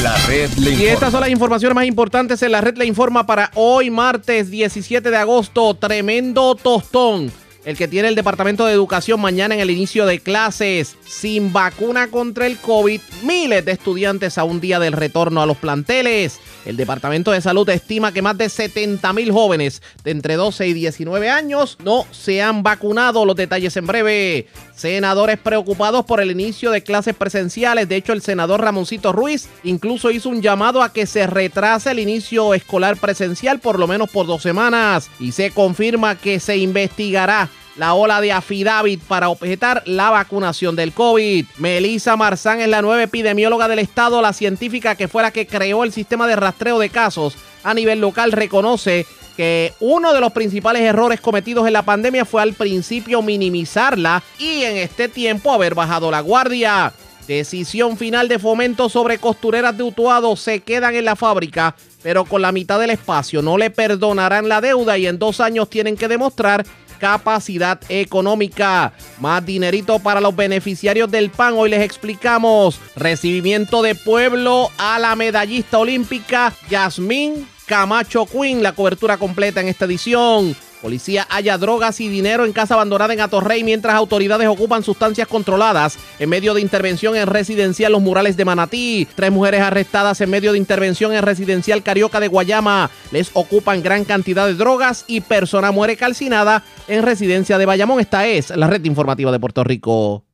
La 0.04 0.14
red 0.26 0.50
le 0.58 0.72
Y 0.72 0.84
estas 0.84 1.12
son 1.12 1.22
las 1.22 1.30
informaciones 1.30 1.74
más 1.74 1.86
importantes 1.86 2.42
en 2.42 2.52
la 2.52 2.60
red 2.60 2.76
le 2.76 2.84
informa 2.84 3.24
para 3.24 3.50
hoy 3.54 3.90
martes 3.90 4.50
17 4.50 5.10
de 5.10 5.16
agosto. 5.16 5.72
Tremendo 5.76 6.54
tostón. 6.56 7.32
El 7.64 7.78
que 7.78 7.88
tiene 7.88 8.08
el 8.08 8.14
Departamento 8.14 8.66
de 8.66 8.74
Educación 8.74 9.20
mañana 9.22 9.54
en 9.54 9.60
el 9.60 9.70
inicio 9.70 10.04
de 10.04 10.20
clases. 10.20 10.96
Sin 11.06 11.50
vacuna 11.50 12.08
contra 12.08 12.46
el 12.46 12.58
COVID, 12.58 13.00
miles 13.22 13.64
de 13.64 13.72
estudiantes 13.72 14.36
a 14.36 14.44
un 14.44 14.60
día 14.60 14.78
del 14.78 14.92
retorno 14.92 15.40
a 15.40 15.46
los 15.46 15.56
planteles. 15.56 16.40
El 16.66 16.76
Departamento 16.76 17.30
de 17.30 17.40
Salud 17.40 17.66
estima 17.70 18.12
que 18.12 18.20
más 18.20 18.36
de 18.36 18.50
70 18.50 19.10
mil 19.14 19.32
jóvenes 19.32 19.80
de 20.02 20.10
entre 20.10 20.34
12 20.34 20.68
y 20.68 20.74
19 20.74 21.30
años 21.30 21.78
no 21.82 22.06
se 22.10 22.42
han 22.42 22.62
vacunado. 22.62 23.24
Los 23.24 23.36
detalles 23.36 23.74
en 23.78 23.86
breve. 23.86 24.46
Senadores 24.76 25.38
preocupados 25.38 26.04
por 26.04 26.20
el 26.20 26.30
inicio 26.30 26.70
de 26.70 26.82
clases 26.82 27.14
presenciales. 27.14 27.88
De 27.88 27.96
hecho, 27.96 28.12
el 28.12 28.20
senador 28.20 28.60
Ramoncito 28.60 29.12
Ruiz 29.12 29.48
incluso 29.62 30.10
hizo 30.10 30.28
un 30.28 30.42
llamado 30.42 30.82
a 30.82 30.92
que 30.92 31.06
se 31.06 31.26
retrase 31.26 31.92
el 31.92 31.98
inicio 31.98 32.52
escolar 32.52 32.98
presencial 32.98 33.60
por 33.60 33.78
lo 33.78 33.86
menos 33.86 34.10
por 34.10 34.26
dos 34.26 34.42
semanas. 34.42 35.08
Y 35.18 35.32
se 35.32 35.50
confirma 35.50 36.16
que 36.16 36.40
se 36.40 36.58
investigará 36.58 37.48
la 37.76 37.94
ola 37.94 38.20
de 38.20 38.32
affidavit 38.32 39.02
para 39.02 39.28
objetar 39.28 39.82
la 39.86 40.10
vacunación 40.10 40.76
del 40.76 40.92
COVID. 40.92 41.46
Melissa 41.58 42.16
Marzán 42.16 42.60
es 42.60 42.68
la 42.68 42.82
nueva 42.82 43.02
epidemióloga 43.02 43.68
del 43.68 43.80
estado, 43.80 44.22
la 44.22 44.32
científica 44.32 44.94
que 44.94 45.08
fue 45.08 45.22
la 45.22 45.30
que 45.30 45.46
creó 45.46 45.84
el 45.84 45.92
sistema 45.92 46.26
de 46.26 46.36
rastreo 46.36 46.78
de 46.78 46.90
casos 46.90 47.36
a 47.64 47.74
nivel 47.74 48.00
local, 48.00 48.32
reconoce 48.32 49.06
que 49.36 49.72
uno 49.80 50.12
de 50.12 50.20
los 50.20 50.32
principales 50.32 50.82
errores 50.82 51.20
cometidos 51.20 51.66
en 51.66 51.72
la 51.72 51.82
pandemia 51.82 52.24
fue 52.24 52.42
al 52.42 52.52
principio 52.52 53.22
minimizarla 53.22 54.22
y 54.38 54.62
en 54.62 54.76
este 54.76 55.08
tiempo 55.08 55.52
haber 55.52 55.74
bajado 55.74 56.10
la 56.10 56.20
guardia. 56.20 56.92
Decisión 57.26 57.96
final 57.96 58.28
de 58.28 58.38
fomento 58.38 58.90
sobre 58.90 59.18
costureras 59.18 59.76
de 59.76 59.82
Utuado 59.82 60.36
se 60.36 60.60
quedan 60.60 60.94
en 60.94 61.06
la 61.06 61.16
fábrica, 61.16 61.74
pero 62.02 62.26
con 62.26 62.42
la 62.42 62.52
mitad 62.52 62.78
del 62.78 62.90
espacio 62.90 63.40
no 63.40 63.56
le 63.56 63.70
perdonarán 63.70 64.46
la 64.46 64.60
deuda 64.60 64.98
y 64.98 65.06
en 65.06 65.18
dos 65.18 65.40
años 65.40 65.70
tienen 65.70 65.96
que 65.96 66.06
demostrar 66.06 66.66
capacidad 67.04 67.78
económica. 67.90 68.94
Más 69.20 69.44
dinerito 69.44 69.98
para 69.98 70.22
los 70.22 70.34
beneficiarios 70.34 71.10
del 71.10 71.28
PAN. 71.28 71.52
Hoy 71.54 71.68
les 71.68 71.82
explicamos. 71.82 72.80
Recibimiento 72.96 73.82
de 73.82 73.94
pueblo 73.94 74.70
a 74.78 74.98
la 74.98 75.14
medallista 75.14 75.78
olímpica 75.78 76.54
Yasmín 76.70 77.46
Camacho 77.66 78.24
Quinn. 78.24 78.62
La 78.62 78.72
cobertura 78.72 79.18
completa 79.18 79.60
en 79.60 79.68
esta 79.68 79.84
edición. 79.84 80.56
Policía 80.84 81.26
halla 81.30 81.56
drogas 81.56 81.98
y 82.00 82.08
dinero 82.08 82.44
en 82.44 82.52
casa 82.52 82.74
abandonada 82.74 83.14
en 83.14 83.22
Atorrey 83.22 83.64
mientras 83.64 83.94
autoridades 83.94 84.46
ocupan 84.48 84.82
sustancias 84.82 85.26
controladas 85.26 85.96
en 86.18 86.28
medio 86.28 86.52
de 86.52 86.60
intervención 86.60 87.16
en 87.16 87.26
residencial 87.26 87.90
Los 87.90 88.02
Murales 88.02 88.36
de 88.36 88.44
Manatí. 88.44 89.08
Tres 89.14 89.32
mujeres 89.32 89.62
arrestadas 89.62 90.20
en 90.20 90.28
medio 90.28 90.52
de 90.52 90.58
intervención 90.58 91.14
en 91.14 91.22
residencial 91.22 91.82
Carioca 91.82 92.20
de 92.20 92.28
Guayama. 92.28 92.90
Les 93.12 93.30
ocupan 93.32 93.82
gran 93.82 94.04
cantidad 94.04 94.46
de 94.46 94.56
drogas 94.56 95.06
y 95.06 95.22
persona 95.22 95.72
muere 95.72 95.96
calcinada 95.96 96.62
en 96.86 97.02
residencia 97.02 97.56
de 97.56 97.64
Bayamón. 97.64 97.98
Esta 97.98 98.26
es 98.26 98.50
la 98.50 98.66
red 98.66 98.84
informativa 98.84 99.32
de 99.32 99.40
Puerto 99.40 99.64
Rico. 99.64 100.26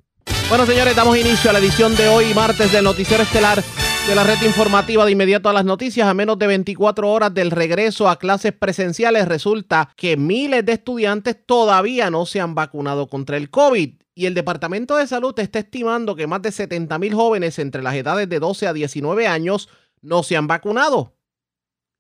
Bueno, 0.49 0.67
señores, 0.67 0.97
damos 0.97 1.17
inicio 1.17 1.51
a 1.51 1.53
la 1.53 1.61
edición 1.61 1.95
de 1.95 2.09
hoy, 2.09 2.35
martes, 2.35 2.73
del 2.73 2.83
Noticiero 2.83 3.23
Estelar 3.23 3.63
de 4.07 4.15
la 4.15 4.25
red 4.25 4.43
informativa 4.43 5.05
de 5.05 5.13
inmediato 5.13 5.49
a 5.49 5.53
las 5.53 5.65
noticias. 5.65 6.09
A 6.09 6.15
menos 6.15 6.39
de 6.39 6.47
24 6.47 7.11
horas 7.11 7.33
del 7.35 7.51
regreso 7.51 8.09
a 8.09 8.19
clases 8.19 8.53
presenciales, 8.53 9.29
resulta 9.29 9.93
que 9.97 10.17
miles 10.17 10.65
de 10.65 10.73
estudiantes 10.73 11.37
todavía 11.45 12.11
no 12.11 12.27
se 12.27 12.41
han 12.41 12.55
vacunado 12.55 13.09
contra 13.09 13.37
el 13.37 13.51
COVID. 13.51 13.95
Y 14.15 14.27
el 14.27 14.35
Departamento 14.35 14.97
de 14.97 15.07
Salud 15.07 15.39
está 15.39 15.61
estimando 15.61 16.17
que 16.17 16.27
más 16.27 16.43
de 16.43 16.53
70 16.53 16.99
mil 16.99 17.15
jóvenes 17.15 17.59
entre 17.59 17.83
las 17.83 17.95
edades 17.95 18.29
de 18.29 18.39
12 18.39 18.67
a 18.67 18.73
19 18.73 19.27
años 19.27 19.69
no 20.01 20.23
se 20.23 20.37
han 20.37 20.47
vacunado. 20.47 21.17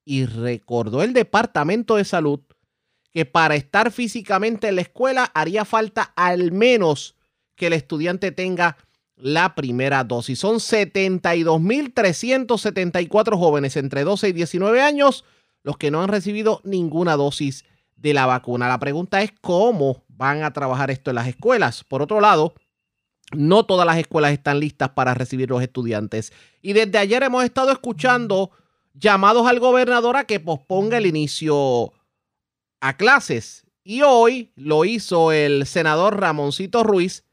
Y 0.04 0.26
recordó 0.26 1.02
el 1.02 1.12
Departamento 1.12 1.96
de 1.96 2.04
Salud 2.04 2.40
que 3.12 3.26
para 3.26 3.54
estar 3.56 3.90
físicamente 3.90 4.68
en 4.68 4.76
la 4.76 4.82
escuela 4.82 5.30
haría 5.34 5.64
falta 5.64 6.12
al 6.16 6.52
menos 6.52 7.16
que 7.56 7.66
el 7.66 7.72
estudiante 7.72 8.32
tenga 8.32 8.76
la 9.22 9.54
primera 9.54 10.04
dosis. 10.04 10.38
Son 10.38 10.56
72.374 10.56 13.38
jóvenes 13.38 13.76
entre 13.76 14.04
12 14.04 14.28
y 14.28 14.32
19 14.32 14.80
años 14.80 15.24
los 15.62 15.76
que 15.76 15.90
no 15.90 16.02
han 16.02 16.08
recibido 16.08 16.60
ninguna 16.64 17.16
dosis 17.16 17.64
de 17.96 18.14
la 18.14 18.26
vacuna. 18.26 18.68
La 18.68 18.78
pregunta 18.78 19.22
es 19.22 19.32
cómo 19.40 20.04
van 20.08 20.42
a 20.42 20.52
trabajar 20.52 20.90
esto 20.90 21.10
en 21.10 21.16
las 21.16 21.28
escuelas. 21.28 21.84
Por 21.84 22.02
otro 22.02 22.20
lado, 22.20 22.54
no 23.32 23.64
todas 23.64 23.86
las 23.86 23.98
escuelas 23.98 24.32
están 24.32 24.60
listas 24.60 24.90
para 24.90 25.14
recibir 25.14 25.50
los 25.50 25.62
estudiantes. 25.62 26.32
Y 26.62 26.72
desde 26.72 26.98
ayer 26.98 27.22
hemos 27.22 27.44
estado 27.44 27.72
escuchando 27.72 28.50
llamados 28.94 29.46
al 29.46 29.60
gobernador 29.60 30.16
a 30.16 30.24
que 30.24 30.40
posponga 30.40 30.98
el 30.98 31.06
inicio 31.06 31.92
a 32.80 32.96
clases. 32.96 33.64
Y 33.84 34.02
hoy 34.02 34.52
lo 34.56 34.84
hizo 34.84 35.32
el 35.32 35.66
senador 35.66 36.20
Ramoncito 36.20 36.82
Ruiz, 36.82 37.24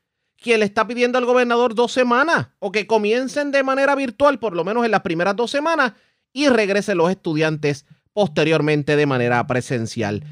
quien 0.42 0.60
le 0.60 0.66
está 0.66 0.88
pidiendo 0.88 1.18
al 1.18 1.26
gobernador 1.26 1.76
dos 1.76 1.92
semanas 1.92 2.50
o 2.60 2.72
que 2.72 2.88
comiencen 2.88 3.52
de 3.52 3.64
manera 3.64 3.96
virtual, 3.96 4.40
por 4.40 4.56
lo 4.56 4.64
menos 4.64 4.86
en 4.86 4.92
las 4.92 5.02
primeras 5.02 5.36
dos 5.36 5.52
semanas, 5.52 5.94
y 6.34 6.50
regresen 6.50 6.98
los 6.98 7.10
estudiantes 7.10 7.86
posteriormente 8.14 8.96
de 8.96 9.06
manera 9.06 9.46
presencial. 9.48 10.24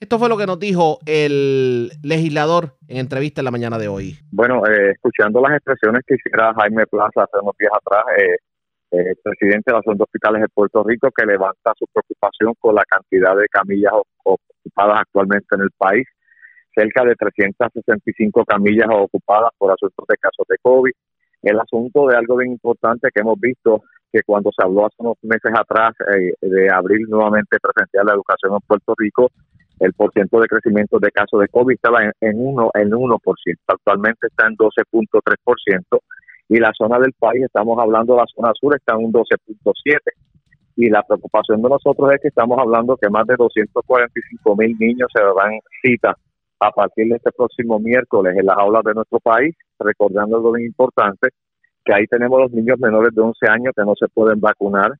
Esto 0.00 0.18
fue 0.18 0.28
lo 0.28 0.36
que 0.36 0.46
nos 0.46 0.60
dijo 0.60 1.00
el 1.06 1.90
legislador 2.04 2.76
en 2.86 2.98
entrevista 2.98 3.40
en 3.40 3.46
la 3.46 3.50
mañana 3.50 3.78
de 3.78 3.88
hoy. 3.88 4.16
Bueno, 4.30 4.64
eh, 4.66 4.92
escuchando 4.92 5.40
las 5.40 5.56
expresiones 5.56 6.02
que 6.06 6.14
hiciera 6.14 6.54
Jaime 6.54 6.86
Plaza 6.86 7.24
hace 7.24 7.38
unos 7.42 7.56
días 7.58 7.72
atrás, 7.74 8.04
eh, 8.16 8.36
eh, 8.92 9.10
el 9.10 9.16
presidente 9.22 9.72
de 9.72 9.72
la 9.72 10.04
Hospitales 10.04 10.42
de 10.42 10.48
Puerto 10.48 10.84
Rico, 10.84 11.10
que 11.10 11.26
levanta 11.26 11.72
su 11.76 11.86
preocupación 11.92 12.54
con 12.60 12.76
la 12.76 12.84
cantidad 12.84 13.36
de 13.36 13.46
camillas 13.48 13.92
ocupadas 14.22 15.00
actualmente 15.00 15.52
en 15.56 15.62
el 15.62 15.70
país, 15.76 16.06
cerca 16.78 17.04
de 17.04 17.16
365 17.16 18.44
camillas 18.44 18.86
ocupadas 18.90 19.50
por 19.58 19.72
asuntos 19.72 20.06
de 20.08 20.16
casos 20.16 20.46
de 20.48 20.56
COVID. 20.62 20.92
El 21.42 21.58
asunto 21.58 22.06
de 22.06 22.16
algo 22.16 22.36
bien 22.36 22.52
importante 22.52 23.08
que 23.12 23.20
hemos 23.20 23.38
visto, 23.40 23.82
que 24.12 24.20
cuando 24.24 24.50
se 24.56 24.64
habló 24.64 24.86
hace 24.86 24.96
unos 24.98 25.16
meses 25.22 25.52
atrás 25.54 25.90
eh, 26.14 26.32
de 26.40 26.70
abrir 26.70 27.08
nuevamente 27.08 27.58
presencial 27.60 28.06
la 28.06 28.14
educación 28.14 28.52
en 28.54 28.60
Puerto 28.66 28.94
Rico, 28.96 29.30
el 29.80 29.92
porciento 29.92 30.40
de 30.40 30.46
crecimiento 30.46 30.98
de 30.98 31.10
casos 31.10 31.40
de 31.40 31.48
COVID 31.48 31.74
estaba 31.74 32.02
en, 32.02 32.12
en, 32.20 32.34
uno, 32.38 32.70
en 32.74 32.90
1%, 32.90 33.18
actualmente 33.66 34.26
está 34.26 34.46
en 34.46 34.56
12.3%, 34.56 36.00
y 36.48 36.58
la 36.58 36.72
zona 36.76 36.98
del 36.98 37.12
país, 37.12 37.44
estamos 37.44 37.78
hablando 37.78 38.14
de 38.14 38.20
la 38.20 38.26
zona 38.34 38.52
sur, 38.54 38.74
está 38.74 38.94
en 38.94 39.06
un 39.06 39.12
12.7%. 39.12 39.98
Y 40.76 40.88
la 40.90 41.02
preocupación 41.02 41.60
de 41.60 41.68
nosotros 41.68 42.10
es 42.12 42.20
que 42.22 42.28
estamos 42.28 42.56
hablando 42.58 42.96
que 42.96 43.10
más 43.10 43.26
de 43.26 43.34
245 43.36 44.56
mil 44.56 44.76
niños 44.78 45.08
se 45.12 45.20
dan 45.20 45.58
cita 45.82 46.16
a 46.60 46.70
partir 46.70 47.08
de 47.08 47.16
este 47.16 47.30
próximo 47.32 47.78
miércoles 47.78 48.36
en 48.36 48.46
las 48.46 48.56
aulas 48.58 48.82
de 48.84 48.94
nuestro 48.94 49.20
país, 49.20 49.54
recordando 49.78 50.36
algo 50.36 50.52
bien 50.52 50.66
importante, 50.66 51.28
que 51.84 51.94
ahí 51.94 52.06
tenemos 52.06 52.40
los 52.40 52.52
niños 52.52 52.78
menores 52.78 53.14
de 53.14 53.22
11 53.22 53.46
años 53.48 53.72
que 53.76 53.84
no 53.84 53.94
se 53.98 54.08
pueden 54.08 54.40
vacunar, 54.40 54.92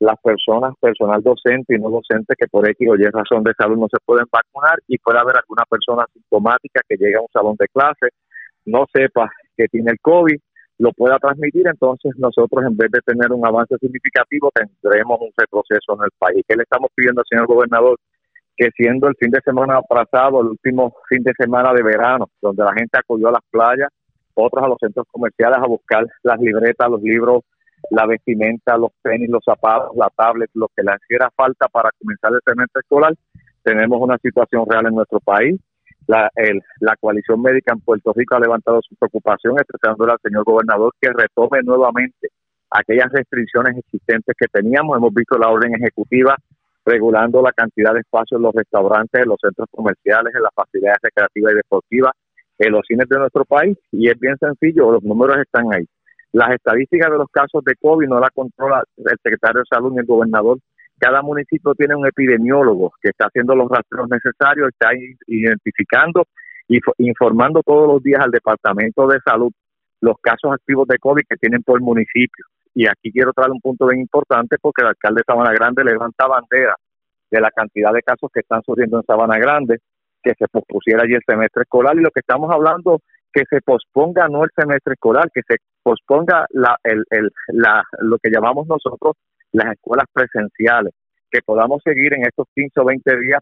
las 0.00 0.18
personas, 0.20 0.74
personal 0.80 1.22
docente 1.22 1.76
y 1.76 1.78
no 1.78 1.88
docente 1.88 2.34
que 2.36 2.48
por 2.48 2.68
X 2.68 2.88
o 2.90 2.96
Y 2.96 3.04
razón 3.04 3.44
de 3.44 3.52
salud 3.56 3.78
no 3.78 3.86
se 3.88 3.98
pueden 4.04 4.26
vacunar 4.32 4.80
y 4.88 4.98
puede 4.98 5.18
haber 5.20 5.36
alguna 5.36 5.62
persona 5.70 6.04
sintomática 6.12 6.80
que 6.88 6.96
llegue 6.96 7.14
a 7.14 7.20
un 7.20 7.30
salón 7.32 7.54
de 7.56 7.68
clase, 7.68 8.08
no 8.66 8.84
sepa 8.92 9.30
que 9.56 9.68
tiene 9.68 9.92
el 9.92 10.00
COVID, 10.00 10.36
lo 10.78 10.92
pueda 10.92 11.18
transmitir, 11.18 11.68
entonces 11.68 12.12
nosotros 12.16 12.64
en 12.66 12.76
vez 12.76 12.90
de 12.90 13.00
tener 13.06 13.30
un 13.30 13.46
avance 13.46 13.76
significativo 13.78 14.50
tendremos 14.52 15.20
un 15.20 15.30
retroceso 15.36 15.94
en 15.94 16.04
el 16.04 16.10
país. 16.18 16.42
¿Qué 16.48 16.56
le 16.56 16.64
estamos 16.64 16.90
pidiendo 16.96 17.20
al 17.20 17.26
señor 17.30 17.46
gobernador? 17.46 17.96
Que 18.56 18.70
siendo 18.76 19.08
el 19.08 19.16
fin 19.16 19.30
de 19.30 19.40
semana 19.40 19.80
pasado, 19.82 20.40
el 20.40 20.48
último 20.48 20.94
fin 21.08 21.22
de 21.22 21.32
semana 21.38 21.72
de 21.72 21.82
verano, 21.82 22.28
donde 22.40 22.62
la 22.62 22.72
gente 22.74 22.98
acudió 22.98 23.28
a 23.28 23.32
las 23.32 23.42
playas, 23.50 23.88
otros 24.34 24.64
a 24.64 24.68
los 24.68 24.78
centros 24.78 25.06
comerciales 25.10 25.58
a 25.58 25.66
buscar 25.66 26.06
las 26.22 26.40
libretas, 26.40 26.90
los 26.90 27.02
libros, 27.02 27.42
la 27.90 28.06
vestimenta, 28.06 28.76
los 28.76 28.92
tenis, 29.02 29.28
los 29.28 29.42
zapatos, 29.44 29.96
la 29.96 30.08
tablet, 30.16 30.50
lo 30.54 30.68
que 30.74 30.82
le 30.82 30.92
hiciera 31.02 31.30
falta 31.34 31.68
para 31.68 31.90
comenzar 31.98 32.32
el 32.32 32.40
semestre 32.46 32.80
escolar. 32.80 33.14
Tenemos 33.62 34.00
una 34.00 34.18
situación 34.18 34.64
real 34.68 34.86
en 34.86 34.94
nuestro 34.94 35.20
país. 35.20 35.60
La, 36.06 36.30
el, 36.34 36.60
la 36.80 36.96
coalición 36.96 37.40
médica 37.40 37.72
en 37.72 37.80
Puerto 37.80 38.12
Rico 38.14 38.36
ha 38.36 38.40
levantado 38.40 38.80
su 38.82 38.94
preocupación, 38.96 39.56
expresándole 39.58 40.12
al 40.12 40.18
señor 40.22 40.44
gobernador 40.44 40.92
que 41.00 41.10
retome 41.12 41.62
nuevamente 41.62 42.28
aquellas 42.70 43.12
restricciones 43.12 43.76
existentes 43.78 44.34
que 44.38 44.48
teníamos. 44.48 44.96
Hemos 44.96 45.14
visto 45.14 45.38
la 45.38 45.48
orden 45.48 45.74
ejecutiva 45.74 46.36
regulando 46.84 47.42
la 47.42 47.52
cantidad 47.52 47.92
de 47.94 48.00
espacios 48.00 48.38
en 48.38 48.42
los 48.42 48.54
restaurantes, 48.54 49.22
en 49.22 49.28
los 49.28 49.38
centros 49.40 49.68
comerciales, 49.70 50.34
en 50.34 50.42
las 50.42 50.54
facilidades 50.54 50.98
recreativas 51.02 51.52
y 51.52 51.56
deportivas, 51.56 52.12
en 52.58 52.72
los 52.72 52.82
cines 52.86 53.08
de 53.08 53.18
nuestro 53.18 53.44
país. 53.44 53.76
Y 53.90 54.08
es 54.08 54.18
bien 54.18 54.36
sencillo, 54.38 54.92
los 54.92 55.02
números 55.02 55.38
están 55.38 55.72
ahí. 55.72 55.84
Las 56.32 56.50
estadísticas 56.52 57.10
de 57.10 57.18
los 57.18 57.28
casos 57.30 57.62
de 57.64 57.74
COVID 57.80 58.08
no 58.08 58.18
la 58.18 58.30
controla 58.30 58.82
el 58.96 59.18
secretario 59.22 59.60
de 59.60 59.66
Salud 59.68 59.92
ni 59.92 59.98
el 59.98 60.06
gobernador. 60.06 60.58
Cada 60.98 61.20
municipio 61.20 61.74
tiene 61.74 61.94
un 61.94 62.06
epidemiólogo 62.06 62.92
que 63.02 63.10
está 63.10 63.26
haciendo 63.26 63.54
los 63.54 63.68
rastreos 63.68 64.08
necesarios, 64.08 64.68
está 64.68 64.90
identificando 65.26 66.26
y 66.68 66.78
informando 66.98 67.62
todos 67.62 67.88
los 67.88 68.02
días 68.02 68.20
al 68.22 68.30
Departamento 68.30 69.06
de 69.08 69.18
Salud 69.24 69.52
los 70.00 70.16
casos 70.20 70.52
activos 70.52 70.86
de 70.88 70.98
COVID 70.98 71.22
que 71.28 71.36
tienen 71.36 71.62
por 71.62 71.80
municipio. 71.80 72.46
Y 72.74 72.86
aquí 72.86 73.12
quiero 73.12 73.32
traer 73.32 73.50
un 73.50 73.60
punto 73.60 73.86
bien 73.86 74.00
importante 74.00 74.56
porque 74.60 74.82
el 74.82 74.88
alcalde 74.88 75.20
de 75.20 75.32
Sabana 75.32 75.52
Grande 75.52 75.84
levanta 75.84 76.26
bandera 76.26 76.74
de 77.30 77.40
la 77.40 77.50
cantidad 77.50 77.92
de 77.92 78.02
casos 78.02 78.30
que 78.32 78.40
están 78.40 78.62
surgiendo 78.62 78.98
en 78.98 79.04
Sabana 79.04 79.38
Grande, 79.38 79.78
que 80.22 80.32
se 80.38 80.46
pospusiera 80.48 81.02
allí 81.02 81.14
el 81.14 81.22
semestre 81.26 81.62
escolar. 81.62 81.96
Y 81.96 82.00
lo 82.00 82.10
que 82.10 82.20
estamos 82.20 82.50
hablando, 82.50 83.00
que 83.32 83.44
se 83.48 83.60
posponga 83.60 84.28
no 84.28 84.44
el 84.44 84.50
semestre 84.54 84.94
escolar, 84.94 85.30
que 85.32 85.42
se 85.46 85.56
posponga 85.82 86.46
la, 86.50 86.76
el, 86.84 87.04
el, 87.10 87.30
la, 87.48 87.82
lo 88.00 88.18
que 88.18 88.30
llamamos 88.30 88.66
nosotros 88.66 89.16
las 89.52 89.72
escuelas 89.72 90.06
presenciales, 90.12 90.94
que 91.30 91.40
podamos 91.44 91.82
seguir 91.84 92.14
en 92.14 92.22
estos 92.24 92.46
15 92.54 92.80
o 92.80 92.84
20 92.84 93.20
días 93.20 93.40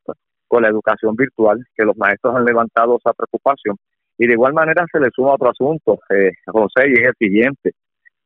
con 0.48 0.62
la 0.62 0.68
educación 0.68 1.14
virtual, 1.14 1.64
que 1.76 1.84
los 1.84 1.96
maestros 1.96 2.34
han 2.34 2.44
levantado 2.44 2.96
esa 2.96 3.12
preocupación. 3.12 3.76
Y 4.18 4.26
de 4.26 4.32
igual 4.32 4.52
manera 4.52 4.84
se 4.92 5.00
le 5.00 5.08
suma 5.14 5.34
otro 5.34 5.50
asunto, 5.50 5.98
eh, 6.10 6.32
José, 6.46 6.88
y 6.88 6.92
es 6.94 7.06
el 7.06 7.14
siguiente. 7.18 7.72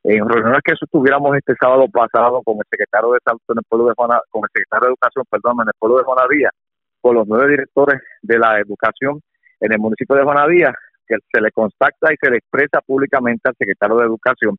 En 0.05 0.29
reuniones 0.29 0.61
que 0.63 0.75
estuviéramos 0.75 1.35
este 1.35 1.55
sábado 1.59 1.89
pasado 1.89 2.43
con 2.43 2.57
el 2.57 2.67
secretario 2.71 3.13
de 3.13 3.21
Salud 3.25 3.41
en 3.49 3.57
el 3.57 3.65
pueblo 3.67 3.89
de 3.89 3.95
Juana, 3.97 4.21
con 4.29 4.43
el 4.45 4.51
secretario 4.53 4.89
de 4.89 4.93
Educación, 4.93 5.25
perdón, 5.31 5.57
en 5.63 5.69
el 5.69 5.75
pueblo 5.79 5.97
de 5.97 6.05
Juanadía, 6.05 6.51
con 7.01 7.15
los 7.15 7.27
nueve 7.27 7.49
directores 7.49 8.03
de 8.21 8.39
la 8.39 8.61
educación 8.61 9.23
en 9.61 9.73
el 9.73 9.79
municipio 9.79 10.15
de 10.15 10.25
Juanadía, 10.25 10.75
que 11.09 11.17
se 11.33 11.41
le 11.41 11.51
contacta 11.53 12.13
y 12.13 12.17
se 12.21 12.31
le 12.31 12.37
expresa 12.37 12.83
públicamente 12.83 13.49
al 13.49 13.55
secretario 13.57 13.97
de 13.97 14.05
Educación 14.05 14.59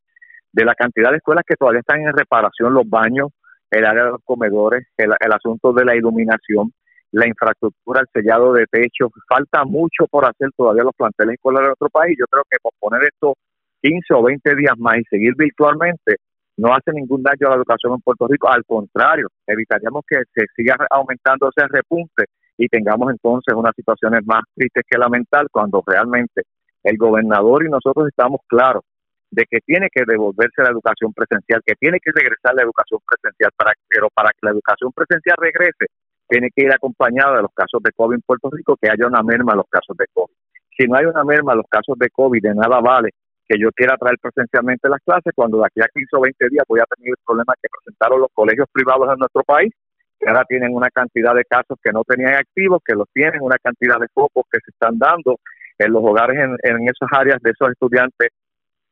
de 0.52 0.66
la 0.66 0.74
cantidad 0.74 1.12
de 1.12 1.18
escuelas 1.18 1.44
que 1.46 1.56
todavía 1.56 1.82
están 1.82 2.02
en 2.02 2.18
reparación, 2.18 2.74
los 2.74 2.90
baños, 2.90 3.30
el 3.70 3.86
área 3.86 4.06
de 4.06 4.12
los 4.12 4.22
comedores, 4.24 4.88
el, 4.98 5.12
asunto 5.32 5.74
de 5.74 5.86
la 5.86 5.96
iluminación, 5.96 6.74
la 7.12 7.28
infraestructura, 7.28 8.02
el 8.02 8.08
sellado 8.12 8.54
de 8.54 8.66
techo. 8.66 9.10
Falta 9.28 9.64
mucho 9.64 10.08
por 10.10 10.26
hacer 10.26 10.50
todavía 10.58 10.84
los 10.84 10.96
planteles 10.96 11.36
escolares 11.36 11.66
de 11.66 11.70
nuestro 11.70 11.90
país. 11.90 12.16
Yo 12.18 12.26
creo 12.32 12.44
que 12.50 12.58
por 12.64 12.72
poner 12.80 13.04
esto 13.04 13.36
15 13.86 14.14
o 14.16 14.24
20 14.24 14.56
días 14.56 14.74
más 14.80 14.98
y 14.98 15.04
seguir 15.04 15.34
virtualmente 15.38 16.16
no 16.58 16.74
hace 16.74 16.92
ningún 16.92 17.22
daño 17.22 17.46
a 17.46 17.50
la 17.52 17.56
educación 17.58 17.94
en 17.94 18.02
Puerto 18.02 18.28
Rico. 18.28 18.50
Al 18.50 18.66
contrario, 18.66 19.28
evitaríamos 19.46 20.04
que 20.08 20.18
se 20.34 20.46
siga 20.56 20.76
aumentando 20.90 21.50
ese 21.56 21.68
repunte 21.68 22.26
y 22.58 22.68
tengamos 22.68 23.12
entonces 23.12 23.54
unas 23.54 23.76
situaciones 23.76 24.26
más 24.26 24.42
tristes 24.56 24.84
que 24.90 24.98
lamentar 24.98 25.46
cuando 25.52 25.84
realmente 25.86 26.44
el 26.84 26.98
gobernador 26.98 27.64
y 27.64 27.70
nosotros 27.70 28.08
estamos 28.08 28.42
claros 28.48 28.82
de 29.30 29.46
que 29.50 29.60
tiene 29.60 29.90
que 29.94 30.04
devolverse 30.08 30.64
la 30.64 30.70
educación 30.70 31.14
presencial, 31.14 31.62
que 31.64 31.76
tiene 31.76 32.00
que 32.00 32.12
regresar 32.12 32.56
la 32.56 32.64
educación 32.64 33.02
presencial, 33.06 33.52
para, 33.56 33.74
pero 33.88 34.08
para 34.14 34.30
que 34.32 34.40
la 34.42 34.52
educación 34.52 34.92
presencial 34.94 35.36
regrese, 35.38 35.86
tiene 36.28 36.50
que 36.56 36.64
ir 36.64 36.72
acompañada 36.74 37.36
de 37.36 37.42
los 37.44 37.54
casos 37.54 37.84
de 37.84 37.92
COVID 37.92 38.16
en 38.16 38.22
Puerto 38.22 38.50
Rico, 38.50 38.78
que 38.82 38.90
haya 38.90 39.06
una 39.06 39.22
merma 39.22 39.52
en 39.52 39.58
los 39.58 39.70
casos 39.70 39.96
de 39.98 40.06
COVID. 40.14 40.34
Si 40.78 40.88
no 40.88 40.98
hay 40.98 41.06
una 41.06 41.24
merma 41.24 41.52
en 41.52 41.58
los 41.60 41.68
casos 41.70 41.98
de 42.00 42.10
COVID, 42.10 42.42
de 42.42 42.56
nada 42.56 42.80
vale 42.80 43.10
que 43.48 43.58
yo 43.60 43.70
quiera 43.72 43.96
traer 43.98 44.18
presencialmente 44.20 44.90
las 44.90 45.02
clases 45.06 45.34
cuando 45.36 45.60
de 45.60 45.66
aquí 45.68 45.82
a 45.82 45.88
15 45.94 46.16
o 46.18 46.22
20 46.22 46.50
días 46.50 46.66
voy 46.68 46.80
a 46.80 46.90
tener 46.96 47.10
el 47.10 47.24
problema 47.26 47.54
que 47.62 47.70
presentaron 47.70 48.22
los 48.22 48.30
colegios 48.34 48.68
privados 48.72 49.08
en 49.12 49.20
nuestro 49.20 49.44
país, 49.44 49.72
que 50.20 50.28
ahora 50.28 50.46
tienen 50.46 50.74
una 50.74 50.90
cantidad 50.90 51.36
de 51.36 51.46
casos 51.46 51.78
que 51.84 51.92
no 51.92 52.04
tenían 52.04 52.36
activos, 52.36 52.82
que 52.84 52.96
los 52.96 53.08
tienen, 53.14 53.42
una 53.42 53.58
cantidad 53.62 54.00
de 54.00 54.08
focos 54.14 54.46
que 54.52 54.60
se 54.64 54.72
están 54.72 54.98
dando 54.98 55.38
en 55.78 55.92
los 55.92 56.04
hogares 56.04 56.38
en, 56.38 56.58
en 56.64 56.90
esas 56.90 57.10
áreas 57.12 57.40
de 57.42 57.52
esos 57.52 57.70
estudiantes 57.70 58.30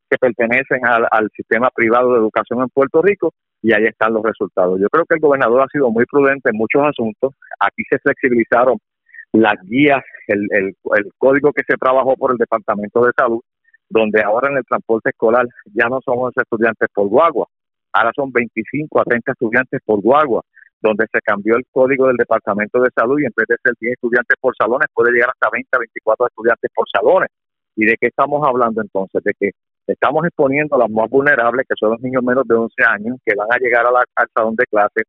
que 0.09 0.17
pertenecen 0.17 0.85
al, 0.85 1.07
al, 1.09 1.29
sistema 1.35 1.69
privado 1.73 2.13
de 2.13 2.19
educación 2.19 2.61
en 2.61 2.69
Puerto 2.69 3.01
Rico 3.01 3.33
y 3.63 3.73
ahí 3.73 3.85
están 3.85 4.13
los 4.13 4.21
resultados. 4.21 4.79
Yo 4.79 4.87
creo 4.89 5.05
que 5.05 5.15
el 5.15 5.21
gobernador 5.21 5.63
ha 5.63 5.67
sido 5.71 5.89
muy 5.89 6.05
prudente 6.05 6.51
en 6.51 6.57
muchos 6.57 6.83
asuntos. 6.83 7.33
Aquí 7.59 7.83
se 7.89 7.97
flexibilizaron 7.97 8.77
las 9.31 9.55
guías, 9.63 10.03
el, 10.27 10.47
el, 10.51 10.75
el 10.95 11.11
código 11.17 11.51
que 11.53 11.63
se 11.67 11.77
trabajó 11.77 12.15
por 12.15 12.31
el 12.31 12.37
Departamento 12.37 13.03
de 13.03 13.11
Salud, 13.17 13.41
donde 13.93 14.21
ahora 14.21 14.49
en 14.49 14.57
el 14.57 14.65
transporte 14.65 15.09
escolar 15.11 15.45
ya 15.73 15.87
no 15.87 15.99
somos 16.03 16.33
estudiantes 16.35 16.89
por 16.93 17.07
guagua, 17.07 17.47
ahora 17.93 18.11
son 18.15 18.31
25 18.31 18.99
a 18.99 19.03
30 19.03 19.31
estudiantes 19.31 19.79
por 19.85 20.01
guagua, 20.01 20.41
donde 20.81 21.05
se 21.11 21.21
cambió 21.21 21.55
el 21.55 21.63
código 21.71 22.07
del 22.07 22.17
Departamento 22.17 22.81
de 22.81 22.89
Salud 22.95 23.19
y 23.19 23.25
en 23.25 23.33
vez 23.37 23.47
de 23.47 23.55
ser 23.63 23.73
10 23.79 23.93
estudiantes 23.93 24.35
por 24.41 24.53
salones 24.55 24.87
puede 24.93 25.13
llegar 25.13 25.29
hasta 25.29 25.49
20 25.51 25.69
a 25.71 25.79
24 25.79 26.27
estudiantes 26.27 26.71
por 26.73 26.85
salones. 26.89 27.29
¿Y 27.75 27.85
de 27.85 27.95
qué 27.99 28.07
estamos 28.07 28.41
hablando 28.45 28.81
entonces? 28.81 29.23
De 29.23 29.33
que 29.39 29.51
estamos 29.87 30.25
exponiendo 30.25 30.75
a 30.75 30.79
los 30.79 30.89
más 30.89 31.09
vulnerables, 31.09 31.65
que 31.67 31.75
son 31.79 31.91
los 31.91 32.01
niños 32.01 32.23
menos 32.23 32.45
de 32.47 32.55
11 32.55 32.73
años, 32.89 33.17
que 33.25 33.35
van 33.35 33.47
a 33.49 33.57
llegar 33.57 33.85
a 33.85 33.91
la, 33.91 34.03
al 34.15 34.27
salón 34.35 34.55
de 34.55 34.65
clase, 34.65 35.03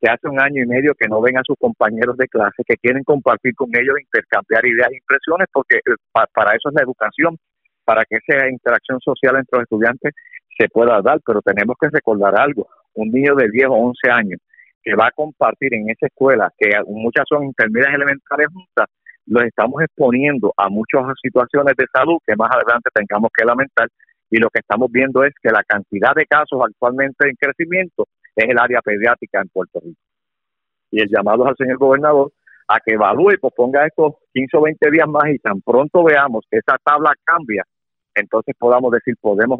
que 0.00 0.10
hace 0.10 0.28
un 0.28 0.40
año 0.40 0.62
y 0.62 0.66
medio 0.66 0.94
que 0.98 1.08
no 1.08 1.20
ven 1.20 1.38
a 1.38 1.46
sus 1.46 1.56
compañeros 1.58 2.16
de 2.16 2.26
clase, 2.28 2.64
que 2.66 2.76
quieren 2.76 3.04
compartir 3.04 3.54
con 3.54 3.68
ellos, 3.72 4.00
intercambiar 4.00 4.66
ideas 4.66 4.90
e 4.90 4.96
impresiones, 4.96 5.46
porque 5.52 5.76
eh, 5.76 5.96
para 6.10 6.56
eso 6.56 6.68
es 6.68 6.74
la 6.74 6.82
educación, 6.82 7.38
para 7.84 8.04
que 8.04 8.16
esa 8.16 8.48
interacción 8.48 9.00
social 9.00 9.36
entre 9.36 9.58
los 9.58 9.62
estudiantes 9.64 10.14
se 10.58 10.68
pueda 10.68 11.00
dar, 11.02 11.20
pero 11.24 11.40
tenemos 11.42 11.76
que 11.80 11.88
recordar 11.90 12.38
algo, 12.38 12.68
un 12.94 13.10
niño 13.10 13.34
de 13.34 13.48
10 13.50 13.68
o 13.68 13.74
11 13.74 14.10
años 14.10 14.40
que 14.82 14.94
va 14.94 15.06
a 15.06 15.12
compartir 15.12 15.74
en 15.74 15.88
esa 15.90 16.06
escuela, 16.06 16.50
que 16.58 16.70
muchas 16.88 17.24
son 17.28 17.44
intermedias 17.44 17.94
elementales 17.94 18.48
juntas, 18.52 18.88
los 19.26 19.44
estamos 19.44 19.80
exponiendo 19.82 20.52
a 20.56 20.68
muchas 20.68 21.04
situaciones 21.22 21.74
de 21.76 21.86
salud 21.92 22.18
que 22.26 22.34
más 22.36 22.50
adelante 22.50 22.90
tengamos 22.92 23.30
que 23.36 23.44
lamentar 23.44 23.88
y 24.30 24.38
lo 24.38 24.48
que 24.50 24.60
estamos 24.60 24.90
viendo 24.90 25.22
es 25.24 25.32
que 25.40 25.50
la 25.50 25.62
cantidad 25.62 26.14
de 26.14 26.26
casos 26.26 26.60
actualmente 26.64 27.28
en 27.28 27.36
crecimiento 27.36 28.06
es 28.34 28.48
el 28.48 28.58
área 28.58 28.80
pediátrica 28.80 29.40
en 29.40 29.48
Puerto 29.48 29.78
Rico. 29.80 30.00
Y 30.90 31.02
el 31.02 31.08
llamado 31.08 31.46
al 31.46 31.56
señor 31.56 31.78
gobernador 31.78 32.32
a 32.66 32.80
que 32.80 32.94
evalúe 32.94 33.32
y 33.32 33.36
posponga 33.36 33.86
estos 33.86 34.14
15 34.32 34.56
o 34.56 34.62
20 34.62 34.90
días 34.90 35.08
más 35.08 35.28
y 35.28 35.38
tan 35.38 35.60
pronto 35.60 36.02
veamos 36.02 36.44
que 36.50 36.58
esa 36.58 36.78
tabla 36.82 37.12
cambia, 37.24 37.62
entonces 38.14 38.54
podamos 38.58 38.92
decir, 38.92 39.16
podemos 39.20 39.58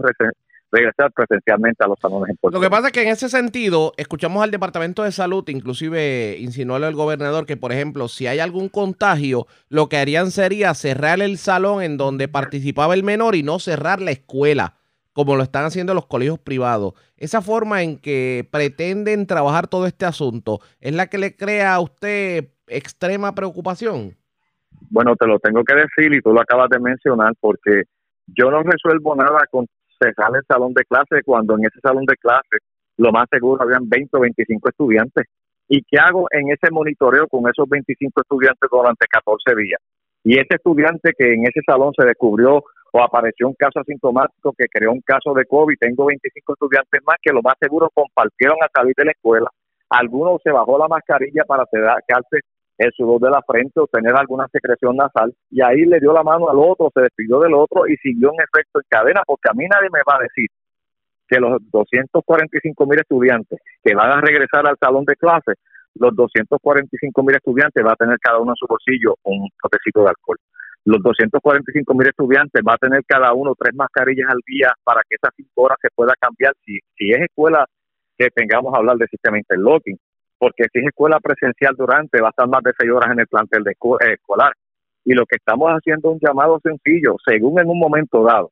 regresar 0.70 1.12
presencialmente 1.12 1.84
a 1.84 1.88
los 1.88 1.98
salones 2.00 2.30
en 2.30 2.36
Puerto 2.36 2.58
Lo 2.58 2.62
que 2.62 2.70
pasa 2.70 2.88
es 2.88 2.92
que 2.92 3.02
en 3.02 3.08
ese 3.08 3.28
sentido, 3.28 3.92
escuchamos 3.96 4.42
al 4.42 4.50
Departamento 4.50 5.02
de 5.02 5.12
Salud, 5.12 5.46
inclusive 5.48 6.36
insinuó 6.38 6.78
el 6.78 6.94
gobernador 6.94 7.46
que, 7.46 7.56
por 7.56 7.72
ejemplo, 7.72 8.08
si 8.08 8.26
hay 8.26 8.38
algún 8.38 8.68
contagio, 8.68 9.46
lo 9.68 9.88
que 9.88 9.98
harían 9.98 10.30
sería 10.30 10.74
cerrar 10.74 11.20
el 11.20 11.38
salón 11.38 11.82
en 11.82 11.96
donde 11.96 12.28
participaba 12.28 12.94
el 12.94 13.04
menor 13.04 13.34
y 13.34 13.42
no 13.42 13.58
cerrar 13.58 14.00
la 14.00 14.10
escuela, 14.10 14.76
como 15.12 15.36
lo 15.36 15.42
están 15.42 15.64
haciendo 15.64 15.94
los 15.94 16.06
colegios 16.06 16.38
privados. 16.38 16.94
Esa 17.16 17.42
forma 17.42 17.82
en 17.82 17.98
que 17.98 18.48
pretenden 18.50 19.26
trabajar 19.26 19.68
todo 19.68 19.86
este 19.86 20.06
asunto, 20.06 20.60
¿es 20.80 20.94
la 20.94 21.08
que 21.08 21.18
le 21.18 21.36
crea 21.36 21.74
a 21.74 21.80
usted 21.80 22.48
extrema 22.66 23.34
preocupación? 23.34 24.16
Bueno, 24.90 25.16
te 25.16 25.26
lo 25.26 25.38
tengo 25.38 25.62
que 25.64 25.74
decir 25.74 26.12
y 26.12 26.20
tú 26.20 26.32
lo 26.32 26.40
acabas 26.40 26.68
de 26.70 26.80
mencionar 26.80 27.34
porque 27.40 27.84
yo 28.26 28.50
no 28.50 28.62
resuelvo 28.62 29.14
nada 29.14 29.40
con 29.50 29.66
cerrar 29.98 30.30
el 30.34 30.44
salón 30.46 30.72
de 30.74 30.84
clase 30.84 31.22
cuando 31.24 31.54
en 31.54 31.66
ese 31.66 31.80
salón 31.80 32.04
de 32.06 32.16
clase 32.16 32.58
lo 32.96 33.12
más 33.12 33.26
seguro 33.30 33.62
habían 33.62 33.88
20 33.88 34.16
o 34.16 34.20
25 34.20 34.68
estudiantes. 34.68 35.26
¿Y 35.68 35.82
qué 35.82 35.98
hago 35.98 36.26
en 36.30 36.50
ese 36.50 36.70
monitoreo 36.70 37.26
con 37.28 37.48
esos 37.48 37.68
25 37.68 38.20
estudiantes 38.20 38.68
durante 38.70 39.06
14 39.06 39.54
días? 39.56 39.80
Y 40.24 40.34
ese 40.34 40.56
estudiante 40.56 41.12
que 41.16 41.32
en 41.32 41.44
ese 41.44 41.60
salón 41.66 41.92
se 41.96 42.06
descubrió 42.06 42.62
o 42.92 43.02
apareció 43.02 43.48
un 43.48 43.54
caso 43.54 43.80
asintomático 43.80 44.52
que 44.56 44.66
creó 44.70 44.92
un 44.92 45.00
caso 45.00 45.32
de 45.34 45.46
COVID, 45.46 45.74
tengo 45.80 46.06
25 46.06 46.52
estudiantes 46.52 47.00
más 47.06 47.16
que 47.22 47.32
lo 47.32 47.40
más 47.42 47.54
seguro 47.58 47.88
compartieron 47.94 48.58
a 48.62 48.68
salir 48.72 48.94
de 48.96 49.06
la 49.06 49.12
escuela. 49.12 49.48
Algunos 49.88 50.40
se 50.44 50.52
bajó 50.52 50.78
la 50.78 50.88
mascarilla 50.88 51.44
para 51.44 51.64
quedarse 51.70 52.40
el 52.78 52.92
sudor 52.92 53.20
de 53.20 53.30
la 53.30 53.42
frente 53.42 53.80
o 53.80 53.86
tener 53.86 54.14
alguna 54.16 54.46
secreción 54.48 54.96
nasal 54.96 55.32
y 55.50 55.62
ahí 55.62 55.84
le 55.84 56.00
dio 56.00 56.12
la 56.12 56.22
mano 56.22 56.48
al 56.48 56.58
otro, 56.58 56.90
se 56.94 57.02
despidió 57.02 57.40
del 57.40 57.54
otro 57.54 57.86
y 57.86 57.96
siguió 57.96 58.30
un 58.30 58.40
efecto 58.40 58.80
en 58.80 58.86
cadena 58.88 59.22
porque 59.26 59.50
a 59.50 59.54
mí 59.54 59.66
nadie 59.66 59.88
me 59.92 60.00
va 60.08 60.18
a 60.18 60.22
decir 60.22 60.48
que 61.28 61.40
los 61.40 61.58
245 61.70 62.86
mil 62.86 62.98
estudiantes 62.98 63.58
que 63.82 63.94
van 63.94 64.10
a 64.10 64.20
regresar 64.20 64.66
al 64.66 64.76
salón 64.78 65.04
de 65.04 65.16
clase, 65.16 65.54
los 65.94 66.14
245 66.14 67.22
mil 67.22 67.36
estudiantes 67.36 67.84
va 67.84 67.92
a 67.92 67.96
tener 67.96 68.18
cada 68.20 68.38
uno 68.38 68.52
en 68.52 68.56
su 68.56 68.66
bolsillo 68.66 69.16
un 69.24 69.48
potecito 69.60 70.02
de 70.02 70.08
alcohol. 70.08 70.36
Los 70.84 71.00
245 71.02 71.94
mil 71.94 72.08
estudiantes 72.08 72.62
va 72.66 72.74
a 72.74 72.78
tener 72.78 73.02
cada 73.06 73.32
uno 73.32 73.54
tres 73.58 73.74
mascarillas 73.74 74.28
al 74.28 74.40
día 74.46 74.72
para 74.82 75.00
que 75.08 75.14
esas 75.14 75.30
cinco 75.36 75.62
horas 75.62 75.78
se 75.80 75.88
pueda 75.94 76.12
cambiar. 76.18 76.54
Si, 76.64 76.78
si 76.96 77.12
es 77.12 77.20
escuela 77.20 77.66
que 78.18 78.28
tengamos 78.30 78.74
a 78.74 78.78
hablar 78.78 78.96
de 78.96 79.06
sistema 79.06 79.38
interlocking, 79.38 79.96
porque 80.42 80.64
si 80.72 80.80
es 80.80 80.86
escuela 80.86 81.20
presencial 81.20 81.76
durante, 81.78 82.20
va 82.20 82.26
a 82.26 82.30
estar 82.30 82.48
más 82.48 82.64
de 82.64 82.72
seis 82.76 82.90
horas 82.90 83.12
en 83.12 83.20
el 83.20 83.28
plantel 83.28 83.62
de 83.62 83.70
eh, 83.70 84.14
escolar. 84.14 84.52
Y 85.04 85.14
lo 85.14 85.24
que 85.24 85.36
estamos 85.36 85.70
haciendo 85.70 86.10
es 86.10 86.14
un 86.14 86.20
llamado 86.20 86.58
sencillo, 86.60 87.14
según 87.24 87.60
en 87.60 87.68
un 87.70 87.78
momento 87.78 88.24
dado 88.24 88.50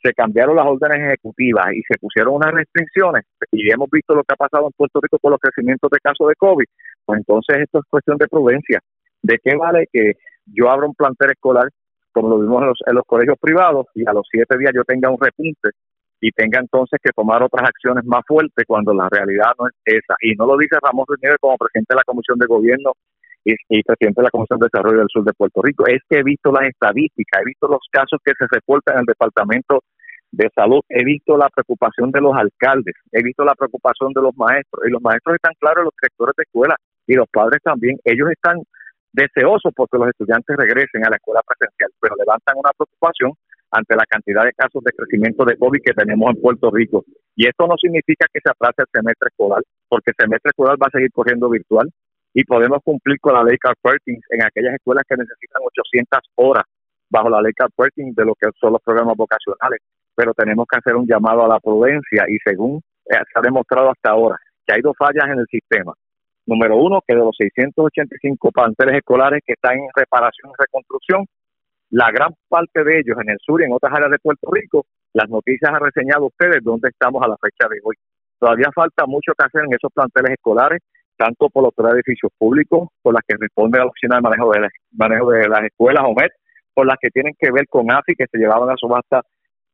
se 0.00 0.12
cambiaron 0.12 0.54
las 0.54 0.66
órdenes 0.66 0.98
ejecutivas 1.08 1.72
y 1.72 1.80
se 1.88 1.98
pusieron 1.98 2.34
unas 2.34 2.52
restricciones 2.52 3.24
y 3.50 3.72
hemos 3.72 3.88
visto 3.90 4.14
lo 4.14 4.22
que 4.22 4.34
ha 4.34 4.36
pasado 4.36 4.66
en 4.66 4.72
Puerto 4.76 5.00
Rico 5.00 5.18
con 5.18 5.30
los 5.30 5.40
crecimientos 5.40 5.90
de 5.90 5.98
casos 5.98 6.28
de 6.28 6.34
COVID, 6.36 6.66
pues 7.06 7.18
entonces 7.18 7.56
esto 7.62 7.78
es 7.78 7.84
cuestión 7.88 8.18
de 8.18 8.28
prudencia. 8.28 8.80
¿De 9.22 9.38
qué 9.42 9.56
vale 9.56 9.88
que 9.90 10.12
yo 10.44 10.68
abra 10.68 10.86
un 10.86 10.94
plantel 10.94 11.30
escolar 11.30 11.70
como 12.12 12.28
lo 12.28 12.38
vimos 12.38 12.60
en 12.60 12.68
los, 12.68 12.78
en 12.86 12.94
los 12.94 13.04
colegios 13.06 13.38
privados 13.40 13.86
y 13.94 14.06
a 14.06 14.12
los 14.12 14.28
siete 14.30 14.58
días 14.58 14.72
yo 14.74 14.84
tenga 14.84 15.10
un 15.10 15.18
repunte 15.18 15.70
y 16.24 16.32
tenga 16.32 16.58
entonces 16.58 16.98
que 17.04 17.12
tomar 17.12 17.42
otras 17.42 17.68
acciones 17.68 18.02
más 18.06 18.22
fuertes 18.26 18.64
cuando 18.66 18.94
la 18.94 19.10
realidad 19.10 19.52
no 19.60 19.68
es 19.68 19.74
esa? 19.84 20.16
Y 20.22 20.32
no 20.36 20.46
lo 20.46 20.56
dice 20.56 20.80
Ramón 20.80 21.04
Renieves 21.06 21.36
como 21.38 21.58
presidente 21.58 21.92
de 21.92 22.00
la 22.00 22.08
Comisión 22.08 22.38
de 22.38 22.46
Gobierno 22.46 22.92
y, 23.44 23.82
presidente 23.82 24.22
de 24.22 24.24
la 24.24 24.30
Comisión 24.30 24.58
de 24.58 24.68
Desarrollo 24.72 25.00
del 25.00 25.12
Sur 25.12 25.22
de 25.24 25.34
Puerto 25.34 25.60
Rico, 25.60 25.84
es 25.86 26.00
que 26.08 26.20
he 26.20 26.22
visto 26.22 26.50
las 26.50 26.64
estadísticas, 26.64 27.42
he 27.42 27.44
visto 27.44 27.68
los 27.68 27.84
casos 27.92 28.18
que 28.24 28.32
se 28.38 28.46
reportan 28.50 28.94
en 28.94 29.00
el 29.00 29.04
Departamento 29.04 29.84
de 30.32 30.48
Salud, 30.54 30.80
he 30.88 31.04
visto 31.04 31.36
la 31.36 31.50
preocupación 31.52 32.10
de 32.10 32.22
los 32.22 32.32
alcaldes, 32.34 32.94
he 33.12 33.22
visto 33.22 33.44
la 33.44 33.54
preocupación 33.54 34.14
de 34.14 34.22
los 34.22 34.34
maestros, 34.34 34.80
y 34.88 34.90
los 34.90 35.02
maestros 35.02 35.36
están 35.36 35.52
claros, 35.60 35.84
los 35.84 35.94
directores 36.00 36.32
de 36.38 36.42
escuela 36.48 36.74
y 37.06 37.14
los 37.20 37.28
padres 37.28 37.60
también, 37.62 37.98
ellos 38.02 38.30
están 38.32 38.64
deseosos 39.14 39.72
porque 39.74 39.96
los 39.96 40.08
estudiantes 40.08 40.56
regresen 40.56 41.06
a 41.06 41.10
la 41.10 41.16
escuela 41.16 41.40
presencial, 41.46 41.90
pero 42.00 42.16
levantan 42.18 42.58
una 42.58 42.70
preocupación 42.76 43.32
ante 43.70 43.96
la 43.96 44.04
cantidad 44.06 44.44
de 44.44 44.52
casos 44.52 44.82
de 44.84 44.92
crecimiento 44.92 45.44
de 45.44 45.56
COVID 45.56 45.80
que 45.82 45.94
tenemos 45.94 46.30
en 46.30 46.42
Puerto 46.42 46.70
Rico. 46.70 47.04
Y 47.34 47.46
esto 47.46 47.66
no 47.66 47.74
significa 47.78 48.26
que 48.32 48.40
se 48.42 48.50
atrase 48.50 48.82
el 48.82 48.90
semestre 48.92 49.28
escolar, 49.30 49.62
porque 49.88 50.10
el 50.10 50.16
semestre 50.18 50.50
escolar 50.50 50.76
va 50.76 50.86
a 50.86 50.94
seguir 50.94 51.10
corriendo 51.12 51.48
virtual 51.48 51.90
y 52.34 52.44
podemos 52.44 52.78
cumplir 52.84 53.18
con 53.20 53.34
la 53.34 53.44
ley 53.44 53.56
Carpeting 53.58 54.20
en 54.30 54.44
aquellas 54.44 54.74
escuelas 54.74 55.04
que 55.08 55.16
necesitan 55.16 55.62
800 55.62 56.20
horas 56.36 56.64
bajo 57.08 57.30
la 57.30 57.40
ley 57.40 57.52
Carpeting 57.54 58.14
de 58.14 58.24
lo 58.24 58.34
que 58.34 58.50
son 58.60 58.72
los 58.72 58.82
programas 58.82 59.16
vocacionales. 59.16 59.80
Pero 60.14 60.34
tenemos 60.34 60.66
que 60.70 60.78
hacer 60.78 60.94
un 60.94 61.06
llamado 61.06 61.44
a 61.44 61.48
la 61.48 61.60
prudencia 61.60 62.26
y 62.28 62.38
según 62.44 62.80
se 63.06 63.16
ha 63.16 63.40
demostrado 63.40 63.90
hasta 63.90 64.10
ahora 64.10 64.38
que 64.66 64.72
hay 64.72 64.80
dos 64.80 64.96
fallas 64.98 65.26
en 65.30 65.38
el 65.38 65.46
sistema. 65.46 65.92
Número 66.46 66.76
uno, 66.76 67.00
que 67.06 67.14
de 67.14 67.20
los 67.20 67.34
685 67.36 68.50
planteles 68.52 68.96
escolares 68.96 69.40
que 69.46 69.54
están 69.54 69.78
en 69.78 69.88
reparación 69.94 70.50
y 70.50 70.62
reconstrucción, 70.62 71.26
la 71.90 72.10
gran 72.10 72.34
parte 72.48 72.84
de 72.84 72.98
ellos 72.98 73.16
en 73.22 73.30
el 73.30 73.38
sur 73.40 73.60
y 73.60 73.64
en 73.64 73.72
otras 73.72 73.92
áreas 73.94 74.10
de 74.10 74.18
Puerto 74.18 74.50
Rico, 74.50 74.86
las 75.12 75.28
noticias 75.28 75.70
han 75.72 75.80
reseñado 75.80 76.26
ustedes 76.26 76.62
dónde 76.62 76.88
estamos 76.88 77.22
a 77.22 77.28
la 77.28 77.36
fecha 77.36 77.68
de 77.70 77.78
hoy. 77.82 77.96
Todavía 78.38 78.68
falta 78.74 79.06
mucho 79.06 79.32
que 79.38 79.46
hacer 79.46 79.62
en 79.64 79.74
esos 79.74 79.92
planteles 79.92 80.32
escolares 80.32 80.82
tanto 81.16 81.48
por 81.48 81.62
los 81.62 81.74
tres 81.74 81.94
edificios 81.94 82.32
públicos, 82.38 82.88
por 83.02 83.14
las 83.14 83.22
que 83.26 83.36
responde 83.38 83.78
la 83.78 83.86
Oficina 83.86 84.16
de 84.16 84.22
Manejo 84.22 84.50
de, 84.50 84.68
manejo 84.92 85.30
de 85.30 85.48
las 85.48 85.62
Escuelas, 85.64 86.04
OMED, 86.04 86.30
por 86.74 86.86
las 86.86 86.96
que 87.00 87.10
tienen 87.10 87.34
que 87.38 87.50
ver 87.52 87.66
con 87.68 87.90
AFI, 87.90 88.14
que 88.14 88.26
se 88.30 88.38
llevaban 88.38 88.70
a 88.70 88.76
subasta 88.76 89.22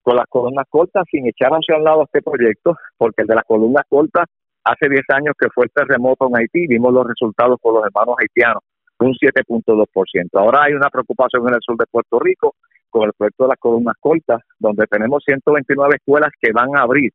con 0.03 0.17
las 0.17 0.27
columnas 0.29 0.67
cortas, 0.69 1.05
sin 1.11 1.27
echar 1.27 1.51
hacia 1.53 1.77
un 1.77 1.85
lado 1.85 2.05
este 2.05 2.23
proyecto, 2.23 2.77
porque 2.97 3.23
el 3.23 3.29
de 3.29 3.35
las 3.35 3.45
columnas 3.45 3.85
cortas, 3.89 4.27
hace 4.65 4.89
10 4.89 5.03
años 5.11 5.35
que 5.39 5.49
fue 5.55 5.65
el 5.65 5.71
terremoto 5.71 6.29
en 6.29 6.37
Haití, 6.37 6.67
vimos 6.67 6.93
los 6.93 7.07
resultados 7.07 7.59
con 7.61 7.75
los 7.75 7.85
hermanos 7.85 8.17
haitianos, 8.19 8.63
un 8.99 9.13
7.2%. 9.13 10.29
Ahora 10.35 10.65
hay 10.65 10.75
una 10.75 10.91
preocupación 10.91 11.49
en 11.49 11.55
el 11.55 11.61
sur 11.61 11.77
de 11.77 11.87
Puerto 11.91 12.19
Rico 12.19 12.55
con 12.91 13.05
el 13.05 13.13
proyecto 13.13 13.45
de 13.45 13.49
las 13.49 13.59
columnas 13.59 13.95
cortas, 14.01 14.41
donde 14.59 14.87
tenemos 14.87 15.23
129 15.25 15.97
escuelas 15.97 16.31
que 16.41 16.53
van 16.53 16.77
a 16.77 16.83
abrir 16.83 17.13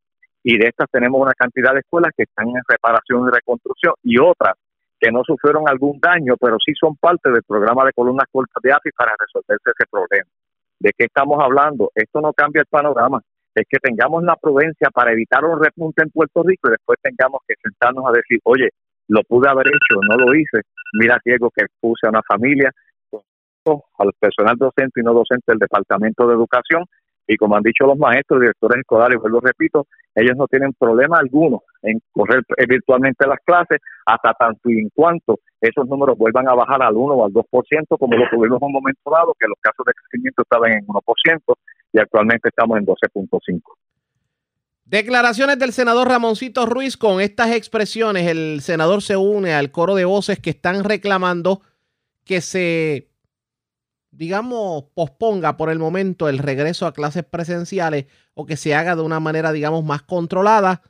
y 0.48 0.60
de 0.60 0.68
estas 0.68 0.88
tenemos 0.92 1.20
una 1.20 1.34
cantidad 1.34 1.74
de 1.74 1.80
escuelas 1.80 2.12
que 2.16 2.24
están 2.24 2.48
en 2.50 2.62
reparación 2.68 3.28
y 3.28 3.32
reconstrucción 3.32 3.96
y 4.04 4.20
otras 4.20 4.54
que 5.00 5.12
no 5.12 5.24
sufrieron 5.26 5.68
algún 5.68 6.00
daño, 6.00 6.36
pero 6.40 6.58
sí 6.64 6.72
son 6.80 6.96
parte 6.98 7.32
del 7.32 7.42
programa 7.42 7.84
de 7.84 7.94
columnas 7.94 8.28
cortas 8.32 8.62
de 8.62 8.72
AFI 8.72 8.92
para 8.96 9.14
resolverse 9.20 9.72
ese 9.72 9.90
problema. 9.90 10.30
¿De 10.80 10.92
qué 10.96 11.06
estamos 11.06 11.44
hablando? 11.44 11.92
Esto 11.96 12.22
no 12.22 12.32
cambia 12.32 12.62
el 12.62 12.68
panorama. 12.68 13.22
Es 13.56 13.66
que 13.70 13.80
tengamos 13.80 14.24
la 14.24 14.36
prudencia 14.36 14.90
para 14.94 15.14
evitar 15.14 15.44
un 15.46 15.64
repunte 15.64 16.04
en 16.04 16.10
Puerto 16.12 16.44
Rico 16.44 16.68
y 16.68 16.72
después 16.72 17.00
tengamos 17.02 17.40
que 17.48 17.56
sentarnos 17.64 18.06
a 18.08 18.12
decir, 18.12 18.40
oye, 18.44 18.70
lo 19.08 19.22
pude 19.24 19.50
haber 19.50 19.68
hecho, 19.68 20.00
no 20.10 20.18
lo 20.18 20.36
hice. 20.36 20.62
Mira, 21.00 21.18
Diego, 21.24 21.50
que 21.56 21.66
puse 21.80 22.06
a 22.06 22.10
una 22.10 22.22
familia, 22.28 22.72
al 23.98 24.12
personal 24.20 24.56
docente 24.58 25.02
y 25.02 25.04
no 25.04 25.14
docente 25.14 25.46
del 25.48 25.60
Departamento 25.60 26.28
de 26.28 26.36
Educación 26.36 26.84
y 27.28 27.38
como 27.38 27.56
han 27.56 27.64
dicho 27.64 27.86
los 27.86 27.98
maestros, 27.98 28.42
directores 28.42 28.80
escolares, 28.80 29.18
pues 29.20 29.32
lo 29.32 29.40
repito, 29.40 29.88
ellos 30.14 30.38
no 30.38 30.48
tienen 30.48 30.74
problema 30.74 31.18
alguno 31.18 31.64
en 31.82 32.00
correr 32.12 32.44
virtualmente 32.68 33.28
las 33.28 33.40
clases 33.44 33.80
hasta 34.06 34.34
tanto 34.34 34.70
y 34.70 34.80
en 34.80 34.90
cuanto 34.94 35.40
esos 35.68 35.88
números 35.88 36.18
vuelvan 36.18 36.48
a 36.48 36.54
bajar 36.54 36.82
al 36.82 36.96
1 36.96 37.14
o 37.14 37.26
al 37.26 37.32
2%, 37.32 37.98
como 37.98 38.18
lo 38.18 38.30
tuvimos 38.30 38.62
en 38.62 38.66
un 38.66 38.72
momento 38.72 39.12
dado, 39.12 39.34
que 39.40 39.48
los 39.48 39.58
casos 39.60 39.86
de 39.86 39.94
crecimiento 39.94 40.42
estaban 40.42 40.72
en 40.74 40.86
1% 40.88 41.56
y 41.94 42.00
actualmente 42.00 42.50
estamos 42.50 42.78
en 42.78 42.86
12.5%. 42.86 43.62
Declaraciones 44.86 45.58
del 45.58 45.74
senador 45.74 46.08
Ramoncito 46.08 46.66
Ruiz 46.68 46.96
con 46.96 47.20
estas 47.20 47.52
expresiones. 47.52 48.28
El 48.28 48.62
senador 48.62 49.02
se 49.02 49.18
une 49.18 49.54
al 49.54 49.72
coro 49.72 49.96
de 49.96 50.06
voces 50.06 50.40
que 50.40 50.52
están 50.52 50.84
reclamando 50.84 51.62
que 52.24 52.42
se 52.42 53.10
digamos, 54.18 54.86
posponga 54.94 55.58
por 55.58 55.70
el 55.70 55.80
momento 55.80 56.30
el 56.30 56.40
regreso 56.40 56.88
a 56.88 56.94
clases 56.94 57.26
presenciales 57.26 58.06
o 58.34 58.46
que 58.46 58.58
se 58.58 58.74
haga 58.74 58.96
de 58.96 59.02
una 59.02 59.20
manera, 59.20 59.52
digamos, 59.52 59.84
más 59.84 60.04
controlada. 60.04 60.82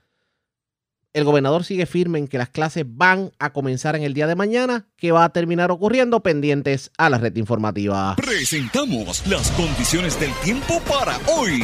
El 1.16 1.24
gobernador 1.24 1.64
sigue 1.64 1.86
firme 1.86 2.20
en 2.20 2.28
que 2.28 2.38
las 2.38 2.50
clases 2.50 2.84
van 2.86 3.32
a 3.40 3.54
comenzar 3.54 3.96
en 3.96 4.04
el 4.04 4.14
día 4.14 4.28
de 4.28 4.36
mañana, 4.36 4.86
que 4.98 5.14
va 5.14 5.24
a 5.24 5.30
terminar 5.30 5.72
ocurriendo 5.72 6.20
pendientes 6.20 6.92
a 6.98 7.10
la 7.10 7.18
red 7.18 7.34
informativa. 7.38 8.18
Presentamos 8.18 9.26
las 9.26 9.50
condiciones 9.52 10.20
del 10.20 10.34
tiempo 10.44 10.82
para 10.82 11.18
hoy. 11.34 11.64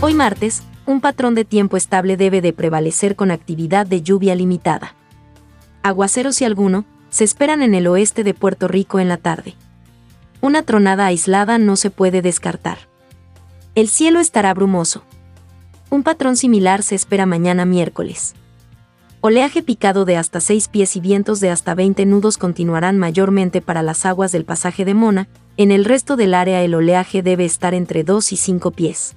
Hoy 0.00 0.14
martes, 0.14 0.62
un 0.86 1.02
patrón 1.02 1.34
de 1.34 1.44
tiempo 1.44 1.76
estable 1.76 2.16
debe 2.16 2.40
de 2.40 2.54
prevalecer 2.54 3.14
con 3.14 3.30
actividad 3.30 3.86
de 3.86 4.00
lluvia 4.00 4.34
limitada. 4.34 4.94
Aguaceros 5.82 6.40
y 6.40 6.46
alguno, 6.46 6.86
se 7.10 7.24
esperan 7.24 7.60
en 7.60 7.74
el 7.74 7.86
oeste 7.86 8.24
de 8.24 8.32
Puerto 8.32 8.68
Rico 8.68 9.00
en 9.00 9.08
la 9.08 9.18
tarde. 9.18 9.54
Una 10.40 10.62
tronada 10.62 11.04
aislada 11.04 11.58
no 11.58 11.76
se 11.76 11.90
puede 11.90 12.22
descartar. 12.22 12.78
El 13.74 13.88
cielo 13.88 14.18
estará 14.18 14.54
brumoso. 14.54 15.04
Un 15.96 16.02
patrón 16.02 16.36
similar 16.36 16.82
se 16.82 16.94
espera 16.94 17.24
mañana 17.24 17.64
miércoles. 17.64 18.34
Oleaje 19.22 19.62
picado 19.62 20.04
de 20.04 20.18
hasta 20.18 20.40
6 20.42 20.68
pies 20.68 20.94
y 20.94 21.00
vientos 21.00 21.40
de 21.40 21.48
hasta 21.48 21.74
20 21.74 22.04
nudos 22.04 22.36
continuarán 22.36 22.98
mayormente 22.98 23.62
para 23.62 23.82
las 23.82 24.04
aguas 24.04 24.30
del 24.30 24.44
pasaje 24.44 24.84
de 24.84 24.92
Mona, 24.92 25.26
en 25.56 25.70
el 25.70 25.86
resto 25.86 26.16
del 26.16 26.34
área 26.34 26.62
el 26.62 26.74
oleaje 26.74 27.22
debe 27.22 27.46
estar 27.46 27.72
entre 27.72 28.04
2 28.04 28.30
y 28.32 28.36
5 28.36 28.72
pies. 28.72 29.16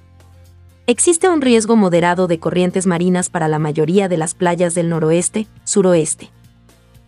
Existe 0.86 1.28
un 1.28 1.42
riesgo 1.42 1.76
moderado 1.76 2.26
de 2.28 2.38
corrientes 2.38 2.86
marinas 2.86 3.28
para 3.28 3.46
la 3.46 3.58
mayoría 3.58 4.08
de 4.08 4.16
las 4.16 4.32
playas 4.32 4.74
del 4.74 4.88
noroeste, 4.88 5.48
suroeste 5.64 6.30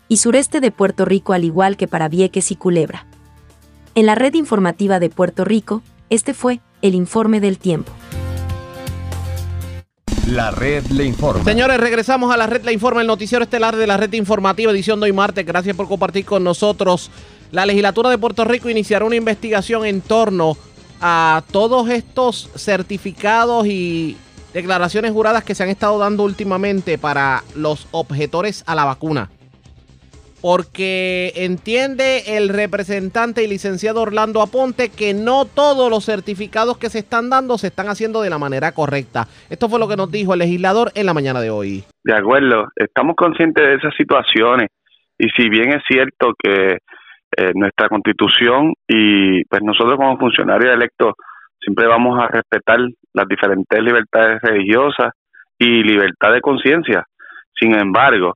y 0.06 0.18
sureste 0.18 0.60
de 0.60 0.70
Puerto 0.70 1.06
Rico 1.06 1.32
al 1.32 1.44
igual 1.44 1.78
que 1.78 1.88
para 1.88 2.10
Vieques 2.10 2.50
y 2.50 2.56
Culebra. 2.56 3.06
En 3.94 4.04
la 4.04 4.16
red 4.16 4.34
informativa 4.34 5.00
de 5.00 5.08
Puerto 5.08 5.46
Rico, 5.46 5.80
este 6.10 6.34
fue 6.34 6.60
el 6.82 6.94
informe 6.94 7.40
del 7.40 7.56
tiempo. 7.56 7.90
La 10.28 10.50
red 10.50 10.86
le 10.86 11.04
informa. 11.04 11.44
Señores, 11.44 11.78
regresamos 11.78 12.32
a 12.32 12.36
la 12.36 12.46
red 12.46 12.64
le 12.64 12.72
informa, 12.72 13.00
el 13.00 13.06
noticiero 13.06 13.42
estelar 13.42 13.76
de 13.76 13.86
la 13.86 13.96
red 13.96 14.12
informativa, 14.12 14.70
edición 14.70 15.00
de 15.00 15.06
hoy 15.06 15.12
martes. 15.12 15.44
Gracias 15.44 15.74
por 15.74 15.88
compartir 15.88 16.24
con 16.24 16.44
nosotros. 16.44 17.10
La 17.50 17.66
legislatura 17.66 18.08
de 18.08 18.18
Puerto 18.18 18.44
Rico 18.44 18.68
iniciará 18.68 19.04
una 19.04 19.16
investigación 19.16 19.84
en 19.84 20.00
torno 20.00 20.56
a 21.00 21.42
todos 21.50 21.90
estos 21.90 22.48
certificados 22.54 23.66
y 23.66 24.16
declaraciones 24.54 25.10
juradas 25.10 25.42
que 25.42 25.54
se 25.54 25.64
han 25.64 25.68
estado 25.68 25.98
dando 25.98 26.22
últimamente 26.22 26.98
para 26.98 27.42
los 27.54 27.88
objetores 27.90 28.62
a 28.66 28.74
la 28.74 28.84
vacuna 28.84 29.28
porque 30.42 31.32
entiende 31.37 32.37
el 32.37 32.49
representante 32.49 33.44
y 33.44 33.46
licenciado 33.46 34.02
Orlando 34.02 34.42
Aponte 34.42 34.90
que 34.90 35.14
no 35.14 35.44
todos 35.44 35.88
los 35.88 36.04
certificados 36.04 36.78
que 36.78 36.90
se 36.90 36.99
están 36.99 37.30
dando 37.30 37.56
se 37.58 37.68
están 37.68 37.87
haciendo 37.87 38.20
de 38.22 38.30
la 38.30 38.38
manera 38.38 38.72
correcta. 38.72 39.28
Esto 39.49 39.68
fue 39.68 39.78
lo 39.78 39.88
que 39.88 39.96
nos 39.96 40.11
dijo 40.11 40.32
el 40.32 40.40
legislador 40.40 40.90
en 40.96 41.06
la 41.06 41.14
mañana 41.14 41.40
de 41.40 41.50
hoy. 41.50 41.84
De 42.02 42.14
acuerdo, 42.14 42.66
estamos 42.75 43.14
conscientes 43.14 43.64
de 43.64 43.75
esas 43.76 43.94
situaciones 43.96 44.68
y 45.16 45.28
si 45.37 45.49
bien 45.49 45.72
es 45.72 45.82
cierto 45.87 46.32
que 46.37 46.78
eh, 47.37 47.52
nuestra 47.54 47.88
constitución 47.88 48.75
y 48.88 49.44
pues 49.44 49.62
nosotros 49.62 49.96
como 49.96 50.18
funcionarios 50.18 50.75
electos 50.75 51.14
siempre 51.61 51.87
vamos 51.87 52.18
a 52.18 52.26
respetar 52.26 52.80
las 53.14 53.28
diferentes 53.28 53.80
libertades 53.80 54.42
religiosas 54.42 55.12
y 55.56 55.84
libertad 55.84 56.32
de 56.32 56.40
conciencia. 56.40 57.04
Sin 57.54 57.75
embargo, 57.76 58.34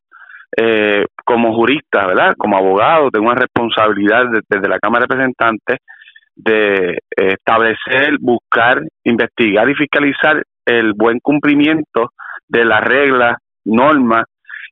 eh, 0.57 1.05
como 1.27 1.55
jurista, 1.55 2.07
¿verdad? 2.07 2.35
Como 2.39 2.57
abogado, 2.57 3.11
tengo 3.11 3.27
una 3.27 3.41
responsabilidad 3.41 4.27
desde 4.49 4.69
la 4.69 4.79
Cámara 4.79 5.07
de 5.07 5.15
Representantes 5.15 5.79
de 6.37 6.91
eh, 6.93 6.99
establecer, 7.17 8.17
buscar, 8.21 8.81
investigar 9.03 9.69
y 9.69 9.75
fiscalizar 9.75 10.43
el 10.65 10.93
buen 10.95 11.19
cumplimiento 11.19 12.13
de 12.47 12.65
las 12.65 12.81
reglas, 12.83 13.39
normas 13.65 14.25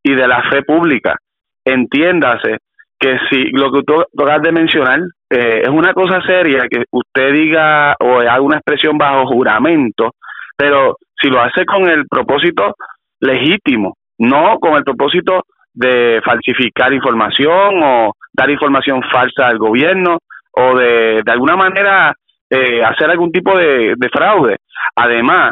y 0.03 0.15
de 0.15 0.29
la 0.29 0.43
fe 0.49 0.63
pública. 0.63 1.17
Entiéndase 1.65 2.59
que 3.01 3.19
si 3.29 3.51
lo 3.51 3.73
que 3.73 3.83
tú 3.83 4.01
acabas 4.23 4.43
de 4.43 4.53
mencionar 4.53 5.01
eh, 5.31 5.63
es 5.65 5.69
una 5.69 5.93
cosa 5.93 6.21
seria 6.25 6.69
que 6.71 6.85
usted 6.93 7.33
diga 7.33 7.97
o 7.99 8.21
haga 8.21 8.41
una 8.41 8.59
expresión 8.59 8.97
bajo 8.97 9.27
juramento, 9.27 10.13
pero 10.57 10.99
si 11.21 11.29
lo 11.29 11.41
hace 11.41 11.65
con 11.65 11.89
el 11.89 12.07
propósito 12.07 12.75
legítimo, 13.19 13.97
no 14.19 14.61
con 14.61 14.77
el 14.77 14.85
propósito 14.85 15.43
de 15.75 16.21
falsificar 16.25 16.93
información 16.93 17.83
o 17.83 18.13
dar 18.33 18.49
información 18.49 19.03
falsa 19.11 19.49
al 19.49 19.59
gobierno 19.59 20.19
o 20.53 20.77
de, 20.77 21.23
de 21.25 21.33
alguna 21.33 21.57
manera 21.57 22.15
eh, 22.49 22.83
hacer 22.83 23.11
algún 23.11 23.33
tipo 23.33 23.57
de, 23.57 23.95
de 23.97 24.09
fraude. 24.09 24.57
Además, 24.95 25.51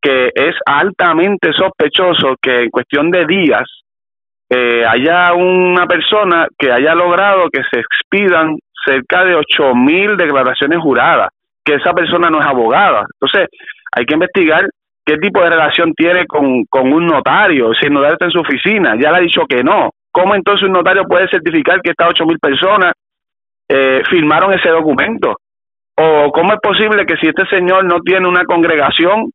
que 0.00 0.30
es 0.34 0.54
altamente 0.64 1.52
sospechoso 1.52 2.36
que 2.40 2.62
en 2.62 2.70
cuestión 2.70 3.10
de 3.10 3.26
días 3.26 3.82
eh, 4.48 4.84
haya 4.86 5.34
una 5.34 5.86
persona 5.86 6.46
que 6.58 6.72
haya 6.72 6.94
logrado 6.94 7.50
que 7.52 7.62
se 7.70 7.80
expidan 7.80 8.56
cerca 8.84 9.24
de 9.24 9.34
ocho 9.34 9.74
mil 9.74 10.16
declaraciones 10.16 10.78
juradas, 10.78 11.28
que 11.62 11.74
esa 11.74 11.92
persona 11.92 12.30
no 12.30 12.40
es 12.40 12.46
abogada. 12.46 13.04
Entonces, 13.20 13.48
hay 13.92 14.06
que 14.06 14.14
investigar 14.14 14.64
qué 15.08 15.16
tipo 15.16 15.42
de 15.42 15.48
relación 15.48 15.94
tiene 15.94 16.26
con, 16.26 16.64
con 16.66 16.92
un 16.92 17.06
notario, 17.06 17.72
si 17.72 17.86
el 17.86 17.94
notario 17.94 18.12
está 18.12 18.26
en 18.26 18.30
su 18.30 18.40
oficina, 18.40 18.94
ya 19.00 19.10
le 19.10 19.16
ha 19.16 19.20
dicho 19.20 19.46
que 19.48 19.64
no. 19.64 19.88
¿Cómo 20.12 20.34
entonces 20.34 20.66
un 20.66 20.72
notario 20.72 21.04
puede 21.04 21.28
certificar 21.28 21.80
que 21.80 21.92
estas 21.92 22.10
ocho 22.10 22.26
mil 22.26 22.38
personas 22.38 22.92
eh, 23.68 24.02
firmaron 24.10 24.52
ese 24.52 24.68
documento? 24.68 25.36
¿O 25.96 26.30
cómo 26.30 26.52
es 26.52 26.60
posible 26.60 27.06
que 27.06 27.16
si 27.16 27.26
este 27.26 27.46
señor 27.46 27.84
no 27.84 28.00
tiene 28.00 28.28
una 28.28 28.44
congregación 28.44 29.30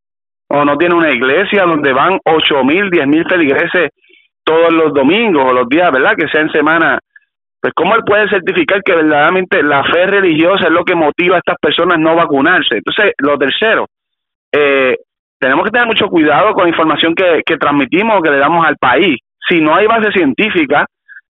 o 0.48 0.64
no 0.64 0.78
tiene 0.78 0.94
una 0.94 1.10
iglesia 1.10 1.64
donde 1.64 1.92
van 1.92 2.20
ocho 2.24 2.64
mil, 2.64 2.92
diez 2.92 3.08
mil 3.08 3.26
feligreses 3.28 3.90
todos 4.44 4.72
los 4.72 4.94
domingos 4.94 5.44
o 5.50 5.54
los 5.54 5.68
días, 5.68 5.92
¿verdad? 5.92 6.16
Que 6.16 6.28
sea 6.28 6.42
en 6.42 6.52
semana. 6.52 7.00
Pues, 7.60 7.74
¿cómo 7.74 7.96
él 7.96 8.04
puede 8.06 8.30
certificar 8.30 8.84
que 8.84 8.94
verdaderamente 8.94 9.64
la 9.64 9.84
fe 9.86 10.06
religiosa 10.06 10.66
es 10.66 10.72
lo 10.72 10.84
que 10.84 10.96
motiva 10.96 11.38
a 11.38 11.40
estas 11.40 11.58
personas 11.60 11.98
no 11.98 12.16
vacunarse? 12.16 12.76
Entonces, 12.76 13.14
lo 13.18 13.38
tercero, 13.38 13.88
eh, 14.52 14.98
tenemos 15.44 15.66
que 15.66 15.72
tener 15.72 15.88
mucho 15.88 16.08
cuidado 16.08 16.54
con 16.54 16.64
la 16.64 16.70
información 16.70 17.14
que, 17.14 17.42
que 17.46 17.58
transmitimos 17.58 18.18
o 18.18 18.22
que 18.22 18.32
le 18.32 18.38
damos 18.38 18.66
al 18.66 18.78
país. 18.78 19.20
Si 19.50 19.60
no 19.60 19.76
hay 19.76 19.88
base 19.88 20.10
científica, 20.14 20.86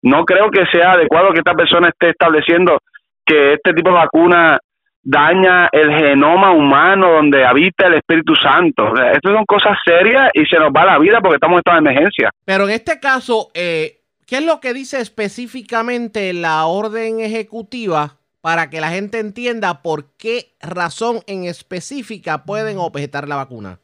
no 0.02 0.24
creo 0.24 0.50
que 0.50 0.66
sea 0.66 0.92
adecuado 0.92 1.32
que 1.32 1.38
esta 1.38 1.54
persona 1.54 1.90
esté 1.90 2.08
estableciendo 2.08 2.78
que 3.24 3.52
este 3.52 3.72
tipo 3.72 3.90
de 3.90 3.94
vacuna 3.94 4.58
daña 5.00 5.68
el 5.70 5.92
genoma 5.94 6.50
humano 6.50 7.12
donde 7.12 7.44
habita 7.44 7.86
el 7.86 7.94
Espíritu 7.94 8.34
Santo. 8.34 8.92
Estas 8.96 9.32
son 9.32 9.44
cosas 9.44 9.78
serias 9.84 10.28
y 10.34 10.44
se 10.44 10.58
nos 10.58 10.72
va 10.72 10.86
la 10.86 10.98
vida 10.98 11.20
porque 11.20 11.36
estamos 11.36 11.54
en 11.54 11.58
esta 11.58 11.78
emergencia. 11.78 12.30
Pero 12.44 12.64
en 12.64 12.70
este 12.70 12.98
caso, 12.98 13.50
eh, 13.54 14.00
¿qué 14.26 14.38
es 14.38 14.44
lo 14.44 14.58
que 14.58 14.74
dice 14.74 15.00
específicamente 15.00 16.32
la 16.32 16.66
orden 16.66 17.20
ejecutiva 17.20 18.16
para 18.40 18.70
que 18.70 18.80
la 18.80 18.88
gente 18.88 19.20
entienda 19.20 19.82
por 19.82 20.16
qué 20.16 20.56
razón 20.60 21.20
en 21.28 21.44
específica 21.44 22.44
pueden 22.44 22.78
objetar 22.78 23.28
la 23.28 23.36
vacuna? 23.36 23.78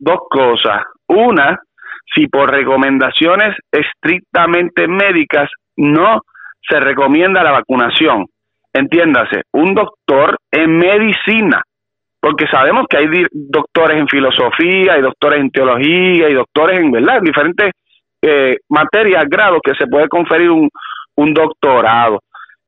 Dos 0.00 0.18
cosas. 0.28 0.82
Una, 1.06 1.60
si 2.14 2.26
por 2.26 2.50
recomendaciones 2.50 3.56
estrictamente 3.70 4.88
médicas 4.88 5.48
no 5.76 6.22
se 6.68 6.80
recomienda 6.80 7.44
la 7.44 7.52
vacunación 7.52 8.26
entiéndase, 8.72 9.42
un 9.52 9.74
doctor 9.74 10.36
en 10.50 10.76
medicina, 10.76 11.62
porque 12.20 12.46
sabemos 12.46 12.86
que 12.88 12.98
hay 12.98 13.06
doctores 13.32 13.98
en 13.98 14.08
filosofía, 14.08 14.94
hay 14.94 15.02
doctores 15.02 15.40
en 15.40 15.50
teología, 15.50 16.26
hay 16.26 16.34
doctores 16.34 16.78
en, 16.78 16.90
¿verdad? 16.90 17.18
En 17.18 17.24
diferentes 17.24 17.72
eh, 18.22 18.56
materias, 18.68 19.24
grados 19.28 19.60
que 19.64 19.74
se 19.74 19.86
puede 19.86 20.08
conferir 20.08 20.50
un 20.50 21.34
doctorado. 21.34 22.20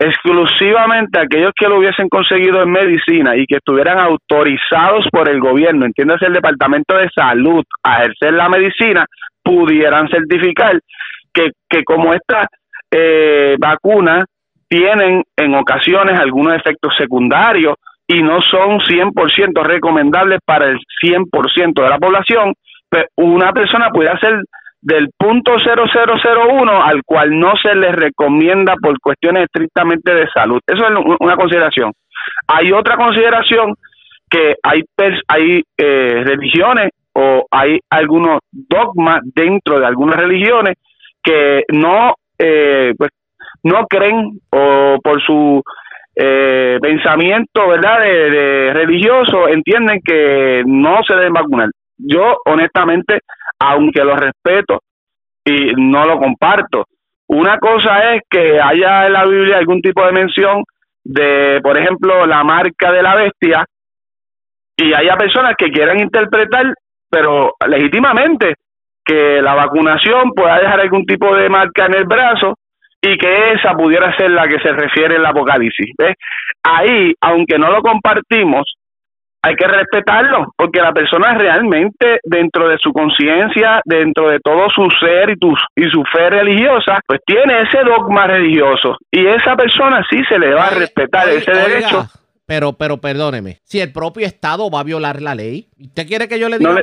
Exclusivamente 0.04 1.16
aquellos 1.21 1.52
que 1.54 1.68
lo 1.68 1.78
hubiesen 1.78 2.09
conseguido 2.09 2.61
en 2.61 2.73
medicina 2.73 3.37
y 3.37 3.47
que 3.47 3.59
estuvieran 3.59 4.00
autorizados 4.00 5.06
por 5.12 5.28
el 5.28 5.38
gobierno, 5.38 5.87
entiéndase 5.87 6.26
el 6.26 6.32
Departamento 6.32 6.97
de 6.97 7.09
Salud, 7.14 7.62
a 7.85 7.99
ejercer 8.00 8.32
la 8.32 8.49
medicina, 8.49 9.06
pudieran 9.44 10.09
certificar 10.09 10.80
que, 11.32 11.50
que 11.68 11.85
como 11.85 12.12
esta 12.14 12.48
eh, 12.90 13.55
vacuna 13.61 14.24
tienen 14.66 15.22
en 15.37 15.55
ocasiones 15.55 16.18
algunos 16.18 16.55
efectos 16.55 16.92
secundarios 16.98 17.76
y 18.09 18.24
no 18.24 18.42
son 18.42 18.81
100% 18.81 19.62
recomendables 19.62 20.40
para 20.44 20.68
el 20.68 20.79
100% 21.00 21.81
de 21.81 21.88
la 21.88 21.98
población, 21.98 22.55
pues 22.90 23.05
una 23.14 23.53
persona 23.53 23.90
puede 23.90 24.11
hacer 24.11 24.42
del 24.83 25.11
punto 25.16 25.57
0001 25.59 26.83
al 26.83 27.03
cual 27.05 27.38
no 27.38 27.55
se 27.57 27.75
le 27.75 27.92
recomienda 27.92 28.75
por 28.83 28.99
cuestiones 29.01 29.45
estrictamente 29.45 30.12
de 30.12 30.27
salud. 30.35 30.61
Eso 30.66 30.85
es 30.85 31.16
una 31.21 31.37
consideración. 31.37 31.92
Hay 32.49 32.73
otra 32.73 32.97
consideración 32.97 33.75
que 34.29 34.57
hay, 34.62 34.83
hay 35.29 35.62
eh, 35.77 36.23
religiones 36.25 36.90
o 37.14 37.47
hay 37.51 37.79
algunos 37.90 38.40
dogmas 38.51 39.21
dentro 39.35 39.79
de 39.79 39.87
algunas 39.87 40.16
religiones 40.16 40.77
que 41.23 41.62
no 41.73 42.14
eh, 42.38 42.92
pues 42.97 43.11
no 43.62 43.87
creen 43.87 44.40
o 44.51 44.99
por 45.03 45.23
su 45.23 45.62
eh, 46.16 46.79
pensamiento 46.81 47.68
verdad 47.68 48.01
de, 48.01 48.73
religioso 48.73 49.49
entienden 49.49 50.01
que 50.05 50.62
no 50.66 51.01
se 51.07 51.14
deben 51.14 51.35
vacunar 51.35 51.68
yo 51.99 52.38
honestamente 52.47 53.21
aunque 53.62 54.05
lo 54.05 54.16
respeto 54.16 54.81
y 55.44 55.72
no 55.77 56.05
lo 56.05 56.18
comparto 56.18 56.87
una 57.29 57.59
cosa 57.59 58.14
es 58.14 58.22
que 58.29 58.61
haya 58.61 59.07
en 59.07 59.12
la 59.12 59.25
Biblia 59.25 59.59
algún 59.59 59.81
tipo 59.81 60.05
de 60.05 60.12
mención 60.12 60.64
de 61.05 61.61
por 61.62 61.79
ejemplo 61.79 62.27
la 62.27 62.44
marca 62.44 62.92
de 62.92 63.03
la 63.03 63.14
bestia 63.14 63.64
y 64.77 64.92
haya 64.94 65.16
personas 65.16 65.55
que 65.57 65.70
quieran 65.70 66.01
interpretar 66.01 66.75
pero 67.09 67.55
legítimamente 67.68 68.55
que 69.05 69.42
la 69.42 69.55
vacunación 69.55 70.31
pueda 70.35 70.59
dejar 70.59 70.81
algún 70.81 71.05
tipo 71.05 71.35
de 71.35 71.48
marca 71.48 71.87
en 71.87 71.94
el 71.94 72.05
brazo 72.05 72.55
y 73.01 73.18
que 73.18 73.53
esa 73.53 73.72
pudiera 73.75 74.16
ser 74.16 74.31
la 74.31 74.46
que 74.46 74.61
se 74.61 74.72
refiere 74.72 75.16
en 75.16 75.20
el 75.22 75.27
Apocalipsis. 75.27 75.90
Ahí, 76.62 77.12
aunque 77.20 77.59
no 77.59 77.70
lo 77.70 77.83
compartimos, 77.83 78.62
hay 79.44 79.57
que 79.57 79.66
respetarlo, 79.66 80.55
porque 80.57 80.81
la 80.81 80.92
persona 80.92 81.35
realmente, 81.35 82.20
dentro 82.22 82.68
de 82.68 82.78
su 82.78 82.92
conciencia, 82.92 83.81
dentro 83.85 84.28
de 84.31 84.38
todo 84.38 84.68
su 84.70 84.88
ser 85.00 85.31
y, 85.31 85.37
tu, 85.37 85.52
y 85.74 85.90
su 85.90 86.05
fe 86.05 86.31
religiosa, 86.31 87.00
pues 87.07 87.20
tiene 87.26 87.62
ese 87.62 87.78
dogma 87.85 88.28
religioso. 88.28 88.96
Y 89.11 89.26
esa 89.26 89.57
persona 89.57 90.05
sí 90.09 90.18
se 90.28 90.38
le 90.38 90.55
va 90.55 90.68
a 90.68 90.70
respetar 90.70 91.28
ese 91.28 91.50
derecho. 91.50 92.07
Pero, 92.46 92.74
pero 92.74 92.98
perdóneme, 92.98 93.59
si 93.64 93.81
el 93.81 93.92
propio 93.92 94.26
Estado 94.26 94.70
va 94.70 94.81
a 94.81 94.85
violar 94.85 95.20
la 95.20 95.35
ley, 95.35 95.68
¿usted 95.81 96.07
quiere 96.07 96.28
que 96.28 96.38
yo 96.38 96.48
le 96.48 96.59
diga? 96.59 96.81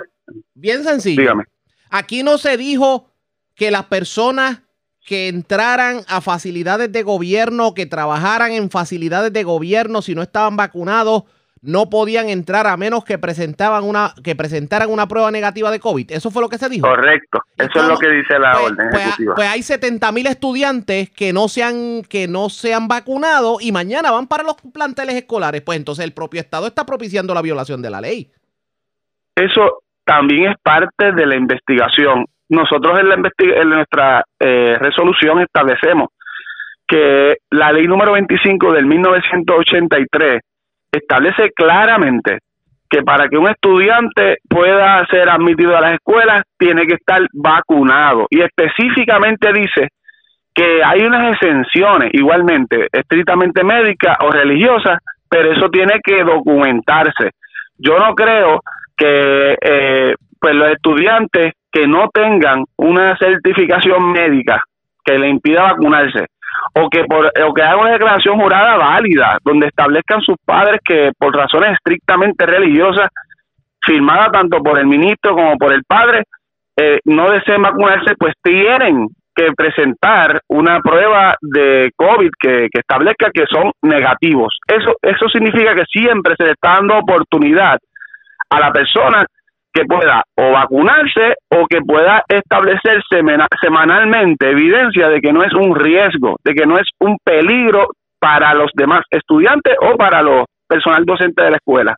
Bien 0.54 0.84
sencillo. 0.84 1.22
Dígame. 1.22 1.46
Aquí 1.90 2.24
no 2.24 2.38
se 2.38 2.58
dijo 2.58 3.10
que 3.56 3.72
las 3.72 3.86
personas 3.86 4.64
que 5.06 5.28
entraran 5.28 6.02
a 6.08 6.22
facilidades 6.22 6.92
de 6.92 7.04
gobierno, 7.04 7.74
que 7.74 7.86
trabajaran 7.86 8.52
en 8.52 8.70
facilidades 8.70 9.32
de 9.32 9.44
gobierno 9.44 10.02
si 10.02 10.14
no 10.14 10.22
estaban 10.22 10.56
vacunados, 10.56 11.24
no 11.62 11.90
podían 11.90 12.30
entrar 12.30 12.68
a 12.68 12.78
menos 12.78 13.04
que 13.04 13.18
presentaban 13.18 13.84
una 13.84 14.14
que 14.24 14.36
presentaran 14.36 14.90
una 14.90 15.08
prueba 15.08 15.32
negativa 15.32 15.72
de 15.72 15.80
COVID. 15.80 16.12
Eso 16.12 16.32
fue 16.32 16.42
lo 16.42 16.50
que 16.50 16.58
se 16.58 16.70
dijo. 16.70 16.88
Correcto. 16.88 17.40
Eso 17.58 17.80
es 17.80 17.88
lo 17.88 17.98
que 17.98 18.10
dice 18.10 18.40
la 18.40 18.52
pues, 18.52 18.72
orden 18.72 18.88
pues, 18.90 19.02
ejecutiva. 19.02 19.36
Pues 19.36 19.48
hay 19.50 19.64
70 19.64 20.12
mil 20.12 20.28
estudiantes 20.28 21.10
que 21.10 21.34
no 21.34 21.48
se 21.48 21.64
han 21.64 22.04
que 22.04 22.28
no 22.28 22.50
se 22.50 22.74
han 22.74 22.88
vacunado 22.88 23.58
y 23.60 23.72
mañana 23.72 24.12
van 24.12 24.28
para 24.28 24.44
los 24.44 24.56
planteles 24.74 25.16
escolares. 25.16 25.62
Pues 25.62 25.78
entonces 25.78 26.06
el 26.06 26.14
propio 26.14 26.40
Estado 26.40 26.68
está 26.68 26.86
propiciando 26.86 27.34
la 27.34 27.42
violación 27.42 27.82
de 27.82 27.90
la 27.90 28.02
ley. 28.02 28.32
Eso 29.36 29.84
también 30.06 30.52
es 30.52 30.56
parte 30.64 31.12
de 31.12 31.26
la 31.26 31.36
investigación 31.36 32.26
nosotros 32.50 33.00
en, 33.00 33.10
la 33.10 33.16
en 33.16 33.70
nuestra 33.70 34.24
eh, 34.40 34.76
resolución 34.80 35.40
establecemos 35.40 36.10
que 36.88 37.38
la 37.52 37.72
ley 37.72 37.88
número 37.88 38.14
25 38.14 38.74
del 38.74 38.88
1983 38.88 40.42
establece 40.92 41.52
claramente 41.56 42.40
que 42.90 43.04
para 43.04 43.30
que 43.30 43.38
un 43.38 43.50
estudiante 43.50 44.38
pueda 44.50 45.06
ser 45.12 45.30
admitido 45.30 45.78
a 45.78 45.82
las 45.82 45.94
escuelas 45.94 46.42
tiene 46.58 46.88
que 46.88 46.96
estar 46.96 47.22
vacunado 47.34 48.26
y 48.30 48.42
específicamente 48.42 49.54
dice 49.54 49.90
que 50.54 50.84
hay 50.84 51.02
unas 51.02 51.36
exenciones 51.36 52.10
igualmente 52.14 52.88
estrictamente 52.92 53.64
médicas 53.64 54.18
o 54.22 54.32
religiosas, 54.32 54.98
pero 55.30 55.52
eso 55.54 55.70
tiene 55.70 56.00
que 56.04 56.24
documentarse. 56.24 57.32
Yo 57.78 57.98
no 57.98 58.16
creo 58.16 58.62
que 58.98 59.56
eh, 59.62 60.16
pues 60.40 60.56
los 60.56 60.70
estudiantes 60.72 61.54
que 61.72 61.88
no 61.88 62.10
tengan 62.12 62.64
una 62.78 63.16
certificación 63.18 64.12
médica 64.12 64.64
que 65.06 65.18
le 65.20 65.30
impida 65.30 65.64
vacunarse 65.64 66.26
o 66.74 66.90
que 66.90 67.04
por 67.06 67.26
o 67.28 67.54
que 67.54 67.62
hagan 67.62 67.80
una 67.80 67.92
declaración 67.92 68.40
jurada 68.40 68.78
válida 68.78 69.38
donde 69.44 69.68
establezcan 69.68 70.22
sus 70.22 70.36
padres 70.46 70.80
que 70.84 71.12
por 71.18 71.36
razones 71.36 71.74
estrictamente 71.74 72.46
religiosas 72.46 73.10
firmada 73.86 74.30
tanto 74.32 74.60
por 74.60 74.80
el 74.80 74.86
ministro 74.86 75.34
como 75.34 75.58
por 75.58 75.74
el 75.74 75.84
padre 75.84 76.24
eh, 76.78 77.00
no 77.06 77.30
deseen 77.32 77.62
vacunarse 77.62 78.16
pues 78.18 78.34
tienen 78.44 79.08
que 79.36 79.54
presentar 79.56 80.42
una 80.50 80.80
prueba 80.82 81.36
de 81.42 81.92
COVID 81.96 82.30
que, 82.38 82.68
que 82.72 82.80
establezca 82.80 83.32
que 83.34 83.46
son 83.50 83.72
negativos. 83.82 84.58
Eso, 84.68 84.96
eso 85.02 85.30
significa 85.30 85.74
que 85.76 85.86
siempre 85.86 86.36
se 86.38 86.44
le 86.44 86.52
está 86.52 86.74
dando 86.74 86.98
oportunidad 86.98 87.78
a 88.50 88.60
la 88.60 88.72
persona 88.72 89.26
que 89.74 89.86
pueda 89.86 90.24
o 90.36 90.52
vacunarse 90.52 91.36
o 91.50 91.66
que 91.68 91.80
pueda 91.82 92.24
establecer 92.28 93.02
semanalmente 93.62 94.50
evidencia 94.50 95.10
de 95.10 95.22
que 95.22 95.32
no 95.32 95.44
es 95.44 95.54
un 95.54 95.76
riesgo, 95.76 96.38
de 96.44 96.54
que 96.54 96.66
no 96.66 96.78
es 96.78 96.88
un 97.00 97.18
peligro 97.24 97.88
para 98.20 98.54
los 98.54 98.72
demás 98.74 99.02
estudiantes 99.12 99.76
o 99.82 99.96
para 99.96 100.22
los 100.22 100.46
personal 100.68 101.04
docente 101.06 101.44
de 101.44 101.52
la 101.52 101.58
escuela. 101.58 101.96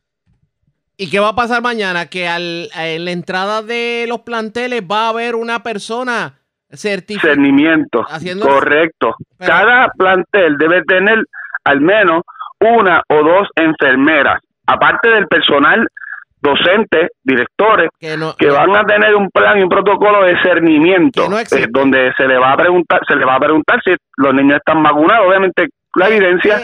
¿Y 0.98 1.10
qué 1.10 1.20
va 1.20 1.30
a 1.30 1.36
pasar 1.36 1.62
mañana? 1.62 2.06
Que 2.08 2.28
al, 2.28 2.70
en 2.76 3.06
la 3.06 3.12
entrada 3.12 3.62
de 3.62 4.06
los 4.08 4.20
planteles 4.22 4.84
va 4.84 5.08
a 5.08 5.10
haber 5.10 5.36
una 5.36 5.64
persona 5.64 6.36
certificada. 6.72 7.34
Cernimiento. 7.34 8.06
Correcto. 8.42 9.16
Cada 9.40 9.90
plantel 9.98 10.58
debe 10.58 10.84
tener 10.84 11.24
al 11.64 11.82
menos 11.82 12.22
una 12.60 13.02
o 13.10 13.24
dos 13.24 13.48
enfermeras, 13.56 14.40
aparte 14.68 15.10
del 15.10 15.28
personal 15.28 15.88
docentes, 16.42 17.12
directores, 17.24 17.90
que, 18.00 18.16
van 18.16 18.76
a 18.76 18.84
tener 18.84 19.16
un 19.16 19.30
plan 19.30 19.60
y 19.60 19.64
un 19.64 19.70
protocolo 19.70 20.24
de 20.26 20.36
cernimiento, 20.42 21.28
eh, 21.40 21.68
donde 21.70 22.12
se 22.18 22.28
le 22.28 22.38
va 22.38 22.54
a 22.54 22.58
preguntar, 22.58 23.02
se 23.08 23.16
le 23.16 23.26
va 23.26 23.36
a 23.36 23.40
preguntar 23.40 23.80
si 23.84 23.96
los 24.18 24.34
niños 24.34 24.58
están 24.58 24.82
vacunados, 24.82 25.28
obviamente 25.28 25.68
la 25.96 26.10
eh, 26.10 26.16
evidencia. 26.16 26.58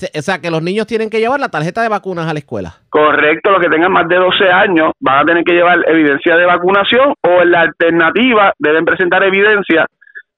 Eh, 0.00 0.18
o 0.18 0.22
sea, 0.22 0.40
que 0.40 0.50
los 0.50 0.62
niños 0.62 0.86
tienen 0.86 1.10
que 1.10 1.20
llevar 1.20 1.38
la 1.38 1.50
tarjeta 1.50 1.82
de 1.82 1.88
vacunas 1.88 2.26
a 2.26 2.32
la 2.32 2.38
escuela. 2.38 2.74
Correcto, 2.88 3.50
los 3.50 3.60
que 3.60 3.68
tengan 3.68 3.92
más 3.92 4.08
de 4.08 4.16
12 4.16 4.50
años 4.50 4.92
van 5.00 5.18
a 5.18 5.24
tener 5.24 5.44
que 5.44 5.52
llevar 5.52 5.78
evidencia 5.86 6.36
de 6.36 6.46
vacunación 6.46 7.14
o 7.20 7.42
en 7.42 7.50
la 7.50 7.60
alternativa 7.60 8.52
deben 8.58 8.84
presentar 8.84 9.22
evidencia 9.22 9.86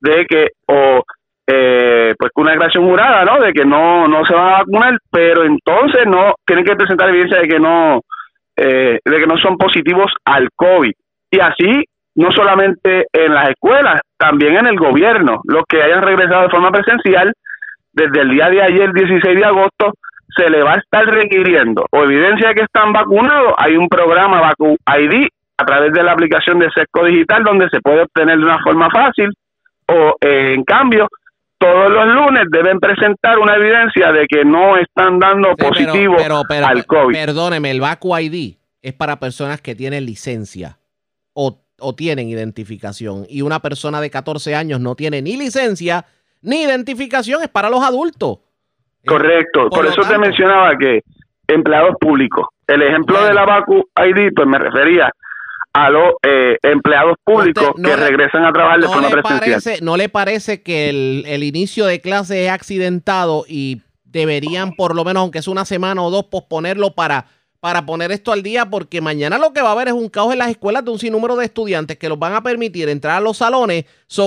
de 0.01 0.27
que 0.27 0.49
o 0.67 1.03
eh, 1.47 2.15
pues 2.19 2.33
una 2.35 2.51
declaración 2.51 2.85
jurada, 2.85 3.25
¿no? 3.25 3.39
De 3.39 3.53
que 3.53 3.65
no 3.65 4.09
no 4.09 4.27
se 4.27 4.35
van 4.35 4.49
a 4.49 4.59
vacunar, 4.59 4.99
pero 5.11 5.45
entonces 5.45 6.03
no 6.07 6.35
tienen 6.45 6.65
que 6.65 6.75
presentar 6.75 7.09
evidencia 7.09 7.39
de 7.39 7.49
que 7.49 7.61
no 7.61 8.03
eh, 8.57 8.99
de 9.05 9.19
que 9.19 9.27
no 9.27 9.37
son 9.39 9.57
positivos 9.57 10.13
al 10.25 10.49
COVID. 10.55 10.93
Y 11.31 11.41
así, 11.41 11.85
no 12.15 12.31
solamente 12.33 13.07
en 13.13 13.35
las 13.35 13.51
escuelas, 13.51 14.01
también 14.17 14.57
en 14.57 14.67
el 14.67 14.77
gobierno, 14.77 15.41
los 15.45 15.65
que 15.69 15.83
hayan 15.83 16.03
regresado 16.03 16.43
de 16.43 16.51
forma 16.51 16.71
presencial, 16.71 17.33
desde 17.93 18.21
el 18.21 18.31
día 18.31 18.51
de 18.51 18.63
ayer, 18.63 18.93
16 18.93 19.39
de 19.39 19.45
agosto, 19.45 19.93
se 20.37 20.51
le 20.51 20.63
va 20.63 20.75
a 20.75 20.79
estar 20.79 21.05
requiriendo 21.07 21.87
o 21.91 22.05
evidencia 22.05 22.49
de 22.49 22.55
que 22.55 22.65
están 22.65 22.93
vacunados. 22.93 23.55
Hay 23.57 23.77
un 23.77 23.89
programa 23.89 24.41
Vacu 24.41 24.77
ID 24.99 25.29
a 25.59 25.65
través 25.65 25.93
de 25.93 26.03
la 26.03 26.13
aplicación 26.13 26.59
de 26.59 26.71
Sesco 26.71 27.05
Digital 27.05 27.43
donde 27.43 27.69
se 27.71 27.81
puede 27.81 28.03
obtener 28.03 28.39
de 28.39 28.45
una 28.45 28.59
forma 28.63 28.91
fácil 28.91 29.31
o 29.89 30.17
eh, 30.21 30.53
en 30.55 30.65
cambio 30.65 31.09
todos 31.59 31.91
los 31.91 32.07
lunes 32.07 32.45
deben 32.51 32.79
presentar 32.79 33.39
una 33.39 33.57
evidencia 33.57 34.13
de 34.13 34.27
que 34.27 34.45
no 34.45 34.77
están 34.77 35.19
dando 35.19 35.55
positivo 35.57 36.17
al 36.19 36.87
COVID. 36.87 37.15
Perdóneme, 37.15 37.71
el 37.71 37.81
Vacu 37.81 38.17
ID 38.17 38.57
es 38.83 38.93
para 38.93 39.19
personas 39.19 39.61
que 39.61 39.75
tienen 39.75 40.05
licencia 40.05 40.79
o, 41.33 41.59
o, 41.81 41.95
tienen 41.95 42.29
identificación 42.29 43.27
y 43.29 43.43
una 43.43 43.61
persona 43.61 44.01
de 44.01 44.11
14 44.11 44.55
años 44.55 44.81
no 44.81 44.95
tiene 44.95 45.23
ni 45.23 45.37
licencia 45.37 46.05
ni 46.43 46.63
identificación, 46.63 47.43
es 47.43 47.49
para 47.49 47.71
los 47.71 47.83
adultos. 47.83 48.39
Correcto, 49.07 49.69
por, 49.71 49.87
eso 49.87 50.03
te 50.03 50.19
mencionaba 50.19 50.77
que 50.77 51.01
empleados 51.49 51.97
públicos. 52.01 52.47
El 52.67 52.83
ejemplo 52.83 53.25
de 53.25 53.35
la 53.35 53.45
Vacu 53.45 53.89
ID, 53.97 54.33
pues 54.35 54.49
me 54.49 54.59
refería 54.59 55.11
a 55.77 55.91
los 55.91 56.15
eh, 56.27 56.57
empleados 56.63 57.17
públicos 57.23 57.73
que 57.83 57.97
regresan 57.97 58.47
a 58.47 58.53
trabajar 58.53 58.81
de 58.81 58.87
forma 58.87 59.11
presencial. 59.11 59.79
¿No 59.83 59.99
le 59.99 60.09
parece 60.09 60.63
que 60.63 60.89
el, 60.89 61.43
inicio 61.43 61.85
de 61.85 62.01
clase 62.01 62.47
es 62.47 62.51
accidentado 62.51 63.45
y 63.47 63.83
deberían 64.05 64.73
por 64.73 64.97
lo 64.97 65.05
menos, 65.05 65.21
aunque 65.21 65.43
sea 65.43 65.53
una 65.53 65.67
semana 65.67 66.03
o 66.03 66.11
dos, 66.11 66.25
posponerlo 66.25 66.95
para, 66.95 67.27
para 67.61 67.85
poner 67.85 68.11
esto 68.11 68.33
al 68.33 68.43
día? 68.43 68.71
Porque 68.71 69.03
mañana 69.03 69.37
lo 69.37 69.53
que 69.53 69.61
va 69.61 69.69
a 69.69 69.73
haber 69.73 69.89
es 69.89 69.93
un 69.93 70.09
caos 70.09 70.33
en 70.33 70.39
las 70.39 70.49
escuelas 70.49 70.83
de 70.83 70.93
un 70.93 70.99
sinnúmero 70.99 71.37
de 71.37 71.45
estudiantes 71.45 71.99
que 71.99 72.09
los 72.09 72.19
van 72.19 72.33
a 72.33 72.43
permitir 72.43 72.89
entrar 72.89 73.19
a 73.19 73.21
los 73.21 73.37
salones, 73.37 73.85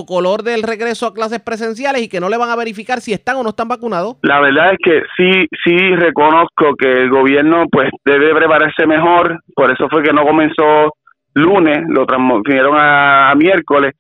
color 0.08 0.44
del 0.44 0.62
regreso 0.62 1.08
a 1.08 1.16
clases 1.16 1.40
presenciales 1.40 2.04
y 2.04 2.10
que 2.10 2.20
no 2.20 2.30
le 2.30 2.38
van 2.38 2.52
a 2.52 2.56
verificar 2.56 3.02
si 3.02 3.12
están 3.12 3.38
o 3.38 3.44
no 3.44 3.50
están 3.50 3.68
vacunados. 3.68 4.18
La 4.22 4.40
verdad 4.40 4.74
es 4.74 4.78
que 4.84 5.02
sí, 5.18 5.48
sí 5.64 5.96
reconozco 5.96 6.76
que 6.78 6.92
el 6.92 7.10
gobierno 7.10 7.66
pues 7.72 7.90
debe 8.06 8.36
prepararse 8.36 8.86
mejor, 8.86 9.40
por 9.56 9.72
eso 9.72 9.90
fue 9.90 10.04
que 10.04 10.14
no 10.14 10.24
comenzó 10.24 10.94
lunes, 11.34 11.80
lo 11.88 12.06
transmitieron 12.06 12.76
a, 12.78 13.34
miércoles, 13.36 13.94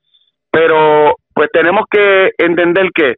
pero 0.51 1.15
pues 1.33 1.49
tenemos 1.51 1.85
que 1.89 2.31
entender 2.37 2.89
que 2.93 3.15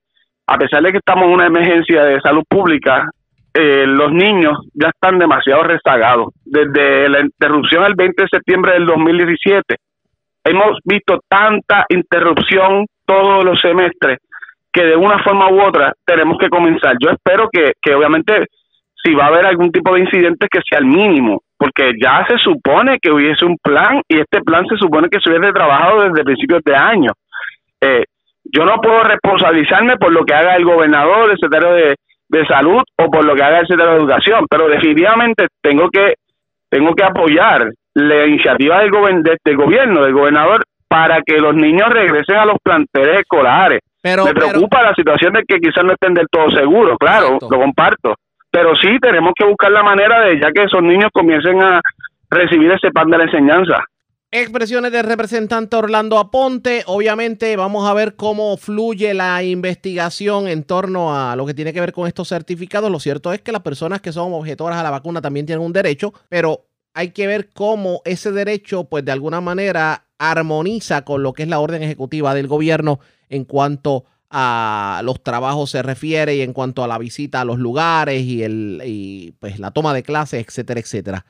a 0.48 0.58
pesar 0.58 0.84
de 0.84 0.92
que 0.92 0.98
estamos 0.98 1.26
en 1.26 1.34
una 1.34 1.48
emergencia 1.48 2.04
de 2.04 2.20
salud 2.20 2.44
pública, 2.48 3.10
eh, 3.54 3.86
los 3.88 4.12
niños 4.12 4.58
ya 4.74 4.90
están 4.90 5.18
demasiado 5.18 5.64
rezagados. 5.64 6.34
Desde 6.44 7.10
la 7.10 7.22
interrupción 7.22 7.86
el 7.86 7.96
20 7.96 8.24
de 8.24 8.30
septiembre 8.30 8.74
del 8.74 8.86
2017, 8.86 9.76
hemos 10.44 10.78
visto 10.84 11.20
tanta 11.28 11.86
interrupción 11.90 12.86
todos 13.06 13.44
los 13.44 13.60
semestres 13.60 14.20
que 14.72 14.84
de 14.84 14.96
una 14.96 15.22
forma 15.24 15.50
u 15.52 15.62
otra 15.62 15.94
tenemos 16.06 16.38
que 16.38 16.50
comenzar. 16.50 16.96
Yo 17.00 17.10
espero 17.10 17.50
que, 17.52 17.74
que 17.82 17.94
obviamente 17.94 18.46
si 19.04 19.14
va 19.14 19.26
a 19.26 19.28
haber 19.28 19.46
algún 19.46 19.72
tipo 19.72 19.94
de 19.94 20.02
incidente 20.02 20.48
que 20.50 20.62
sea 20.68 20.80
el 20.80 20.86
mínimo, 20.86 21.42
porque 21.62 21.92
ya 22.02 22.26
se 22.28 22.40
supone 22.40 22.98
que 23.00 23.12
hubiese 23.12 23.46
un 23.46 23.56
plan 23.62 24.02
y 24.08 24.20
este 24.20 24.42
plan 24.42 24.66
se 24.66 24.78
supone 24.78 25.10
que 25.10 25.20
se 25.20 25.30
hubiese 25.30 25.54
trabajado 25.54 26.10
desde 26.10 26.24
principios 26.24 26.64
de 26.66 26.76
año. 26.76 27.12
Eh, 27.80 28.04
yo 28.46 28.66
no 28.66 28.82
puedo 28.82 29.04
responsabilizarme 29.04 29.96
por 29.98 30.12
lo 30.12 30.26
que 30.26 30.34
haga 30.34 30.56
el 30.56 30.66
gobernador, 30.66 31.30
el 31.30 31.38
secretario 31.38 31.76
de, 31.76 31.96
salud 32.48 32.82
o 32.98 33.12
por 33.12 33.26
lo 33.26 33.36
que 33.36 33.44
haga 33.44 33.60
el 33.60 33.68
secretario 33.68 33.94
de 33.94 34.00
educación, 34.00 34.48
pero 34.50 34.70
definitivamente 34.70 35.46
tengo 35.62 35.88
que 35.92 36.16
tengo 36.68 36.96
que 36.96 37.04
apoyar 37.04 37.70
la 37.94 38.26
iniciativa 38.26 38.80
del, 38.80 38.92
del 39.22 39.58
gobierno, 39.58 40.04
del 40.04 40.14
gobernador, 40.14 40.64
para 40.88 41.22
que 41.22 41.38
los 41.38 41.54
niños 41.54 41.90
regresen 41.90 42.38
a 42.38 42.46
los 42.46 42.58
planteles 42.64 43.20
escolares. 43.20 43.82
Pero, 44.02 44.26
Me 44.26 44.34
preocupa 44.34 44.82
la 44.82 44.96
situación 44.96 45.34
de 45.34 45.44
que 45.48 45.60
quizás 45.60 45.84
no 45.84 45.94
estén 45.94 46.16
del 46.16 46.26
todo 46.32 46.50
seguros, 46.50 46.98
claro, 46.98 47.38
lo 47.40 47.60
comparto 47.60 48.16
pero 48.52 48.76
sí 48.76 49.00
tenemos 49.02 49.34
que 49.36 49.46
buscar 49.46 49.72
la 49.72 49.84
manera 49.84 50.22
de 50.26 50.40
ya 50.40 50.52
que 50.52 50.64
esos 50.64 50.84
niños 50.84 51.10
comiencen 51.14 51.62
a 51.62 51.82
recibir 52.30 52.72
ese 52.72 52.92
pan 52.92 53.10
de 53.10 53.18
la 53.18 53.24
enseñanza. 53.24 53.84
Expresiones 54.34 54.94
del 54.94 55.04
representante 55.06 55.76
Orlando 55.76 56.18
Aponte. 56.18 56.84
Obviamente 56.86 57.58
vamos 57.58 57.90
a 57.90 57.94
ver 57.94 58.16
cómo 58.16 58.56
fluye 58.56 59.14
la 59.14 59.44
investigación 59.44 60.48
en 60.48 60.64
torno 60.64 61.14
a 61.14 61.36
lo 61.36 61.46
que 61.46 61.54
tiene 61.54 61.74
que 61.74 61.82
ver 61.82 61.92
con 61.92 62.08
estos 62.08 62.30
certificados. 62.30 62.90
Lo 62.90 63.00
cierto 63.00 63.34
es 63.34 63.42
que 63.42 63.52
las 63.52 63.62
personas 63.62 64.00
que 64.00 64.14
son 64.14 64.32
objetoras 64.34 64.78
a 64.78 64.84
la 64.84 64.90
vacuna 64.90 65.20
también 65.22 65.46
tienen 65.46 65.66
un 65.66 65.74
derecho, 65.74 66.14
pero 66.30 66.62
hay 66.94 67.12
que 67.12 67.28
ver 67.28 67.50
cómo 67.54 68.02
ese 68.06 68.32
derecho, 68.32 68.86
pues 68.86 69.04
de 69.04 69.12
alguna 69.12 69.42
manera, 69.42 70.06
armoniza 70.18 71.04
con 71.04 71.24
lo 71.24 71.34
que 71.34 71.44
es 71.44 71.50
la 71.50 71.60
orden 71.60 71.84
ejecutiva 71.84 72.34
del 72.34 72.48
gobierno 72.48 73.00
en 73.28 73.44
cuanto 73.44 74.06
a 74.32 75.02
los 75.04 75.22
trabajos 75.22 75.70
se 75.72 75.82
refiere 75.82 76.36
y 76.36 76.42
en 76.42 76.54
cuanto 76.54 76.84
a 76.84 76.88
la 76.88 76.98
visita 76.98 77.42
a 77.42 77.46
los 77.46 77.60
lugares 77.60 78.24
y, 78.24 78.44
el, 78.44 79.36
pues, 79.40 79.60
la 79.60 79.72
toma 79.72 79.94
de 79.94 80.04
clases, 80.04 80.46
etcétera, 80.46 80.80
etcétera. 80.80 81.26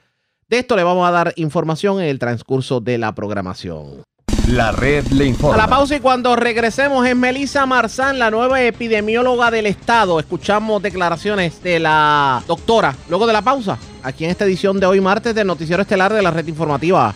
De 0.48 0.60
esto 0.60 0.76
le 0.76 0.84
vamos 0.84 1.08
a 1.08 1.12
dar 1.12 1.34
información 1.38 2.02
en 2.02 2.08
el 2.10 2.20
transcurso 2.20 2.80
de 2.80 2.98
la 2.98 3.16
programación. 3.16 4.04
La 4.50 4.72
red 4.72 5.06
le 5.08 5.26
informa. 5.26 5.56
A 5.56 5.58
la 5.58 5.68
pausa 5.68 5.96
y 5.96 6.00
cuando 6.00 6.36
regresemos 6.36 7.08
es 7.08 7.16
Melissa 7.16 7.66
Marzán, 7.66 8.20
la 8.20 8.32
nueva 8.32 8.62
epidemióloga 8.62 9.52
del 9.52 9.68
estado. 9.68 10.20
Escuchamos 10.20 10.82
declaraciones 10.82 11.62
de 11.64 11.80
la 11.80 12.44
doctora. 12.48 12.96
Luego 13.08 13.28
de 13.28 13.34
la 13.34 13.42
pausa, 13.42 13.78
aquí 14.04 14.26
en 14.26 14.32
esta 14.32 14.46
edición 14.46 14.80
de 14.80 14.88
hoy 14.88 15.00
martes 15.00 15.36
del 15.36 15.48
Noticiero 15.48 15.84
Estelar 15.84 16.12
de 16.12 16.22
la 16.22 16.32
Red 16.32 16.48
Informativa. 16.48 17.14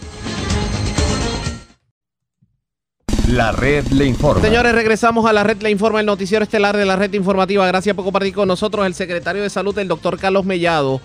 La 3.28 3.52
red 3.52 3.88
le 3.88 4.06
informa. 4.06 4.42
Señores, 4.42 4.76
regresamos 4.76 5.26
a 5.26 5.34
la 5.34 5.44
red 5.44 5.60
le 5.62 5.72
informa, 5.72 6.00
el 6.00 6.06
noticiero 6.06 6.44
estelar 6.44 6.78
de 6.78 6.86
la 6.86 6.96
red 6.96 7.12
informativa. 7.14 7.66
Gracias 7.66 7.96
por 7.96 8.06
compartir 8.06 8.36
con 8.36 8.48
nosotros. 8.48 8.86
El 8.86 8.94
secretario 8.94 9.42
de 9.42 9.50
salud, 9.50 9.76
el 9.80 9.88
doctor 9.88 10.20
Carlos 10.20 10.46
Mellado, 10.46 11.02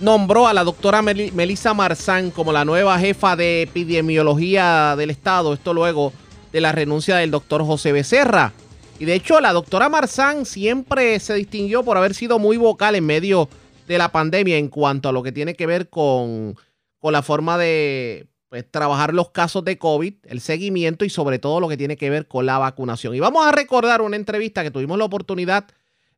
nombró 0.00 0.48
a 0.48 0.52
la 0.52 0.64
doctora 0.64 1.00
Melissa 1.00 1.72
Marzán 1.72 2.32
como 2.32 2.52
la 2.52 2.64
nueva 2.64 2.98
jefa 2.98 3.36
de 3.36 3.62
epidemiología 3.62 4.96
del 4.96 5.10
estado. 5.10 5.54
Esto 5.54 5.72
luego 5.72 6.12
de 6.52 6.60
la 6.60 6.72
renuncia 6.72 7.16
del 7.16 7.30
doctor 7.30 7.64
José 7.64 7.92
Becerra. 7.92 8.52
Y 8.98 9.04
de 9.04 9.14
hecho, 9.14 9.40
la 9.40 9.52
doctora 9.52 9.88
Marzán 9.88 10.46
siempre 10.46 11.20
se 11.20 11.34
distinguió 11.34 11.84
por 11.84 11.96
haber 11.96 12.14
sido 12.14 12.40
muy 12.40 12.56
vocal 12.56 12.96
en 12.96 13.06
medio 13.06 13.48
de 13.86 13.96
la 13.96 14.10
pandemia 14.10 14.58
en 14.58 14.68
cuanto 14.68 15.08
a 15.08 15.12
lo 15.12 15.22
que 15.22 15.30
tiene 15.30 15.54
que 15.54 15.66
ver 15.66 15.88
con, 15.88 16.56
con 16.98 17.12
la 17.12 17.22
forma 17.22 17.58
de 17.58 18.26
pues, 18.50 18.70
trabajar 18.70 19.14
los 19.14 19.30
casos 19.30 19.64
de 19.64 19.78
COVID, 19.78 20.14
el 20.24 20.40
seguimiento 20.40 21.04
y 21.04 21.10
sobre 21.10 21.38
todo 21.38 21.60
lo 21.60 21.68
que 21.68 21.76
tiene 21.76 21.96
que 21.96 22.10
ver 22.10 22.26
con 22.28 22.44
la 22.44 22.58
vacunación. 22.58 23.14
Y 23.14 23.20
vamos 23.20 23.46
a 23.46 23.52
recordar 23.52 24.02
una 24.02 24.16
entrevista 24.16 24.62
que 24.62 24.72
tuvimos 24.72 24.98
la 24.98 25.04
oportunidad 25.04 25.66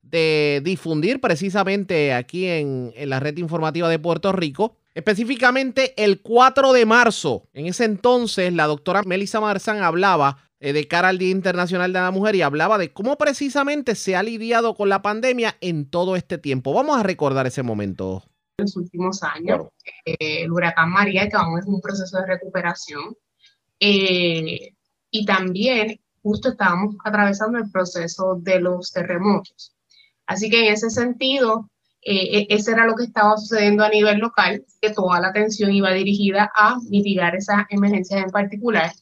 de 0.01 0.61
difundir 0.65 1.21
precisamente 1.21 2.13
aquí 2.13 2.47
en, 2.47 2.93
en 2.97 3.11
la 3.11 3.21
red 3.21 3.37
informativa 3.37 3.89
de 3.89 3.99
Puerto 3.99 4.33
Rico. 4.33 4.77
Específicamente 4.95 5.95
el 6.03 6.23
4 6.23 6.73
de 6.73 6.87
marzo. 6.87 7.49
En 7.53 7.67
ese 7.67 7.85
entonces 7.85 8.53
la 8.53 8.67
doctora 8.67 9.03
Melissa 9.05 9.41
Marzán 9.41 9.83
hablaba 9.83 10.39
eh, 10.59 10.73
de 10.73 10.87
cara 10.87 11.09
al 11.09 11.19
Día 11.19 11.31
Internacional 11.31 11.93
de 11.93 12.01
la 12.01 12.13
Mujer 12.13 12.37
y 12.37 12.43
hablaba 12.43 12.79
de 12.79 12.93
cómo 12.93 13.19
precisamente 13.19 13.95
se 13.95 14.17
ha 14.17 14.23
lidiado 14.23 14.75
con 14.75 14.89
la 14.89 15.03
pandemia 15.03 15.57
en 15.61 15.85
todo 15.85 16.17
este 16.17 16.39
tiempo. 16.39 16.73
Vamos 16.73 16.99
a 16.99 17.03
recordar 17.03 17.47
ese 17.47 17.63
momento. 17.63 18.23
Los 18.59 18.77
últimos 18.77 19.23
años, 19.23 19.69
eh, 20.05 20.43
el 20.43 20.53
huracán 20.53 20.91
María, 20.91 21.29
que 21.29 21.37
aún 21.37 21.59
es 21.59 21.67
un 21.67 21.81
proceso 21.81 22.19
de 22.19 22.27
recuperación, 22.27 23.17
eh, 23.81 24.75
y 25.11 25.25
también 25.25 25.99
justo 26.23 26.51
estábamos 26.51 26.97
atravesando 27.05 27.59
el 27.59 27.71
proceso 27.71 28.37
de 28.41 28.61
los 28.61 28.93
terremotos. 28.93 29.75
Así 30.27 30.49
que 30.49 30.67
en 30.67 30.73
ese 30.73 30.91
sentido, 30.91 31.71
eh, 32.03 32.47
ese 32.49 32.73
era 32.73 32.87
lo 32.87 32.95
que 32.95 33.05
estaba 33.05 33.37
sucediendo 33.37 33.85
a 33.85 33.89
nivel 33.89 34.19
local, 34.19 34.65
que 34.81 34.91
toda 34.91 35.21
la 35.21 35.29
atención 35.29 35.73
iba 35.73 35.93
dirigida 35.93 36.51
a 36.55 36.79
mitigar 36.89 37.35
esas 37.35 37.65
emergencias 37.71 38.23
en 38.23 38.31
particular. 38.31 38.93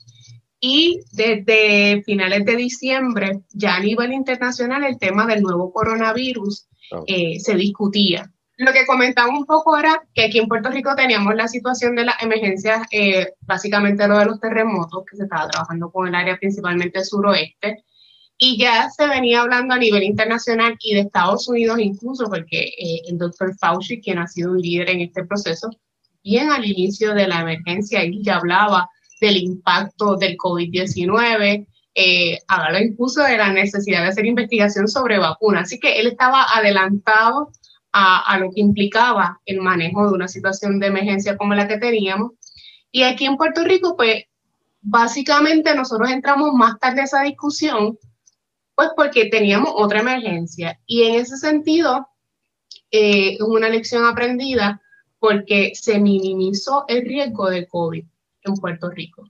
Y 0.60 1.00
desde 1.12 2.02
finales 2.04 2.44
de 2.44 2.56
diciembre, 2.56 3.40
ya 3.52 3.76
a 3.76 3.80
nivel 3.80 4.12
internacional, 4.12 4.84
el 4.84 4.98
tema 4.98 5.26
del 5.26 5.42
nuevo 5.42 5.72
coronavirus 5.72 6.68
eh, 7.06 7.40
se 7.40 7.54
discutía. 7.54 8.30
Lo 8.60 8.74
que 8.74 8.84
comentaba 8.84 9.30
un 9.30 9.46
poco 9.46 9.78
era 9.78 10.02
que 10.14 10.24
aquí 10.24 10.38
en 10.38 10.46
Puerto 10.46 10.68
Rico 10.68 10.94
teníamos 10.94 11.34
la 11.34 11.48
situación 11.48 11.96
de 11.96 12.04
las 12.04 12.22
emergencias, 12.22 12.82
eh, 12.90 13.32
básicamente 13.40 14.06
lo 14.06 14.18
de 14.18 14.26
los 14.26 14.38
terremotos, 14.38 15.02
que 15.10 15.16
se 15.16 15.22
estaba 15.22 15.48
trabajando 15.48 15.90
con 15.90 16.06
el 16.06 16.14
área 16.14 16.36
principalmente 16.36 17.02
suroeste, 17.02 17.82
y 18.36 18.58
ya 18.58 18.90
se 18.90 19.08
venía 19.08 19.40
hablando 19.40 19.72
a 19.72 19.78
nivel 19.78 20.02
internacional 20.02 20.76
y 20.78 20.92
de 20.92 21.00
Estados 21.00 21.48
Unidos 21.48 21.78
incluso, 21.80 22.26
porque 22.26 22.64
eh, 22.76 23.00
el 23.08 23.16
doctor 23.16 23.56
Fauci, 23.56 23.98
quien 24.02 24.18
ha 24.18 24.26
sido 24.26 24.50
un 24.50 24.60
líder 24.60 24.90
en 24.90 25.00
este 25.00 25.24
proceso, 25.24 25.70
bien 26.22 26.50
al 26.50 26.66
inicio 26.66 27.14
de 27.14 27.28
la 27.28 27.40
emergencia, 27.40 28.02
él 28.02 28.18
ya 28.22 28.36
hablaba 28.36 28.90
del 29.22 29.38
impacto 29.38 30.16
del 30.16 30.36
COVID-19, 30.36 31.66
eh, 31.94 32.38
hablaba 32.46 32.84
incluso 32.84 33.22
de 33.22 33.38
la 33.38 33.54
necesidad 33.54 34.02
de 34.02 34.08
hacer 34.08 34.26
investigación 34.26 34.86
sobre 34.86 35.18
vacunas. 35.18 35.62
Así 35.62 35.80
que 35.80 35.98
él 35.98 36.08
estaba 36.08 36.44
adelantado 36.54 37.52
a, 37.92 38.38
lo 38.38 38.50
que 38.50 38.60
implicaba 38.60 39.40
el 39.44 39.60
manejo 39.60 40.06
de 40.06 40.14
una 40.14 40.28
situación 40.28 40.78
de 40.78 40.88
emergencia 40.88 41.36
como 41.36 41.54
la 41.54 41.66
que 41.66 41.78
teníamos. 41.78 42.32
Y 42.92 43.02
aquí 43.02 43.24
en 43.26 43.36
Puerto 43.36 43.64
Rico, 43.64 43.96
pues 43.96 44.24
básicamente 44.80 45.74
nosotros 45.74 46.10
entramos 46.10 46.52
más 46.54 46.78
tarde 46.78 47.02
a 47.02 47.04
esa 47.04 47.22
discusión, 47.22 47.98
pues 48.74 48.90
porque 48.96 49.26
teníamos 49.26 49.72
otra 49.74 50.00
emergencia. 50.00 50.80
Y 50.86 51.02
en 51.04 51.14
ese 51.16 51.36
sentido, 51.36 52.08
eh, 52.90 53.34
es 53.34 53.40
una 53.40 53.68
lección 53.68 54.04
aprendida 54.04 54.80
porque 55.18 55.72
se 55.74 55.98
minimizó 55.98 56.84
el 56.88 57.02
riesgo 57.02 57.50
de 57.50 57.66
COVID 57.68 58.04
en 58.42 58.54
Puerto 58.54 58.90
Rico. 58.90 59.24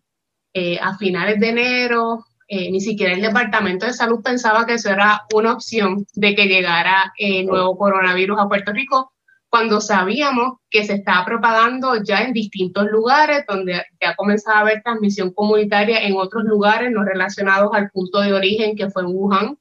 Eh, 0.52 0.78
a 0.80 0.96
finales 0.96 1.38
de 1.40 1.48
enero, 1.48 2.24
eh, 2.52 2.68
ni 2.72 2.80
siquiera 2.80 3.14
el 3.14 3.22
Departamento 3.22 3.86
de 3.86 3.92
Salud 3.92 4.22
pensaba 4.24 4.66
que 4.66 4.74
eso 4.74 4.90
era 4.90 5.22
una 5.32 5.52
opción 5.52 6.04
de 6.14 6.34
que 6.34 6.46
llegara 6.46 7.12
el 7.16 7.46
nuevo 7.46 7.78
coronavirus 7.78 8.40
a 8.40 8.48
Puerto 8.48 8.72
Rico, 8.72 9.12
cuando 9.48 9.80
sabíamos 9.80 10.58
que 10.68 10.84
se 10.84 10.94
estaba 10.94 11.24
propagando 11.24 12.02
ya 12.02 12.22
en 12.22 12.32
distintos 12.32 12.86
lugares, 12.90 13.44
donde 13.48 13.84
ya 14.00 14.16
comenzaba 14.16 14.58
a 14.58 14.60
haber 14.62 14.82
transmisión 14.82 15.32
comunitaria 15.32 16.02
en 16.04 16.16
otros 16.16 16.42
lugares 16.42 16.90
no 16.90 17.04
relacionados 17.04 17.70
al 17.72 17.88
punto 17.90 18.20
de 18.20 18.32
origen 18.32 18.74
que 18.74 18.90
fue 18.90 19.02
en 19.02 19.08
Wuhan. 19.10 19.56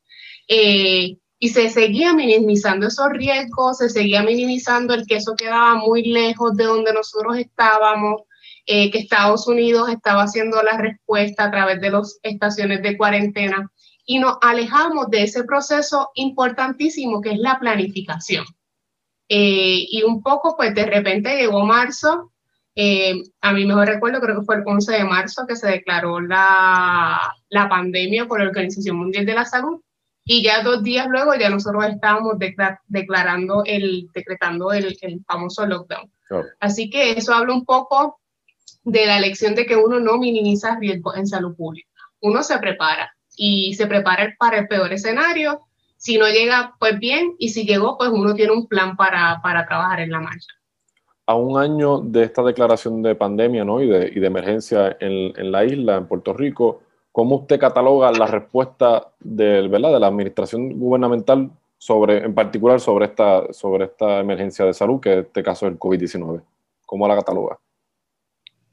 Eh, 0.48 1.18
y 1.38 1.50
se 1.50 1.70
seguía 1.70 2.16
minimizando 2.16 2.88
esos 2.88 3.10
riesgos, 3.12 3.78
se 3.78 3.90
seguía 3.90 4.24
minimizando 4.24 4.96
el 4.96 5.06
que 5.06 5.18
eso 5.18 5.36
quedaba 5.36 5.76
muy 5.76 6.02
lejos 6.04 6.56
de 6.56 6.64
donde 6.64 6.92
nosotros 6.92 7.38
estábamos, 7.38 8.24
eh, 8.66 8.92
que 8.92 9.00
Estados 9.00 9.48
Unidos 9.48 9.90
estaba 9.90 10.24
haciendo 10.24 10.62
la 10.62 10.78
respuesta 10.78 11.46
a 11.46 11.52
través 11.52 11.82
de 11.82 11.92
las 11.92 12.20
estaciones 12.24 12.82
de 12.82 12.98
cuarentena 12.98 13.72
y 14.06 14.20
nos 14.20 14.38
alejamos 14.42 15.10
de 15.10 15.24
ese 15.24 15.44
proceso 15.44 16.10
importantísimo 16.16 17.22
que 17.22 17.32
es 17.32 17.40
la 17.40 17.60
planificación. 17.60 18.46
Eh, 19.28 19.86
y 19.90 20.04
un 20.04 20.24
poco, 20.24 20.56
pues 20.58 20.74
de 20.74 20.86
repente 20.86 21.38
llegó 21.38 21.64
marzo, 21.66 22.32
eh, 22.76 23.22
a 23.42 23.54
mi 23.54 23.66
mejor 23.66 23.88
recuerdo 23.88 24.22
creo 24.22 24.40
que 24.40 24.46
fue 24.46 24.56
el 24.56 24.64
11 24.66 24.94
de 24.94 25.04
marzo 25.04 25.46
que 25.46 25.56
se 25.56 25.68
declaró 25.68 26.20
la, 26.20 27.36
la 27.50 27.70
pandemia 27.70 28.26
por 28.26 28.40
la 28.42 28.48
Organización 28.48 28.96
Mundial 28.98 29.26
de 29.26 29.34
la 29.34 29.46
Salud 29.46 29.82
y 30.24 30.44
ya 30.44 30.62
dos 30.62 30.84
días 30.84 31.08
luego 31.10 31.34
ya 31.36 31.50
nosotros 31.50 31.86
estábamos 31.86 32.36
declarando 32.88 33.64
el, 33.66 34.08
decretando 34.14 34.72
el, 34.72 34.98
el 35.02 35.24
famoso 35.26 35.66
lockdown. 35.66 36.12
Así 36.60 36.90
que 36.90 37.14
eso 37.14 37.34
habla 37.34 37.54
un 37.54 37.66
poco 37.66 38.19
de 38.92 39.06
la 39.06 39.20
lección 39.20 39.56
de 39.56 39.66
que 39.66 39.76
uno 39.76 40.00
no 40.00 40.18
minimiza 40.18 40.78
riesgos 40.80 41.18
en 41.18 41.28
salud 41.28 41.56
pública. 41.56 41.90
Uno 42.22 42.44
se 42.44 42.58
prepara 42.58 43.14
y 43.36 43.74
se 43.74 43.88
prepara 43.88 44.36
para 44.38 44.60
el 44.60 44.68
peor 44.68 44.92
escenario. 44.92 45.62
Si 45.98 46.18
no 46.18 46.28
llega, 46.28 46.76
pues 46.80 47.00
bien, 47.00 47.36
y 47.40 47.50
si 47.50 47.66
llegó, 47.66 47.98
pues 47.98 48.10
uno 48.10 48.34
tiene 48.34 48.54
un 48.54 48.68
plan 48.68 48.96
para, 48.96 49.40
para 49.42 49.66
trabajar 49.66 50.02
en 50.02 50.12
la 50.12 50.20
marcha. 50.20 50.48
A 51.26 51.36
un 51.36 51.60
año 51.60 52.00
de 52.00 52.24
esta 52.24 52.42
declaración 52.42 53.02
de 53.02 53.16
pandemia 53.16 53.64
¿no? 53.64 53.82
y, 53.82 53.88
de, 53.88 54.12
y 54.14 54.20
de 54.20 54.28
emergencia 54.28 54.98
en, 55.00 55.34
en, 55.38 55.52
la 55.52 55.64
isla, 55.64 55.98
en 55.98 56.08
Puerto 56.08 56.34
Rico, 56.34 56.82
¿cómo 57.12 57.36
usted 57.38 57.60
cataloga 57.60 58.12
la 58.12 58.26
respuesta 58.26 59.12
del, 59.20 59.70
¿verdad? 59.70 59.94
de 59.94 60.00
la 60.00 60.08
administración 60.08 60.80
gubernamental 60.80 61.52
sobre, 61.78 62.26
en 62.26 62.34
particular 62.34 62.80
sobre 62.80 63.06
esta, 63.06 63.54
sobre 63.54 63.86
esta 63.86 64.20
emergencia 64.20 64.66
de 64.66 64.74
salud, 64.74 65.00
que 65.00 65.14
en 65.14 65.20
este 65.20 65.44
caso 65.44 65.66
es 65.66 65.74
el 65.74 65.80
COVID-19? 65.80 66.42
¿Cómo 66.86 67.08
la 67.08 67.16
cataloga? 67.16 67.60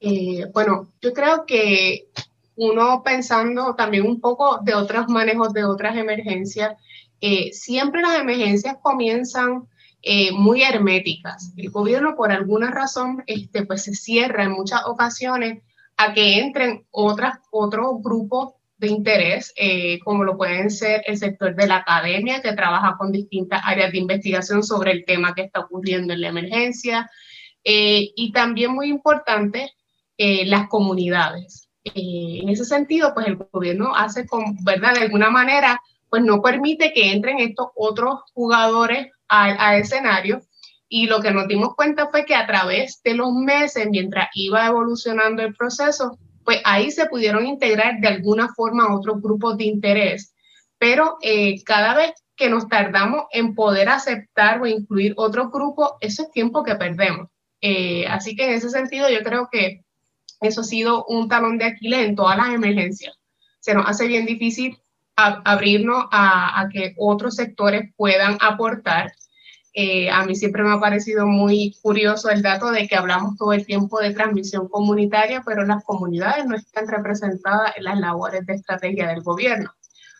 Eh, 0.01 0.47
bueno, 0.53 0.93
yo 1.01 1.13
creo 1.13 1.47
que 1.47 2.09
uno 2.57 3.03
pensando 3.03 3.75
también 3.75 4.07
un 4.07 4.21
poco 4.21 4.61
de 4.63 4.75
otros 4.75 5.09
manejos 5.09 5.53
de 5.53 5.65
otras 5.65 5.97
emergencias, 5.97 6.75
eh, 7.21 7.53
siempre 7.53 8.03
las 8.03 8.19
emergencias 8.19 8.77
comienzan 8.83 9.69
eh, 10.03 10.31
muy 10.33 10.63
herméticas. 10.63 11.53
El 11.57 11.71
gobierno 11.71 12.15
por 12.15 12.31
alguna 12.31 12.71
razón 12.71 13.25
este, 13.27 13.67
pues 13.67 13.85
se 13.85 13.95
cierra 13.95 14.45
en 14.45 14.53
muchas 14.53 14.83
ocasiones 14.87 15.63
a 15.97 16.13
que 16.13 16.39
entren 16.39 16.87
otras, 16.91 17.39
otros 17.51 18.03
grupos 18.03 18.55
de 18.79 18.89
interés, 18.89 19.53
eh, 19.57 19.99
como 20.01 20.25
lo 20.25 20.37
pueden 20.37 20.71
ser 20.71 21.03
el 21.07 21.17
sector 21.17 21.55
de 21.57 21.67
la 21.67 21.79
academia, 21.79 22.43
que 22.43 22.53
trabaja 22.53 22.97
con 22.99 23.11
distintas 23.11 23.63
áreas 23.65 23.93
de 23.93 23.99
investigación 23.99 24.63
sobre 24.63 24.93
el 24.93 25.05
tema 25.05 25.35
que 25.35 25.43
está 25.43 25.61
ocurriendo 25.61 26.13
en 26.13 26.21
la 26.21 26.29
emergencia, 26.29 27.11
eh, 27.65 28.11
y 28.15 28.33
también 28.33 28.73
muy 28.73 28.89
importante, 28.89 29.73
eh, 30.19 30.47
las 30.47 30.69
comunidades. 30.69 31.69
Eh, 31.85 32.41
en 32.43 32.49
ese 32.49 32.65
sentido, 32.65 33.13
pues 33.15 33.27
el 33.27 33.37
gobierno 33.37 33.95
hace 33.95 34.27
¿verdad? 34.65 34.95
De 34.95 35.01
alguna 35.01 35.31
manera, 35.31 35.81
pues 36.11 36.23
no 36.23 36.43
permite 36.43 36.93
que 36.93 37.13
entren 37.13 37.39
estos 37.39 37.69
otros 37.75 38.21
jugadores 38.33 39.09
al 39.29 39.81
escenario. 39.81 40.41
Y 40.89 41.07
lo 41.07 41.21
que 41.21 41.33
nos 41.33 41.49
dimos 41.49 41.75
cuenta 41.75 42.09
fue 42.11 42.25
que 42.25 42.35
a 42.35 42.47
través 42.47 43.03
de 43.03 43.15
los 43.15 43.33
meses, 43.33 43.89
mientras 43.91 44.29
iba 44.35 44.67
evolucionando 44.67 45.43
el 45.43 45.55
proceso, 45.55 46.17
pues 46.45 46.61
ahí 46.65 46.91
se 46.93 47.07
pudieron 47.07 47.45
integrar 47.45 48.01
de 48.01 48.09
alguna 48.09 48.49
forma 48.55 48.95
otros 48.95 49.21
grupos 49.21 49.57
de 49.59 49.65
interés. 49.65 50.33
Pero 50.79 51.17
eh, 51.23 51.63
cada 51.65 51.95
vez 51.95 52.13
que 52.37 52.49
nos 52.51 52.69
tardamos 52.69 53.25
en 53.33 53.55
poder 53.55 53.89
aceptar 53.89 54.61
o 54.63 54.67
incluir 54.67 55.15
otros 55.17 55.51
grupos, 55.51 55.93
eso 56.01 56.23
es 56.23 56.31
tiempo 56.31 56.63
que 56.63 56.77
perdemos. 56.77 57.29
Eh, 57.61 58.07
así 58.07 58.37
que 58.37 58.45
en 58.45 58.55
ese 58.55 58.71
sentido 58.71 59.09
yo 59.09 59.23
creo 59.25 59.49
que 59.51 59.86
eso 60.41 60.61
ha 60.61 60.65
sido 60.65 61.05
un 61.07 61.29
talón 61.29 61.59
de 61.59 61.67
Aquiles 61.67 62.07
en 62.07 62.17
todas 62.17 62.37
las 62.37 62.49
emergencias. 62.49 63.15
Se 63.61 63.75
nos 63.75 63.89
hace 63.89 64.07
bien 64.07 64.27
difícil 64.27 64.79
a, 65.17 65.43
abrirnos 65.45 66.07
a, 66.13 66.69
que 66.73 66.95
otros 66.99 67.37
sectores 67.37 67.93
puedan 67.97 68.39
aportar. 68.41 69.13
Eh, 69.73 70.09
a 70.11 70.25
mí 70.25 70.35
siempre 70.35 70.63
me 70.63 70.73
ha 70.73 70.81
parecido 70.81 71.27
muy 71.27 71.77
curioso 71.83 72.31
el 72.31 72.43
dato 72.43 72.71
de 72.71 72.89
que 72.89 72.97
hablamos 72.97 73.37
todo 73.37 73.53
el 73.53 73.67
tiempo 73.67 74.01
de 74.01 74.15
transmisión 74.15 74.69
comunitaria, 74.69 75.43
pero 75.45 75.65
las 75.65 75.85
comunidades 75.85 76.47
no 76.47 76.57
están 76.57 76.89
representadas 76.89 77.77
en 77.77 77.85
las 77.85 77.99
labores 77.99 78.47
de 78.47 78.55
estrategia 78.55 79.09
del 79.09 79.23
gobierno. 79.23 79.71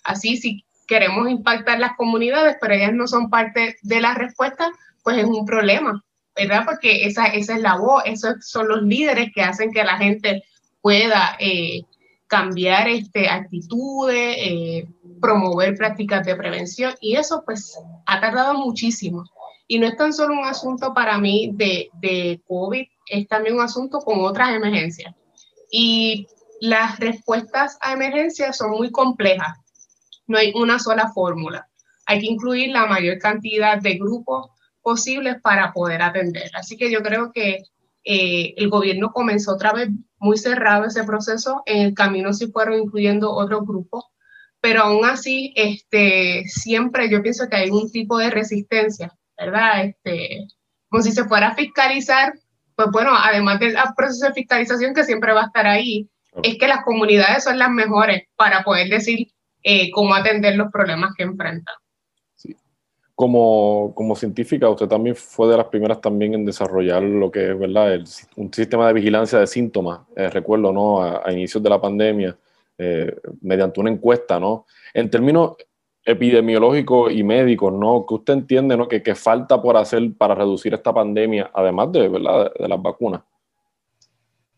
Así, 0.05 0.37
si 0.37 0.67
queremos 0.87 1.29
impactar 1.31 1.79
las 1.79 1.97
comunidades, 1.97 2.57
pero 2.61 2.75
ellas 2.75 2.93
no 2.93 3.07
son 3.07 3.31
parte 3.31 3.77
de 3.83 4.01
la 4.01 4.15
respuesta, 4.15 4.71
pues 5.03 5.19
es 5.19 5.25
un 5.25 5.47
problema. 5.47 6.05
¿Verdad? 6.37 6.65
Porque 6.65 7.07
esa, 7.07 7.27
esa 7.27 7.55
es 7.55 7.63
la 7.63 7.77
voz, 7.77 8.03
esos 8.05 8.35
son 8.41 8.69
los 8.69 8.83
líderes 8.83 9.31
que 9.35 9.43
hacen 9.43 9.73
que 9.73 9.83
la 9.83 9.97
gente 9.97 10.45
pueda 10.83 11.37
eh, 11.41 11.83
cambiar 12.27 12.89
este, 12.89 13.29
actitudes, 13.29 14.37
eh, 14.39 14.87
promover 15.21 15.77
prácticas 15.77 16.27
de 16.27 16.37
prevención 16.37 16.95
y 17.01 17.17
eso 17.17 17.43
pues 17.45 17.79
ha 18.05 18.21
tardado 18.21 18.55
muchísimo. 18.55 19.25
Y 19.69 19.79
no 19.79 19.87
es 19.87 19.97
tan 19.97 20.13
solo 20.13 20.35
un 20.35 20.45
asunto 20.45 20.95
para 20.95 21.19
mí 21.19 21.51
de, 21.55 21.89
de 22.01 22.41
COVID, 22.47 22.87
es 23.09 23.27
también 23.27 23.57
un 23.57 23.63
asunto 23.63 23.99
con 23.99 24.21
otras 24.21 24.51
emergencias. 24.51 25.15
Y 25.71 26.29
las 26.61 27.01
respuestas 27.01 27.77
a 27.81 27.93
emergencias 27.93 28.57
son 28.57 28.71
muy 28.73 28.91
complejas. 28.91 29.59
No 30.29 30.39
hay 30.39 30.53
una 30.55 30.79
sola 30.79 31.11
fórmula. 31.13 31.69
Hay 32.07 32.21
que 32.21 32.27
incluir 32.27 32.71
la 32.71 32.87
mayor 32.87 33.19
cantidad 33.19 33.81
de 33.81 33.95
grupos 33.95 34.51
posibles 34.87 35.41
para 35.43 35.73
poder 35.73 36.01
atender. 36.01 36.49
Así 36.55 36.77
que 36.77 36.93
yo 36.93 37.03
creo 37.03 37.33
que 37.33 37.65
eh, 38.05 38.55
el 38.57 38.69
gobierno 38.69 39.11
comenzó 39.11 39.55
otra 39.55 39.73
vez 39.73 39.89
muy 40.19 40.39
cerrado 40.39 40.85
ese 40.85 41.03
proceso, 41.03 41.65
en 41.67 41.87
el 41.87 41.93
camino 41.93 42.33
sí 42.33 42.53
fueron 42.53 42.79
incluyendo 42.79 43.33
otros 43.33 43.67
grupos, 43.67 44.05
pero 44.61 44.83
aún 44.83 45.05
así, 45.05 45.53
este, 45.57 46.45
siempre 46.47 47.11
yo 47.11 47.21
pienso 47.21 47.49
que 47.49 47.57
hay 47.57 47.71
un 47.71 47.91
tipo 47.91 48.17
de 48.17 48.31
resistencia, 48.31 49.13
¿verdad? 49.37 49.87
Este, 49.87 50.47
como 50.89 51.03
si 51.03 51.11
se 51.11 51.25
fuera 51.25 51.49
a 51.49 51.57
fiscalizar, 51.57 52.35
pues 52.77 52.89
bueno, 52.93 53.11
además 53.13 53.59
del 53.59 53.75
proceso 53.97 54.27
de 54.27 54.35
fiscalización 54.35 54.95
que 54.95 55.03
siempre 55.03 55.33
va 55.33 55.43
a 55.43 55.47
estar 55.47 55.67
ahí, 55.67 56.09
es 56.45 56.59
que 56.59 56.69
las 56.69 56.85
comunidades 56.85 57.43
son 57.43 57.59
las 57.59 57.71
mejores 57.71 58.23
para 58.37 58.63
poder 58.63 58.89
decir 58.89 59.33
eh, 59.65 59.91
cómo 59.91 60.15
atender 60.15 60.55
los 60.55 60.71
problemas 60.71 61.11
que 61.17 61.25
enfrentan. 61.25 61.75
Como, 63.17 63.95
como, 63.95 64.15
científica, 64.15 64.69
usted 64.69 64.89
también 64.89 65.17
fue 65.17 65.49
de 65.49 65.57
las 65.57 65.67
primeras 65.69 66.03
también 66.03 66.35
en 66.35 66.45
desarrollar 66.45 67.03
lo 67.03 67.31
que 67.31 67.51
es, 67.51 67.59
¿verdad? 67.59 67.99
un 68.37 68.53
sistema 68.53 68.87
de 68.89 68.93
vigilancia 68.93 69.39
de 69.39 69.47
síntomas, 69.47 70.01
eh, 70.15 70.29
recuerdo, 70.29 70.71
¿no? 70.71 71.03
A, 71.03 71.33
inicios 71.33 71.63
de 71.63 71.71
la 71.71 71.81
pandemia, 71.81 72.37
eh, 72.77 73.17
mediante 73.41 73.81
una 73.81 73.91
encuesta, 73.91 74.39
¿no? 74.39 74.67
En 74.93 75.09
términos 75.11 75.57
epidemiológicos 76.05 77.11
y 77.11 77.25
médicos, 77.25 77.73
¿no? 77.73 78.05
Que 78.07 78.15
usted 78.15 78.35
entiende, 78.35 78.77
¿no? 78.77 78.87
Que, 78.87 79.15
falta 79.15 79.63
por 79.63 79.79
hacer 79.79 80.13
para 80.19 80.35
reducir 80.35 80.75
esta 80.75 80.93
pandemia, 80.93 81.51
además 81.55 81.93
de, 81.93 82.09
¿verdad? 82.11 82.53
de, 82.53 82.69
las 82.69 82.83
vacunas. 82.83 83.23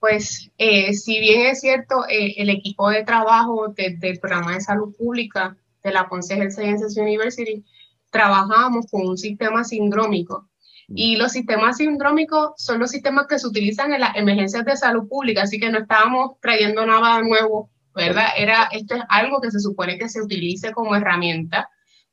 Pues, 0.01 0.51
eh, 0.59 0.93
si 0.95 1.21
bien 1.21 1.47
es 1.47 1.61
cierto, 1.61 2.05
el 2.09 2.51
equipo 2.51 2.91
de 2.91 3.05
trabajo 3.05 3.69
del 3.69 4.19
programa 4.19 4.55
de 4.55 4.61
salud 4.63 4.93
pública 4.97 5.57
de 5.85 5.93
la 5.93 6.09
Ponce 6.09 6.35
Health 6.35 6.51
Sciences 6.51 6.97
University 6.97 7.65
trabajamos 8.11 8.87
con 8.91 9.07
un 9.07 9.19
sistema 9.19 9.65
sindrómico. 9.65 10.49
Y 10.89 11.17
los 11.17 11.33
sistemas 11.33 11.77
sindrómicos 11.77 12.53
son 12.57 12.79
los 12.79 12.91
sistemas 12.91 13.27
que 13.27 13.39
se 13.39 13.47
utilizan 13.47 13.93
en 13.93 14.01
las 14.01 14.17
emergencias 14.17 14.65
de 14.65 14.77
salud 14.77 15.07
pública, 15.07 15.43
así 15.43 15.61
que 15.61 15.71
no 15.71 15.81
estábamos 15.81 16.41
trayendo 16.41 16.87
nada 16.87 17.21
nuevo, 17.21 17.71
¿verdad? 17.95 18.29
Era, 18.39 18.69
esto 18.73 18.95
es 18.95 19.03
algo 19.11 19.41
que 19.41 19.51
se 19.51 19.61
supone 19.61 19.99
que 19.99 20.09
se 20.09 20.23
utilice 20.23 20.73
como 20.73 20.97
herramienta 20.97 21.69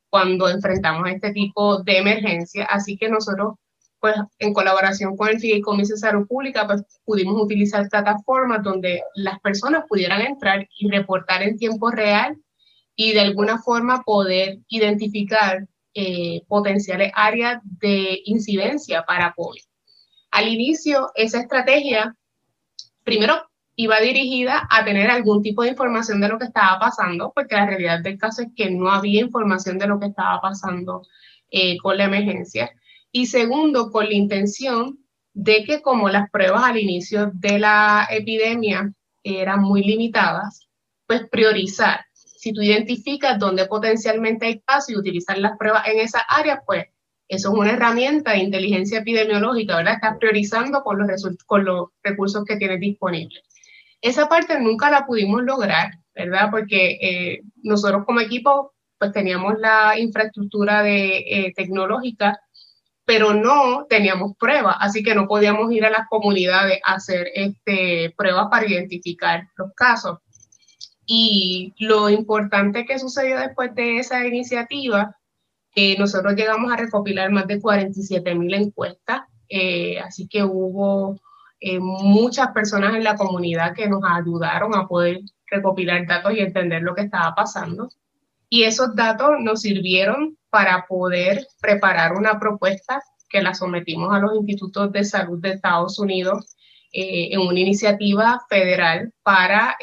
cuando 0.10 0.50
enfrentamos 0.50 1.10
este 1.10 1.32
tipo 1.32 1.84
de 1.84 2.00
emergencia, 2.00 2.66
así 2.66 2.98
que 2.98 3.08
nosotros, 3.08 3.56
pues, 4.00 4.16
en 4.40 4.54
colaboración 4.54 5.16
con 5.16 5.30
el 5.30 5.40
Fideicomiso 5.40 5.94
de 5.94 6.00
Salud 6.00 6.28
Pública, 6.28 6.68
pues, 6.68 6.84
pudimos 7.06 7.42
utilizar 7.42 7.88
plataformas 7.88 8.62
donde 8.62 9.02
las 9.16 9.40
personas 9.40 9.86
pudieran 9.88 10.22
entrar 10.22 10.68
y 10.78 10.90
reportar 10.90 11.44
en 11.44 11.58
tiempo 11.58 11.92
real 11.92 12.38
y 12.96 13.14
de 13.14 13.22
alguna 13.22 13.58
forma 13.62 14.04
poder 14.04 14.60
identificar 14.68 15.66
eh, 15.98 16.42
potenciales 16.50 17.12
áreas 17.16 17.62
de 17.64 18.20
incidencia 18.26 19.04
para 19.04 19.34
COVID. 19.34 19.62
Al 20.32 20.50
inicio, 20.50 21.12
esa 21.16 21.40
estrategia, 21.40 22.14
primero, 23.06 23.42
iba 23.78 24.02
dirigida 24.02 24.68
a 24.70 24.84
tener 24.84 25.10
algún 25.10 25.42
tipo 25.42 25.64
de 25.64 25.70
información 25.70 26.20
de 26.20 26.28
lo 26.28 26.38
que 26.38 26.46
estaba 26.46 26.78
pasando, 26.80 27.32
porque 27.34 27.56
la 27.56 27.66
realidad 27.66 28.02
del 28.02 28.18
caso 28.18 28.42
es 28.42 28.50
que 28.56 28.70
no 28.70 28.92
había 28.92 29.22
información 29.22 29.78
de 29.78 29.88
lo 29.88 29.98
que 29.98 30.08
estaba 30.08 30.42
pasando 30.42 31.02
eh, 31.50 31.78
con 31.78 31.98
la 31.98 32.04
emergencia. 32.04 32.72
Y 33.14 33.28
segundo, 33.28 33.90
con 33.90 34.06
la 34.06 34.14
intención 34.14 35.00
de 35.34 35.64
que 35.64 35.82
como 35.82 36.10
las 36.10 36.30
pruebas 36.30 36.64
al 36.66 36.78
inicio 36.78 37.32
de 37.34 37.60
la 37.60 38.06
epidemia 38.10 38.94
eran 39.24 39.62
muy 39.62 39.82
limitadas, 39.82 40.68
pues 41.08 41.28
priorizar 41.30 42.06
si 42.46 42.54
tú 42.54 42.62
identificas 42.62 43.40
dónde 43.40 43.66
potencialmente 43.66 44.46
hay 44.46 44.60
casos 44.60 44.92
y 44.92 44.96
utilizar 44.96 45.36
las 45.40 45.58
pruebas 45.58 45.88
en 45.88 46.00
esa 46.00 46.20
área, 46.20 46.62
pues 46.64 46.86
eso 47.28 47.50
es 47.52 47.58
una 47.58 47.72
herramienta 47.72 48.34
de 48.34 48.38
inteligencia 48.38 49.00
epidemiológica, 49.00 49.78
¿verdad? 49.78 49.96
Estás 49.96 50.18
priorizando 50.20 50.84
con 50.84 51.00
los, 51.00 51.90
recursos 52.04 52.46
que 52.46 52.58
tienes 52.58 52.80
disponibles. 52.80 53.42
Esa 54.00 54.30
parte 54.30 54.60
nunca 54.60 54.92
la 54.92 55.08
pudimos 55.08 55.42
lograr, 55.42 55.90
¿verdad? 56.14 56.50
Porque 56.52 57.00
eh, 57.02 57.42
nosotros 57.64 58.04
como 58.06 58.20
equipo, 58.20 58.76
pues 59.00 59.12
teníamos 59.12 59.58
la 59.58 59.98
infraestructura 59.98 60.88
eh, 60.88 61.52
tecnológica, 61.56 62.40
pero 63.06 63.34
no 63.34 63.88
teníamos 63.90 64.38
pruebas, 64.38 64.76
así 64.80 65.02
que 65.02 65.16
no 65.16 65.28
podíamos 65.28 65.72
ir 65.72 65.84
a 65.84 65.90
las 65.90 66.08
comunidades 66.10 66.80
a 66.84 66.94
hacer 66.94 67.28
este, 67.34 68.14
pruebas 68.16 68.50
para 68.52 68.68
identificar 68.68 69.48
los 69.58 69.74
casos. 69.76 70.20
Y 71.06 71.74
lo 71.78 72.10
importante 72.10 72.86
que 72.86 73.00
sucedió 73.00 73.40
después 73.40 73.74
de 73.76 74.00
esa 74.00 74.26
iniciativa, 74.26 75.16
eh, 75.76 75.98
nosotros 76.00 76.36
llegamos 76.36 76.72
a 76.72 76.78
recopilar 76.78 77.32
más 77.32 77.48
de 77.48 77.62
47 77.62 78.34
mil 78.36 78.54
encuestas, 78.54 79.22
eh, 79.50 80.00
así 80.00 80.28
que 80.28 80.44
hubo 80.44 81.20
eh, 81.60 81.80
muchas 81.80 82.48
personas 82.54 82.96
en 82.96 83.04
la 83.04 83.16
comunidad 83.16 83.76
que 83.76 83.88
nos 83.88 84.02
ayudaron 84.04 84.74
a 84.74 84.88
poder 84.88 85.20
recopilar 85.48 86.08
datos 86.08 86.34
y 86.34 86.40
entender 86.40 86.82
lo 86.82 86.96
que 86.96 87.02
estaba 87.04 87.36
pasando. 87.36 87.90
Y 88.50 88.64
esos 88.64 88.96
datos 88.96 89.32
nos 89.42 89.62
sirvieron 89.62 90.38
para 90.50 90.86
poder 90.88 91.46
preparar 91.62 92.14
una 92.14 92.40
propuesta 92.40 93.02
que 93.30 93.42
la 93.42 93.54
sometimos 93.54 94.14
a 94.14 94.20
los 94.20 94.36
institutos 94.36 94.92
de 94.92 95.04
salud 95.04 95.40
de 95.42 95.52
Estados 95.52 96.00
Unidos 96.00 96.56
en 96.98 97.42
una 97.42 97.60
iniciativa 97.60 98.42
federal 98.48 99.12
para 99.22 99.76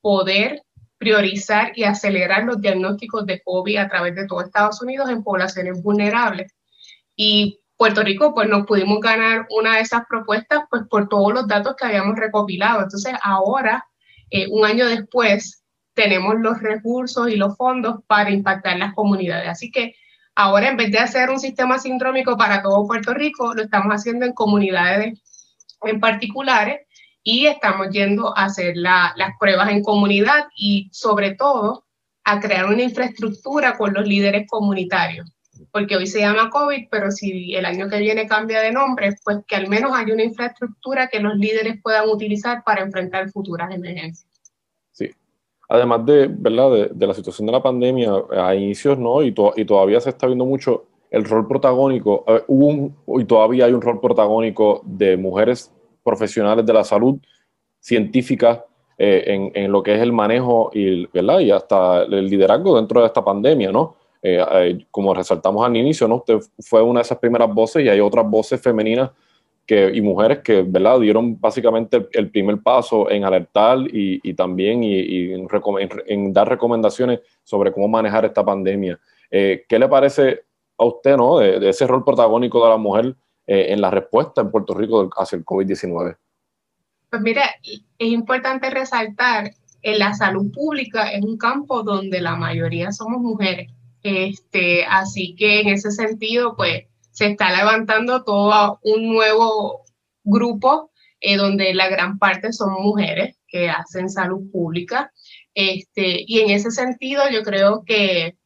poder 0.00 0.62
priorizar 0.98 1.72
y 1.76 1.84
acelerar 1.84 2.44
los 2.44 2.60
diagnósticos 2.60 3.24
de 3.24 3.40
COVID 3.42 3.76
a 3.76 3.88
través 3.88 4.14
de 4.16 4.26
todo 4.26 4.40
Estados 4.40 4.82
Unidos 4.82 5.08
en 5.10 5.22
poblaciones 5.22 5.82
vulnerables. 5.82 6.52
Y 7.14 7.60
Puerto 7.76 8.02
Rico, 8.02 8.34
pues 8.34 8.48
nos 8.48 8.66
pudimos 8.66 9.00
ganar 9.00 9.46
una 9.50 9.76
de 9.76 9.82
esas 9.82 10.02
propuestas, 10.08 10.62
pues 10.68 10.82
por 10.90 11.08
todos 11.08 11.32
los 11.32 11.46
datos 11.46 11.76
que 11.76 11.86
habíamos 11.86 12.16
recopilado. 12.16 12.82
Entonces, 12.82 13.14
ahora, 13.22 13.86
eh, 14.30 14.48
un 14.50 14.64
año 14.64 14.86
después, 14.86 15.62
tenemos 15.94 16.34
los 16.40 16.60
recursos 16.60 17.28
y 17.28 17.36
los 17.36 17.56
fondos 17.56 18.00
para 18.06 18.30
impactar 18.30 18.78
las 18.78 18.94
comunidades. 18.94 19.48
Así 19.48 19.70
que 19.70 19.94
ahora, 20.34 20.68
en 20.68 20.76
vez 20.76 20.90
de 20.90 20.98
hacer 20.98 21.30
un 21.30 21.40
sistema 21.40 21.78
sindrómico 21.78 22.36
para 22.36 22.62
todo 22.62 22.86
Puerto 22.86 23.14
Rico, 23.14 23.54
lo 23.54 23.62
estamos 23.62 23.92
haciendo 23.92 24.26
en 24.26 24.32
comunidades 24.32 25.20
en 25.82 26.00
particulares 26.00 26.80
y 27.22 27.46
estamos 27.46 27.90
yendo 27.90 28.36
a 28.36 28.44
hacer 28.44 28.76
las 28.76 29.12
pruebas 29.38 29.70
en 29.70 29.82
comunidad 29.82 30.46
y 30.56 30.88
sobre 30.92 31.34
todo 31.34 31.84
a 32.24 32.40
crear 32.40 32.66
una 32.66 32.82
infraestructura 32.82 33.76
con 33.76 33.94
los 33.94 34.06
líderes 34.06 34.46
comunitarios, 34.48 35.30
porque 35.72 35.96
hoy 35.96 36.06
se 36.06 36.20
llama 36.20 36.50
COVID, 36.50 36.88
pero 36.90 37.10
si 37.10 37.54
el 37.54 37.64
año 37.64 37.88
que 37.88 37.98
viene 37.98 38.26
cambia 38.26 38.60
de 38.60 38.72
nombre, 38.72 39.14
pues 39.24 39.38
que 39.46 39.56
al 39.56 39.68
menos 39.68 39.92
haya 39.94 40.12
una 40.12 40.24
infraestructura 40.24 41.08
que 41.08 41.20
los 41.20 41.36
líderes 41.36 41.80
puedan 41.82 42.08
utilizar 42.08 42.62
para 42.64 42.82
enfrentar 42.82 43.30
futuras 43.30 43.74
emergencias. 43.74 44.28
Sí, 44.92 45.10
además 45.68 46.04
de, 46.04 46.28
¿verdad? 46.30 46.88
de, 46.92 47.06
la 47.06 47.14
situación 47.14 47.46
de 47.46 47.52
la 47.52 47.62
pandemia, 47.62 48.12
a 48.30 48.54
inicios, 48.54 48.98
¿no? 48.98 49.22
Y, 49.22 49.34
y 49.56 49.64
todavía 49.64 50.00
se 50.00 50.10
está 50.10 50.26
viendo 50.26 50.44
mucho 50.44 50.84
el 51.10 51.24
rol 51.24 51.48
protagónico, 51.48 52.24
hubo 52.48 53.20
y 53.20 53.24
todavía 53.24 53.64
hay 53.64 53.72
un 53.72 53.80
rol 53.80 54.00
protagónico 54.00 54.82
de 54.84 55.16
mujeres 55.16 55.72
profesionales 56.08 56.64
de 56.64 56.72
la 56.72 56.84
salud 56.84 57.18
científica 57.78 58.64
eh, 58.96 59.52
en, 59.54 59.70
lo 59.70 59.82
que 59.82 59.94
es 59.94 60.00
el 60.00 60.12
manejo 60.12 60.70
y, 60.72 61.06
¿verdad? 61.06 61.40
y 61.40 61.50
hasta 61.50 62.02
el 62.02 62.26
liderazgo 62.26 62.76
dentro 62.76 63.00
de 63.00 63.06
esta 63.06 63.22
pandemia, 63.22 63.70
¿no? 63.70 63.94
Eh, 64.22 64.44
eh, 64.52 64.86
como 64.90 65.14
resaltamos 65.14 65.64
al 65.64 65.76
inicio, 65.76 66.08
¿no? 66.08 66.16
Usted 66.16 66.38
fue 66.60 66.82
una 66.82 67.00
de 67.00 67.02
esas 67.02 67.18
primeras 67.18 67.52
voces 67.54 67.84
y 67.84 67.88
hay 67.90 68.00
otras 68.00 68.28
voces 68.28 68.60
femeninas 68.60 69.10
que, 69.66 69.90
y 69.94 70.00
mujeres 70.00 70.38
que, 70.38 70.62
¿verdad? 70.62 70.98
Dieron 70.98 71.38
básicamente 71.38 72.08
el, 72.12 72.30
primer 72.30 72.58
paso 72.60 73.08
en 73.10 73.22
alertar 73.22 73.78
y, 73.92 74.34
también 74.34 74.82
y, 74.82 75.32
en, 75.32 76.32
dar 76.32 76.48
recomendaciones 76.48 77.20
sobre 77.44 77.70
cómo 77.70 77.86
manejar 77.86 78.24
esta 78.24 78.42
pandemia. 78.44 78.98
¿Qué 79.30 79.78
le 79.78 79.88
parece 79.88 80.40
a 80.78 80.84
usted, 80.86 81.16
¿no? 81.16 81.38
de 81.38 81.68
ese 81.68 81.86
rol 81.86 82.02
protagónico 82.02 82.64
de 82.64 82.70
la 82.70 82.78
mujer 82.78 83.14
eh, 83.48 83.72
en 83.72 83.80
la 83.80 83.90
respuesta 83.90 84.42
en 84.42 84.50
Puerto 84.50 84.74
Rico 84.74 85.08
hacia 85.16 85.36
el 85.36 85.44
COVID-19? 85.44 86.16
Pues 87.10 87.22
mira, 87.22 87.44
es 87.62 87.80
importante 87.98 88.68
resaltar 88.68 89.50
en 89.82 89.98
la 89.98 90.12
salud 90.12 90.52
pública 90.52 91.10
es 91.12 91.24
un 91.24 91.38
campo 91.38 91.82
donde 91.82 92.20
la 92.20 92.36
mayoría 92.36 92.92
somos 92.92 93.20
mujeres. 93.20 93.72
Este, 94.02 94.84
así 94.84 95.34
que 95.34 95.60
en 95.60 95.68
ese 95.68 95.90
sentido, 95.90 96.56
pues 96.56 96.84
se 97.10 97.28
está 97.28 97.56
levantando 97.56 98.22
todo 98.22 98.78
un 98.82 99.08
nuevo 99.12 99.84
grupo 100.24 100.90
eh, 101.20 101.36
donde 101.36 101.72
la 101.74 101.88
gran 101.88 102.18
parte 102.18 102.52
son 102.52 102.74
mujeres 102.82 103.38
que 103.48 103.70
hacen 103.70 104.10
salud 104.10 104.50
pública. 104.52 105.10
Este, 105.54 106.22
y 106.26 106.40
en 106.40 106.50
ese 106.50 106.70
sentido, 106.70 107.22
yo 107.32 107.42
creo 107.42 107.82
que 107.84 108.36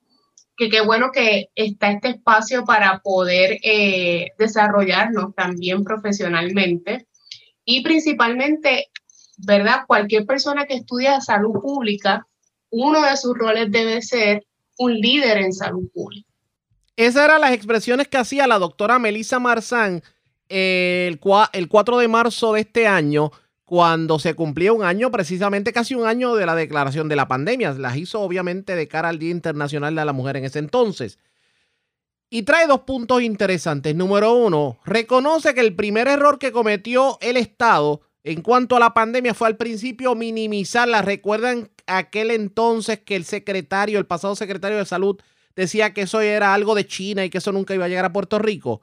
que 0.57 0.69
qué 0.69 0.81
bueno 0.83 1.11
que 1.13 1.49
está 1.55 1.91
este 1.91 2.09
espacio 2.11 2.65
para 2.65 3.01
poder 3.01 3.59
eh, 3.63 4.29
desarrollarnos 4.39 5.35
también 5.35 5.83
profesionalmente 5.85 7.07
y 7.65 7.83
principalmente, 7.83 8.89
¿verdad? 9.39 9.81
Cualquier 9.87 10.27
persona 10.27 10.67
que 10.67 10.75
estudia 10.75 11.21
salud 11.21 11.53
pública, 11.61 12.27
uno 12.71 13.03
de 13.03 13.17
sus 13.17 13.37
roles 13.37 13.71
debe 13.71 14.03
ser 14.03 14.45
un 14.79 14.95
líder 14.95 15.39
en 15.39 15.53
salud 15.53 15.89
pública. 15.93 16.29
Esas 16.97 17.25
eran 17.25 17.41
las 17.41 17.53
expresiones 17.53 18.09
que 18.09 18.19
hacía 18.19 18.47
la 18.47 18.59
doctora 18.59 18.99
Melissa 18.99 19.39
Marzán 19.39 20.03
cua- 21.21 21.49
el 21.53 21.69
4 21.69 21.99
de 21.99 22.09
marzo 22.09 22.53
de 22.53 22.61
este 22.61 22.87
año, 22.87 23.31
cuando 23.73 24.19
se 24.19 24.35
cumplía 24.35 24.71
un 24.71 24.85
año, 24.85 25.11
precisamente 25.11 25.73
casi 25.73 25.95
un 25.95 26.07
año 26.07 26.35
de 26.35 26.45
la 26.45 26.55
declaración 26.55 27.09
de 27.09 27.17
la 27.17 27.27
pandemia. 27.27 27.73
Las 27.73 27.97
hizo 27.97 28.21
obviamente 28.21 28.77
de 28.77 28.87
cara 28.87 29.09
al 29.09 29.19
Día 29.19 29.31
Internacional 29.31 29.95
de 29.95 30.05
la 30.05 30.13
Mujer 30.13 30.37
en 30.37 30.45
ese 30.45 30.59
entonces. 30.59 31.19
Y 32.29 32.43
trae 32.43 32.67
dos 32.67 32.81
puntos 32.81 33.23
interesantes. 33.23 33.95
Número 33.95 34.35
uno, 34.35 34.79
reconoce 34.85 35.55
que 35.55 35.63
el 35.63 35.75
primer 35.75 36.07
error 36.07 36.39
que 36.39 36.53
cometió 36.53 37.17
el 37.23 37.39
Estado 37.39 38.03
en 38.25 38.43
cuanto 38.43 38.77
a 38.77 38.79
la 38.79 38.93
pandemia 38.93 39.33
fue 39.33 39.49
al 39.49 39.57
principio 39.57 40.15
minimizarla. 40.15 41.01
Recuerdan 41.01 41.71
aquel 41.87 42.31
entonces 42.31 42.99
que 42.99 43.17
el 43.17 43.25
secretario, 43.25 43.99
el 43.99 44.05
pasado 44.05 44.37
secretario 44.37 44.77
de 44.77 44.85
salud, 44.85 45.19
decía 45.57 45.95
que 45.95 46.03
eso 46.03 46.21
era 46.21 46.53
algo 46.53 46.75
de 46.75 46.87
China 46.87 47.25
y 47.25 47.31
que 47.31 47.39
eso 47.39 47.53
nunca 47.53 47.75
iba 47.75 47.87
a 47.87 47.89
llegar 47.89 48.05
a 48.05 48.13
Puerto 48.13 48.39
Rico. 48.39 48.83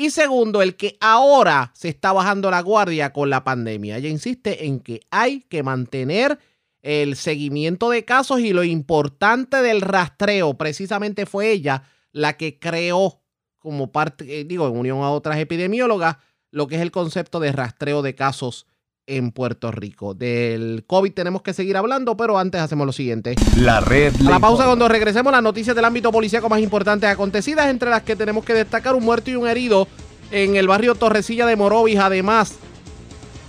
Y 0.00 0.10
segundo, 0.10 0.62
el 0.62 0.76
que 0.76 0.96
ahora 1.00 1.72
se 1.74 1.88
está 1.88 2.12
bajando 2.12 2.52
la 2.52 2.60
guardia 2.62 3.12
con 3.12 3.30
la 3.30 3.42
pandemia. 3.42 3.96
Ella 3.96 4.08
insiste 4.08 4.64
en 4.66 4.78
que 4.78 5.00
hay 5.10 5.40
que 5.40 5.64
mantener 5.64 6.38
el 6.82 7.16
seguimiento 7.16 7.90
de 7.90 8.04
casos 8.04 8.38
y 8.38 8.52
lo 8.52 8.62
importante 8.62 9.60
del 9.60 9.80
rastreo. 9.80 10.54
Precisamente 10.54 11.26
fue 11.26 11.50
ella 11.50 11.82
la 12.12 12.36
que 12.36 12.60
creó 12.60 13.24
como 13.58 13.90
parte, 13.90 14.38
eh, 14.38 14.44
digo, 14.44 14.68
en 14.68 14.76
unión 14.76 15.00
a 15.02 15.10
otras 15.10 15.36
epidemiólogas, 15.38 16.18
lo 16.52 16.68
que 16.68 16.76
es 16.76 16.82
el 16.82 16.92
concepto 16.92 17.40
de 17.40 17.50
rastreo 17.50 18.00
de 18.00 18.14
casos 18.14 18.68
en 19.08 19.32
Puerto 19.32 19.72
Rico. 19.72 20.14
Del 20.14 20.84
COVID 20.86 21.12
tenemos 21.12 21.42
que 21.42 21.52
seguir 21.52 21.76
hablando, 21.76 22.16
pero 22.16 22.38
antes 22.38 22.60
hacemos 22.60 22.86
lo 22.86 22.92
siguiente. 22.92 23.34
La 23.56 23.80
red 23.80 24.12
A 24.20 24.30
la 24.30 24.38
pausa 24.38 24.66
cuando 24.66 24.86
regresemos 24.86 25.32
las 25.32 25.42
noticias 25.42 25.74
del 25.74 25.84
ámbito 25.84 26.12
policíaco 26.12 26.48
más 26.48 26.60
importantes 26.60 27.08
acontecidas, 27.10 27.66
entre 27.68 27.90
las 27.90 28.02
que 28.02 28.14
tenemos 28.14 28.44
que 28.44 28.54
destacar 28.54 28.94
un 28.94 29.02
muerto 29.04 29.30
y 29.30 29.34
un 29.36 29.48
herido 29.48 29.88
en 30.30 30.54
el 30.56 30.68
barrio 30.68 30.94
Torrecilla 30.94 31.46
de 31.46 31.56
Morovis. 31.56 31.98
Además, 31.98 32.54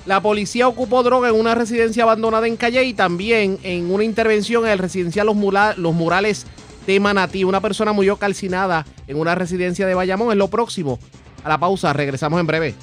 la 0.06 0.22
policía 0.22 0.68
ocupó 0.68 1.04
droga 1.04 1.30
en 1.30 1.36
una 1.36 1.54
residencia 1.54 2.04
abandonada 2.04 2.48
en 2.48 2.56
Calle 2.56 2.84
y 2.86 2.94
también 2.94 3.60
en 3.64 3.92
una 3.92 4.04
intervención 4.04 4.66
en 4.66 4.72
el 4.72 4.80
residencial 4.80 5.28
Los, 5.28 5.36
Mula- 5.36 5.76
Los 5.78 5.94
Murales 5.94 6.48
de 6.88 7.00
Manatí. 7.00 7.44
Una 7.44 7.60
persona 7.62 7.92
murió 7.92 8.18
calcinada 8.18 8.86
en 9.08 9.20
una 9.20 9.36
residencia 9.36 9.86
de 9.86 9.94
Bayamón. 9.94 10.32
Es 10.32 10.38
lo 10.38 10.48
próximo. 10.48 10.98
A 11.44 11.50
la 11.50 11.58
pausa, 11.60 11.94
regresamos 11.94 12.40
en 12.40 12.48
breve. 12.48 12.76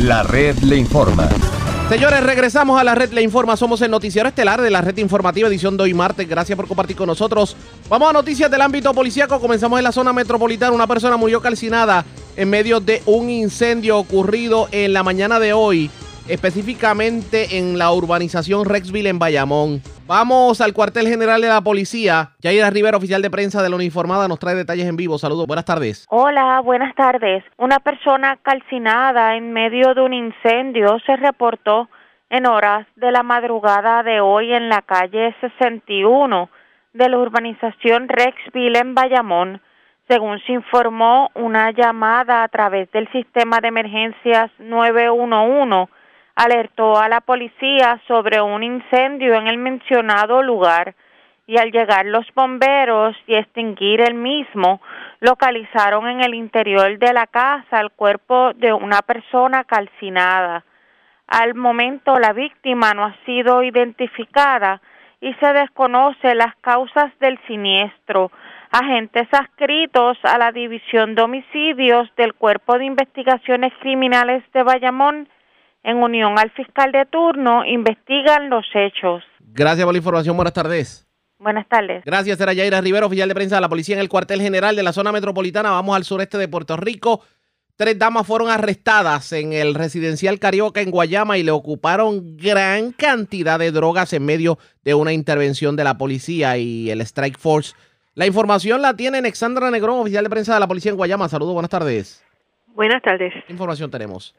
La 0.00 0.22
red 0.22 0.56
le 0.60 0.78
informa. 0.78 1.28
Señores, 1.90 2.22
regresamos 2.22 2.80
a 2.80 2.84
la 2.84 2.94
red 2.94 3.12
Le 3.12 3.20
Informa. 3.20 3.54
Somos 3.54 3.82
el 3.82 3.90
noticiero 3.90 4.26
estelar 4.26 4.62
de 4.62 4.70
la 4.70 4.80
red 4.80 4.96
informativa 4.96 5.46
edición 5.46 5.76
de 5.76 5.82
hoy 5.82 5.92
martes. 5.92 6.26
Gracias 6.26 6.56
por 6.56 6.66
compartir 6.66 6.96
con 6.96 7.06
nosotros. 7.06 7.54
Vamos 7.90 8.08
a 8.08 8.12
noticias 8.14 8.50
del 8.50 8.62
ámbito 8.62 8.94
policíaco. 8.94 9.38
Comenzamos 9.38 9.78
en 9.78 9.84
la 9.84 9.92
zona 9.92 10.14
metropolitana. 10.14 10.72
Una 10.72 10.86
persona 10.86 11.18
murió 11.18 11.42
calcinada 11.42 12.06
en 12.34 12.48
medio 12.48 12.80
de 12.80 13.02
un 13.04 13.28
incendio 13.28 13.98
ocurrido 13.98 14.68
en 14.72 14.94
la 14.94 15.02
mañana 15.02 15.38
de 15.38 15.52
hoy, 15.52 15.90
específicamente 16.28 17.58
en 17.58 17.76
la 17.76 17.92
urbanización 17.92 18.64
Rexville 18.64 19.10
en 19.10 19.18
Bayamón. 19.18 19.82
Vamos 20.10 20.60
al 20.60 20.72
cuartel 20.72 21.06
general 21.06 21.40
de 21.40 21.46
la 21.46 21.60
policía. 21.60 22.30
Yaira 22.40 22.68
Rivera, 22.68 22.96
oficial 22.96 23.22
de 23.22 23.30
prensa 23.30 23.62
de 23.62 23.70
la 23.70 23.76
uniformada, 23.76 24.26
nos 24.26 24.40
trae 24.40 24.56
detalles 24.56 24.88
en 24.88 24.96
vivo. 24.96 25.18
Saludos, 25.18 25.46
buenas 25.46 25.64
tardes. 25.64 26.04
Hola, 26.10 26.60
buenas 26.62 26.96
tardes. 26.96 27.44
Una 27.58 27.78
persona 27.78 28.36
calcinada 28.42 29.36
en 29.36 29.52
medio 29.52 29.94
de 29.94 30.00
un 30.00 30.12
incendio 30.12 30.98
se 31.06 31.14
reportó 31.14 31.88
en 32.28 32.48
horas 32.48 32.88
de 32.96 33.12
la 33.12 33.22
madrugada 33.22 34.02
de 34.02 34.20
hoy 34.20 34.52
en 34.52 34.68
la 34.68 34.82
calle 34.82 35.32
61 35.40 36.50
de 36.92 37.08
la 37.08 37.16
urbanización 37.16 38.08
Rexville 38.08 38.80
en 38.80 38.96
Bayamón. 38.96 39.62
Según 40.08 40.40
se 40.40 40.54
informó, 40.54 41.30
una 41.36 41.70
llamada 41.70 42.42
a 42.42 42.48
través 42.48 42.90
del 42.90 43.08
sistema 43.12 43.60
de 43.60 43.68
emergencias 43.68 44.50
911 44.58 45.99
alertó 46.34 46.98
a 46.98 47.08
la 47.08 47.20
policía 47.20 48.00
sobre 48.06 48.40
un 48.40 48.62
incendio 48.62 49.34
en 49.34 49.46
el 49.46 49.58
mencionado 49.58 50.42
lugar 50.42 50.94
y 51.46 51.58
al 51.58 51.72
llegar 51.72 52.06
los 52.06 52.26
bomberos 52.34 53.16
y 53.26 53.34
extinguir 53.34 54.00
el 54.00 54.14
mismo, 54.14 54.80
localizaron 55.18 56.08
en 56.08 56.20
el 56.20 56.34
interior 56.34 56.96
de 56.98 57.12
la 57.12 57.26
casa 57.26 57.80
el 57.80 57.90
cuerpo 57.90 58.52
de 58.54 58.72
una 58.72 59.02
persona 59.02 59.64
calcinada. 59.64 60.64
Al 61.26 61.54
momento 61.54 62.18
la 62.18 62.32
víctima 62.32 62.92
no 62.94 63.04
ha 63.04 63.16
sido 63.24 63.62
identificada 63.62 64.80
y 65.20 65.34
se 65.34 65.52
desconoce 65.52 66.34
las 66.34 66.54
causas 66.60 67.12
del 67.18 67.38
siniestro. 67.46 68.30
Agentes 68.70 69.26
adscritos 69.32 70.18
a 70.22 70.38
la 70.38 70.52
División 70.52 71.14
de 71.14 71.22
Homicidios 71.22 72.08
del 72.16 72.34
Cuerpo 72.34 72.78
de 72.78 72.84
Investigaciones 72.84 73.72
Criminales 73.80 74.42
de 74.52 74.62
Bayamón, 74.62 75.28
en 75.82 75.96
unión 75.96 76.38
al 76.38 76.50
fiscal 76.50 76.92
de 76.92 77.06
turno, 77.06 77.64
investigan 77.64 78.50
los 78.50 78.66
hechos. 78.74 79.22
Gracias 79.40 79.84
por 79.84 79.94
la 79.94 79.98
información. 79.98 80.36
Buenas 80.36 80.54
tardes. 80.54 81.06
Buenas 81.38 81.66
tardes. 81.68 82.04
Gracias, 82.04 82.38
era 82.38 82.52
Yaira 82.52 82.82
Rivera, 82.82 83.06
oficial 83.06 83.28
de 83.28 83.34
prensa 83.34 83.54
de 83.54 83.62
la 83.62 83.68
policía 83.68 83.94
en 83.94 84.02
el 84.02 84.10
cuartel 84.10 84.42
general 84.42 84.76
de 84.76 84.82
la 84.82 84.92
zona 84.92 85.10
metropolitana. 85.10 85.70
Vamos 85.70 85.96
al 85.96 86.04
sureste 86.04 86.36
de 86.36 86.48
Puerto 86.48 86.76
Rico. 86.76 87.22
Tres 87.76 87.98
damas 87.98 88.26
fueron 88.26 88.50
arrestadas 88.50 89.32
en 89.32 89.54
el 89.54 89.74
residencial 89.74 90.38
Carioca 90.38 90.82
en 90.82 90.90
Guayama 90.90 91.38
y 91.38 91.42
le 91.42 91.50
ocuparon 91.50 92.36
gran 92.36 92.92
cantidad 92.92 93.58
de 93.58 93.72
drogas 93.72 94.12
en 94.12 94.26
medio 94.26 94.58
de 94.84 94.92
una 94.92 95.14
intervención 95.14 95.76
de 95.76 95.84
la 95.84 95.96
policía 95.96 96.58
y 96.58 96.90
el 96.90 97.00
Strike 97.00 97.38
Force. 97.38 97.74
La 98.14 98.26
información 98.26 98.82
la 98.82 98.94
tiene 98.94 99.18
Alexandra 99.18 99.70
Negrón, 99.70 100.00
oficial 100.00 100.24
de 100.24 100.28
prensa 100.28 100.52
de 100.52 100.60
la 100.60 100.68
policía 100.68 100.90
en 100.90 100.98
Guayama. 100.98 101.30
Saludos, 101.30 101.54
buenas 101.54 101.70
tardes. 101.70 102.22
Buenas 102.74 103.00
tardes. 103.00 103.32
¿Qué 103.46 103.52
información 103.54 103.90
tenemos? 103.90 104.34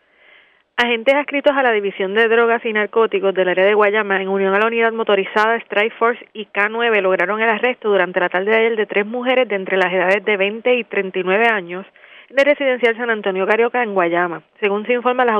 Agentes 0.84 1.14
adscritos 1.14 1.56
a 1.56 1.62
la 1.62 1.74
División 1.74 2.16
de 2.16 2.28
Drogas 2.28 2.66
y 2.66 2.74
Narcóticos 2.74 3.36
del 3.36 3.50
área 3.50 3.66
de 3.66 3.76
Guayama, 3.76 4.20
en 4.20 4.28
unión 4.28 4.56
a 4.56 4.58
la 4.58 4.66
unidad 4.66 4.92
motorizada 4.92 5.58
Strike 5.58 5.94
Force 5.94 6.28
y 6.34 6.48
K9, 6.48 7.02
lograron 7.02 7.40
el 7.40 7.50
arresto 7.52 7.90
durante 7.90 8.20
la 8.20 8.30
tarde 8.30 8.50
de 8.50 8.58
ayer 8.58 8.76
de 8.76 8.88
tres 8.88 9.06
mujeres 9.06 9.48
de 9.48 9.58
entre 9.58 9.78
las 9.78 9.94
edades 9.94 10.26
de 10.26 10.38
20 10.38 10.76
y 10.78 10.84
39 10.86 11.46
años 11.50 11.86
de 12.32 12.44
residencial 12.44 12.98
San 12.98 13.12
Antonio 13.12 13.46
Carioca 13.46 13.84
en 13.84 13.94
Guayama. 13.94 14.42
Según 14.60 14.84
se 14.88 14.94
informa, 14.94 15.24
las, 15.24 15.36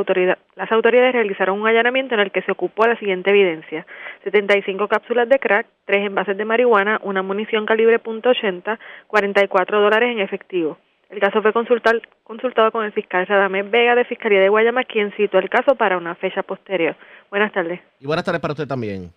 las 0.56 0.72
autoridades 0.72 1.14
realizaron 1.14 1.60
un 1.60 1.68
allanamiento 1.68 2.14
en 2.14 2.20
el 2.20 2.32
que 2.32 2.44
se 2.44 2.52
ocupó 2.52 2.86
la 2.86 3.00
siguiente 3.00 3.32
evidencia. 3.32 3.88
75 4.24 4.88
cápsulas 4.90 5.28
de 5.28 5.40
crack, 5.40 5.66
tres 5.86 6.06
envases 6.06 6.38
de 6.38 6.46
marihuana, 6.46 7.00
una 7.02 7.24
munición 7.24 7.66
calibre 7.66 8.00
.80, 8.00 8.78
44 9.08 9.82
dólares 9.82 10.12
en 10.12 10.20
efectivo. 10.20 10.78
El 11.12 11.20
caso 11.20 11.42
fue 11.42 11.52
consultar- 11.54 12.02
consultado 12.24 12.72
con 12.72 12.86
el 12.86 12.94
fiscal 12.94 13.28
Radamés 13.28 13.70
Vega 13.70 13.96
de 13.96 14.06
Fiscalía 14.06 14.40
de 14.40 14.50
Guayama, 14.50 14.84
quien 14.86 15.12
citó 15.18 15.38
el 15.40 15.50
caso 15.50 15.76
para 15.76 15.98
una 15.98 16.16
fecha 16.16 16.42
posterior. 16.42 16.96
Buenas 17.30 17.52
tardes. 17.52 17.82
Y 18.00 18.06
buenas 18.08 18.24
tardes 18.24 18.40
para 18.42 18.54
usted 18.54 18.68
también. 18.68 19.12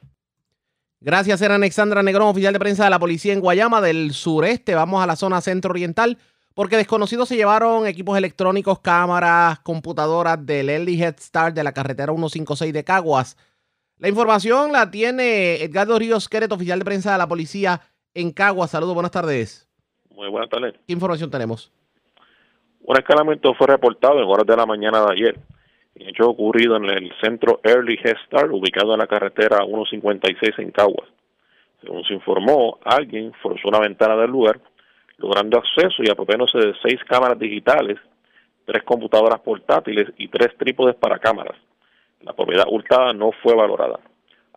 Gracias, 1.01 1.41
era 1.43 1.55
Alexandra 1.55 2.03
Negrón, 2.03 2.29
oficial 2.29 2.53
de 2.53 2.59
prensa 2.59 2.85
de 2.85 2.91
la 2.91 2.99
policía 2.99 3.33
en 3.33 3.41
Guayama 3.41 3.81
del 3.81 4.13
sureste. 4.13 4.75
Vamos 4.75 5.03
a 5.03 5.07
la 5.07 5.17
zona 5.17 5.41
centro-oriental 5.41 6.19
porque 6.55 6.77
desconocidos 6.77 7.29
se 7.29 7.37
llevaron 7.37 7.87
equipos 7.87 8.17
electrónicos, 8.19 8.81
cámaras, 8.81 9.61
computadoras 9.61 10.45
del 10.45 10.71
Early 10.71 11.01
Head 11.01 11.17
Start 11.21 11.55
de 11.55 11.63
la 11.65 11.73
carretera 11.73 12.13
156 12.13 12.73
de 12.73 12.85
Caguas. 12.85 13.37
La 13.99 14.09
información 14.09 14.73
la 14.73 14.91
tiene 14.91 15.63
Edgardo 15.63 15.99
Ríos 15.99 16.29
Queret, 16.29 16.51
oficial 16.51 16.79
de 16.81 16.85
prensa 16.85 17.13
de 17.13 17.19
la 17.19 17.29
policía 17.29 17.81
en 18.15 18.33
Caguas. 18.33 18.71
Saludos, 18.71 18.95
buenas 18.95 19.13
tardes. 19.13 19.69
Muy 20.11 20.29
buenas 20.29 20.49
tardes. 20.49 20.75
¿Qué 20.87 20.93
información 20.93 21.31
tenemos? 21.31 21.73
Un 22.87 22.99
escalamiento 22.99 23.55
fue 23.55 23.67
reportado 23.67 24.21
en 24.21 24.29
horas 24.29 24.47
de 24.47 24.57
la 24.57 24.67
mañana 24.67 25.05
de 25.07 25.13
ayer. 25.13 25.39
Hecho 25.95 26.29
ocurrido 26.29 26.77
en 26.77 26.85
el 26.85 27.13
centro 27.23 27.61
Early 27.63 27.99
Head 28.03 28.17
Start, 28.27 28.51
ubicado 28.53 28.93
en 28.93 28.99
la 28.99 29.07
carretera 29.07 29.65
156 29.65 30.59
en 30.59 30.71
Caguas. 30.71 31.09
Según 31.81 32.05
se 32.05 32.13
informó, 32.13 32.79
alguien 32.85 33.33
forzó 33.43 33.69
una 33.69 33.79
ventana 33.79 34.17
del 34.17 34.31
lugar, 34.31 34.61
logrando 35.17 35.59
acceso 35.59 36.03
y 36.03 36.11
apropiándose 36.11 36.59
de 36.59 36.75
seis 36.83 37.01
cámaras 37.09 37.39
digitales, 37.39 37.99
tres 38.67 38.83
computadoras 38.83 39.41
portátiles 39.41 40.09
y 40.19 40.29
tres 40.29 40.57
trípodes 40.59 40.97
para 40.97 41.19
cámaras. 41.19 41.57
La 42.21 42.35
propiedad 42.35 42.67
hurtada 42.69 43.15
no 43.15 43.31
fue 43.43 43.55
valorada. 43.55 43.99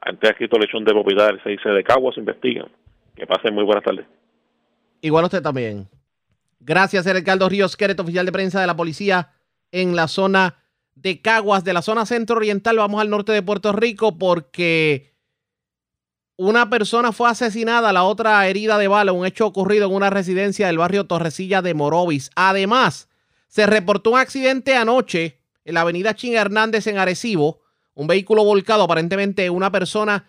Antes 0.02 0.32
escrito 0.32 0.58
lesión 0.58 0.84
de 0.84 0.92
propiedad 0.92 1.28
del 1.28 1.42
6C 1.42 1.74
de 1.74 1.84
Caguas 1.84 2.18
investigan. 2.18 2.68
Que 3.16 3.26
pasen 3.26 3.54
muy 3.54 3.64
buenas 3.64 3.84
tardes. 3.84 4.06
Igual 5.02 5.26
usted 5.26 5.42
también. 5.42 5.88
Gracias, 6.60 7.06
era 7.06 7.20
Edgardo 7.20 7.48
Ríos 7.50 7.78
Queret, 7.78 8.00
oficial 8.00 8.26
de 8.26 8.32
prensa 8.32 8.60
de 8.60 8.68
la 8.68 8.76
policía 8.76 9.32
en 9.72 9.96
la 9.96 10.08
zona 10.08 10.64
de 10.96 11.22
Caguas, 11.22 11.64
de 11.64 11.74
la 11.74 11.82
zona 11.82 12.06
centro-oriental. 12.06 12.78
Vamos 12.78 13.00
al 13.02 13.10
norte 13.10 13.32
de 13.32 13.44
Puerto 13.44 13.72
Rico 13.74 14.18
porque 14.18 15.14
una 16.38 16.70
persona 16.70 17.12
fue 17.12 17.30
asesinada, 17.30 17.94
la 17.94 18.04
otra 18.04 18.48
herida 18.48 18.78
de 18.78 18.88
bala, 18.88 19.12
un 19.12 19.26
hecho 19.26 19.46
ocurrido 19.46 19.88
en 19.88 19.94
una 19.94 20.10
residencia 20.10 20.68
del 20.68 20.78
barrio 20.78 21.06
Torrecilla 21.06 21.62
de 21.62 21.74
Morovis. 21.74 22.30
Además, 22.36 23.10
se 23.48 23.66
reportó 23.66 24.12
un 24.12 24.20
accidente 24.20 24.76
anoche 24.76 25.40
en 25.66 25.74
la 25.74 25.82
avenida 25.82 26.16
Chin 26.16 26.36
Hernández 26.36 26.88
en 26.88 26.98
Arecibo, 26.98 27.62
un 27.94 28.08
vehículo 28.08 28.44
volcado, 28.44 28.84
aparentemente 28.84 29.50
una 29.50 29.72
persona 29.72 30.26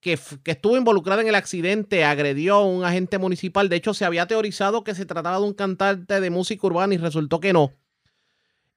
que, 0.00 0.18
que, 0.42 0.50
estuvo 0.52 0.76
involucrada 0.76 1.22
en 1.22 1.28
el 1.28 1.34
accidente 1.34 2.04
agredió 2.04 2.56
a 2.56 2.64
un 2.64 2.84
agente 2.84 3.18
municipal. 3.18 3.68
De 3.68 3.76
hecho, 3.76 3.94
se 3.94 4.04
había 4.04 4.26
teorizado 4.26 4.84
que 4.84 4.94
se 4.94 5.06
trataba 5.06 5.38
de 5.38 5.44
un 5.44 5.54
cantante 5.54 6.20
de 6.20 6.30
música 6.30 6.66
urbana 6.66 6.94
y 6.94 6.98
resultó 6.98 7.40
que 7.40 7.52
no. 7.52 7.72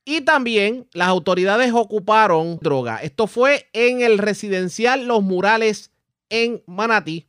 Y 0.06 0.22
también 0.22 0.88
las 0.94 1.08
autoridades 1.08 1.72
ocuparon 1.74 2.60
droga. 2.62 2.98
Esto 2.98 3.28
fue 3.28 3.70
en 3.72 4.02
el 4.02 4.18
residencial 4.18 5.06
Los 5.06 5.24
Murales 5.24 5.92
en 6.30 6.62
Manatí. 6.68 7.28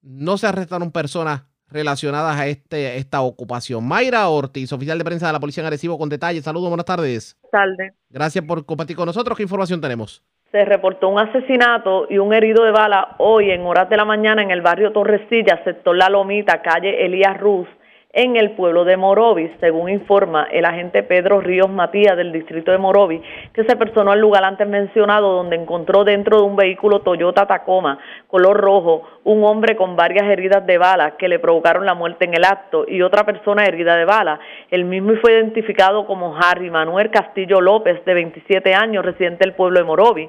No 0.00 0.38
se 0.38 0.46
arrestaron 0.46 0.90
personas 0.90 1.42
relacionadas 1.68 2.38
a 2.38 2.46
este, 2.46 2.96
esta 2.96 3.20
ocupación. 3.20 3.84
Mayra 3.84 4.28
Ortiz, 4.28 4.72
oficial 4.72 4.96
de 4.96 5.04
prensa 5.04 5.26
de 5.26 5.32
la 5.32 5.40
Policía 5.40 5.62
en 5.62 5.66
Arecibo, 5.66 5.98
con 5.98 6.08
detalles. 6.08 6.44
Saludos, 6.44 6.68
buenas 6.68 6.86
tardes. 6.86 7.36
Buenas 7.42 7.76
tardes. 7.76 7.94
Gracias 8.08 8.44
por 8.44 8.64
compartir 8.64 8.96
con 8.96 9.06
nosotros. 9.06 9.36
¿Qué 9.36 9.42
información 9.42 9.80
tenemos? 9.80 10.22
Se 10.54 10.64
reportó 10.64 11.08
un 11.08 11.18
asesinato 11.18 12.06
y 12.08 12.18
un 12.18 12.32
herido 12.32 12.62
de 12.62 12.70
bala 12.70 13.16
hoy 13.18 13.50
en 13.50 13.66
horas 13.66 13.88
de 13.90 13.96
la 13.96 14.04
mañana 14.04 14.40
en 14.40 14.52
el 14.52 14.60
barrio 14.62 14.92
Torrecilla, 14.92 15.60
sector 15.64 15.96
La 15.96 16.08
Lomita, 16.08 16.62
calle 16.62 17.04
Elías 17.04 17.36
Ruz, 17.40 17.66
en 18.14 18.36
el 18.36 18.52
pueblo 18.52 18.84
de 18.84 18.96
Morovis, 18.96 19.50
según 19.60 19.90
informa 19.90 20.46
el 20.50 20.64
agente 20.64 21.02
Pedro 21.02 21.40
Ríos 21.40 21.68
Matías 21.68 22.16
del 22.16 22.30
distrito 22.30 22.70
de 22.70 22.78
Morovis, 22.78 23.20
que 23.52 23.64
se 23.64 23.76
personó 23.76 24.12
al 24.12 24.20
lugar 24.20 24.44
antes 24.44 24.66
mencionado 24.68 25.32
donde 25.34 25.56
encontró 25.56 26.04
dentro 26.04 26.38
de 26.38 26.44
un 26.44 26.54
vehículo 26.54 27.00
Toyota 27.00 27.46
Tacoma 27.46 27.98
color 28.28 28.56
rojo 28.56 29.02
un 29.24 29.44
hombre 29.44 29.74
con 29.76 29.96
varias 29.96 30.28
heridas 30.28 30.64
de 30.66 30.78
bala 30.78 31.16
que 31.16 31.28
le 31.28 31.38
provocaron 31.38 31.86
la 31.86 31.94
muerte 31.94 32.24
en 32.24 32.34
el 32.34 32.44
acto 32.44 32.84
y 32.86 33.02
otra 33.02 33.24
persona 33.24 33.64
herida 33.64 33.96
de 33.96 34.04
bala. 34.04 34.38
El 34.70 34.84
mismo 34.84 35.14
fue 35.20 35.32
identificado 35.32 36.06
como 36.06 36.36
Harry 36.36 36.70
Manuel 36.70 37.10
Castillo 37.10 37.60
López, 37.60 38.04
de 38.04 38.14
27 38.14 38.74
años, 38.74 39.04
residente 39.04 39.44
del 39.44 39.54
pueblo 39.54 39.80
de 39.80 39.84
Morovis. 39.84 40.28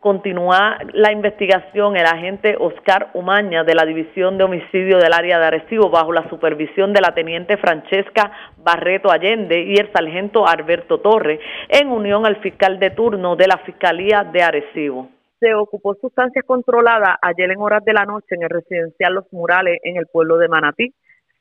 Continúa 0.00 0.78
la 0.92 1.10
investigación 1.10 1.96
el 1.96 2.06
agente 2.06 2.56
Oscar 2.60 3.10
Umaña 3.14 3.64
de 3.64 3.74
la 3.74 3.84
División 3.84 4.38
de 4.38 4.44
Homicidio 4.44 4.98
del 4.98 5.12
área 5.12 5.40
de 5.40 5.46
Arecibo 5.46 5.90
bajo 5.90 6.12
la 6.12 6.28
supervisión 6.28 6.92
de 6.92 7.00
la 7.00 7.14
teniente 7.14 7.56
Francesca 7.56 8.30
Barreto 8.58 9.10
Allende 9.10 9.60
y 9.60 9.74
el 9.74 9.90
sargento 9.92 10.46
Alberto 10.46 11.00
Torre 11.00 11.40
en 11.68 11.88
unión 11.88 12.26
al 12.26 12.36
fiscal 12.36 12.78
de 12.78 12.90
turno 12.90 13.34
de 13.34 13.48
la 13.48 13.58
Fiscalía 13.58 14.22
de 14.22 14.40
Arecibo. 14.40 15.08
Se 15.40 15.52
ocupó 15.54 15.96
sustancias 15.96 16.44
controladas 16.44 17.16
ayer 17.20 17.50
en 17.50 17.58
horas 17.58 17.84
de 17.84 17.92
la 17.92 18.04
noche 18.04 18.36
en 18.36 18.44
el 18.44 18.50
residencial 18.50 19.14
Los 19.14 19.32
Murales 19.32 19.80
en 19.82 19.96
el 19.96 20.06
pueblo 20.06 20.36
de 20.38 20.46
Manatí, 20.46 20.94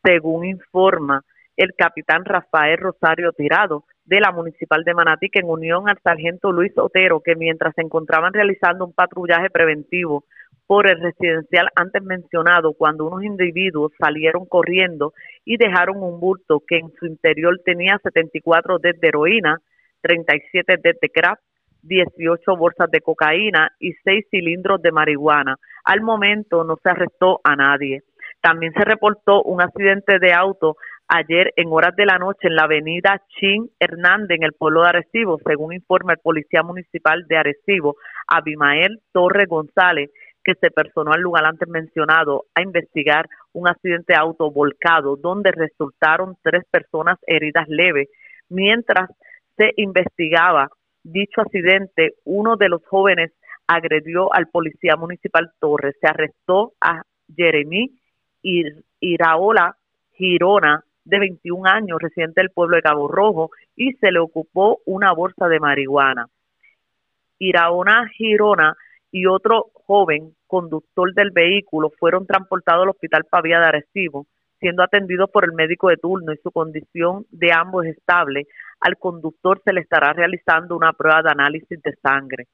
según 0.04 0.46
informa 0.46 1.22
el 1.58 1.76
capitán 1.76 2.26
Rafael 2.26 2.80
Rosario 2.80 3.34
Tirado, 3.34 3.84
de 4.08 4.22
la 4.22 4.32
Municipal 4.32 4.84
de 4.84 4.94
Manatí, 4.94 5.30
que 5.30 5.40
en 5.40 5.50
unión 5.50 5.90
al 5.90 6.00
sargento 6.02 6.52
Luis 6.52 6.72
Otero, 6.78 7.20
que 7.20 7.36
mientras 7.36 7.76
se 7.76 7.82
encontraban 7.82 8.34
realizando 8.34 8.86
un 8.86 8.94
patrullaje 8.94 9.50
preventivo 9.50 10.24
por 10.66 10.90
el 10.90 11.00
residencial 11.00 11.68
antes 11.76 12.02
mencionado, 12.04 12.74
cuando 12.74 13.06
unos 13.06 13.24
individuos 13.24 13.92
salieron 14.00 14.46
corriendo 14.46 15.14
y 15.46 15.58
dejaron 15.58 16.02
un 16.02 16.20
bulto 16.20 16.62
que 16.66 16.78
en 16.78 16.92
su 17.00 17.06
interior 17.06 17.60
tenía 17.64 18.00
74 18.02 18.80
de 18.80 18.96
heroína, 19.02 19.60
37 20.02 20.78
de 20.82 21.10
crack, 21.10 21.40
18 21.84 22.56
bolsas 22.58 22.90
de 22.92 23.02
cocaína 23.02 23.72
y 23.80 23.94
6 24.04 24.26
cilindros 24.30 24.82
de 24.82 24.92
marihuana. 24.92 25.58
Al 25.84 26.02
momento 26.02 26.64
no 26.64 26.78
se 26.82 26.90
arrestó 26.90 27.40
a 27.44 27.56
nadie. 27.56 28.04
También 28.42 28.74
se 28.74 28.84
reportó 28.84 29.42
un 29.44 29.62
accidente 29.62 30.20
de 30.20 30.34
auto 30.34 30.76
ayer 31.08 31.54
en 31.56 31.72
horas 31.72 31.96
de 31.96 32.06
la 32.06 32.18
noche 32.18 32.48
en 32.48 32.56
la 32.56 32.64
avenida 32.64 33.22
Chin 33.30 33.70
Hernández 33.80 34.38
en 34.38 34.44
el 34.44 34.54
pueblo 34.54 34.82
de 34.82 34.90
Arecibo, 34.90 35.40
según 35.46 35.74
informa 35.74 36.14
el 36.14 36.20
policía 36.20 36.64
municipal 36.64 37.26
de 37.28 37.38
Arecibo, 37.38 37.96
Abimael 38.28 39.00
Torre 39.12 39.46
González, 39.46 40.12
que 40.44 40.54
se 40.56 40.72
personó 40.72 41.12
al 41.12 41.22
lugar 41.22 41.46
antes 41.46 41.68
mencionado 41.68 42.46
a 42.56 42.62
investigar 42.62 43.28
un 43.54 43.68
accidente 43.68 44.14
de 44.14 44.20
auto 44.20 44.50
volcado 44.52 45.18
donde 45.18 45.52
resultaron 45.52 46.38
tres 46.42 46.64
personas 46.72 47.18
heridas 47.28 47.68
leves. 47.68 48.08
Mientras 48.50 49.10
se 49.58 49.74
investigaba 49.76 50.70
dicho 51.04 51.42
accidente, 51.42 52.14
uno 52.24 52.56
de 52.56 52.70
los 52.70 52.86
jóvenes 52.86 53.32
agredió 53.68 54.34
al 54.34 54.48
policía 54.48 54.96
municipal 54.96 55.52
Torres. 55.60 55.96
Se 56.00 56.08
arrestó 56.08 56.74
a 56.80 57.02
Jeremy 57.36 57.92
Iraola 59.02 59.76
Girona, 60.14 60.84
de 61.08 61.20
21 61.20 61.70
años, 61.70 62.00
residente 62.02 62.42
del 62.42 62.52
pueblo 62.52 62.76
de 62.76 62.82
Cabo 62.82 63.08
Rojo, 63.08 63.52
y 63.76 63.94
se 63.94 64.12
le 64.12 64.20
ocupó 64.20 64.80
una 64.86 65.14
bolsa 65.14 65.48
de 65.48 65.60
marihuana. 65.60 66.28
Iraona 67.40 68.08
Girona 68.10 68.76
y 69.12 69.26
otro 69.26 69.68
joven 69.74 70.34
conductor 70.48 71.14
del 71.14 71.32
vehículo 71.32 71.92
fueron 71.98 72.26
transportados 72.26 72.84
al 72.84 72.90
hospital 72.90 73.24
Pavía 73.30 73.60
de 73.60 73.68
Arecibo, 73.68 74.28
siendo 74.60 74.84
atendidos 74.84 75.30
por 75.30 75.46
el 75.46 75.54
médico 75.54 75.90
de 75.90 75.98
turno 75.98 76.34
y 76.34 76.38
su 76.38 76.52
condición 76.52 77.26
de 77.30 77.54
ambos 77.54 77.86
es 77.86 77.98
estable. 77.98 78.48
Al 78.82 78.98
conductor 78.98 79.62
se 79.64 79.74
le 79.74 79.82
estará 79.82 80.14
realizando 80.14 80.76
una 80.76 80.94
prueba 80.94 81.22
de 81.22 81.32
análisis 81.32 81.82
de 81.82 81.94
sangre. 82.02 82.48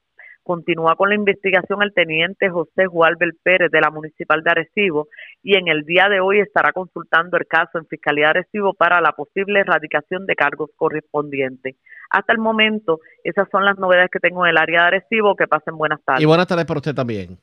Continúa 0.44 0.94
con 0.94 1.08
la 1.08 1.14
investigación 1.14 1.82
el 1.82 1.94
teniente 1.94 2.50
José 2.50 2.86
Juárez 2.86 3.34
Pérez 3.42 3.70
de 3.70 3.80
la 3.80 3.90
Municipal 3.90 4.44
de 4.44 4.50
Arecibo 4.50 5.08
y 5.42 5.56
en 5.56 5.68
el 5.68 5.84
día 5.84 6.08
de 6.08 6.20
hoy 6.20 6.40
estará 6.40 6.72
consultando 6.72 7.38
el 7.38 7.46
caso 7.46 7.78
en 7.78 7.86
Fiscalía 7.86 8.26
de 8.26 8.30
Arecibo 8.30 8.74
para 8.74 9.00
la 9.00 9.12
posible 9.12 9.60
erradicación 9.60 10.26
de 10.26 10.36
cargos 10.36 10.70
correspondientes. 10.76 11.76
Hasta 12.10 12.32
el 12.32 12.38
momento, 12.38 13.00
esas 13.24 13.48
son 13.50 13.64
las 13.64 13.78
novedades 13.78 14.10
que 14.12 14.20
tengo 14.20 14.44
en 14.44 14.50
el 14.50 14.58
área 14.58 14.82
de 14.82 14.86
Arecibo. 14.86 15.34
Que 15.34 15.48
pasen 15.48 15.76
buenas 15.76 16.00
tardes. 16.04 16.22
Y 16.22 16.26
buenas 16.26 16.46
tardes 16.46 16.66
para 16.66 16.78
usted 16.78 16.94
también. 16.94 17.38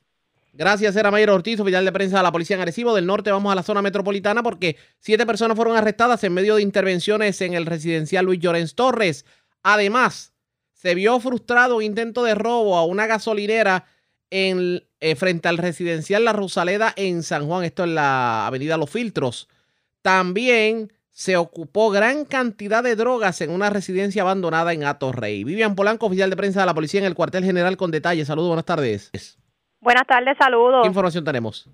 Gracias, 0.53 0.95
era 0.95 1.11
Mayor 1.11 1.31
Ortiz, 1.31 1.59
oficial 1.59 1.83
de 1.83 1.91
prensa 1.91 2.17
de 2.17 2.23
la 2.23 2.31
Policía 2.31 2.55
en 2.55 2.61
Arecibo. 2.61 2.93
Del 2.93 3.07
norte 3.07 3.31
vamos 3.31 3.51
a 3.51 3.55
la 3.55 3.63
zona 3.63 3.81
metropolitana 3.81 4.43
porque 4.43 4.75
siete 4.99 5.25
personas 5.25 5.55
fueron 5.57 5.75
arrestadas 5.75 6.23
en 6.23 6.33
medio 6.33 6.55
de 6.55 6.61
intervenciones 6.61 7.41
en 7.41 7.53
el 7.53 7.65
residencial 7.65 8.25
Luis 8.25 8.39
Llorens 8.39 8.75
Torres. 8.75 9.25
Además, 9.63 10.33
se 10.81 10.95
vio 10.95 11.19
frustrado 11.19 11.77
un 11.77 11.83
intento 11.83 12.23
de 12.23 12.33
robo 12.33 12.75
a 12.75 12.85
una 12.85 13.05
gasolinera 13.05 13.85
en, 14.31 14.81
eh, 14.99 15.15
frente 15.15 15.47
al 15.47 15.59
residencial 15.59 16.25
La 16.25 16.33
Rosaleda 16.33 16.91
en 16.95 17.21
San 17.21 17.45
Juan, 17.45 17.63
esto 17.63 17.83
en 17.83 17.93
la 17.93 18.47
avenida 18.47 18.77
Los 18.77 18.89
Filtros. 18.89 19.47
También 20.01 20.91
se 21.11 21.37
ocupó 21.37 21.91
gran 21.91 22.25
cantidad 22.25 22.81
de 22.81 22.95
drogas 22.95 23.41
en 23.41 23.51
una 23.51 23.69
residencia 23.69 24.23
abandonada 24.23 24.73
en 24.73 24.81
Rey. 25.13 25.43
Vivian 25.43 25.75
Polanco, 25.75 26.07
oficial 26.07 26.31
de 26.31 26.35
prensa 26.35 26.61
de 26.61 26.65
la 26.65 26.73
policía 26.73 26.99
en 26.99 27.05
el 27.05 27.13
cuartel 27.13 27.43
general 27.43 27.77
con 27.77 27.91
detalles. 27.91 28.25
Saludos, 28.25 28.49
buenas 28.49 28.65
tardes. 28.65 29.11
Buenas 29.81 30.07
tardes, 30.07 30.35
saludos. 30.39 30.81
¿Qué 30.81 30.87
información 30.87 31.23
tenemos? 31.23 31.69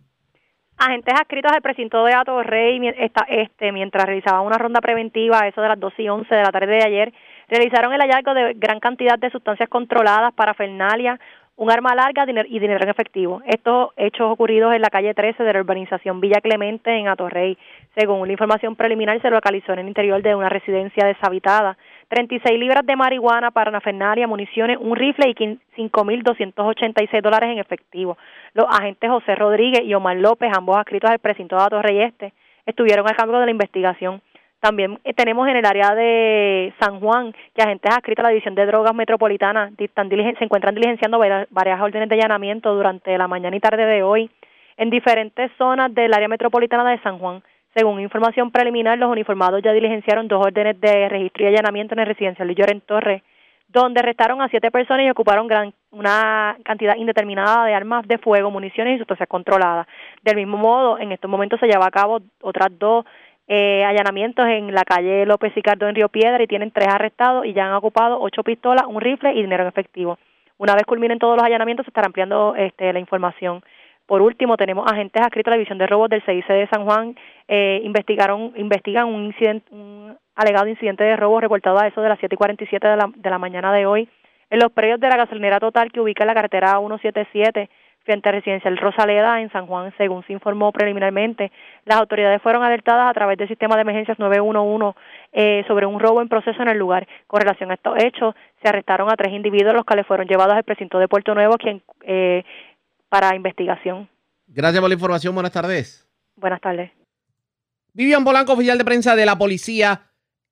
Agentes 0.77 1.13
adscritos 1.17 1.53
al 1.53 1.61
precinto 1.61 2.03
de 2.03 2.13
Rey 2.43 2.81
este, 3.29 3.71
mientras 3.71 4.05
realizaban 4.05 4.45
una 4.45 4.57
ronda 4.57 4.81
preventiva, 4.81 5.47
eso 5.47 5.61
de 5.61 5.69
las 5.69 5.79
12 5.79 6.03
y 6.03 6.09
11 6.09 6.35
de 6.35 6.43
la 6.43 6.51
tarde 6.51 6.73
de 6.73 6.83
ayer, 6.83 7.13
realizaron 7.47 7.93
el 7.93 8.01
hallazgo 8.01 8.33
de 8.33 8.53
gran 8.55 8.79
cantidad 8.79 9.17
de 9.17 9.29
sustancias 9.29 9.69
controladas, 9.69 10.33
para 10.33 10.53
parafernalia, 10.53 11.19
un 11.57 11.71
arma 11.71 11.95
larga 11.95 12.25
y 12.47 12.59
dinero 12.59 12.83
en 12.83 12.89
efectivo. 12.89 13.41
Estos 13.45 13.89
hechos 13.97 14.31
ocurridos 14.31 14.75
en 14.75 14.81
la 14.81 14.89
calle 14.89 15.15
13 15.15 15.43
de 15.43 15.53
la 15.53 15.59
urbanización 15.59 16.21
Villa 16.21 16.39
Clemente 16.39 16.91
en 16.91 17.07
Atorrey. 17.07 17.57
Según 17.95 18.27
la 18.27 18.31
información 18.31 18.75
preliminar, 18.75 19.19
se 19.21 19.31
localizó 19.31 19.73
en 19.73 19.79
el 19.79 19.87
interior 19.87 20.21
de 20.21 20.35
una 20.35 20.49
residencia 20.49 21.05
deshabitada 21.07 21.75
36 22.09 22.57
libras 22.57 22.85
de 22.85 22.95
marihuana, 22.95 23.51
para 23.51 23.71
parafernalia, 23.71 24.27
municiones, 24.27 24.77
un 24.79 24.95
rifle 24.95 25.29
y 25.29 25.33
5.286 25.33 27.21
dólares 27.21 27.49
en 27.51 27.59
efectivo. 27.59 28.17
Los 28.53 28.65
agentes 28.69 29.09
José 29.09 29.35
Rodríguez 29.35 29.81
y 29.83 29.93
Omar 29.93 30.15
López, 30.17 30.51
ambos 30.55 30.77
adscritos 30.77 31.09
al 31.09 31.19
precinto 31.19 31.57
de 31.57 31.63
Atorrey 31.63 32.01
Este, 32.01 32.33
estuvieron 32.65 33.09
a 33.09 33.13
cargo 33.13 33.39
de 33.39 33.45
la 33.45 33.51
investigación. 33.51 34.21
También 34.59 34.99
eh, 35.03 35.13
tenemos 35.13 35.47
en 35.47 35.57
el 35.57 35.65
área 35.65 35.93
de 35.93 36.73
San 36.79 36.99
Juan 36.99 37.33
que 37.53 37.61
agentes 37.61 37.91
adscritos 37.93 38.23
a 38.23 38.27
la 38.27 38.33
División 38.33 38.55
de 38.55 38.65
Drogas 38.65 38.95
Metropolitana 38.95 39.71
se 39.77 40.43
encuentran 40.43 40.73
diligenciando 40.73 41.19
varias 41.19 41.81
órdenes 41.81 42.09
de 42.09 42.15
allanamiento 42.15 42.73
durante 42.73 43.17
la 43.17 43.27
mañana 43.27 43.55
y 43.55 43.59
tarde 43.59 43.85
de 43.85 44.03
hoy 44.03 44.31
en 44.77 44.89
diferentes 44.89 45.51
zonas 45.57 45.93
del 45.93 46.13
área 46.13 46.27
metropolitana 46.27 46.89
de 46.89 46.99
San 47.01 47.19
Juan. 47.19 47.43
Según 47.75 47.99
información 47.99 48.49
preliminar, 48.49 48.97
los 48.97 49.11
uniformados 49.11 49.61
ya 49.61 49.73
diligenciaron 49.73 50.27
dos 50.27 50.43
órdenes 50.43 50.79
de 50.81 51.09
registro 51.09 51.43
y 51.43 51.47
allanamiento 51.47 51.93
en 51.93 51.99
el 51.99 52.07
residencial 52.07 52.47
de 52.47 52.55
Lloren 52.55 52.81
Torres, 52.81 53.21
donde 53.67 53.99
arrestaron 53.99 54.41
a 54.41 54.49
siete 54.49 54.71
personas 54.71 55.05
y 55.05 55.09
ocuparon 55.09 55.47
gran, 55.47 55.73
una 55.91 56.57
cantidad 56.63 56.95
indeterminada 56.95 57.65
de 57.65 57.75
armas 57.75 58.07
de 58.07 58.17
fuego, 58.17 58.49
municiones 58.49 58.95
y 58.95 58.97
sustancias 58.97 59.29
controladas. 59.29 59.85
Del 60.23 60.37
mismo 60.37 60.57
modo, 60.57 60.97
en 60.97 61.11
estos 61.11 61.29
momentos 61.29 61.59
se 61.59 61.67
lleva 61.67 61.85
a 61.85 61.91
cabo 61.91 62.21
otras 62.41 62.69
dos 62.79 63.05
eh, 63.47 63.83
allanamientos 63.85 64.45
en 64.47 64.73
la 64.73 64.83
calle 64.83 65.25
López 65.25 65.53
y 65.55 65.61
Cardo 65.61 65.87
en 65.87 65.95
Río 65.95 66.09
Piedra 66.09 66.41
y 66.43 66.47
tienen 66.47 66.71
tres 66.71 66.87
arrestados 66.89 67.45
y 67.45 67.53
ya 67.53 67.65
han 67.65 67.73
ocupado 67.73 68.19
ocho 68.19 68.43
pistolas, 68.43 68.85
un 68.87 69.01
rifle 69.01 69.33
y 69.33 69.41
dinero 69.41 69.63
en 69.63 69.69
efectivo. 69.69 70.17
Una 70.57 70.73
vez 70.73 70.83
culminen 70.85 71.19
todos 71.19 71.35
los 71.37 71.45
allanamientos 71.45 71.85
se 71.85 71.91
estará 71.91 72.07
ampliando 72.07 72.55
este, 72.55 72.91
la 72.91 72.99
información. 72.99 73.63
Por 74.05 74.21
último, 74.21 74.57
tenemos 74.57 74.89
agentes 74.89 75.21
adscritos 75.21 75.51
a 75.51 75.51
la 75.51 75.57
División 75.57 75.77
de 75.77 75.87
Robos 75.87 76.09
del 76.09 76.23
CIC 76.23 76.47
de 76.47 76.67
San 76.67 76.85
Juan, 76.85 77.15
eh, 77.47 77.81
investigaron, 77.83 78.53
investigan 78.55 79.07
un 79.07 79.25
incidente, 79.25 79.67
un 79.71 80.17
alegado 80.35 80.67
incidente 80.67 81.03
de 81.03 81.15
robo 81.15 81.41
reportado 81.41 81.79
a 81.79 81.87
eso 81.87 82.01
de 82.01 82.09
las 82.09 82.19
7 82.19 82.33
y 82.33 82.37
47 82.37 82.87
de 82.87 82.95
la, 82.95 83.11
de 83.13 83.29
la 83.29 83.37
mañana 83.37 83.73
de 83.73 83.85
hoy 83.85 84.09
en 84.49 84.59
los 84.59 84.71
predios 84.71 84.99
de 84.99 85.09
la 85.09 85.17
gasolinera 85.17 85.59
total 85.59 85.91
que 85.91 85.99
ubica 85.99 86.23
en 86.23 86.27
la 86.27 86.33
carretera 86.33 86.79
177 86.79 87.69
frente 88.07 88.29
a 88.29 88.31
Residencial 88.31 88.77
Rosaleda 88.77 89.41
en 89.41 89.51
San 89.51 89.67
Juan, 89.67 89.93
según 89.97 90.25
se 90.25 90.33
informó 90.33 90.71
preliminarmente. 90.71 91.51
Las 91.85 91.99
autoridades 91.99 92.41
fueron 92.41 92.63
alertadas 92.63 93.09
a 93.09 93.13
través 93.13 93.37
del 93.37 93.49
sistema 93.49 93.75
de 93.75 93.81
emergencias 93.81 94.17
911 94.17 94.97
eh, 95.33 95.65
sobre 95.67 95.85
un 95.85 95.99
robo 95.99 96.21
en 96.21 96.29
proceso 96.29 96.61
en 96.61 96.69
el 96.69 96.77
lugar. 96.77 97.05
Con 97.27 97.41
relación 97.41 97.69
a 97.69 97.73
estos 97.73 98.01
hechos, 98.01 98.33
se 98.63 98.69
arrestaron 98.69 99.11
a 99.11 99.17
tres 99.17 99.33
individuos, 99.33 99.75
los 99.75 99.83
cuales 99.83 100.07
fueron 100.07 100.25
llevados 100.25 100.55
al 100.55 100.63
precinto 100.63 100.99
de 100.99 101.09
Puerto 101.09 101.35
Nuevo 101.35 101.57
quien, 101.57 101.83
eh, 102.03 102.45
para 103.09 103.35
investigación. 103.35 104.07
Gracias 104.47 104.79
por 104.79 104.89
la 104.89 104.95
información. 104.95 105.33
Buenas 105.35 105.51
tardes. 105.51 106.07
Buenas 106.37 106.61
tardes. 106.61 106.91
Vivian 107.91 108.23
Polanco, 108.23 108.53
oficial 108.53 108.77
de 108.77 108.85
prensa 108.85 109.17
de 109.17 109.25
la 109.25 109.37
policía 109.37 110.03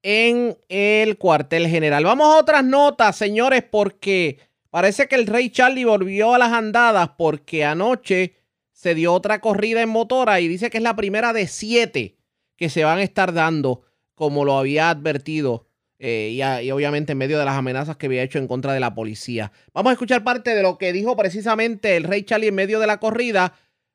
en 0.03 0.57
el 0.67 1.17
cuartel 1.17 1.67
general. 1.67 2.03
Vamos 2.03 2.27
a 2.27 2.39
otras 2.39 2.65
notas, 2.65 3.15
señores, 3.15 3.63
porque 3.63 4.39
parece 4.75 5.07
que 5.07 5.15
el 5.15 5.25
rey 5.25 5.51
Charlie 5.51 5.85
volvió 5.85 6.33
a 6.33 6.37
las 6.37 6.51
andadas 6.51 7.11
porque 7.17 7.63
anoche 7.63 8.35
se 8.73 8.93
dio 8.93 9.13
otra 9.13 9.39
corrida 9.39 9.81
en 9.81 9.87
motora 9.87 10.41
y 10.41 10.49
dice 10.49 10.69
que 10.69 10.79
es 10.79 10.83
la 10.83 10.97
primera 10.97 11.31
de 11.31 11.47
siete 11.47 12.17
que 12.57 12.67
se 12.67 12.83
van 12.83 12.97
a 12.97 13.03
estar 13.03 13.31
dando, 13.31 13.83
como 14.15 14.43
lo 14.43 14.57
había 14.57 14.89
advertido 14.89 15.69
eh, 15.97 16.31
y, 16.61 16.71
obviamente 16.71 17.13
en 17.13 17.17
medio 17.19 17.39
de 17.39 17.45
las 17.45 17.55
amenazas 17.55 17.95
que 17.95 18.07
había 18.07 18.21
hecho 18.21 18.37
en 18.37 18.49
contra 18.49 18.73
de 18.73 18.81
la 18.81 18.93
policía. 18.93 19.53
Vamos 19.73 19.91
a 19.91 19.93
escuchar 19.93 20.25
parte 20.25 20.53
de 20.53 20.61
lo 20.61 20.77
que 20.77 20.91
dijo 20.91 21.15
precisamente 21.15 21.95
el 21.95 22.03
rey 22.03 22.23
Charlie 22.23 22.49
en 22.49 22.55
medio 22.55 22.81
de 22.81 22.87
la 22.87 22.99
corrida 22.99 23.53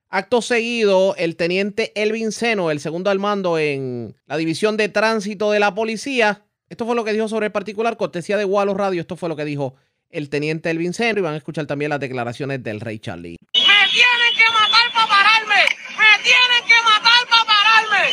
Acto 0.09 0.41
seguido, 0.41 1.14
el 1.18 1.37
teniente 1.37 1.93
Elvin 1.95 2.33
Seno, 2.33 2.70
el 2.70 2.81
segundo 2.81 3.11
al 3.11 3.18
mando 3.18 3.59
en 3.59 4.16
la 4.24 4.39
división 4.39 4.78
de 4.78 4.89
tránsito 4.89 5.51
de 5.51 5.61
la 5.61 5.74
policía, 5.74 6.47
esto 6.70 6.87
fue 6.87 6.95
lo 6.95 7.05
que 7.05 7.12
dijo 7.12 7.28
sobre 7.28 7.47
el 7.47 7.53
particular, 7.53 7.99
cortesía 7.99 8.39
de 8.39 8.47
Wallo 8.47 8.72
Radio, 8.72 9.03
esto 9.03 9.16
fue 9.16 9.28
lo 9.28 9.37
que 9.37 9.45
dijo 9.45 9.74
el 10.11 10.28
teniente 10.28 10.70
Elvin 10.70 10.92
y 10.98 11.20
van 11.20 11.34
a 11.34 11.36
escuchar 11.36 11.66
también 11.66 11.90
las 11.90 12.00
declaraciones 12.00 12.62
del 12.62 12.80
rey 12.80 12.98
Charlie. 12.98 13.36
Me 13.54 13.61
tienen 13.90 14.32
que 14.36 14.44
matar 14.52 14.92
para 14.92 15.06
pararme, 15.06 15.62
me 15.98 16.12
tienen 16.22 16.62
que 16.66 16.78
matar 16.84 17.22
para 17.30 17.44
pararme. 17.46 18.11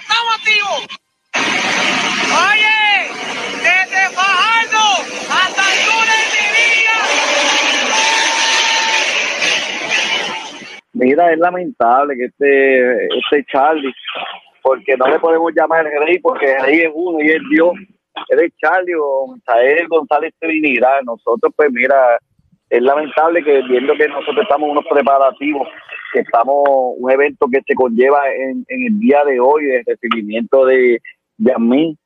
Estamos 0.00 0.32
activos. 0.38 0.80
Oye, 2.50 2.80
desde 3.58 4.02
Fajardo 4.14 4.84
hasta 5.30 5.62
el 5.72 5.78
túnel 5.84 6.24
Mira, 10.94 11.32
es 11.32 11.38
lamentable 11.38 12.16
que 12.16 12.24
este, 12.26 13.06
este 13.06 13.44
Charlie, 13.52 13.92
porque 14.62 14.96
no 14.96 15.08
le 15.08 15.18
podemos 15.18 15.52
llamar 15.54 15.86
el 15.86 16.06
rey, 16.06 16.18
porque 16.20 16.54
el 16.54 16.62
rey 16.62 16.80
es 16.80 16.90
uno 16.94 17.20
y 17.20 17.30
es 17.30 17.42
Dios. 17.50 17.74
Él 18.28 18.40
es 18.40 18.52
Charlie 18.56 18.94
o 18.94 19.34
Misael 19.34 19.88
González 19.88 20.32
Trinidad. 20.38 21.02
Nosotros, 21.04 21.52
pues 21.56 21.70
mira, 21.72 22.18
es 22.70 22.82
lamentable 22.82 23.42
que 23.42 23.62
viendo 23.62 23.94
que 23.94 24.08
nosotros 24.08 24.42
estamos 24.42 24.70
unos 24.70 24.84
preparativos, 24.90 25.68
que 26.12 26.20
estamos 26.20 26.64
un 26.96 27.10
evento 27.10 27.46
que 27.50 27.60
se 27.66 27.74
conlleva 27.74 28.30
en, 28.32 28.64
el 28.68 28.98
día 28.98 29.24
de 29.24 29.38
hoy, 29.40 29.70
el 29.70 29.84
recibimiento 29.86 30.64
de, 30.64 31.00
mí, 31.58 31.96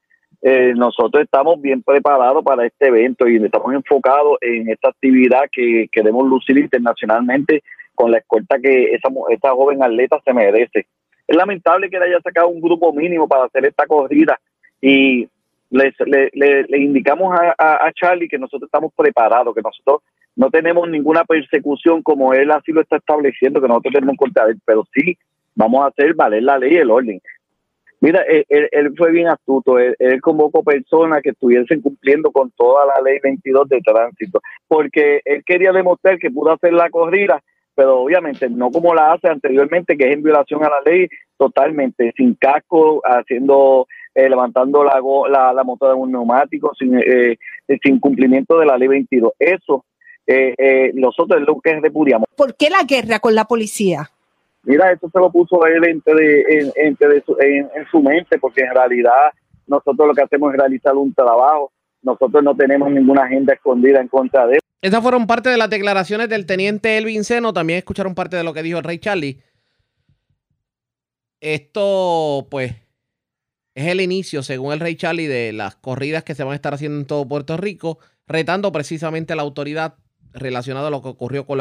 eh, 0.43 0.73
nosotros 0.77 1.25
estamos 1.25 1.61
bien 1.61 1.83
preparados 1.83 2.45
para 2.45 2.67
este 2.67 2.89
evento 2.89 3.27
y 3.29 3.37
estamos 3.37 3.73
enfocados 3.73 4.39
en 4.41 4.69
esta 4.69 4.89
actividad 4.89 5.45
que 5.51 5.89
queremos 5.91 6.27
lucir 6.27 6.59
internacionalmente 6.59 7.63
con 7.95 8.11
la 8.11 8.19
escolta 8.19 8.59
que 8.59 8.95
esa, 8.95 9.09
esa 9.31 9.51
joven 9.51 9.83
atleta 9.83 10.21
se 10.25 10.33
merece. 10.33 10.87
Es 11.27 11.37
lamentable 11.37 11.91
que 11.91 11.99
le 11.99 12.07
haya 12.07 12.21
sacado 12.21 12.49
un 12.49 12.61
grupo 12.61 12.93
mínimo 12.93 13.29
para 13.29 13.45
hacer 13.45 13.67
esta 13.67 13.87
corrida 13.87 14.39
y 14.81 15.29
le, 15.71 15.93
le, 16.33 16.79
indicamos 16.79 17.37
a, 17.39 17.91
Charlie 17.95 18.29
que 18.29 18.39
nosotros 18.39 18.69
estamos 18.69 18.93
preparados, 18.95 19.55
que 19.55 19.63
nosotros 19.63 20.03
no 20.37 20.51
tenemos 20.51 20.89
ninguna 20.89 21.25
persecución 21.25 22.03
como 22.03 22.33
él 22.33 22.51
así 22.51 22.73
lo 22.73 22.81
está 22.81 22.97
estableciendo, 22.97 23.61
que 23.61 23.69
nosotros 23.69 23.95
tenemos 23.95 24.17
contra 24.17 24.47
él, 24.47 24.59
pero 24.65 24.85
sí 24.95 25.17
vamos 25.55 25.85
a 25.85 25.89
hacer 25.89 26.15
valer 26.15 26.43
la 26.43 26.59
ley 26.59 26.75
y 26.75 26.77
el 26.77 26.91
orden. 26.91 27.21
Mira, 28.01 28.23
él, 28.23 28.95
fue 28.97 29.11
bien 29.11 29.27
astuto, 29.27 29.77
él, 29.77 29.97
él, 29.99 30.21
convocó 30.21 30.63
personas 30.63 31.21
que 31.21 31.31
estuviesen 31.31 31.81
cumpliendo 31.81 32.31
con 32.31 32.53
toda 32.53 32.87
la 32.87 33.03
ley 33.03 33.19
22 33.21 33.69
de 33.69 33.81
tránsito, 33.81 34.41
porque 34.69 35.21
él 35.25 35.43
quería 35.45 35.73
demostrar 35.73 36.17
que 36.19 36.31
pudo 36.31 36.53
hacer 36.53 36.73
la 36.73 36.89
corrida 36.91 37.43
pero 37.79 38.01
obviamente 38.01 38.51
no 38.51 38.73
como 38.73 38.93
la 38.93 39.13
hace 39.13 39.29
anteriormente, 39.29 39.97
que 39.97 40.09
es 40.09 40.13
en 40.13 40.25
violación 40.25 40.65
a 40.65 40.69
la 40.69 40.81
ley, 40.85 41.07
totalmente, 41.37 42.13
sin 42.17 42.35
casco, 42.35 43.01
haciendo, 43.05 43.87
eh, 44.19 44.29
levantando 44.29 44.83
la, 44.83 45.01
la, 45.31 45.53
la 45.53 45.63
moto 45.63 45.87
de 45.89 45.95
un 45.95 46.11
neumático, 46.11 46.73
sin, 46.77 46.99
eh, 46.99 47.39
sin 47.81 48.01
cumplimiento 48.01 48.59
de 48.59 48.67
la 48.67 48.77
ley 48.77 48.89
22. 48.89 49.33
Eso 49.39 49.85
eh, 50.27 50.91
nosotros 50.95 51.41
es 51.41 51.47
lo 51.47 51.61
que 51.61 51.79
repudiamos. 51.79 52.27
¿Por 52.37 52.57
qué 52.57 52.69
la 52.69 52.83
guerra 52.83 53.21
con 53.21 53.37
la 53.37 53.45
policía? 53.45 54.11
Mira, 54.65 54.91
eso 54.91 55.09
se 55.09 55.21
lo 55.21 55.31
puso 55.31 55.65
él 55.67 55.85
entre 55.85 56.41
en, 56.59 56.73
entre 56.75 57.21
su, 57.21 57.37
en, 57.39 57.71
en 57.77 57.87
su 57.93 58.03
mente, 58.03 58.39
porque 58.39 58.63
en 58.63 58.75
realidad 58.75 59.31
nosotros 59.69 60.09
lo 60.09 60.15
que 60.15 60.23
hacemos 60.23 60.53
es 60.53 60.59
realizar 60.59 60.97
un 60.97 61.15
trabajo. 61.15 61.71
Nosotros 62.03 62.43
no 62.43 62.57
tenemos 62.57 62.91
ninguna 62.91 63.23
agenda 63.23 63.55
escondida 63.55 64.01
en 64.01 64.09
contra 64.09 64.49
de 64.49 64.55
él. 64.55 64.61
Esas 64.83 65.01
fueron 65.01 65.29
parte 65.29 65.49
de 65.49 65.59
las 65.59 65.71
declaraciones 65.71 66.29
del 66.29 66.45
teniente 66.45 66.99
Elvin 66.99 67.23
Seno. 67.23 67.53
También 67.53 67.79
escucharon 67.79 68.17
parte 68.17 68.37
de 68.37 68.43
lo 68.43 68.53
que 68.53 68.65
dijo 68.65 68.79
el 68.79 68.85
rey 68.85 68.99
Charlie. 68.99 69.39
Esto, 71.41 72.49
pues, 72.51 72.75
es 73.79 73.87
el 73.87 74.01
inicio, 74.01 74.43
según 74.43 74.73
el 74.73 74.81
rey 74.81 74.97
Charlie, 74.97 75.29
de 75.29 75.53
las 75.53 75.77
corridas 75.77 76.25
que 76.25 76.35
se 76.35 76.43
van 76.43 76.53
a 76.53 76.57
estar 76.57 76.75
haciendo 76.75 76.99
en 76.99 77.07
todo 77.07 77.29
Puerto 77.29 77.57
Rico, 77.57 78.01
retando 78.27 78.73
precisamente 78.73 79.33
a 79.33 79.37
la 79.37 79.43
autoridad 79.43 79.95
relacionado 80.33 80.89
a 80.89 80.91
lo 80.91 81.01
que 81.01 81.09
ocurrió 81.09 81.47
con, 81.47 81.59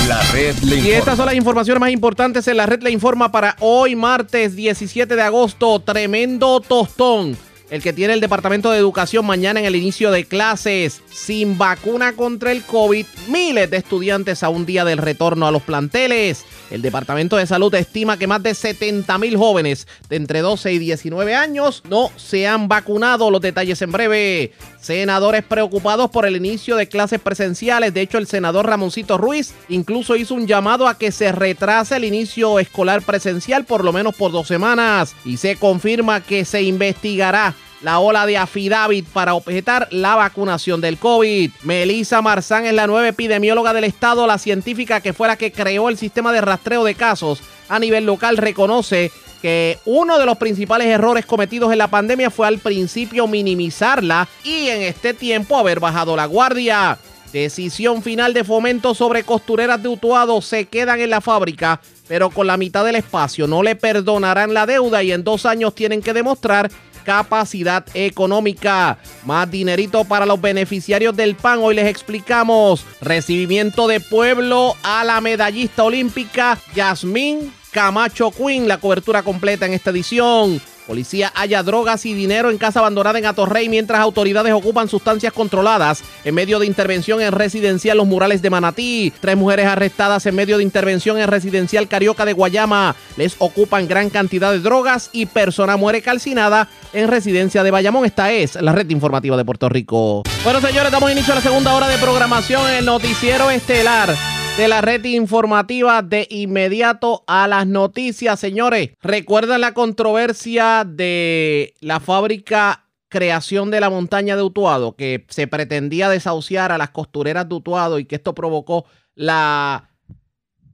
La 0.08 0.22
red 0.34 0.56
le 0.64 0.78
Y 0.78 0.92
estas 0.92 1.16
son 1.16 1.28
las 1.28 1.36
informaciones 1.36 1.80
más 1.80 1.92
importantes 1.92 2.48
en 2.48 2.58
la 2.58 2.66
red 2.66 2.82
le 2.82 2.92
informa 2.92 3.32
para 3.32 3.56
hoy, 3.60 3.96
martes 3.96 4.56
17 4.56 5.16
de 5.16 5.22
agosto. 5.22 5.80
Tremendo 5.80 6.60
tostón 6.60 7.38
el 7.74 7.82
que 7.82 7.92
tiene 7.92 8.14
el 8.14 8.20
Departamento 8.20 8.70
de 8.70 8.78
Educación 8.78 9.26
mañana 9.26 9.60
en 9.60 9.66
el 9.66 9.76
inicio 9.76 10.12
de 10.12 10.26
clases. 10.26 11.02
Sin 11.10 11.58
vacuna 11.58 12.14
contra 12.14 12.52
el 12.52 12.62
COVID, 12.62 13.04
miles 13.30 13.72
de 13.72 13.78
estudiantes 13.78 14.44
a 14.44 14.50
un 14.50 14.68
día 14.68 14.86
del 14.86 15.00
retorno 15.00 15.48
a 15.48 15.52
los 15.52 15.64
planteles. 15.64 16.46
El 16.70 16.84
Departamento 16.84 17.36
de 17.36 17.48
Salud 17.48 17.74
estima 17.74 18.18
que 18.18 18.28
más 18.28 18.44
de 18.44 18.54
70 18.54 19.18
mil 19.18 19.38
jóvenes 19.38 19.88
de 20.08 20.18
entre 20.18 20.42
12 20.42 20.72
y 20.72 20.78
19 20.78 21.34
años 21.34 21.82
no 21.90 22.12
se 22.16 22.48
han 22.48 22.68
vacunado. 22.68 23.32
Los 23.32 23.42
detalles 23.42 23.82
en 23.82 23.92
breve. 23.92 24.54
Senadores 24.80 25.44
preocupados 25.44 26.12
por 26.12 26.28
el 26.28 26.36
inicio 26.36 26.76
de 26.76 26.88
clases 26.88 27.22
presenciales. 27.22 27.92
De 27.92 28.02
hecho, 28.02 28.20
el 28.20 28.28
senador 28.28 28.68
Ramoncito 28.68 29.18
Ruiz 29.18 29.56
incluso 29.70 30.16
hizo 30.16 30.36
un 30.36 30.46
llamado 30.46 30.88
a 30.88 31.00
que 31.00 31.12
se 31.12 31.32
retrase 31.32 31.96
el 31.96 32.04
inicio 32.04 32.60
escolar 32.60 33.02
presencial 33.02 33.66
por 33.66 33.84
lo 33.84 33.94
menos 33.94 34.14
por 34.16 34.32
dos 34.32 34.48
semanas. 34.48 35.16
Y 35.26 35.38
se 35.38 35.56
confirma 35.56 36.22
que 36.22 36.46
se 36.46 36.62
investigará 36.62 37.56
la 37.84 38.00
ola 38.00 38.26
de 38.26 38.38
affidavit 38.38 39.06
para 39.06 39.36
objetar 39.36 39.88
la 39.92 40.16
vacunación 40.16 40.82
del 40.82 40.98
COVID. 40.98 41.52
Melissa 41.64 42.22
Marzán 42.22 42.66
es 42.66 42.74
la 42.74 42.88
nueva 42.88 43.10
epidemióloga 43.10 43.74
del 43.74 43.84
Estado, 43.84 44.26
la 44.26 44.38
científica 44.38 45.02
que 45.02 45.14
fue 45.14 45.28
la 45.28 45.36
que 45.36 45.52
creó 45.52 45.90
el 45.90 45.98
sistema 45.98 46.32
de 46.32 46.42
rastreo 46.42 46.84
de 46.86 46.96
casos 46.96 47.42
a 47.70 47.80
nivel 47.80 48.06
local, 48.06 48.38
reconoce 48.38 49.12
que 49.42 49.78
uno 49.86 50.18
de 50.18 50.26
los 50.26 50.38
principales 50.38 50.88
errores 50.88 51.26
cometidos 51.26 51.72
en 51.74 51.78
la 51.78 51.90
pandemia 51.90 52.30
fue 52.30 52.48
al 52.48 52.60
principio 52.60 53.28
minimizarla 53.28 54.28
y 54.44 54.68
en 54.68 54.82
este 54.84 55.14
tiempo 55.14 55.58
haber 55.58 55.82
bajado 55.82 56.16
la 56.16 56.26
guardia. 56.26 56.98
Decisión 57.34 58.04
final 58.04 58.34
de 58.34 58.44
fomento 58.44 58.94
sobre 58.94 59.24
costureras 59.24 59.82
de 59.82 59.90
Utuado 59.90 60.40
se 60.42 60.66
quedan 60.66 61.02
en 61.02 61.10
la 61.10 61.20
fábrica, 61.20 61.82
pero 62.08 62.30
con 62.30 62.48
la 62.48 62.58
mitad 62.58 62.86
del 62.86 62.96
espacio 62.96 63.48
no 63.48 63.64
le 63.64 63.76
perdonarán 63.76 64.54
la 64.54 64.66
deuda 64.66 65.04
y 65.04 65.12
en 65.12 65.24
dos 65.24 65.46
años 65.46 65.76
tienen 65.76 66.02
que 66.02 66.14
demostrar 66.14 66.70
capacidad 67.04 67.86
económica. 67.94 68.98
Más 69.26 69.50
dinerito 69.50 70.04
para 70.06 70.26
los 70.26 70.42
beneficiarios 70.42 71.16
del 71.16 71.36
PAN. 71.36 71.60
Hoy 71.62 71.76
les 71.76 71.88
explicamos 71.88 72.86
recibimiento 73.02 73.88
de 73.88 74.00
pueblo 74.00 74.76
a 74.84 75.04
la 75.04 75.22
medallista 75.22 75.84
olímpica 75.84 76.58
Yasmín 76.76 77.54
Camacho 77.72 78.32
Quinn. 78.32 78.68
La 78.68 78.80
cobertura 78.80 79.24
completa 79.24 79.66
en 79.66 79.74
esta 79.74 79.92
edición. 79.92 80.62
Policía 80.88 81.32
halla 81.36 81.64
drogas 81.64 82.06
y 82.06 82.14
dinero 82.14 82.52
en 82.52 82.58
casa 82.58 82.80
abandonada 82.80 83.20
en 83.20 83.26
Atorrey 83.26 83.70
mientras 83.70 84.00
autoridades 84.00 84.54
ocupan 84.54 84.90
sustancias 84.90 85.34
controladas 85.34 86.04
en 86.24 86.36
medio 86.36 86.60
de 86.60 86.66
intervención 86.66 87.22
en 87.22 87.32
residencial 87.32 87.98
Los 87.98 88.08
Murales 88.08 88.42
de 88.42 88.50
Manatí. 88.50 89.14
Tres 89.20 89.38
mujeres 89.38 89.66
arrestadas 89.66 90.26
en 90.26 90.36
medio 90.36 90.58
de 90.58 90.64
intervención 90.64 91.20
en 91.20 91.28
residencial 91.28 91.88
Carioca 91.88 92.26
de 92.26 92.34
Guayama. 92.34 92.96
Les 93.18 93.36
ocupan 93.40 93.88
gran 93.88 94.10
cantidad 94.10 94.52
de 94.52 94.60
drogas 94.60 95.10
y 95.14 95.26
persona 95.26 95.78
muere 95.78 96.02
calcinada 96.02 96.70
en 96.92 97.08
residencia 97.08 97.64
de 97.64 97.72
Bayamón. 97.72 98.06
Esta 98.06 98.32
es 98.32 98.56
la 98.56 98.74
red 98.74 98.90
informativa 98.90 99.38
de 99.38 99.46
Puerto 99.46 99.70
Rico. 99.70 100.24
Bueno, 100.44 100.60
señores, 100.62 100.92
damos 100.92 101.12
inicio 101.12 101.34
a 101.34 101.38
la 101.38 101.42
segunda 101.42 101.74
hora 101.74 101.88
de 101.88 101.98
programación 101.98 102.68
en 102.70 102.76
el 102.76 102.86
noticiero 102.86 103.50
estelar 103.50 104.14
de 104.58 104.68
la 104.68 104.82
red 104.82 105.04
informativa 105.06 106.04
de 106.04 106.28
inmediato 106.30 107.24
a 107.26 107.48
las 107.48 107.66
noticias, 107.66 108.40
señores. 108.40 108.92
¿Recuerdan 109.02 109.62
la 109.62 109.74
controversia 109.74 110.86
de 110.88 111.74
la 111.80 112.00
fábrica 112.00 112.86
creación 113.10 113.72
de 113.72 113.80
la 113.80 113.90
montaña 113.90 114.36
de 114.36 114.44
Utuado, 114.44 114.96
que 114.96 115.26
se 115.30 115.48
pretendía 115.48 116.08
desahuciar 116.08 116.72
a 116.72 116.78
las 116.78 116.92
costureras 116.92 117.50
de 117.50 117.56
Utuado 117.56 117.98
y 117.98 118.06
que 118.06 118.16
esto 118.16 118.36
provocó 118.36 118.86
la 119.16 119.90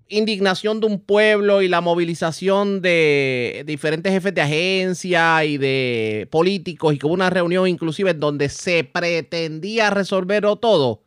indignación 0.09 0.81
de 0.81 0.87
un 0.87 0.99
pueblo 0.99 1.61
y 1.61 1.69
la 1.69 1.79
movilización 1.79 2.81
de 2.81 3.63
diferentes 3.65 4.11
jefes 4.11 4.33
de 4.33 4.41
agencia 4.41 5.45
y 5.45 5.57
de 5.57 6.27
políticos 6.31 6.93
y 6.93 6.97
que 6.97 7.05
hubo 7.05 7.13
una 7.13 7.29
reunión 7.29 7.67
inclusive 7.67 8.11
en 8.11 8.19
donde 8.19 8.49
se 8.49 8.83
pretendía 8.83 9.89
resolverlo 9.89 10.57
todo. 10.57 11.03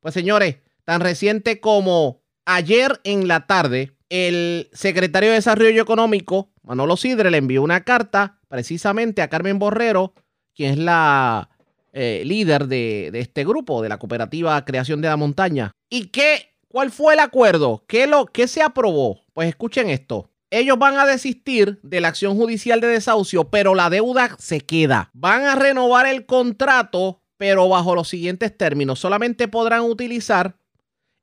Pues 0.00 0.14
señores, 0.14 0.56
tan 0.84 1.00
reciente 1.00 1.60
como 1.60 2.22
ayer 2.44 3.00
en 3.04 3.28
la 3.28 3.46
tarde, 3.46 3.96
el 4.08 4.68
secretario 4.72 5.30
de 5.30 5.36
Desarrollo 5.36 5.82
Económico, 5.82 6.50
Manolo 6.62 6.96
Sidre, 6.96 7.30
le 7.30 7.38
envió 7.38 7.62
una 7.62 7.84
carta 7.84 8.40
precisamente 8.48 9.22
a 9.22 9.28
Carmen 9.28 9.58
Borrero, 9.58 10.14
quien 10.54 10.72
es 10.72 10.78
la 10.78 11.48
eh, 11.94 12.22
líder 12.24 12.68
de, 12.68 13.10
este 13.14 13.44
grupo, 13.44 13.82
de 13.82 13.88
la 13.88 13.98
cooperativa 13.98 14.64
Creación 14.64 15.00
de 15.00 15.08
la 15.08 15.16
Montaña. 15.16 15.72
¿Y 15.88 16.06
qué? 16.06 16.54
¿Cuál 16.68 16.90
fue 16.90 17.14
el 17.14 17.20
acuerdo? 17.20 17.84
¿Qué, 17.86 18.06
lo, 18.06 18.26
qué 18.26 18.48
se 18.48 18.62
aprobó? 18.62 19.20
Pues 19.32 19.48
escuchen 19.48 19.90
esto. 19.90 20.30
Ellos 20.50 20.78
van 20.78 20.98
a 20.98 21.06
desistir 21.06 21.80
de 21.82 22.00
la 22.00 22.08
acción 22.08 22.36
judicial 22.36 22.80
de 22.80 22.88
desahucio, 22.88 23.44
pero 23.48 23.74
la 23.74 23.88
deuda 23.88 24.36
se 24.38 24.60
queda. 24.60 25.10
Van 25.14 25.44
a 25.44 25.54
renovar 25.54 26.06
el 26.06 26.26
contrato, 26.26 27.22
pero 27.38 27.68
bajo 27.68 27.94
los 27.94 28.08
siguientes 28.08 28.56
términos. 28.56 28.98
Solamente 28.98 29.48
podrán 29.48 29.82
utilizar 29.82 30.56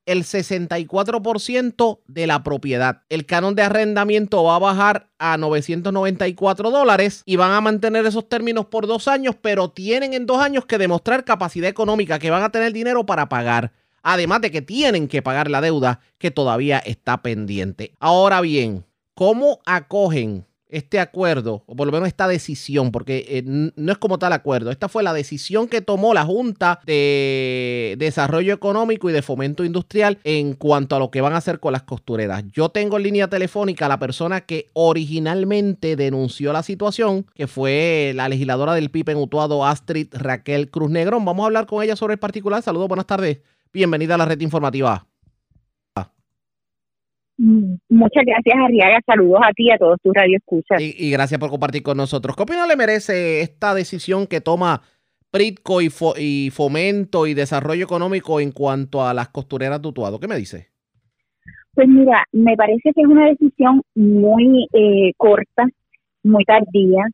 el 0.10 0.24
64% 0.24 2.00
de 2.08 2.26
la 2.26 2.42
propiedad. 2.42 3.04
El 3.10 3.28
canon 3.28 3.54
de 3.54 3.62
arrendamiento 3.62 4.44
va 4.44 4.56
a 4.56 4.60
bajar 4.60 5.12
a 5.20 5.38
994 5.38 6.72
dólares 6.72 7.22
y 7.28 7.36
van 7.36 7.52
a 7.52 7.62
mantener 7.62 8.08
esos 8.08 8.28
términos 8.28 8.66
por 8.66 8.88
dos 8.88 9.08
años, 9.08 9.36
pero 9.40 9.70
tienen 9.70 10.16
en 10.16 10.26
dos 10.26 10.42
años 10.42 10.66
que 10.66 10.80
demostrar 10.80 11.26
capacidad 11.26 11.70
económica, 11.70 12.18
que 12.18 12.32
van 12.32 12.42
a 12.42 12.50
tener 12.50 12.74
dinero 12.74 13.06
para 13.06 13.30
pagar. 13.30 13.72
Además 14.02 14.42
de 14.42 14.50
que 14.50 14.64
tienen 14.64 15.08
que 15.08 15.22
pagar 15.22 15.48
la 15.48 15.62
deuda 15.62 16.00
que 16.18 16.32
todavía 16.32 16.80
está 16.80 17.22
pendiente. 17.22 17.94
Ahora 18.00 18.42
bien, 18.42 18.86
¿cómo 19.14 19.60
acogen 19.68 20.48
este 20.70 21.00
acuerdo, 21.00 21.64
o 21.66 21.76
por 21.76 21.88
lo 21.88 21.92
menos 21.92 22.08
esta 22.08 22.28
decisión, 22.28 22.92
porque 22.92 23.26
eh, 23.28 23.44
no 23.46 23.92
es 23.92 23.98
como 23.98 24.20
tal 24.20 24.34
acuerdo, 24.34 24.72
esta 24.72 24.88
fue 24.88 25.04
la 25.04 25.14
decisión 25.14 25.68
que 25.68 25.82
tomó 25.82 26.14
la 26.14 26.24
Junta 26.24 26.80
de 26.86 27.96
Desarrollo 27.98 28.54
Económico 28.54 29.10
y 29.10 29.14
de 29.14 29.24
Fomento 29.24 29.64
Industrial 29.64 30.20
en 30.24 30.54
cuanto 30.54 30.96
a 30.96 31.00
lo 31.00 31.10
que 31.10 31.22
van 31.22 31.34
a 31.34 31.38
hacer 31.38 31.60
con 31.60 31.74
las 31.74 31.84
costureras. 31.84 32.44
Yo 32.54 32.70
tengo 32.70 32.98
en 32.98 33.04
línea 33.04 33.28
telefónica 33.28 33.88
a 33.88 33.90
la 33.90 34.00
persona 34.00 34.42
que 34.42 34.70
originalmente 34.74 35.96
denunció 35.96 36.54
la 36.54 36.64
situación, 36.64 37.26
que 37.34 37.48
fue 37.48 38.14
la 38.16 38.30
legisladora 38.30 38.76
del 38.76 38.92
PIB 38.92 39.10
en 39.10 39.18
Utuado, 39.18 39.66
Astrid 39.66 40.08
Raquel 40.12 40.70
Cruz 40.70 40.92
Negrón. 40.92 41.26
Vamos 41.26 41.44
a 41.44 41.48
hablar 41.48 41.66
con 41.66 41.84
ella 41.84 41.96
sobre 41.96 42.14
el 42.14 42.20
particular. 42.20 42.62
Saludos, 42.62 42.88
buenas 42.88 43.08
tardes. 43.08 43.40
Bienvenida 43.74 44.16
a 44.16 44.18
la 44.18 44.26
red 44.26 44.40
informativa. 44.42 45.09
Muchas 47.40 48.26
gracias, 48.26 48.56
Arriaga. 48.58 49.00
Saludos 49.06 49.40
a 49.42 49.54
ti 49.54 49.68
y 49.68 49.72
a 49.72 49.78
todos 49.78 49.98
tus 50.04 50.14
radioescuchas. 50.14 50.82
Y, 50.82 50.94
y 50.98 51.12
gracias 51.12 51.40
por 51.40 51.50
compartir 51.50 51.84
con 51.84 51.96
nosotros. 51.96 52.36
¿Qué 52.36 52.44
opinión 52.44 52.68
le 52.68 52.76
merece 52.76 53.40
esta 53.42 53.74
decisión 53.74 54.28
que 54.28 54.42
toma 54.42 54.82
Pritco 55.32 55.82
y, 55.82 55.90
y 56.18 56.50
Fomento 56.50 57.28
y 57.28 57.34
Desarrollo 57.34 57.86
Económico 57.86 58.42
en 58.42 58.52
cuanto 58.52 59.06
a 59.06 59.14
las 59.14 59.30
costureras 59.30 59.82
de 59.82 59.88
Utuado? 59.88 60.20
¿Qué 60.20 60.28
me 60.28 60.36
dice? 60.36 60.68
Pues 61.74 61.88
mira, 61.88 62.26
me 62.34 62.58
parece 62.58 62.92
que 62.94 63.02
es 63.02 63.08
una 63.08 63.28
decisión 63.30 63.84
muy 63.96 64.68
eh, 64.74 65.14
corta, 65.16 65.66
muy 66.24 66.44
tardía 66.44 67.06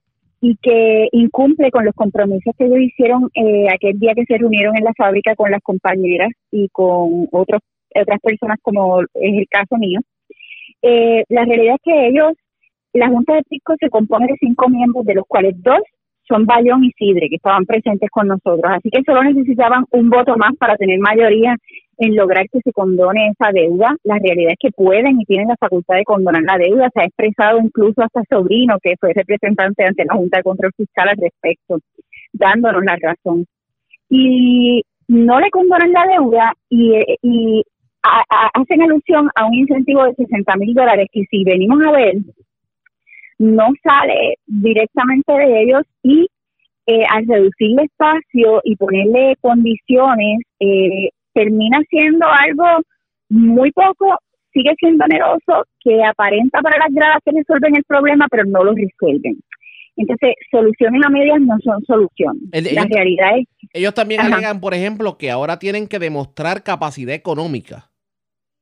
y 0.42 0.58
que 0.60 1.08
incumple 1.12 1.70
con 1.70 1.86
los 1.86 1.94
compromisos 1.94 2.56
que 2.58 2.66
ellos 2.66 2.80
hicieron 2.80 3.30
eh, 3.36 3.68
aquel 3.72 4.00
día 4.00 4.14
que 4.16 4.26
se 4.26 4.40
reunieron 4.40 4.76
en 4.76 4.86
la 4.86 4.94
fábrica 4.98 5.36
con 5.36 5.52
las 5.52 5.62
compañeras 5.62 6.30
y 6.50 6.68
con 6.70 7.28
otros 7.32 7.62
otras 7.96 8.20
personas 8.20 8.58
como 8.62 9.02
es 9.02 9.08
el 9.14 9.48
caso 9.50 9.78
mío 9.78 10.02
eh, 10.88 11.24
la 11.30 11.46
realidad 11.46 11.76
es 11.76 11.82
que 11.84 12.08
ellos, 12.10 12.34
la 12.94 13.10
Junta 13.10 13.34
de 13.34 13.44
Pisco 13.50 13.74
se 13.80 13.90
compone 13.90 14.28
de 14.28 14.38
cinco 14.40 14.70
miembros, 14.70 15.04
de 15.06 15.16
los 15.16 15.26
cuales 15.28 15.56
dos 15.64 15.80
son 16.28 16.46
Bayón 16.46 16.84
y 16.84 16.92
Sidre, 16.92 17.28
que 17.30 17.38
estaban 17.38 17.66
presentes 17.66 18.10
con 18.12 18.28
nosotros. 18.28 18.64
Así 18.66 18.90
que 18.90 19.02
solo 19.04 19.24
necesitaban 19.24 19.86
un 19.92 20.10
voto 20.10 20.38
más 20.38 20.56
para 20.58 20.76
tener 20.76 21.00
mayoría 21.00 21.56
en 21.98 22.16
lograr 22.16 22.46
que 22.52 22.60
se 22.64 22.72
condone 22.72 23.30
esa 23.30 23.52
deuda. 23.52 23.96
La 24.04 24.20
realidad 24.20 24.52
es 24.52 24.60
que 24.60 24.72
pueden 24.72 25.20
y 25.20 25.26
tienen 25.26 25.48
la 25.48 25.56
facultad 25.58 25.96
de 25.96 26.04
condonar 26.04 26.44
la 26.44 26.58
deuda. 26.58 26.90
Se 26.94 27.02
ha 27.02 27.06
expresado 27.06 27.60
incluso 27.60 28.04
hasta 28.04 28.22
Sobrino, 28.30 28.78
que 28.82 28.96
fue 29.00 29.14
representante 29.14 29.86
ante 29.86 30.06
la 30.06 30.16
Junta 30.16 30.38
de 30.38 30.44
Control 30.44 30.72
Fiscal 30.78 31.10
al 31.10 31.18
respecto, 31.18 31.80
dándonos 32.34 32.84
la 32.84 32.98
razón. 33.02 33.46
Y 34.10 34.84
no 35.08 35.40
le 35.40 35.50
condonan 35.50 35.92
la 35.92 36.06
deuda 36.08 36.54
y, 36.70 36.94
y 37.22 37.64
hacen 38.54 38.82
alusión 38.82 39.30
a 39.36 39.46
un 39.46 39.54
incentivo 39.54 40.04
de 40.04 40.16
60 40.16 40.56
mil 40.58 40.74
dólares 40.74 41.08
que 41.12 41.24
si 41.30 41.44
venimos 41.44 41.80
a 41.86 41.92
ver, 41.92 42.16
no 43.38 43.68
sale 43.84 44.36
directamente 44.46 45.34
de 45.34 45.62
ellos 45.64 45.84
y 46.04 46.28
eh, 46.88 47.04
al 47.10 47.26
reducir 47.28 47.72
el 47.72 47.86
espacio 47.86 48.62
y 48.64 48.76
ponerle 48.76 49.36
condiciones, 49.42 50.40
eh, 50.60 51.10
termina 51.34 51.80
siendo 51.90 52.28
algo 52.28 52.66
muy 53.30 53.72
poco, 53.72 54.18
sigue 54.54 54.74
siendo 54.80 55.04
oneroso, 55.06 55.66
que 55.80 56.04
aparenta 56.04 56.62
para 56.62 56.78
las 56.78 56.94
gradas 56.94 57.18
que 57.26 57.32
resuelven 57.32 57.76
el 57.76 57.84
problema, 57.86 58.28
pero 58.30 58.44
no 58.46 58.64
lo 58.64 58.74
resuelven. 58.74 59.38
Entonces, 59.98 60.36
soluciones 60.52 61.02
a 61.06 61.10
medias 61.10 61.40
no 61.42 61.58
son 61.64 61.84
soluciones. 61.86 62.44
la 62.52 62.86
realidad 62.86 63.38
es... 63.40 63.48
Ellos 63.74 63.94
también 63.94 64.22
alegan, 64.22 64.60
por 64.60 64.74
ejemplo, 64.74 65.18
que 65.18 65.32
ahora 65.32 65.58
tienen 65.58 65.88
que 65.88 66.00
demostrar 66.00 66.64
capacidad 66.64 67.16
económica. 67.16 67.90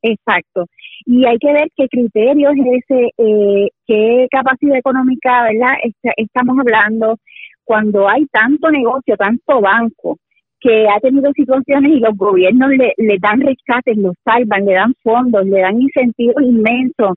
Exacto. 0.03 0.65
Y 1.05 1.25
hay 1.25 1.37
que 1.39 1.53
ver 1.53 1.67
qué 1.75 1.87
criterios 1.87 2.53
es 2.57 2.83
ese, 2.83 3.09
eh, 3.17 3.69
qué 3.87 4.27
capacidad 4.29 4.77
económica, 4.77 5.43
¿verdad? 5.43 5.73
estamos 6.17 6.57
hablando 6.59 7.17
cuando 7.63 8.09
hay 8.09 8.25
tanto 8.27 8.69
negocio, 8.69 9.15
tanto 9.17 9.61
banco, 9.61 10.17
que 10.59 10.87
ha 10.87 10.99
tenido 10.99 11.31
situaciones 11.33 11.91
y 11.93 11.99
los 11.99 12.15
gobiernos 12.15 12.69
le, 12.71 12.93
le 12.97 13.17
dan 13.19 13.41
rescates, 13.41 13.97
lo 13.97 14.13
salvan, 14.23 14.65
le 14.65 14.73
dan 14.73 14.93
fondos, 15.03 15.45
le 15.45 15.61
dan 15.61 15.81
incentivos 15.81 16.41
inmensos, 16.41 17.15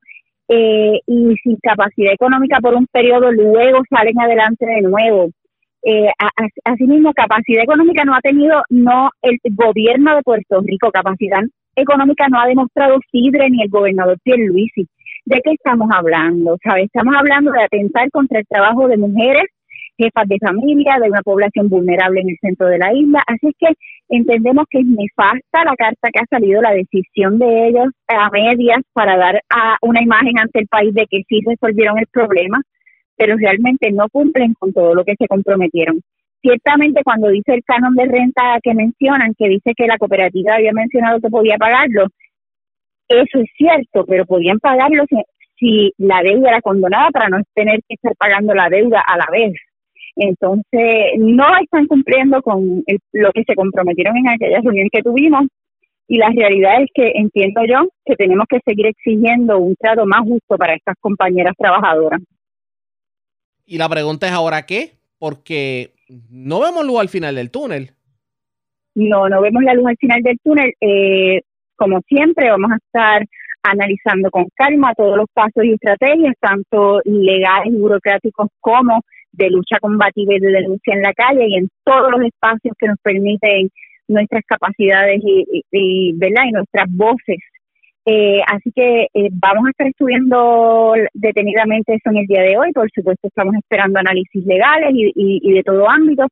eh, 0.48 1.00
y 1.06 1.34
sin 1.42 1.56
capacidad 1.56 2.12
económica 2.12 2.60
por 2.60 2.74
un 2.74 2.86
periodo, 2.86 3.32
luego 3.32 3.82
salen 3.90 4.18
adelante 4.20 4.64
de 4.64 4.82
nuevo. 4.82 5.30
Eh, 5.82 6.10
asimismo, 6.64 7.12
capacidad 7.12 7.62
económica 7.62 8.04
no 8.04 8.14
ha 8.14 8.20
tenido 8.20 8.62
no 8.70 9.10
el 9.22 9.38
gobierno 9.52 10.16
de 10.16 10.22
Puerto 10.22 10.60
Rico, 10.62 10.90
capacidad 10.90 11.40
económica 11.76 12.26
no 12.28 12.40
ha 12.40 12.46
demostrado 12.46 12.98
Sidre 13.10 13.50
ni 13.50 13.62
el 13.62 13.68
gobernador 13.68 14.18
Pierluisi. 14.22 14.88
¿De 15.26 15.40
qué 15.42 15.52
estamos 15.52 15.88
hablando? 15.92 16.56
Estamos 16.76 17.14
hablando 17.16 17.52
de 17.52 17.62
atentar 17.62 18.10
contra 18.10 18.40
el 18.40 18.46
trabajo 18.46 18.88
de 18.88 18.96
mujeres, 18.96 19.44
jefas 19.98 20.28
de 20.28 20.38
familia, 20.38 20.98
de 21.02 21.10
una 21.10 21.22
población 21.22 21.68
vulnerable 21.68 22.20
en 22.20 22.30
el 22.30 22.38
centro 22.40 22.68
de 22.68 22.78
la 22.78 22.92
isla. 22.94 23.22
Así 23.26 23.48
es 23.48 23.54
que 23.58 23.74
entendemos 24.08 24.64
que 24.70 24.80
es 24.80 24.86
nefasta 24.86 25.64
la 25.64 25.74
carta 25.76 26.10
que 26.12 26.20
ha 26.20 26.26
salido, 26.30 26.62
la 26.62 26.72
decisión 26.72 27.38
de 27.38 27.68
ellos 27.68 27.88
a 28.08 28.30
medias 28.30 28.78
para 28.92 29.16
dar 29.16 29.42
a 29.50 29.76
una 29.82 30.02
imagen 30.02 30.38
ante 30.38 30.60
el 30.60 30.68
país 30.68 30.94
de 30.94 31.06
que 31.10 31.22
sí 31.28 31.40
resolvieron 31.44 31.98
el 31.98 32.06
problema, 32.06 32.60
pero 33.16 33.36
realmente 33.36 33.90
no 33.90 34.08
cumplen 34.08 34.54
con 34.54 34.72
todo 34.72 34.94
lo 34.94 35.04
que 35.04 35.14
se 35.18 35.26
comprometieron 35.26 36.00
ciertamente 36.42 37.02
cuando 37.04 37.28
dice 37.28 37.54
el 37.54 37.64
canon 37.64 37.94
de 37.94 38.06
renta 38.06 38.58
que 38.62 38.74
mencionan, 38.74 39.34
que 39.36 39.48
dice 39.48 39.72
que 39.76 39.86
la 39.86 39.98
cooperativa 39.98 40.54
había 40.54 40.72
mencionado 40.72 41.20
que 41.20 41.28
podía 41.28 41.56
pagarlo, 41.56 42.06
eso 43.08 43.38
es 43.38 43.48
cierto, 43.56 44.04
pero 44.06 44.26
podían 44.26 44.58
pagarlo 44.58 45.04
si, 45.58 45.92
la 45.98 46.22
deuda 46.22 46.50
era 46.50 46.60
condonada 46.60 47.10
para 47.10 47.28
no 47.28 47.38
tener 47.54 47.80
que 47.88 47.94
estar 47.94 48.14
pagando 48.16 48.54
la 48.54 48.68
deuda 48.68 49.02
a 49.06 49.16
la 49.16 49.26
vez. 49.32 49.54
Entonces, 50.16 51.18
no 51.18 51.46
están 51.62 51.86
cumpliendo 51.86 52.42
con 52.42 52.84
lo 53.12 53.32
que 53.32 53.44
se 53.44 53.54
comprometieron 53.54 54.16
en 54.18 54.28
aquella 54.28 54.60
reunión 54.60 54.88
que 54.92 55.02
tuvimos 55.02 55.46
y 56.08 56.18
la 56.18 56.30
realidad 56.30 56.82
es 56.82 56.90
que 56.94 57.12
entiendo 57.14 57.62
yo 57.68 57.88
que 58.04 58.16
tenemos 58.16 58.46
que 58.48 58.60
seguir 58.64 58.86
exigiendo 58.86 59.58
un 59.58 59.74
trato 59.76 60.06
más 60.06 60.20
justo 60.20 60.56
para 60.56 60.74
estas 60.74 60.94
compañeras 61.00 61.54
trabajadoras. 61.58 62.20
Y 63.64 63.78
la 63.78 63.88
pregunta 63.88 64.26
es 64.26 64.32
ahora 64.32 64.64
qué, 64.66 64.92
porque 65.18 65.90
no 66.08 66.60
vemos 66.60 66.86
luz 66.86 67.00
al 67.00 67.08
final 67.08 67.34
del 67.34 67.50
túnel. 67.50 67.90
No, 68.94 69.28
no 69.28 69.40
vemos 69.42 69.62
la 69.62 69.74
luz 69.74 69.86
al 69.88 69.96
final 69.98 70.22
del 70.22 70.38
túnel. 70.42 70.72
Eh, 70.80 71.42
como 71.76 72.00
siempre, 72.08 72.50
vamos 72.50 72.70
a 72.72 72.76
estar 72.76 73.22
analizando 73.62 74.30
con 74.30 74.46
calma 74.54 74.94
todos 74.94 75.16
los 75.16 75.26
pasos 75.34 75.64
y 75.64 75.72
estrategias, 75.72 76.34
tanto 76.40 77.00
legales 77.04 77.72
y 77.74 77.76
burocráticos 77.78 78.48
como 78.60 79.00
de 79.32 79.50
lucha 79.50 79.78
combativa 79.80 80.34
y 80.34 80.38
de 80.40 80.48
denuncia 80.52 80.94
en 80.94 81.02
la 81.02 81.12
calle 81.12 81.46
y 81.48 81.56
en 81.56 81.68
todos 81.84 82.10
los 82.10 82.22
espacios 82.22 82.74
que 82.78 82.86
nos 82.86 82.98
permiten 83.02 83.68
nuestras 84.08 84.42
capacidades 84.46 85.20
y, 85.22 85.44
y- 85.52 85.64
y, 85.72 86.12
¿verdad? 86.16 86.44
y 86.48 86.52
nuestras 86.52 86.86
voces. 86.88 87.38
Eh, 88.08 88.40
así 88.46 88.70
que 88.74 89.08
eh, 89.14 89.28
vamos 89.32 89.66
a 89.66 89.70
estar 89.70 89.86
estudiando 89.88 90.94
detenidamente 91.12 91.94
eso 91.94 92.10
en 92.10 92.18
el 92.18 92.26
día 92.26 92.42
de 92.42 92.56
hoy. 92.56 92.72
Por 92.72 92.88
supuesto, 92.94 93.26
estamos 93.26 93.54
esperando 93.56 93.98
análisis 93.98 94.46
legales 94.46 94.90
y, 94.94 95.40
y- 95.42 95.52
de 95.52 95.62
todo 95.64 95.90
ámbito 95.90 96.26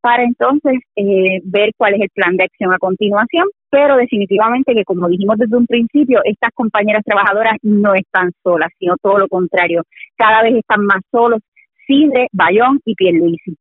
para 0.00 0.24
entonces 0.24 0.78
eh, 0.96 1.40
ver 1.44 1.72
cuál 1.76 1.94
es 1.94 2.00
el 2.02 2.08
plan 2.14 2.36
de 2.36 2.44
acción 2.44 2.72
a 2.72 2.78
continuación. 2.78 3.44
Pero 3.70 3.96
definitivamente 3.96 4.74
que, 4.74 4.84
como 4.84 5.08
dijimos 5.08 5.36
desde 5.38 5.56
un 5.56 5.66
principio, 5.66 6.20
estas 6.24 6.50
compañeras 6.54 7.02
trabajadoras 7.04 7.56
no 7.62 7.94
están 7.94 8.30
solas, 8.42 8.70
sino 8.78 8.96
todo 9.02 9.18
lo 9.18 9.28
contrario. 9.28 9.82
Cada 10.16 10.42
vez 10.42 10.54
están 10.56 10.86
más 10.86 11.02
solos 11.10 11.40
Sidre, 11.86 12.28
Bayón 12.32 12.80
y 12.84 12.94
Pierluisi. 12.94 13.56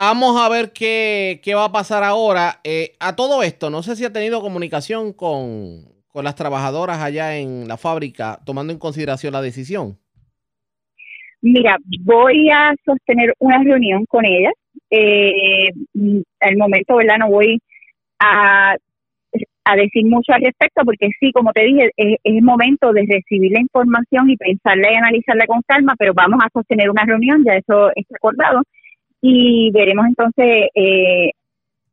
Vamos 0.00 0.40
a 0.40 0.48
ver 0.48 0.72
qué, 0.72 1.40
qué 1.42 1.54
va 1.54 1.64
a 1.64 1.72
pasar 1.72 2.04
ahora. 2.04 2.60
Eh, 2.62 2.92
a 3.00 3.16
todo 3.16 3.42
esto, 3.42 3.68
no 3.68 3.82
sé 3.82 3.96
si 3.96 4.04
ha 4.04 4.12
tenido 4.12 4.40
comunicación 4.40 5.12
con, 5.12 5.86
con 6.06 6.24
las 6.24 6.36
trabajadoras 6.36 7.00
allá 7.00 7.36
en 7.36 7.66
la 7.66 7.76
fábrica, 7.76 8.38
tomando 8.46 8.72
en 8.72 8.78
consideración 8.78 9.32
la 9.32 9.42
decisión. 9.42 9.98
Mira, 11.40 11.76
voy 12.00 12.48
a 12.50 12.74
sostener 12.84 13.34
una 13.40 13.62
reunión 13.62 14.04
con 14.06 14.24
ellas. 14.24 14.52
Eh, 14.90 15.70
al 16.40 16.56
momento, 16.56 16.96
¿verdad? 16.96 17.18
No 17.18 17.28
voy 17.30 17.60
a, 18.20 18.76
a 19.64 19.76
decir 19.76 20.06
mucho 20.06 20.32
al 20.32 20.42
respecto 20.42 20.82
porque 20.84 21.10
sí, 21.20 21.32
como 21.32 21.52
te 21.52 21.64
dije, 21.64 21.90
es, 21.96 22.16
es 22.22 22.42
momento 22.42 22.92
de 22.92 23.04
recibir 23.08 23.52
la 23.52 23.60
información 23.60 24.30
y 24.30 24.36
pensarla 24.36 24.92
y 24.92 24.94
analizarla 24.94 25.46
con 25.46 25.60
calma, 25.66 25.94
pero 25.98 26.14
vamos 26.14 26.38
a 26.42 26.48
sostener 26.52 26.88
una 26.88 27.04
reunión, 27.04 27.44
ya 27.44 27.54
eso 27.54 27.90
está 27.94 28.16
acordado, 28.16 28.62
y 29.20 29.70
veremos 29.72 30.06
entonces, 30.06 30.68
eh, 30.74 31.30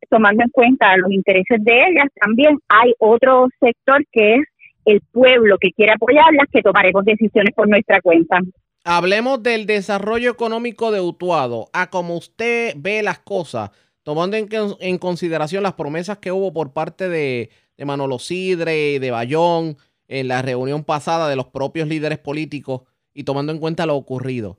tomando 0.08 0.44
en 0.44 0.50
cuenta 0.50 0.96
los 0.96 1.10
intereses 1.10 1.62
de 1.62 1.72
ellas, 1.72 2.08
también 2.20 2.58
hay 2.68 2.94
otro 2.98 3.48
sector 3.60 4.04
que 4.12 4.36
es 4.36 4.40
el 4.84 5.00
pueblo 5.12 5.58
que 5.60 5.72
quiere 5.72 5.92
apoyarlas, 5.92 6.46
que 6.52 6.62
tomaremos 6.62 7.04
decisiones 7.04 7.52
por 7.54 7.68
nuestra 7.68 8.00
cuenta. 8.00 8.38
Hablemos 8.84 9.42
del 9.42 9.66
desarrollo 9.66 10.30
económico 10.30 10.92
de 10.92 11.00
Utuado. 11.00 11.68
A 11.72 11.90
como 11.90 12.16
usted 12.16 12.74
ve 12.76 13.02
las 13.02 13.18
cosas, 13.18 13.70
tomando 14.04 14.36
en, 14.36 14.48
en 14.78 14.98
consideración 14.98 15.64
las 15.64 15.72
promesas 15.72 16.18
que 16.18 16.30
hubo 16.30 16.52
por 16.52 16.72
parte 16.72 17.08
de, 17.08 17.50
de 17.76 17.84
Manolo 17.84 18.20
Sidre 18.20 18.92
y 18.92 18.98
de 19.00 19.10
Bayón 19.10 19.76
en 20.06 20.28
la 20.28 20.40
reunión 20.40 20.84
pasada 20.84 21.28
de 21.28 21.34
los 21.34 21.46
propios 21.46 21.88
líderes 21.88 22.18
políticos 22.18 22.82
y 23.12 23.24
tomando 23.24 23.50
en 23.50 23.58
cuenta 23.58 23.86
lo 23.86 23.96
ocurrido. 23.96 24.58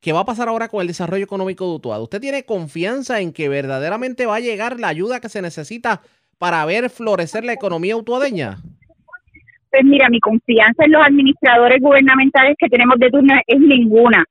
¿Qué 0.00 0.12
va 0.12 0.20
a 0.20 0.24
pasar 0.24 0.48
ahora 0.48 0.68
con 0.68 0.80
el 0.80 0.86
desarrollo 0.86 1.24
económico 1.24 1.66
de 1.66 1.74
Utuado? 1.76 2.04
¿Usted 2.04 2.20
tiene 2.20 2.44
confianza 2.44 3.20
en 3.20 3.32
que 3.32 3.48
verdaderamente 3.48 4.26
va 4.26 4.36
a 4.36 4.40
llegar 4.40 4.78
la 4.78 4.88
ayuda 4.88 5.20
que 5.20 5.28
se 5.28 5.42
necesita 5.42 6.02
para 6.38 6.64
ver 6.64 6.88
florecer 6.88 7.44
la 7.44 7.52
economía 7.52 7.96
utuadeña? 7.96 8.58
Pues 9.70 9.84
mira, 9.84 10.08
mi 10.08 10.20
confianza 10.20 10.84
en 10.84 10.92
los 10.92 11.04
administradores 11.04 11.80
gubernamentales 11.80 12.54
que 12.58 12.68
tenemos 12.68 12.96
de 12.98 13.10
turno 13.10 13.34
es 13.44 13.58
ninguna. 13.60 14.24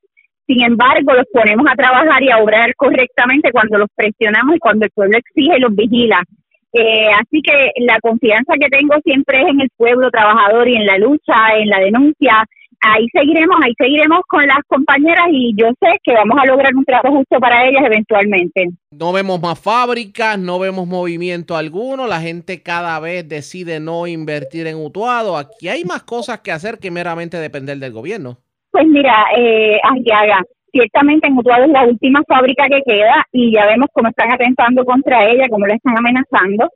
Sin 0.47 0.63
embargo, 0.63 1.13
los 1.13 1.25
ponemos 1.33 1.65
a 1.69 1.75
trabajar 1.75 2.23
y 2.23 2.31
a 2.31 2.37
obrar 2.37 2.73
correctamente 2.75 3.51
cuando 3.51 3.77
los 3.77 3.89
presionamos 3.93 4.55
y 4.55 4.59
cuando 4.59 4.85
el 4.85 4.91
pueblo 4.91 5.17
exige 5.17 5.57
y 5.57 5.59
los 5.59 5.75
vigila. 5.75 6.23
Eh, 6.71 7.09
así 7.19 7.41
que 7.41 7.71
la 7.85 7.99
confianza 7.99 8.53
que 8.59 8.69
tengo 8.69 8.95
siempre 9.03 9.41
es 9.41 9.47
en 9.49 9.61
el 9.61 9.69
pueblo 9.75 10.09
trabajador 10.09 10.67
y 10.69 10.77
en 10.77 10.85
la 10.85 10.97
lucha, 10.97 11.35
en 11.57 11.69
la 11.69 11.79
denuncia. 11.79 12.45
Ahí 12.81 13.07
seguiremos, 13.11 13.57
ahí 13.63 13.73
seguiremos 13.77 14.21
con 14.27 14.45
las 14.45 14.59
compañeras 14.67 15.27
y 15.31 15.53
yo 15.55 15.67
sé 15.79 15.97
que 16.03 16.13
vamos 16.13 16.37
a 16.39 16.45
lograr 16.45 16.75
un 16.75 16.85
trabajo 16.85 17.17
justo 17.17 17.39
para 17.39 17.67
ellas 17.67 17.83
eventualmente. 17.85 18.67
No 18.91 19.11
vemos 19.11 19.41
más 19.41 19.59
fábricas, 19.59 20.37
no 20.37 20.59
vemos 20.59 20.87
movimiento 20.87 21.57
alguno, 21.57 22.05
la 22.05 22.21
gente 22.21 22.61
cada 22.61 22.99
vez 22.99 23.27
decide 23.27 23.79
no 23.79 24.05
invertir 24.05 24.67
en 24.67 24.77
Utuado. 24.77 25.37
Aquí 25.37 25.67
hay 25.69 25.83
más 25.85 26.03
cosas 26.03 26.41
que 26.41 26.51
hacer 26.51 26.77
que 26.77 26.91
meramente 26.91 27.37
depender 27.37 27.77
del 27.77 27.93
gobierno. 27.93 28.37
Pues 28.71 28.85
mira, 28.87 29.25
eh, 29.35 29.79
Arriaga, 29.83 30.43
ciertamente 30.71 31.27
en 31.27 31.37
Utuado 31.37 31.63
es 31.63 31.71
la 31.71 31.85
última 31.85 32.21
fábrica 32.27 32.67
que 32.69 32.81
queda 32.85 33.25
y 33.31 33.53
ya 33.53 33.65
vemos 33.65 33.89
cómo 33.91 34.09
están 34.09 34.31
atentando 34.31 34.85
contra 34.85 35.25
ella, 35.29 35.47
cómo 35.49 35.65
la 35.65 35.75
están 35.75 35.97
amenazando. 35.97 36.69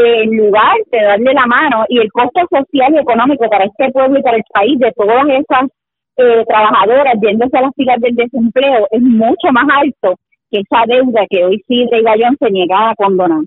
En 0.00 0.36
lugar 0.36 0.76
de 0.92 1.02
darle 1.02 1.32
la 1.32 1.46
mano 1.46 1.84
y 1.88 1.98
el 1.98 2.10
costo 2.12 2.40
social 2.50 2.94
y 2.94 2.98
económico 2.98 3.48
para 3.48 3.64
este 3.64 3.90
pueblo 3.90 4.18
y 4.18 4.22
para 4.22 4.36
el 4.36 4.44
país 4.52 4.78
de 4.78 4.92
todas 4.92 5.24
esas 5.28 5.70
eh, 6.16 6.44
trabajadoras 6.46 7.14
yéndose 7.20 7.56
a 7.56 7.62
las 7.62 7.74
filas 7.74 8.00
del 8.00 8.14
desempleo 8.14 8.86
es 8.90 9.02
mucho 9.02 9.48
más 9.52 9.66
alto 9.70 10.14
que 10.50 10.60
esa 10.60 10.84
deuda 10.86 11.26
que 11.28 11.44
hoy 11.44 11.62
Sidre 11.66 12.00
y 12.00 12.02
Gallón 12.02 12.36
se 12.38 12.50
niegan 12.50 12.90
a 12.90 12.94
condonar. 12.94 13.40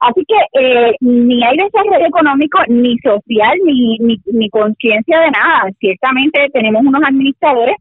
Así 0.00 0.24
que 0.26 0.60
eh, 0.60 0.94
ni 1.00 1.42
hay 1.42 1.56
desarrollo 1.56 2.06
económico, 2.06 2.58
ni 2.68 2.98
social, 2.98 3.58
ni, 3.64 3.96
ni, 3.98 4.16
ni 4.26 4.50
conciencia 4.50 5.20
de 5.20 5.30
nada. 5.30 5.70
Ciertamente 5.78 6.48
tenemos 6.52 6.82
unos 6.84 7.02
administradores 7.02 7.76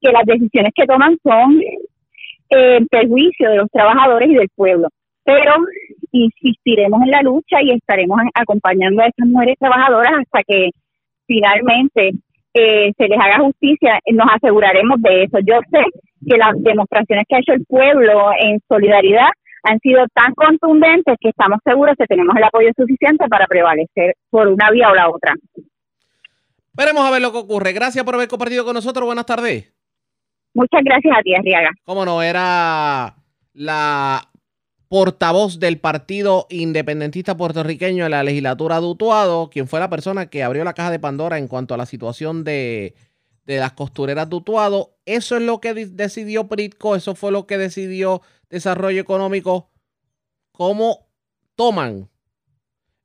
que 0.00 0.12
las 0.12 0.24
decisiones 0.26 0.72
que 0.74 0.86
toman 0.86 1.16
son 1.22 1.60
eh, 1.60 2.76
en 2.76 2.86
perjuicio 2.86 3.50
de 3.50 3.56
los 3.56 3.70
trabajadores 3.70 4.30
y 4.30 4.34
del 4.34 4.48
pueblo. 4.54 4.88
Pero 5.24 5.54
insistiremos 6.12 7.02
en 7.02 7.10
la 7.10 7.22
lucha 7.22 7.62
y 7.62 7.72
estaremos 7.72 8.18
acompañando 8.34 9.02
a 9.02 9.06
estas 9.06 9.28
mujeres 9.28 9.56
trabajadoras 9.58 10.12
hasta 10.20 10.42
que 10.46 10.70
finalmente 11.26 12.12
eh, 12.54 12.92
se 12.96 13.08
les 13.08 13.18
haga 13.18 13.40
justicia. 13.40 13.98
Nos 14.12 14.28
aseguraremos 14.32 15.00
de 15.02 15.24
eso. 15.24 15.38
Yo 15.40 15.58
sé 15.70 15.82
que 16.28 16.36
las 16.36 16.52
demostraciones 16.62 17.24
que 17.28 17.36
ha 17.36 17.40
hecho 17.40 17.52
el 17.52 17.64
pueblo 17.66 18.30
en 18.38 18.60
solidaridad 18.68 19.28
han 19.64 19.78
sido 19.80 20.04
tan 20.14 20.34
contundentes 20.34 21.16
que 21.20 21.30
estamos 21.30 21.58
seguros 21.64 21.96
que 21.98 22.06
tenemos 22.06 22.36
el 22.36 22.44
apoyo 22.44 22.68
suficiente 22.76 23.26
para 23.28 23.46
prevalecer 23.46 24.14
por 24.30 24.46
una 24.48 24.70
vía 24.70 24.90
o 24.90 24.94
la 24.94 25.08
otra. 25.08 25.34
Veremos 26.74 27.06
a 27.06 27.10
ver 27.10 27.22
lo 27.22 27.32
que 27.32 27.38
ocurre. 27.38 27.72
Gracias 27.72 28.04
por 28.04 28.14
haber 28.14 28.28
compartido 28.28 28.64
con 28.64 28.74
nosotros. 28.74 29.06
Buenas 29.06 29.26
tardes. 29.26 29.72
Muchas 30.52 30.82
gracias 30.84 31.16
a 31.16 31.22
ti, 31.22 31.34
Arriaga. 31.34 31.70
Cómo 31.84 32.04
no, 32.04 32.22
era 32.22 33.14
la 33.54 34.20
portavoz 34.88 35.58
del 35.58 35.78
Partido 35.78 36.46
Independentista 36.50 37.36
Puertorriqueño 37.36 38.04
en 38.04 38.10
la 38.10 38.22
legislatura 38.22 38.80
de 38.80 39.50
quien 39.50 39.66
fue 39.66 39.80
la 39.80 39.90
persona 39.90 40.26
que 40.26 40.42
abrió 40.42 40.62
la 40.64 40.74
caja 40.74 40.90
de 40.90 40.98
Pandora 40.98 41.38
en 41.38 41.48
cuanto 41.48 41.74
a 41.74 41.76
la 41.76 41.86
situación 41.86 42.44
de, 42.44 42.94
de 43.46 43.58
las 43.58 43.72
costureras 43.72 44.28
de. 44.28 44.90
Eso 45.06 45.36
es 45.36 45.42
lo 45.42 45.60
que 45.60 45.74
de- 45.74 45.86
decidió 45.86 46.48
Pritco, 46.48 46.96
eso 46.96 47.14
fue 47.14 47.32
lo 47.32 47.46
que 47.46 47.58
decidió 47.58 48.22
Desarrollo 48.50 49.00
Económico. 49.00 49.70
¿Cómo 50.52 51.08
toman 51.56 52.08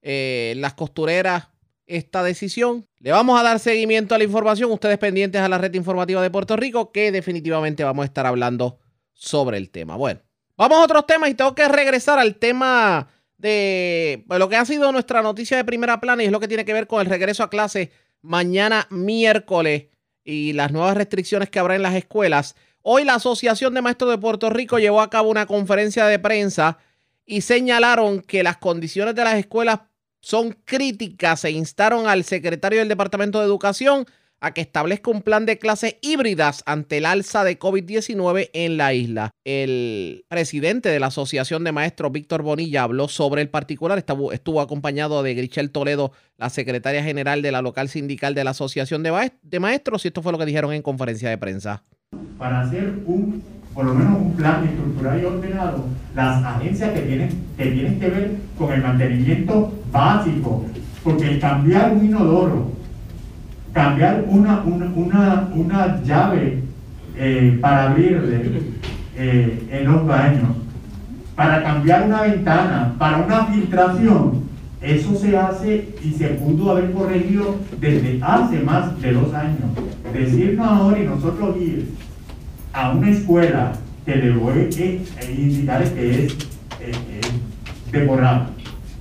eh, 0.02 0.54
las 0.58 0.74
costureras 0.76 1.48
esta 1.88 2.22
decisión? 2.24 2.86
Le 3.00 3.12
vamos 3.12 3.40
a 3.40 3.44
dar 3.44 3.60
seguimiento 3.60 4.14
a 4.14 4.18
la 4.18 4.26
información, 4.26 4.72
ustedes 4.72 4.98
pendientes 5.00 5.42
a 5.42 5.50
la 5.50 5.58
red 5.58 5.74
informativa 5.74 6.22
de 6.22 6.30
Puerto 6.30 6.56
Rico, 6.56 6.92
que 6.92 7.12
definitivamente 7.12 7.84
vamos 7.84 8.04
a 8.04 8.06
estar 8.06 8.26
hablando 8.26 8.78
sobre 9.14 9.58
el 9.58 9.70
tema. 9.72 9.96
Bueno, 9.96 10.20
vamos 10.60 10.80
a 10.80 10.84
otros 10.84 11.08
temas 11.08 11.30
y 11.30 11.36
tengo 11.36 11.56
que 11.56 11.68
regresar 11.70 12.20
al 12.20 12.36
tema 12.36 13.08
de 13.38 14.26
pues, 14.28 14.40
lo 14.40 14.50
que 14.50 14.58
ha 14.58 14.66
sido 14.66 14.92
nuestra 14.92 15.22
noticia 15.22 15.56
de 15.56 15.64
primera 15.64 16.02
plana 16.02 16.22
y 16.22 16.26
es 16.26 16.32
lo 16.34 16.42
que 16.42 16.50
tiene 16.50 16.66
que 16.66 16.74
ver 16.74 16.86
con 16.86 17.00
el 17.00 17.08
regreso 17.08 17.44
a 17.44 17.50
clase 17.50 17.92
mañana 18.22 18.86
miércoles 18.90 19.86
y 20.26 20.52
las 20.52 20.74
nuevas 20.74 20.98
restricciones 20.98 21.50
que 21.50 21.60
habrá 21.60 21.76
en 21.76 21.82
las 21.82 21.96
escuelas. 21.96 22.56
Hoy 22.82 23.06
la 23.06 23.16
Asociación 23.16 23.74
de 23.74 23.82
Maestros 23.82 24.12
de 24.12 24.18
Puerto 24.18 24.50
Rico 24.50 24.80
llevó 24.80 25.02
a 25.02 25.10
cabo 25.10 25.30
una 25.30 25.46
conferencia 25.46 26.06
de 26.08 26.20
prensa 26.20 26.78
y 27.26 27.40
señalaron 27.40 28.20
que 28.20 28.44
las 28.44 28.58
condiciones 28.58 29.16
de 29.16 29.24
las 29.24 29.36
escuelas 29.36 29.80
son 30.20 30.58
críticas 30.66 31.46
e 31.46 31.52
instaron 31.52 32.06
al 32.08 32.26
secretario 32.26 32.80
del 32.80 32.90
Departamento 32.90 33.40
de 33.40 33.46
Educación 33.46 34.06
a 34.42 34.54
que 34.54 34.62
establezca 34.62 35.12
un 35.12 35.22
plan 35.22 35.46
de 35.46 35.58
clases 35.58 35.98
híbridas 36.02 36.64
ante 36.66 36.98
el 36.98 37.06
alza 37.06 37.44
de 37.44 37.60
COVID-19 37.60 38.50
en 38.54 38.78
la 38.78 38.94
isla. 38.94 39.32
El 39.44 40.24
presidente 40.28 40.90
de 40.90 41.00
la 41.00 41.08
Asociación 41.08 41.64
de 41.64 41.72
Maestros, 41.72 42.12
Víctor 42.12 42.42
Bonilla, 42.42 42.84
habló 42.84 43.08
sobre 43.08 43.42
el 43.42 43.50
particular. 43.50 43.98
Estuvo, 43.98 44.62
acompañado 44.62 45.24
de 45.24 45.34
Grichel 45.36 45.72
Toledo, 45.72 46.12
la 46.38 46.50
secretaria 46.50 47.04
general 47.04 47.42
de 47.42 47.52
la 47.52 47.62
local 47.62 47.90
sindical 47.90 48.34
de 48.36 48.44
la 48.44 48.52
Asociación 48.52 49.04
de, 49.04 49.12
Maest- 49.12 49.40
de 49.42 49.60
Maestros, 49.60 50.06
y 50.06 50.10
esto 50.10 50.22
fue 50.22 50.32
lo 50.32 50.38
que 50.38 50.46
dijeron 50.46 50.74
en 50.74 50.82
conferencia 50.82 51.30
de 51.30 51.38
prensa. 51.38 51.84
para 52.38 52.62
hacer 52.62 52.94
un 53.06 53.44
por 53.74 53.86
lo 53.86 53.94
menos 53.94 54.18
un 54.20 54.36
plan 54.36 54.66
estructurado 54.68 55.20
y 55.20 55.24
ordenado, 55.26 55.86
las 56.16 56.44
agencias 56.44 56.92
que 56.92 57.00
tienen 57.02 57.30
que, 57.56 57.66
tienen 57.66 58.00
que 58.00 58.10
ver 58.10 58.32
con 58.58 58.74
el 58.74 58.82
mantenimiento 58.82 59.72
básico, 59.92 60.66
porque 61.04 61.28
el 61.28 61.40
cambiar 61.40 61.94
un 61.94 62.04
inodoro, 62.06 62.72
cambiar 63.74 64.26
una, 64.28 64.62
una, 64.62 64.86
una, 64.96 65.50
una 65.54 66.02
llave 66.04 66.64
eh, 67.18 67.58
para 67.62 67.92
abrirle 67.92 68.62
eh, 69.18 69.68
en 69.72 69.86
los 69.86 70.06
baños, 70.06 70.50
para 71.36 71.64
cambiar 71.64 72.06
una 72.08 72.22
ventana, 72.22 72.96
para 72.98 73.18
una 73.18 73.46
filtración, 73.46 74.44
eso 74.82 75.16
se 75.16 75.38
hace 75.38 75.90
y 76.04 76.12
se 76.12 76.28
pudo 76.30 76.72
haber 76.72 76.92
corregido 76.92 77.58
desde 77.80 78.20
hace 78.22 78.60
más 78.60 79.00
de 79.02 79.12
dos 79.12 79.34
años. 79.34 79.60
Decirnos 80.14 80.68
ahora 80.68 81.00
y 81.00 81.06
nosotros 81.06 81.58
ir 81.58 81.90
a 82.72 82.92
una 82.92 83.10
escuela 83.10 83.74
que 84.06 84.16
le 84.16 84.32
voy 84.32 84.70
a 84.70 85.32
indicar 85.32 85.84
que 85.84 86.26
es, 86.26 86.34
eh, 86.80 86.94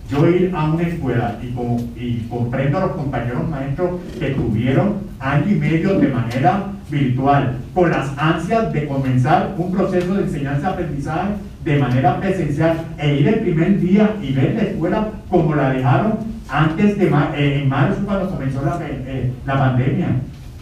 Yo 0.08 0.28
ir 0.28 0.52
a 0.54 0.64
una 0.64 0.82
escuela 0.84 1.38
y, 1.42 1.48
como, 1.48 1.78
y 1.94 2.26
comprendo 2.30 2.78
a 2.78 2.80
los 2.82 2.92
compañeros 2.92 3.48
maestros 3.48 4.00
que 4.18 4.30
tuvieron 4.30 4.94
año 5.20 5.50
y 5.50 5.54
medio 5.56 5.98
de 5.98 6.08
manera 6.08 6.72
virtual, 6.90 7.56
con 7.74 7.90
las 7.90 8.16
ansias 8.16 8.72
de 8.72 8.86
comenzar 8.86 9.54
un 9.58 9.70
proceso 9.70 10.14
de 10.14 10.22
enseñanza-aprendizaje 10.22 11.34
de 11.64 11.78
manera 11.78 12.18
presencial 12.20 12.86
e 12.96 13.16
ir 13.16 13.28
el 13.28 13.40
primer 13.40 13.78
día 13.80 14.16
y 14.22 14.32
ver 14.32 14.54
la 14.54 14.62
escuela 14.62 15.08
como 15.28 15.54
la 15.54 15.70
dejaron 15.70 16.14
antes 16.48 16.98
de 16.98 17.06
eh, 17.36 17.60
en 17.62 17.68
marzo 17.68 18.00
cuando 18.06 18.30
comenzó 18.30 18.62
la, 18.64 18.78
eh, 18.82 19.30
la 19.44 19.58
pandemia. 19.58 20.08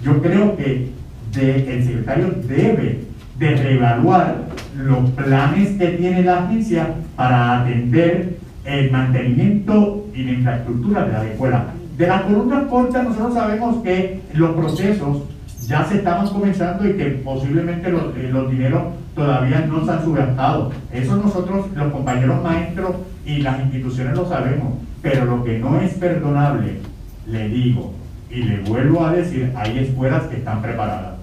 Yo 0.03 0.21
creo 0.21 0.57
que 0.57 0.91
el 1.37 1.85
secretario 1.85 2.35
debe 2.49 3.05
de 3.39 3.57
reevaluar 3.57 4.37
los 4.77 5.11
planes 5.11 5.71
que 5.79 5.87
tiene 5.89 6.23
la 6.23 6.45
agencia 6.45 6.95
para 7.15 7.61
atender 7.61 8.36
el 8.67 8.91
mantenimiento 8.91 10.07
y 10.15 10.25
la 10.25 10.33
infraestructura 10.33 11.05
de 11.05 11.13
la 11.13 11.25
escuela. 11.25 11.65
De 11.97 12.07
las 12.07 12.23
columnas 12.23 12.65
cortas 12.65 13.05
nosotros 13.05 13.35
sabemos 13.35 13.83
que 13.83 14.21
los 14.35 14.51
procesos 14.51 15.23
ya 15.67 15.85
se 15.85 15.97
estaban 15.97 16.29
comenzando 16.29 16.87
y 16.89 16.93
que 16.95 17.07
posiblemente 17.25 17.91
los, 17.91 18.17
eh, 18.17 18.29
los 18.31 18.51
dineros 18.51 18.83
todavía 19.15 19.61
no 19.61 19.85
se 19.85 19.93
han 19.93 20.05
subastado. 20.05 20.73
Eso 20.93 21.17
nosotros, 21.17 21.67
los 21.75 21.93
compañeros 21.93 22.43
maestros 22.43 22.97
y 23.25 23.39
las 23.39 23.61
instituciones 23.61 24.15
lo 24.15 24.29
sabemos, 24.29 24.75
pero 25.01 25.25
lo 25.25 25.43
que 25.43 25.59
no 25.59 25.81
es 25.81 25.95
perdonable, 25.95 26.81
le 27.27 27.49
digo 27.49 27.95
y 28.31 28.43
le 28.43 28.61
vuelvo 28.61 29.05
a 29.07 29.13
decir, 29.13 29.53
hay 29.57 29.79
escuelas 29.79 30.25
que 30.25 30.37
están 30.37 30.61
preparadas. 30.61 31.15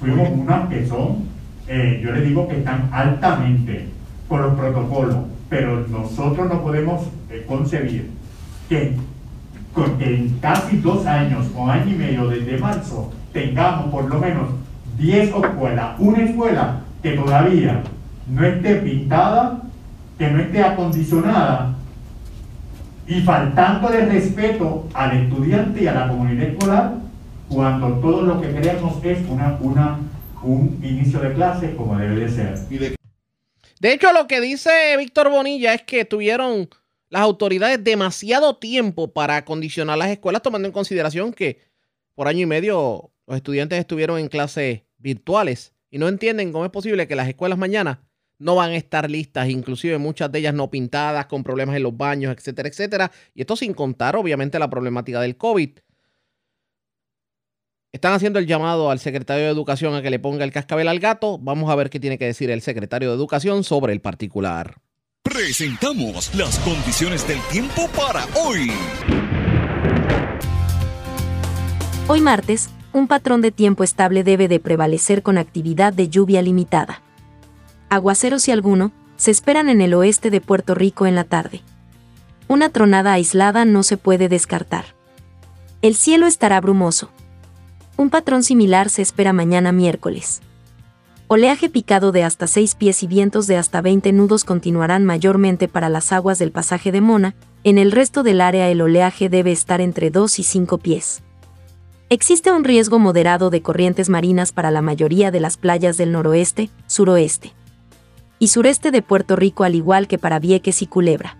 Fuimos 0.00 0.28
unas 0.30 0.68
que 0.68 0.86
son, 0.86 1.28
eh, 1.68 2.00
yo 2.02 2.12
le 2.12 2.22
digo 2.22 2.48
que 2.48 2.58
están 2.58 2.88
altamente 2.92 3.86
con 4.28 4.42
los 4.42 4.54
protocolos, 4.54 5.16
pero 5.48 5.86
nosotros 5.88 6.48
no 6.48 6.62
podemos 6.62 7.06
eh, 7.30 7.44
concebir 7.48 8.10
que, 8.68 8.96
que 9.98 10.14
en 10.14 10.38
casi 10.40 10.76
dos 10.78 11.06
años 11.06 11.46
o 11.56 11.68
año 11.68 11.90
y 11.90 11.96
medio 11.96 12.28
desde 12.28 12.58
marzo 12.58 13.12
tengamos 13.32 13.90
por 13.90 14.08
lo 14.08 14.18
menos 14.18 14.48
10 14.98 15.34
escuelas, 15.34 15.94
una 15.98 16.22
escuela 16.24 16.80
que 17.02 17.12
todavía 17.12 17.82
no 18.28 18.44
esté 18.44 18.76
pintada, 18.76 19.62
que 20.18 20.30
no 20.30 20.40
esté 20.40 20.62
acondicionada 20.62 21.74
y 23.06 23.20
faltando 23.22 23.88
de 23.88 24.04
respeto 24.04 24.86
al 24.92 25.16
estudiante 25.16 25.82
y 25.82 25.86
a 25.86 25.94
la 25.94 26.08
comunidad 26.08 26.48
escolar 26.48 26.94
cuando 27.48 27.88
todo 27.94 28.22
lo 28.22 28.40
que 28.40 28.50
queremos 28.50 29.02
es 29.02 29.18
una, 29.28 29.56
una, 29.60 29.98
un 30.42 30.78
inicio 30.82 31.20
de 31.20 31.32
clase 31.32 31.74
como 31.74 31.96
debe 31.96 32.16
de 32.16 32.28
ser. 32.28 32.58
De 33.80 33.92
hecho, 33.92 34.12
lo 34.12 34.26
que 34.26 34.40
dice 34.40 34.96
Víctor 34.98 35.30
Bonilla 35.30 35.74
es 35.74 35.82
que 35.82 36.04
tuvieron 36.04 36.68
las 37.10 37.22
autoridades 37.22 37.82
demasiado 37.82 38.56
tiempo 38.56 39.12
para 39.12 39.36
acondicionar 39.36 39.96
las 39.98 40.10
escuelas, 40.10 40.42
tomando 40.42 40.66
en 40.66 40.72
consideración 40.72 41.32
que 41.32 41.60
por 42.14 42.28
año 42.28 42.40
y 42.40 42.46
medio 42.46 43.12
los 43.26 43.36
estudiantes 43.36 43.78
estuvieron 43.78 44.18
en 44.18 44.28
clases 44.28 44.82
virtuales 44.98 45.74
y 45.90 45.98
no 45.98 46.08
entienden 46.08 46.52
cómo 46.52 46.64
es 46.64 46.70
posible 46.70 47.06
que 47.06 47.16
las 47.16 47.28
escuelas 47.28 47.58
mañana 47.58 48.08
no 48.38 48.54
van 48.54 48.70
a 48.70 48.76
estar 48.76 49.10
listas, 49.10 49.48
inclusive 49.48 49.98
muchas 49.98 50.30
de 50.30 50.40
ellas 50.40 50.54
no 50.54 50.70
pintadas, 50.70 51.26
con 51.26 51.42
problemas 51.42 51.76
en 51.76 51.82
los 51.82 51.96
baños, 51.96 52.34
etcétera, 52.36 52.68
etcétera. 52.68 53.12
Y 53.34 53.40
esto 53.40 53.56
sin 53.56 53.74
contar, 53.74 54.16
obviamente, 54.16 54.58
la 54.58 54.70
problemática 54.70 55.20
del 55.20 55.36
COVID. 55.36 55.78
Están 57.90 58.12
haciendo 58.12 58.38
el 58.38 58.46
llamado 58.46 58.90
al 58.90 58.98
secretario 58.98 59.44
de 59.44 59.50
Educación 59.50 59.94
a 59.94 60.02
que 60.02 60.10
le 60.10 60.18
ponga 60.18 60.44
el 60.44 60.52
cascabel 60.52 60.88
al 60.88 61.00
gato. 61.00 61.38
Vamos 61.38 61.70
a 61.70 61.74
ver 61.74 61.88
qué 61.88 61.98
tiene 61.98 62.18
que 62.18 62.26
decir 62.26 62.50
el 62.50 62.60
secretario 62.60 63.08
de 63.08 63.14
Educación 63.14 63.64
sobre 63.64 63.94
el 63.94 64.02
particular. 64.02 64.76
Presentamos 65.22 66.34
las 66.34 66.58
condiciones 66.58 67.26
del 67.26 67.40
tiempo 67.50 67.88
para 67.96 68.26
hoy. 68.44 68.70
Hoy 72.08 72.20
martes, 72.20 72.68
un 72.92 73.08
patrón 73.08 73.40
de 73.40 73.52
tiempo 73.52 73.84
estable 73.84 74.22
debe 74.22 74.48
de 74.48 74.60
prevalecer 74.60 75.22
con 75.22 75.38
actividad 75.38 75.94
de 75.94 76.10
lluvia 76.10 76.42
limitada. 76.42 77.00
Aguaceros 77.88 78.48
y 78.48 78.50
alguno, 78.52 78.92
se 79.16 79.30
esperan 79.30 79.70
en 79.70 79.80
el 79.80 79.94
oeste 79.94 80.28
de 80.28 80.42
Puerto 80.42 80.74
Rico 80.74 81.06
en 81.06 81.14
la 81.14 81.24
tarde. 81.24 81.62
Una 82.48 82.68
tronada 82.68 83.14
aislada 83.14 83.64
no 83.64 83.82
se 83.82 83.96
puede 83.96 84.28
descartar. 84.28 84.94
El 85.80 85.94
cielo 85.94 86.26
estará 86.26 86.60
brumoso. 86.60 87.10
Un 87.98 88.10
patrón 88.10 88.44
similar 88.44 88.90
se 88.90 89.02
espera 89.02 89.32
mañana 89.32 89.72
miércoles. 89.72 90.40
Oleaje 91.26 91.68
picado 91.68 92.12
de 92.12 92.22
hasta 92.22 92.46
6 92.46 92.76
pies 92.76 93.02
y 93.02 93.08
vientos 93.08 93.48
de 93.48 93.56
hasta 93.56 93.80
20 93.80 94.12
nudos 94.12 94.44
continuarán 94.44 95.04
mayormente 95.04 95.66
para 95.66 95.88
las 95.88 96.12
aguas 96.12 96.38
del 96.38 96.52
pasaje 96.52 96.92
de 96.92 97.00
Mona, 97.00 97.34
en 97.64 97.76
el 97.76 97.90
resto 97.90 98.22
del 98.22 98.40
área 98.40 98.68
el 98.68 98.82
oleaje 98.82 99.28
debe 99.28 99.50
estar 99.50 99.80
entre 99.80 100.10
2 100.10 100.38
y 100.38 100.42
5 100.44 100.78
pies. 100.78 101.24
Existe 102.08 102.52
un 102.52 102.62
riesgo 102.62 103.00
moderado 103.00 103.50
de 103.50 103.62
corrientes 103.62 104.08
marinas 104.08 104.52
para 104.52 104.70
la 104.70 104.80
mayoría 104.80 105.32
de 105.32 105.40
las 105.40 105.56
playas 105.56 105.96
del 105.96 106.12
noroeste, 106.12 106.70
suroeste 106.86 107.52
y 108.38 108.46
sureste 108.46 108.92
de 108.92 109.02
Puerto 109.02 109.34
Rico 109.34 109.64
al 109.64 109.74
igual 109.74 110.06
que 110.06 110.18
para 110.18 110.38
Vieques 110.38 110.82
y 110.82 110.86
Culebra. 110.86 111.36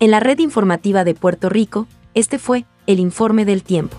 En 0.00 0.10
la 0.10 0.20
red 0.20 0.38
informativa 0.38 1.02
de 1.02 1.14
Puerto 1.14 1.48
Rico, 1.48 1.86
este 2.12 2.38
fue 2.38 2.66
el 2.86 3.00
informe 3.00 3.46
del 3.46 3.62
tiempo. 3.62 3.96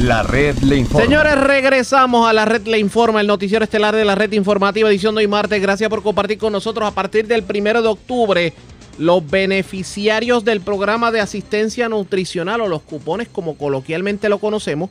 La 0.00 0.22
red 0.24 0.58
le 0.58 0.76
informa. 0.76 1.04
Señores, 1.04 1.40
regresamos 1.40 2.28
a 2.28 2.32
la 2.32 2.44
red 2.44 2.66
le 2.66 2.78
informa, 2.78 3.20
el 3.20 3.26
noticiero 3.26 3.64
estelar 3.64 3.94
de 3.94 4.04
la 4.04 4.14
red 4.14 4.32
informativa, 4.32 4.88
edición 4.88 5.14
de 5.14 5.20
hoy 5.20 5.28
martes. 5.28 5.62
Gracias 5.62 5.88
por 5.88 6.02
compartir 6.02 6.38
con 6.38 6.52
nosotros 6.52 6.88
a 6.88 6.94
partir 6.94 7.26
del 7.26 7.44
primero 7.44 7.80
de 7.80 7.88
octubre 7.88 8.52
los 8.98 9.28
beneficiarios 9.28 10.44
del 10.44 10.60
programa 10.60 11.12
de 11.12 11.20
asistencia 11.20 11.88
nutricional 11.88 12.60
o 12.60 12.68
los 12.68 12.82
cupones 12.82 13.28
como 13.28 13.56
coloquialmente 13.56 14.28
lo 14.28 14.38
conocemos 14.38 14.90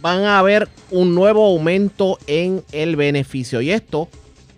van 0.00 0.24
a 0.24 0.42
ver 0.42 0.68
un 0.90 1.14
nuevo 1.14 1.44
aumento 1.46 2.18
en 2.26 2.64
el 2.72 2.96
beneficio. 2.96 3.60
Y 3.60 3.70
esto 3.70 4.08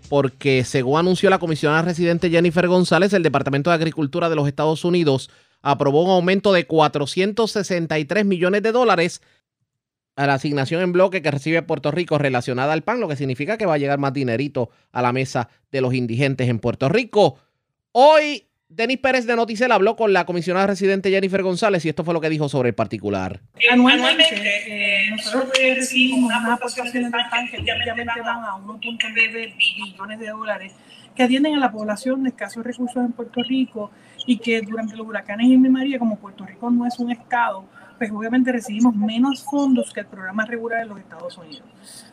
porque 0.09 0.63
según 0.63 0.99
anunció 0.99 1.29
la 1.29 1.39
comisionada 1.39 1.81
residente 1.81 2.29
Jennifer 2.29 2.67
González, 2.67 3.13
el 3.13 3.23
Departamento 3.23 3.69
de 3.71 3.75
Agricultura 3.75 4.29
de 4.29 4.35
los 4.35 4.47
Estados 4.47 4.85
Unidos 4.85 5.29
aprobó 5.61 6.03
un 6.03 6.11
aumento 6.11 6.53
de 6.53 6.67
463 6.67 8.25
millones 8.25 8.61
de 8.61 8.71
dólares 8.71 9.21
a 10.15 10.27
la 10.27 10.35
asignación 10.35 10.81
en 10.81 10.91
bloque 10.91 11.21
que 11.21 11.31
recibe 11.31 11.61
Puerto 11.61 11.91
Rico 11.91 12.17
relacionada 12.17 12.73
al 12.73 12.83
PAN, 12.83 12.99
lo 12.99 13.07
que 13.07 13.15
significa 13.15 13.57
que 13.57 13.65
va 13.65 13.75
a 13.75 13.77
llegar 13.77 13.99
más 13.99 14.13
dinerito 14.13 14.69
a 14.91 15.01
la 15.01 15.11
mesa 15.11 15.49
de 15.71 15.81
los 15.81 15.93
indigentes 15.93 16.49
en 16.49 16.59
Puerto 16.59 16.89
Rico. 16.89 17.37
Hoy 17.91 18.47
Denis 18.67 18.97
Pérez 18.97 19.25
de 19.25 19.35
Noticel 19.35 19.71
habló 19.71 19.95
con 19.95 20.11
la 20.11 20.25
comisionada 20.25 20.67
residente 20.67 21.09
Jennifer 21.09 21.43
González 21.43 21.85
y 21.85 21.89
esto 21.89 22.03
fue 22.03 22.13
lo 22.13 22.21
que 22.21 22.29
dijo 22.29 22.49
sobre 22.49 22.69
el 22.69 22.75
particular. 22.75 23.41
Anualmente, 23.71 24.25
eh, 24.67 25.09
nosotros 25.11 25.51
recibimos 25.53 26.25
unas 26.25 26.49
aportaciones 26.49 27.11
que 27.51 27.71
obviamente 27.71 28.21
van 28.21 28.43
a 28.43 28.55
1.9 28.57 29.55
billones 29.57 30.19
de 30.19 30.27
dólares 30.29 30.73
que 31.15 31.23
atienden 31.23 31.55
a 31.55 31.59
la 31.59 31.71
población 31.71 32.23
de 32.23 32.29
escasos 32.29 32.63
recursos 32.63 32.97
en 32.97 33.13
Puerto 33.13 33.41
Rico 33.43 33.91
y 34.25 34.37
que 34.37 34.61
durante 34.61 34.97
los 34.97 35.07
huracanes 35.07 35.47
Irma 35.47 35.67
y 35.67 35.71
María, 35.71 35.99
como 35.99 36.17
Puerto 36.17 36.45
Rico 36.45 36.69
no 36.69 36.85
es 36.85 36.99
un 36.99 37.11
estado, 37.11 37.65
pues 37.97 38.11
obviamente 38.11 38.51
recibimos 38.51 38.95
menos 38.95 39.43
fondos 39.43 39.93
que 39.93 40.01
el 40.01 40.05
programa 40.05 40.45
regular 40.45 40.81
de 40.81 40.85
los 40.87 40.99
Estados 40.99 41.37
Unidos. 41.37 41.63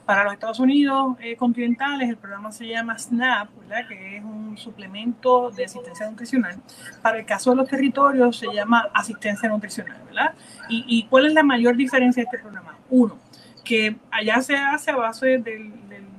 Para 0.05 0.25
los 0.25 0.33
Estados 0.35 0.61
Unidos 0.61 1.17
eh, 1.21 1.37
continentales, 1.37 2.09
el 2.09 2.17
programa 2.17 2.53
se 2.53 2.67
llama 2.67 2.99
SNAP, 2.99 3.51
¿verdad? 3.61 3.89
que 3.89 4.17
es 4.19 4.25
un 4.25 4.57
suplemento 4.57 5.51
de 5.51 5.65
asistencia 5.65 6.09
nutricional. 6.09 6.57
Para 7.03 7.19
el 7.19 7.27
caso 7.27 7.51
de 7.51 7.57
los 7.57 7.69
territorios, 7.69 8.37
se 8.37 8.47
llama 8.53 8.89
asistencia 8.95 9.49
nutricional. 9.49 10.03
¿verdad? 10.07 10.35
¿Y, 10.69 10.85
y 10.87 11.07
cuál 11.07 11.27
es 11.27 11.35
la 11.35 11.43
mayor 11.43 11.77
diferencia 11.77 12.23
de 12.23 12.25
este 12.25 12.39
programa? 12.39 12.77
Uno, 12.91 13.19
que 13.65 13.97
allá 14.11 14.41
se 14.43 14.57
hace 14.57 14.91
a 14.91 14.97
base 14.97 15.39
del 15.39 15.73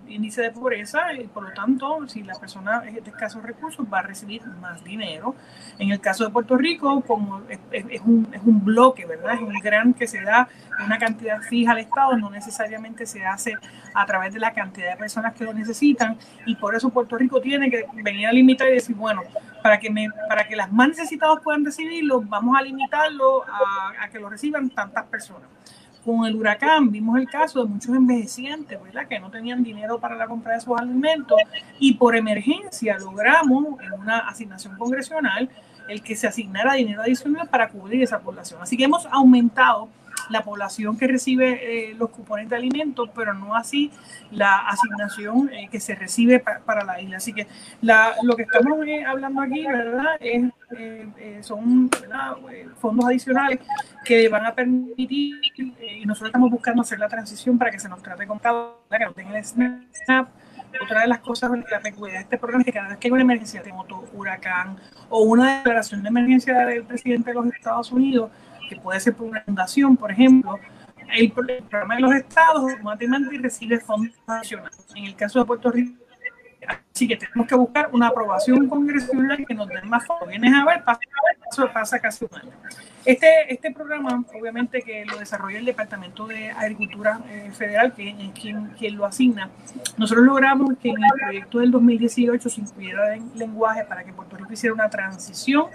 índice 0.07 0.41
de 0.41 0.51
pobreza 0.51 1.13
y 1.13 1.27
por 1.27 1.43
lo 1.43 1.53
tanto, 1.53 2.07
si 2.07 2.23
la 2.23 2.35
persona 2.35 2.83
es 2.85 3.03
de 3.03 3.09
escasos 3.09 3.43
recursos, 3.43 3.85
va 3.91 3.99
a 3.99 4.01
recibir 4.03 4.45
más 4.61 4.83
dinero. 4.83 5.35
En 5.79 5.91
el 5.91 5.99
caso 5.99 6.23
de 6.23 6.29
Puerto 6.29 6.57
Rico, 6.57 7.01
como 7.01 7.41
es, 7.49 8.01
un, 8.01 8.27
es 8.31 8.41
un 8.43 8.63
bloque, 8.63 9.05
¿verdad? 9.05 9.35
Es 9.35 9.41
un 9.41 9.53
gran 9.59 9.93
que 9.93 10.07
se 10.07 10.21
da 10.21 10.47
una 10.83 10.97
cantidad 10.97 11.41
fija 11.41 11.71
al 11.71 11.79
Estado, 11.79 12.17
no 12.17 12.29
necesariamente 12.29 13.05
se 13.05 13.25
hace 13.25 13.55
a 13.93 14.05
través 14.05 14.33
de 14.33 14.39
la 14.39 14.53
cantidad 14.53 14.91
de 14.91 14.97
personas 14.97 15.33
que 15.33 15.43
lo 15.43 15.53
necesitan 15.53 16.17
y 16.45 16.55
por 16.55 16.75
eso 16.75 16.89
Puerto 16.89 17.17
Rico 17.17 17.41
tiene 17.41 17.69
que 17.69 17.85
venir 17.93 18.27
a 18.27 18.31
limitar 18.31 18.67
y 18.69 18.73
decir, 18.73 18.95
bueno, 18.95 19.21
para 19.61 19.79
que, 19.79 19.89
me, 19.89 20.07
para 20.27 20.47
que 20.47 20.55
las 20.55 20.71
más 20.71 20.89
necesitadas 20.89 21.39
puedan 21.43 21.63
recibirlo, 21.63 22.21
vamos 22.21 22.57
a 22.57 22.61
limitarlo 22.61 23.43
a 23.45 24.09
que 24.09 24.19
lo 24.19 24.29
reciban 24.29 24.69
tantas 24.69 25.05
personas 25.05 25.47
con 26.03 26.25
el 26.25 26.35
huracán 26.35 26.91
vimos 26.91 27.17
el 27.17 27.29
caso 27.29 27.63
de 27.63 27.69
muchos 27.69 27.95
envejecientes, 27.95 28.81
¿verdad? 28.83 29.07
Que 29.07 29.19
no 29.19 29.29
tenían 29.29 29.63
dinero 29.63 29.99
para 29.99 30.15
la 30.15 30.27
compra 30.27 30.53
de 30.53 30.61
sus 30.61 30.77
alimentos 30.77 31.37
y 31.79 31.93
por 31.93 32.15
emergencia 32.15 32.97
logramos 32.99 33.79
en 33.81 33.93
una 33.93 34.19
asignación 34.19 34.77
congresional 34.77 35.49
el 35.87 36.01
que 36.01 36.15
se 36.15 36.27
asignara 36.27 36.73
dinero 36.73 37.01
adicional 37.01 37.47
para 37.49 37.69
cubrir 37.69 38.03
esa 38.03 38.19
población. 38.19 38.61
Así 38.61 38.77
que 38.77 38.85
hemos 38.85 39.05
aumentado 39.07 39.89
la 40.29 40.43
población 40.43 40.97
que 40.97 41.07
recibe 41.07 41.89
eh, 41.89 41.95
los 41.95 42.09
cupones 42.09 42.49
de 42.49 42.55
alimentos, 42.55 43.09
pero 43.15 43.33
no 43.33 43.55
así 43.55 43.91
la 44.31 44.67
asignación 44.67 45.49
eh, 45.53 45.67
que 45.71 45.79
se 45.79 45.95
recibe 45.95 46.39
para 46.39 46.83
la 46.83 47.01
isla. 47.01 47.17
Así 47.17 47.33
que 47.33 47.47
la, 47.81 48.15
lo 48.23 48.35
que 48.35 48.43
estamos 48.43 48.85
eh, 48.85 49.03
hablando 49.05 49.41
aquí, 49.41 49.65
¿verdad? 49.65 50.15
Es, 50.19 50.43
son 51.41 51.89
fondos 52.79 53.05
adicionales 53.05 53.59
que 54.03 54.27
van 54.27 54.45
a 54.45 54.55
permitir, 54.55 55.35
y 55.55 56.05
nosotros 56.05 56.29
estamos 56.29 56.49
buscando 56.49 56.81
hacer 56.81 56.97
la 56.97 57.07
transición 57.07 57.59
para 57.59 57.69
que 57.69 57.77
se 57.77 57.87
nos 57.87 58.01
trate 58.01 58.25
con 58.25 58.39
cada 58.39 58.71
que 58.89 59.05
no 59.05 59.13
tenga 59.13 59.37
el 59.37 59.45
SNAP. 59.45 60.29
Otra 60.81 61.01
de 61.01 61.07
las 61.07 61.19
cosas, 61.19 61.51
la 61.69 61.79
peculiaridad 61.79 62.21
de 62.21 62.23
este 62.23 62.37
programa 62.39 62.61
es 62.61 62.65
que 62.65 62.73
cada 62.73 62.89
vez 62.89 62.97
que 62.97 63.07
hay 63.07 63.11
una 63.11 63.21
emergencia 63.21 63.61
de 63.61 63.71
moto, 63.71 64.05
huracán 64.13 64.77
o 65.09 65.21
una 65.21 65.57
declaración 65.57 66.01
de 66.01 66.09
emergencia 66.09 66.65
del 66.65 66.83
presidente 66.83 67.29
de 67.29 67.35
los 67.35 67.45
Estados 67.53 67.91
Unidos, 67.91 68.31
que 68.75 68.81
puede 68.81 68.99
ser 68.99 69.13
por 69.15 69.27
una 69.27 69.41
fundación, 69.41 69.97
por 69.97 70.11
ejemplo, 70.11 70.59
el, 71.15 71.31
programa 71.31 71.95
de 71.95 72.01
los 72.01 72.13
estados 72.15 72.71
automáticamente 72.71 73.37
recibe 73.37 73.79
fondos 73.79 74.15
nacionales. 74.27 74.85
En 74.95 75.05
el 75.05 75.15
caso 75.15 75.39
de 75.39 75.45
Puerto 75.45 75.71
Rico, 75.71 76.03
así 76.93 77.07
que 77.07 77.17
tenemos 77.17 77.47
que 77.47 77.55
buscar 77.55 77.89
una 77.91 78.07
aprobación 78.07 78.67
congresional 78.67 79.45
que 79.45 79.53
nos 79.53 79.67
dé 79.67 79.81
más 79.83 80.05
fondos. 80.05 80.29
Vienes 80.29 80.53
a 80.53 80.65
ver, 80.65 80.83
pasa, 80.83 80.99
pasa 81.73 81.99
casi 81.99 82.25
un 82.25 82.39
año. 82.39 82.51
Este, 83.05 83.53
este 83.53 83.71
programa, 83.71 84.23
obviamente, 84.33 84.81
que 84.81 85.05
lo 85.05 85.17
desarrolla 85.17 85.59
el 85.59 85.65
Departamento 85.65 86.25
de 86.25 86.51
Agricultura 86.51 87.19
eh, 87.27 87.51
Federal, 87.51 87.93
que 87.93 88.09
es 88.09 88.15
quien, 88.39 88.67
quien, 88.69 88.95
lo 88.95 89.05
asigna, 89.05 89.49
nosotros 89.97 90.25
logramos 90.25 90.77
que 90.81 90.89
en 90.89 91.03
el 91.03 91.19
proyecto 91.19 91.59
del 91.59 91.71
2018 91.71 92.49
se 92.49 92.61
incluyera 92.61 93.15
en 93.15 93.29
lenguaje 93.35 93.83
para 93.83 94.03
que 94.03 94.13
Puerto 94.13 94.37
Rico 94.37 94.53
hiciera 94.53 94.73
una 94.73 94.89
transición 94.89 95.65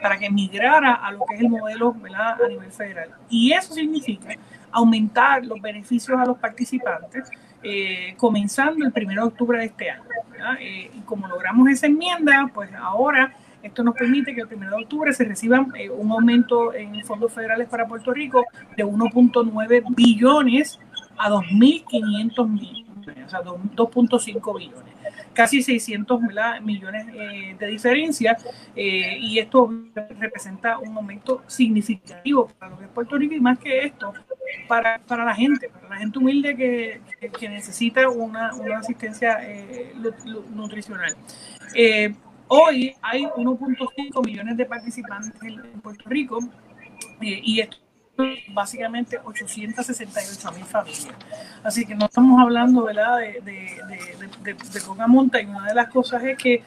para 0.00 0.18
que 0.18 0.30
migrara 0.30 0.94
a 0.94 1.12
lo 1.12 1.24
que 1.26 1.34
es 1.34 1.40
el 1.40 1.48
modelo 1.48 1.94
a 2.14 2.48
nivel 2.48 2.70
federal. 2.70 3.10
Y 3.28 3.52
eso 3.52 3.74
significa 3.74 4.34
aumentar 4.70 5.44
los 5.44 5.60
beneficios 5.60 6.18
a 6.18 6.24
los 6.24 6.38
participantes, 6.38 7.30
eh, 7.62 8.14
comenzando 8.16 8.84
el 8.84 8.92
1 8.94 9.12
de 9.12 9.20
octubre 9.20 9.58
de 9.58 9.64
este 9.66 9.90
año. 9.90 10.04
Eh, 10.60 10.90
y 10.94 11.00
como 11.00 11.26
logramos 11.26 11.68
esa 11.68 11.86
enmienda, 11.86 12.50
pues 12.54 12.70
ahora 12.74 13.34
esto 13.62 13.82
nos 13.82 13.94
permite 13.94 14.34
que 14.34 14.42
el 14.42 14.48
1 14.54 14.70
de 14.70 14.82
octubre 14.82 15.12
se 15.12 15.24
reciban 15.24 15.72
eh, 15.76 15.90
un 15.90 16.12
aumento 16.12 16.72
en 16.74 17.04
fondos 17.04 17.32
federales 17.32 17.68
para 17.68 17.86
Puerto 17.88 18.12
Rico 18.12 18.44
de 18.76 18.84
1.9 18.84 19.84
billones 19.96 20.78
a 21.16 21.28
2.500 21.30 22.48
millones, 22.48 23.26
o 23.26 23.28
sea, 23.28 23.42
2.5 23.42 24.58
billones 24.58 24.97
casi 25.38 25.62
600 25.62 26.20
millones 26.62 27.06
eh, 27.14 27.54
de 27.56 27.66
diferencia 27.68 28.36
eh, 28.74 29.18
y 29.20 29.38
esto 29.38 29.72
representa 30.18 30.78
un 30.78 30.96
aumento 30.96 31.44
significativo 31.46 32.48
para 32.58 32.72
lo 32.72 32.78
que 32.78 32.86
es 32.86 32.90
Puerto 32.90 33.16
Rico 33.16 33.34
y 33.34 33.40
más 33.40 33.56
que 33.56 33.84
esto 33.84 34.12
para, 34.66 34.98
para 34.98 35.24
la 35.24 35.36
gente, 35.36 35.68
para 35.68 35.90
la 35.90 35.96
gente 35.98 36.18
humilde 36.18 36.56
que, 36.56 37.00
que, 37.38 37.48
necesita 37.48 38.08
una, 38.08 38.52
una 38.54 38.78
asistencia 38.78 39.38
eh, 39.42 39.94
nutricional. 40.50 41.14
hoy 42.48 42.96
hay 43.00 43.22
1.5 43.22 44.26
millones 44.26 44.56
de 44.56 44.66
participantes 44.66 45.40
en 45.40 45.80
Puerto 45.80 46.02
Rico 46.08 46.40
y 47.20 47.60
esto 47.60 47.76
básicamente 48.48 49.18
868 49.24 50.52
mil 50.52 50.64
familias. 50.64 51.08
Así 51.62 51.86
que 51.86 51.94
no 51.94 52.06
estamos 52.06 52.40
hablando 52.40 52.84
¿verdad? 52.84 53.18
De, 53.18 53.40
de, 53.42 54.54
de, 54.54 54.80
poca 54.80 55.06
monta 55.06 55.40
y 55.40 55.46
una 55.46 55.66
de 55.66 55.74
las 55.74 55.88
cosas 55.88 56.22
es 56.24 56.36
que 56.36 56.64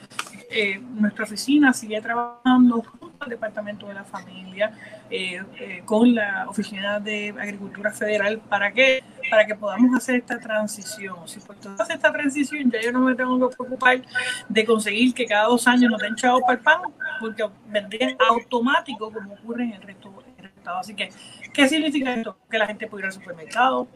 eh, 0.54 0.82
nuestra 0.96 1.24
oficina 1.24 1.72
sigue 1.72 2.02
trabajando 2.02 2.84
junto 2.84 3.24
al 3.24 3.30
Departamento 3.30 3.88
de 3.88 3.94
la 3.94 4.04
Familia, 4.04 4.72
eh, 5.10 5.42
eh, 5.60 5.82
con 5.86 6.14
la 6.14 6.46
Oficina 6.50 7.00
de 7.00 7.34
Agricultura 7.40 7.92
Federal, 7.92 8.40
¿para 8.50 8.74
qué? 8.74 9.02
Para 9.30 9.46
que 9.46 9.56
podamos 9.56 9.96
hacer 9.96 10.16
esta 10.16 10.40
transición. 10.40 11.26
Si 11.26 11.40
por 11.40 11.56
hacer 11.56 11.96
esta 11.96 12.12
transición, 12.12 12.70
ya 12.70 12.82
yo 12.82 12.92
no 12.92 13.00
me 13.00 13.16
tengo 13.16 13.50
que 13.50 13.56
preocupar 13.56 14.02
de 14.50 14.66
conseguir 14.66 15.14
que 15.14 15.26
cada 15.26 15.46
dos 15.46 15.66
años 15.68 15.90
nos 15.90 16.02
den 16.02 16.16
chavos 16.16 16.42
para 16.42 16.54
el 16.54 16.60
pan, 16.60 16.82
porque 17.22 17.46
vendría 17.68 18.18
automático 18.30 19.10
como 19.10 19.34
ocurre 19.34 19.64
en 19.64 19.74
el 19.74 19.82
resto 19.84 20.12
del 20.36 20.46
Estado. 20.48 20.80
Así 20.80 20.94
que 20.94 21.10
¿Qué 21.54 21.68
significa 21.68 22.14
esto? 22.14 22.38
Que 22.50 22.58
la 22.58 22.68
gente 22.68 22.88
pueda 22.88 23.02
ir 23.02 23.06
al 23.08 23.14
supermercado, 23.14 23.88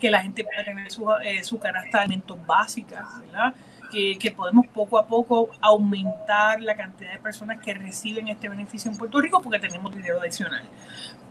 que 0.00 0.10
la 0.10 0.22
gente 0.22 0.44
pueda 0.44 0.64
tener 0.64 0.90
su, 0.90 1.10
eh, 1.22 1.42
de 1.42 1.98
alimentos 1.98 2.46
básicas, 2.46 3.06
¿verdad? 3.20 3.54
Que, 3.90 4.32
podemos 4.34 4.66
poco 4.68 4.98
a 4.98 5.06
poco 5.06 5.50
aumentar 5.60 6.62
la 6.62 6.74
cantidad 6.74 7.12
de 7.12 7.18
personas 7.18 7.60
que 7.60 7.74
reciben 7.74 8.28
este 8.28 8.48
beneficio 8.48 8.90
en 8.90 8.96
Puerto 8.96 9.20
Rico 9.20 9.42
porque 9.42 9.58
tenemos 9.58 9.94
dinero 9.94 10.20
adicional. 10.20 10.62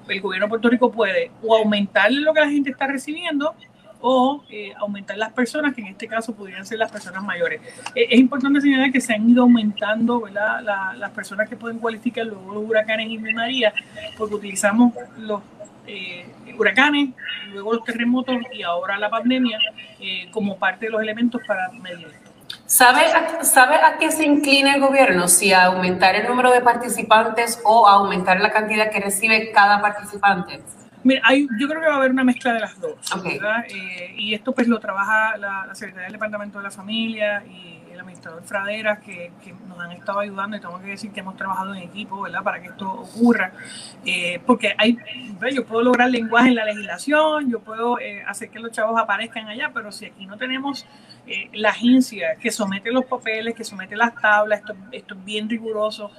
El 0.08 0.22
gobierno 0.22 0.46
de 0.46 0.50
Puerto 0.50 0.70
Rico 0.70 0.92
puede 0.92 1.32
o 1.42 1.56
aumentarle 1.56 2.22
lo 2.22 2.34
que 2.34 2.42
la 2.42 2.50
gente 2.50 2.70
está 2.70 2.86
recibiendo 2.86 3.56
o 4.02 4.44
eh, 4.50 4.74
aumentar 4.78 5.18
las 5.18 5.32
personas, 5.32 5.74
que 5.74 5.82
en 5.82 5.88
este 5.88 6.08
caso 6.08 6.36
podrían 6.36 6.66
ser 6.66 6.78
las 6.78 6.92
personas 6.92 7.24
mayores. 7.24 7.62
Eh, 7.96 8.08
es 8.10 8.20
importante 8.20 8.62
señalar 8.62 8.92
que 8.92 9.02
se 9.02 9.14
han 9.14 9.28
ido 9.30 9.44
aumentando 9.44 10.22
¿verdad? 10.22 10.62
las 10.96 11.12
personas 11.12 11.50
que 11.50 11.56
pueden 11.56 11.80
cualificar 11.80 12.26
luego 12.26 12.54
los 12.54 12.64
huracanes 12.70 13.10
y 13.10 13.18
María, 13.18 13.74
porque 14.18 14.36
utilizamos 14.36 14.94
los 15.18 15.42
eh, 15.88 16.26
huracanes, 16.58 17.10
luego 17.52 17.74
los 17.74 17.84
terremotos 17.84 18.38
y 18.52 18.64
ahora 18.64 18.98
la 18.98 19.10
pandemia 19.10 19.60
eh, 20.00 20.30
como 20.32 20.58
parte 20.58 20.86
de 20.86 20.92
los 20.92 21.02
elementos 21.02 21.42
para 21.48 21.70
medir 21.72 22.08
esto. 22.08 22.32
¿Sabe, 22.66 23.02
¿Sabe 23.42 23.76
a 23.76 23.98
qué 23.98 24.12
se 24.12 24.26
inclina 24.26 24.76
el 24.76 24.82
gobierno? 24.82 25.28
Si 25.28 25.52
a 25.52 25.66
aumentar 25.66 26.16
el 26.16 26.28
número 26.28 26.52
de 26.52 26.62
participantes 26.62 27.62
o 27.66 27.88
a 27.88 27.94
aumentar 27.94 28.40
la 28.40 28.52
cantidad 28.52 28.90
que 28.90 29.00
recibe 29.00 29.52
cada 29.52 29.82
participante. 29.82 30.62
Mira, 31.04 31.22
hay, 31.26 31.48
yo 31.60 31.68
creo 31.68 31.82
que 31.82 31.88
va 31.88 31.96
a 31.96 31.98
haber 31.98 32.12
una 32.12 32.24
mezcla 32.24 32.54
de 32.54 32.60
las 32.60 32.80
dos. 32.80 32.94
Eh, 33.26 34.14
y 34.18 34.34
esto 34.34 34.54
pues 34.54 34.68
lo 34.68 34.80
trabaja 34.80 35.36
la, 35.38 35.66
la 35.68 35.76
Secretaría 35.76 36.06
del 36.06 36.14
Departamento 36.14 36.60
de 36.60 36.64
la 36.64 36.72
Familia 36.72 37.44
y 37.46 37.81
administrador 38.02 38.44
Fraderas 38.44 39.00
que, 39.00 39.32
nos 39.68 39.80
han 39.80 39.92
estado 39.92 40.20
ayudando 40.20 40.58
y 40.58 40.60
tengo 40.60 40.80
que 40.80 40.88
decir 40.88 41.12
que 41.12 41.22
hemos 41.22 41.36
trabajado 41.36 41.74
en 41.74 41.84
equipo, 41.84 42.22
¿verdad? 42.22 42.44
Para 42.44 42.62
que 42.62 42.68
esto 42.68 42.90
ocurra. 42.90 43.54
Eh, 44.06 44.42
porque 44.46 44.74
hay, 44.78 44.98
yo 45.54 45.66
puedo 45.66 45.84
lograr 45.84 46.10
lenguaje 46.10 46.50
en 46.50 46.56
la 46.56 46.66
legislación, 46.66 47.50
yo 47.50 47.60
puedo 47.60 48.00
eh, 48.00 48.24
hacer 48.28 48.50
que 48.50 48.60
los 48.60 48.72
chavos 48.72 49.00
aparezcan 49.00 49.48
allá, 49.48 49.72
pero 49.74 49.92
si 49.92 50.06
aquí 50.06 50.26
no 50.26 50.38
tenemos 50.38 50.86
eh, 51.28 51.50
la 51.54 51.70
agencia 51.70 52.36
que 52.40 52.52
somete 52.52 52.92
los 52.92 53.06
papeles, 53.06 53.56
que 53.56 53.64
somete 53.64 53.96
las 53.96 54.14
tablas, 54.16 54.60
esto, 54.60 54.76
esto 54.92 55.16
es 55.16 55.26
bien 55.26 55.50
riguroso, 55.50 56.12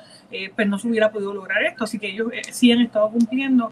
pues 0.56 0.66
no 0.66 0.78
se 0.78 0.88
hubiera 0.88 1.12
podido 1.12 1.34
lograr 1.34 1.62
esto. 1.62 1.84
Así 1.84 1.98
que 1.98 2.08
ellos 2.08 2.28
sí 2.52 2.72
han 2.72 2.80
estado 2.80 3.10
cumpliendo 3.10 3.70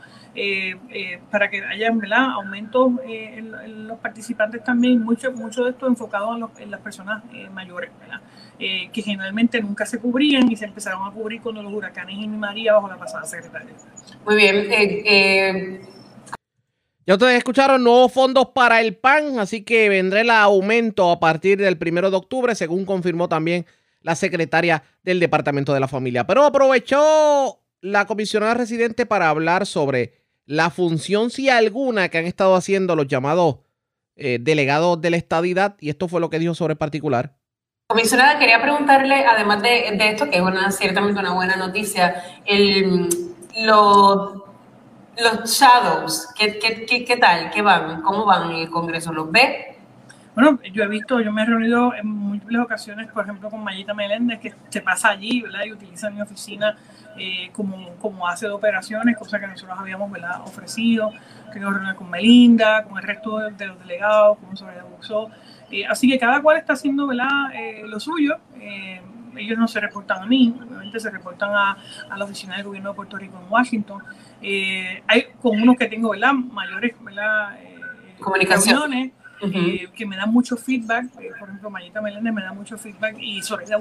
para 1.31 1.49
que 1.49 1.65
haya 1.65 1.89
aumentos 1.89 2.93
en, 3.07 3.89
los 3.89 3.99
participantes 3.99 4.63
también, 4.63 5.03
mucho, 5.03 5.33
mucho 5.33 5.65
de 5.65 5.71
esto 5.71 5.87
enfocado 5.87 6.37
en, 6.37 6.63
en 6.63 6.71
las 6.71 6.81
personas 6.83 7.23
mayores. 7.55 7.91
Eh, 8.63 8.91
que 8.93 9.01
generalmente 9.01 9.59
nunca 9.63 9.87
se 9.87 9.99
cubrían 9.99 10.53
y 10.53 10.55
se 10.55 10.67
empezaron 10.67 11.09
a 11.09 11.11
cubrir 11.11 11.41
cuando 11.41 11.63
los 11.63 11.73
huracanes 11.73 12.17
y 12.19 12.29
María 12.29 12.75
bajo 12.75 12.89
la 12.89 12.99
pasada 12.99 13.25
secretaria. 13.25 13.71
Muy 14.27 14.37
bien. 14.37 15.81
Eh, 17.11 17.13
eh, 17.13 17.15
ya 17.15 17.15
ustedes 17.15 17.39
escucharon 17.39 17.83
nuevos 17.83 18.13
fondos 18.13 18.49
para 18.55 18.81
el 18.81 18.97
PAN, 18.97 19.41
así 19.41 19.63
que 19.63 19.89
vendrá 19.89 20.21
el 20.21 20.31
aumento 20.31 21.11
a 21.11 21.19
partir 21.19 21.59
del 21.59 21.77
primero 21.77 22.11
de 22.11 22.17
octubre, 22.17 22.55
según 22.55 22.85
confirmó 22.85 23.29
también 23.29 23.67
la 24.03 24.15
secretaria 24.15 24.85
del 25.03 25.19
Departamento 25.19 25.75
de 25.75 25.81
la 25.81 25.89
Familia. 25.89 26.27
Pero 26.27 26.45
aprovechó 26.45 27.61
la 27.81 28.07
comisionada 28.07 28.55
residente 28.55 29.07
para 29.07 29.29
hablar 29.29 29.67
sobre 29.67 30.15
la 30.47 30.71
función, 30.71 31.31
si 31.31 31.49
alguna, 31.49 32.09
que 32.09 32.19
han 32.19 32.27
estado 32.27 32.55
haciendo 32.55 32.97
los 32.97 33.07
llamados 33.07 33.57
delegados 34.17 35.01
de 35.01 35.09
la 35.09 35.17
estadidad, 35.17 35.77
y 35.81 35.89
esto 35.89 36.07
fue 36.07 36.21
lo 36.21 36.29
que 36.29 36.39
dijo 36.39 36.55
sobre 36.55 36.73
el 36.73 36.79
particular. 36.79 37.37
Comisionada, 37.87 38.39
quería 38.39 38.61
preguntarle, 38.61 39.25
además 39.25 39.63
de, 39.63 39.89
esto, 40.11 40.29
que 40.29 40.37
es 40.37 40.77
ciertamente 40.77 41.19
una 41.19 41.33
buena 41.33 41.57
noticia, 41.57 42.23
los, 43.65 44.50
los 45.23 45.51
shadows, 45.51 46.29
¿qué, 46.37 46.59
qué, 46.59 47.05
qué, 47.05 47.17
tal? 47.17 47.51
¿Qué 47.51 47.63
van? 47.63 48.03
¿Cómo 48.03 48.25
van 48.25 48.51
en 48.51 48.57
el 48.57 48.71
Congreso? 48.71 49.13
¿Los 49.13 49.31
ve? 49.31 49.77
Bueno, 50.35 50.59
yo 50.73 50.85
he 50.85 50.89
visto, 50.89 51.21
yo 51.21 51.33
me 51.33 51.43
he 51.43 51.47
reunido 51.47 51.93
en 51.95 52.07
múltiples 52.07 52.61
ocasiones, 52.61 53.09
por 53.09 53.25
ejemplo, 53.25 53.51
con 53.51 53.63
Mayita 53.63 53.95
Meléndez, 53.95 54.39
que 54.39 54.55
se 54.69 54.81
pasa 54.81 55.11
allí, 55.11 55.43
¿verdad? 55.43 55.65
Y 55.67 55.73
utiliza 55.73 56.09
mi 56.09 56.21
oficina 56.21 56.77
eh, 57.19 57.51
como, 57.53 57.97
como 57.97 58.27
hace 58.27 58.47
de 58.47 58.53
operaciones, 58.53 59.17
cosa 59.17 59.41
que 59.41 59.47
nosotros 59.47 59.77
habíamos 59.79 60.11
¿verdad? 60.11 60.41
ofrecido. 60.43 61.11
Tengo 61.53 61.71
reuniones 61.71 61.97
con 61.97 62.09
Melinda, 62.09 62.85
con 62.85 62.99
el 62.99 63.05
resto 63.05 63.39
de, 63.39 63.67
los 63.67 63.79
delegados, 63.81 64.39
con 64.39 64.57
sobre 64.57 64.77
eh, 65.73 65.87
así 65.87 66.09
que 66.09 66.19
cada 66.19 66.43
cual 66.43 66.57
está 66.57 66.73
haciendo 66.73 67.07
¿verdad? 67.07 67.53
Eh, 67.55 67.83
lo 67.87 68.01
suyo. 68.01 68.37
Eh, 69.37 69.43
ellos 69.43 69.59
no 69.59 69.69
se 69.69 69.81
reportan 69.81 70.23
a 70.23 70.27
mí, 70.27 70.55
obviamente 70.61 71.01
se 71.01 71.11
reportan 71.11 71.51
a, 71.51 71.77
a, 72.09 72.17
la 72.17 72.25
oficina 72.25 72.57
del 72.57 72.65
gobierno 72.65 72.91
de 72.91 72.97
Puerto 72.97 73.17
Rico 73.17 73.41
en 73.45 73.53
Washington. 73.53 74.03
Eh, 74.43 75.03
hay 75.07 75.27
con 75.41 75.61
unos 75.61 75.77
que 75.77 75.87
tengo 75.87 76.11
¿verdad? 76.11 76.33
mayores 76.35 76.95
¿verdad? 77.03 77.59
comunicaciones 78.19 79.13
eh, 79.43 79.89
que 79.95 80.07
me 80.07 80.17
dan 80.17 80.33
mucho 80.33 80.57
feedback, 80.57 81.07
eh, 81.19 81.31
por 81.39 81.49
ejemplo, 81.49 81.71
Mayita 81.71 82.01
Meléndez 82.01 82.33
me 82.33 82.43
da 82.43 82.53
mucho 82.53 82.77
feedback 82.77 83.17
y 83.19 83.41
Soraya 83.43 83.79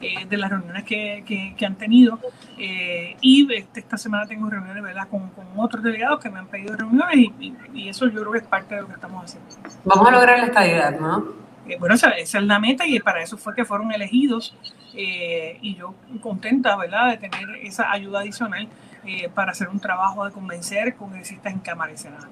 eh, 0.00 0.26
de 0.26 0.36
las 0.36 0.50
reuniones 0.50 0.84
que, 0.84 1.24
que, 1.26 1.54
que 1.56 1.66
han 1.66 1.76
tenido. 1.76 2.18
Eh, 2.58 3.16
y 3.20 3.52
este, 3.52 3.80
esta 3.80 3.96
semana 3.96 4.26
tengo 4.26 4.48
reuniones 4.48 4.82
¿verdad? 4.82 5.08
Con, 5.08 5.30
con, 5.30 5.46
otros 5.56 5.82
delegados 5.82 6.20
que 6.20 6.30
me 6.30 6.38
han 6.38 6.46
pedido 6.46 6.76
reuniones 6.76 7.16
y, 7.16 7.32
y, 7.40 7.54
y, 7.74 7.88
eso 7.88 8.06
yo 8.06 8.20
creo 8.20 8.32
que 8.32 8.38
es 8.38 8.44
parte 8.44 8.74
de 8.74 8.82
lo 8.82 8.88
que 8.88 8.94
estamos 8.94 9.24
haciendo. 9.24 9.48
Vamos 9.84 10.08
a 10.08 10.10
lograr 10.10 10.38
la 10.38 10.46
estabilidad, 10.46 11.00
¿no? 11.00 11.45
Eh, 11.68 11.76
bueno, 11.78 11.94
esa, 11.94 12.10
esa, 12.10 12.38
es 12.38 12.44
la 12.44 12.58
meta 12.58 12.86
y 12.86 12.98
para 13.00 13.22
eso 13.22 13.36
fue 13.36 13.54
que 13.54 13.64
fueron 13.64 13.92
elegidos 13.92 14.56
y 14.94 15.74
yo 15.74 15.94
contenta, 16.22 16.74
¿verdad?, 16.76 17.10
de 17.10 17.28
tener 17.28 17.56
esa 17.62 17.92
ayuda 17.92 18.20
adicional 18.20 18.66
para 19.34 19.52
hacer 19.52 19.68
un 19.68 19.78
trabajo 19.78 20.24
de 20.24 20.32
convencer 20.32 20.96
congresistas 20.96 21.52
en 21.52 21.58
Cámara 21.60 21.92
y 21.92 21.98
Senado. 21.98 22.28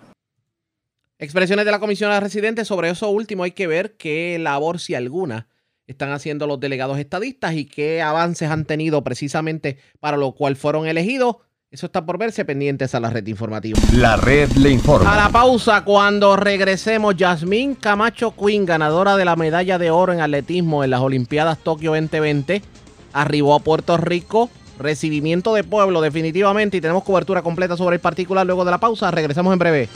Expresiones 1.19 1.65
de 1.65 1.71
la 1.71 1.79
comisionada 1.79 2.21
residente 2.21 2.65
sobre 2.65 2.91
eso 2.91 3.09
último 3.09 3.45
hay 3.45 3.53
que 3.53 3.67
ver 3.67 3.97
qué 3.97 4.37
labor, 4.39 4.81
si 4.81 4.95
alguna, 4.95 5.47
están 5.87 6.11
haciendo 6.11 6.47
los 6.47 6.59
delegados 6.59 6.99
estadistas 6.99 7.55
y 7.55 7.67
qué 7.67 8.03
avances 8.03 8.51
han 8.51 8.65
tenido 8.65 9.05
precisamente 9.05 9.79
para 10.01 10.17
lo 10.17 10.33
cual 10.33 10.57
fueron 10.57 10.87
elegidos. 10.87 11.37
Eso 11.75 11.87
está 11.87 12.07
por 12.07 12.19
verse 12.19 12.45
pendientes 12.45 12.95
a 12.95 13.01
la 13.01 13.11
red 13.11 13.27
informativa. 13.27 13.77
La 13.95 14.15
red 14.17 14.49
le 14.53 14.71
informa. 14.71 15.13
A 15.13 15.17
la 15.17 15.29
pausa, 15.31 15.83
cuando 15.83 16.37
regresemos, 16.37 17.17
Yasmín 17.17 17.75
Camacho 17.75 18.33
Quinn, 18.37 18.65
ganadora 18.65 19.17
de 19.17 19.25
la 19.25 19.35
medalla 19.35 19.77
de 19.77 19.91
oro 19.91 20.13
en 20.13 20.21
atletismo 20.21 20.85
en 20.85 20.91
las 20.91 21.01
Olimpiadas 21.01 21.59
Tokio 21.59 21.91
2020, 21.91 22.63
arribó 23.13 23.57
a 23.57 23.59
Puerto 23.59 23.97
Rico. 23.97 24.51
Recibimiento 24.79 25.53
de 25.53 25.65
pueblo, 25.65 26.01
definitivamente, 26.01 26.77
y 26.77 26.81
tenemos 26.81 27.03
cobertura 27.03 27.43
completa 27.43 27.77
sobre 27.77 27.97
el 27.97 28.01
particular 28.01 28.47
luego 28.47 28.65
de 28.65 28.71
la 28.71 28.79
pausa. 28.79 29.11
Regresamos 29.11 29.53
en 29.53 29.59
breve. 29.59 29.89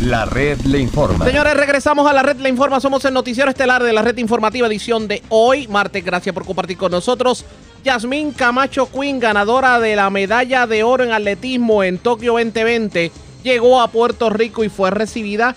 La 0.00 0.24
red 0.24 0.58
le 0.62 0.78
informa. 0.78 1.26
Señores, 1.26 1.54
regresamos 1.54 2.08
a 2.08 2.14
la 2.14 2.22
red 2.22 2.38
le 2.38 2.48
informa. 2.48 2.80
Somos 2.80 3.04
el 3.04 3.12
noticiero 3.12 3.50
estelar 3.50 3.82
de 3.82 3.92
la 3.92 4.00
red 4.00 4.16
informativa 4.16 4.66
edición 4.66 5.06
de 5.06 5.22
hoy, 5.28 5.68
martes. 5.68 6.02
Gracias 6.02 6.34
por 6.34 6.46
compartir 6.46 6.78
con 6.78 6.90
nosotros. 6.90 7.44
Yasmín 7.84 8.32
Camacho 8.32 8.90
Quinn, 8.90 9.20
ganadora 9.20 9.78
de 9.78 9.96
la 9.96 10.08
medalla 10.08 10.66
de 10.66 10.84
oro 10.84 11.04
en 11.04 11.12
atletismo 11.12 11.84
en 11.84 11.98
Tokio 11.98 12.32
2020, 12.32 13.12
llegó 13.42 13.82
a 13.82 13.88
Puerto 13.88 14.30
Rico 14.30 14.64
y 14.64 14.70
fue 14.70 14.90
recibida 14.90 15.54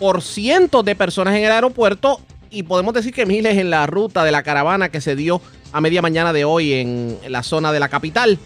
por 0.00 0.20
cientos 0.20 0.84
de 0.84 0.96
personas 0.96 1.36
en 1.36 1.44
el 1.44 1.52
aeropuerto 1.52 2.20
y 2.50 2.64
podemos 2.64 2.92
decir 2.92 3.14
que 3.14 3.24
miles 3.24 3.56
en 3.56 3.70
la 3.70 3.86
ruta 3.86 4.24
de 4.24 4.32
la 4.32 4.42
caravana 4.42 4.88
que 4.88 5.00
se 5.00 5.14
dio 5.14 5.40
a 5.72 5.80
media 5.80 6.02
mañana 6.02 6.32
de 6.32 6.44
hoy 6.44 6.72
en 6.72 7.18
la 7.28 7.44
zona 7.44 7.70
de 7.70 7.78
la 7.78 7.88
capital. 7.88 8.36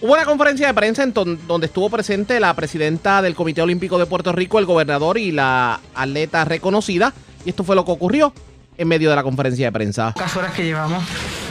Hubo 0.00 0.12
una 0.12 0.24
conferencia 0.24 0.68
de 0.68 0.74
prensa 0.74 1.02
en 1.02 1.12
donde 1.12 1.66
estuvo 1.66 1.90
presente 1.90 2.38
la 2.38 2.54
presidenta 2.54 3.20
del 3.20 3.34
Comité 3.34 3.62
Olímpico 3.62 3.98
de 3.98 4.06
Puerto 4.06 4.30
Rico, 4.30 4.60
el 4.60 4.64
gobernador 4.64 5.18
y 5.18 5.32
la 5.32 5.80
atleta 5.92 6.44
reconocida. 6.44 7.12
Y 7.44 7.50
esto 7.50 7.64
fue 7.64 7.74
lo 7.74 7.84
que 7.84 7.90
ocurrió 7.90 8.32
en 8.78 8.88
medio 8.88 9.10
de 9.10 9.16
la 9.16 9.24
conferencia 9.24 9.66
de 9.66 9.72
prensa. 9.72 10.14
Las 10.16 10.36
horas 10.36 10.52
que 10.52 10.64
llevamos 10.64 11.04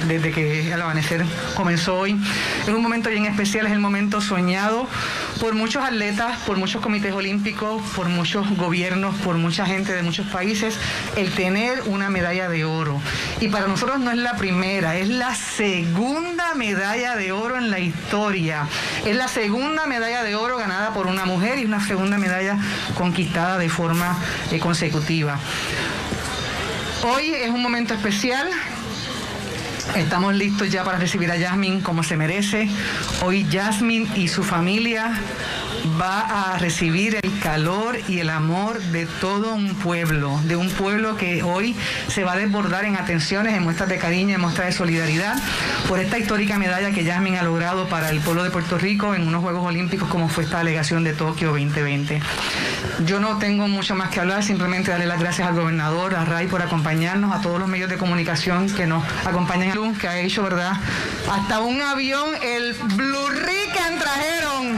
desde 0.08 0.32
que 0.32 0.72
el 0.72 0.82
amanecer 0.82 1.26
comenzó 1.56 1.99
hoy 1.99 2.18
es 2.64 2.70
un 2.70 2.82
momento 2.82 3.10
bien 3.10 3.26
especial, 3.26 3.66
es 3.68 3.74
el 3.74 3.80
momento 3.80 4.22
soñado 4.22 4.88
por 5.40 5.54
muchos 5.54 5.84
atletas, 5.84 6.40
por 6.45 6.58
muchos 6.58 6.82
comités 6.82 7.14
olímpicos, 7.14 7.82
por 7.95 8.08
muchos 8.08 8.49
gobiernos, 8.56 9.16
por 9.18 9.36
mucha 9.36 9.66
gente 9.66 9.94
de 9.94 10.04
muchos 10.04 10.26
países, 10.28 10.76
el 11.16 11.32
tener 11.32 11.84
una 11.86 12.10
medalla 12.10 12.49
de 12.49 12.66
oro. 12.66 12.99
Y 13.41 13.49
para 13.49 13.68
nosotros 13.68 13.99
no 13.99 14.10
es 14.10 14.18
la 14.18 14.36
primera, 14.38 14.98
es 14.98 15.10
la 15.10 15.36
segunda 15.36 16.56
medalla 16.56 17.16
de 17.16 17.34
oro 17.34 17.58
en 17.58 17.70
la 17.70 17.80
historia. 17.80 18.68
Es 19.06 19.16
la 19.16 19.28
segunda 19.28 19.86
medalla 19.86 20.24
de 20.24 20.36
oro 20.36 20.58
ganada 20.58 20.94
por 20.94 21.08
una 21.08 21.26
mujer 21.26 21.60
y 21.60 21.66
una 21.66 21.86
segunda 21.86 22.18
medalla 22.18 22.58
conquistada 22.95 23.58
de 23.58 23.70
forma 23.70 24.18
eh, 24.52 24.60
consecutiva. 24.60 25.40
Hoy 27.03 27.34
es 27.34 27.49
un 27.49 27.61
momento 27.61 27.94
especial. 27.94 28.49
Estamos 29.96 30.36
listos 30.36 30.70
ya 30.70 30.84
para 30.84 30.98
recibir 30.98 31.32
a 31.32 31.40
Jasmine 31.40 31.82
como 31.82 32.04
se 32.04 32.18
merece. 32.18 32.70
Hoy 33.24 33.48
Jasmine 33.50 34.08
y 34.16 34.28
su 34.28 34.44
familia 34.44 35.12
va 36.00 36.54
a 36.54 36.58
recibir 36.58 37.20
el 37.22 37.40
calor 37.40 37.98
y 38.08 38.20
el 38.20 38.30
amor 38.30 38.80
de 38.82 39.06
todo 39.06 39.54
un 39.54 39.76
pueblo, 39.76 40.40
de 40.44 40.56
un 40.56 40.70
pueblo 40.70 41.16
que 41.18 41.44
hoy 41.44 41.76
se 42.08 42.24
va 42.24 42.34
a 42.34 42.38
desbordar 42.38 42.86
en 42.86 42.96
atenciones, 42.96 43.56
en 43.56 43.64
muestras 43.64 43.90
de 43.90 43.98
cariño, 43.98 44.36
en 44.36 44.42
muestras 44.42 44.68
de 44.68 44.74
solidaridad 44.74 45.36
por 45.88 46.00
esta 46.00 46.18
histórica 46.18 46.58
medalla 46.58 46.92
que 46.92 47.06
Jasmine 47.06 47.40
ha 47.40 47.44
logrado 47.44 47.88
para 47.88 48.10
el 48.10 48.20
pueblo 48.20 48.44
de 48.44 48.52
Puerto 48.52 48.78
Rico 48.78 49.16
en 49.16 49.28
unos 49.28 49.42
Juegos 49.42 49.66
Olímpicos 49.66 50.10
como 50.10 50.30
fue 50.30 50.44
esta 50.44 50.60
delegación 50.60 51.04
de 51.04 51.14
Tokio 51.14 51.50
2020. 51.50 52.22
Yo 53.06 53.20
no 53.20 53.38
tengo 53.38 53.68
mucho 53.68 53.96
más 53.96 54.10
que 54.10 54.20
hablar, 54.20 54.44
simplemente 54.44 54.92
darle 54.92 55.06
las 55.06 55.20
gracias 55.20 55.48
al 55.48 55.56
gobernador, 55.56 56.16
a 56.16 56.26
Ray 56.26 56.48
por 56.48 56.62
acompañarnos, 56.62 57.34
a 57.34 57.42
todos 57.42 57.60
los 57.60 57.68
medios 57.68 57.90
de 57.90 57.98
comunicación 57.98 58.70
que 58.70 58.88
nos 58.88 59.04
acompañan, 59.26 59.70
que 59.99 60.08
ha 60.08 60.20
hecho, 60.20 60.44
¿verdad? 60.44 60.74
Hasta 61.32 61.62
un 61.62 61.80
avión, 61.82 62.30
el 62.41 62.74
Blue 62.74 63.30
Rican 63.30 63.99
trajeron, 63.99 64.78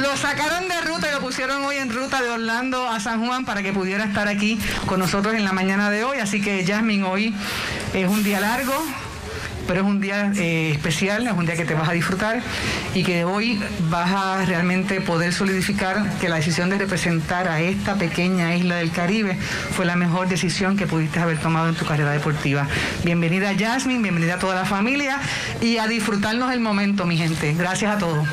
lo 0.00 0.16
sacaron 0.16 0.68
de 0.68 0.80
ruta 0.82 1.08
y 1.08 1.12
lo 1.12 1.20
pusieron 1.20 1.64
hoy 1.64 1.76
en 1.76 1.92
ruta 1.92 2.22
de 2.22 2.30
Orlando 2.30 2.88
a 2.88 3.00
San 3.00 3.26
Juan 3.26 3.44
para 3.44 3.62
que 3.62 3.72
pudiera 3.72 4.04
estar 4.04 4.28
aquí 4.28 4.58
con 4.86 5.00
nosotros 5.00 5.34
en 5.34 5.44
la 5.44 5.52
mañana 5.52 5.90
de 5.90 6.04
hoy. 6.04 6.18
Así 6.18 6.40
que 6.40 6.64
Jasmine, 6.64 7.04
hoy 7.04 7.34
es 7.94 8.08
un 8.08 8.22
día 8.22 8.38
largo, 8.38 8.74
pero 9.68 9.82
es 9.82 9.86
un 9.86 10.00
día 10.00 10.32
eh, 10.36 10.72
especial, 10.72 11.26
es 11.26 11.32
un 11.34 11.44
día 11.44 11.54
que 11.54 11.66
te 11.66 11.74
vas 11.74 11.90
a 11.90 11.92
disfrutar 11.92 12.40
y 12.94 13.04
que 13.04 13.26
hoy 13.26 13.60
vas 13.90 14.10
a 14.10 14.44
realmente 14.46 15.02
poder 15.02 15.34
solidificar 15.34 16.18
que 16.20 16.30
la 16.30 16.36
decisión 16.36 16.70
de 16.70 16.78
representar 16.78 17.46
a 17.48 17.60
esta 17.60 17.96
pequeña 17.96 18.56
isla 18.56 18.76
del 18.76 18.90
Caribe 18.90 19.36
fue 19.36 19.84
la 19.84 19.94
mejor 19.94 20.26
decisión 20.26 20.78
que 20.78 20.86
pudiste 20.86 21.20
haber 21.20 21.36
tomado 21.38 21.68
en 21.68 21.74
tu 21.74 21.84
carrera 21.84 22.12
deportiva. 22.12 22.66
Bienvenida 23.04 23.52
Jasmine, 23.56 24.00
bienvenida 24.00 24.36
a 24.36 24.38
toda 24.38 24.54
la 24.54 24.64
familia 24.64 25.20
y 25.60 25.76
a 25.76 25.86
disfrutarnos 25.86 26.50
el 26.50 26.60
momento, 26.60 27.04
mi 27.04 27.18
gente. 27.18 27.52
Gracias 27.52 27.94
a 27.94 27.98
todos. 27.98 28.26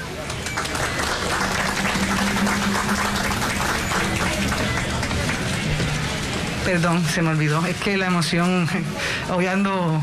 Perdón, 6.64 7.04
se 7.04 7.22
me 7.22 7.30
olvidó. 7.30 7.64
Es 7.66 7.76
que 7.76 7.98
la 7.98 8.08
emoción, 8.08 8.68
hoy 9.30 9.48
ando 9.48 10.02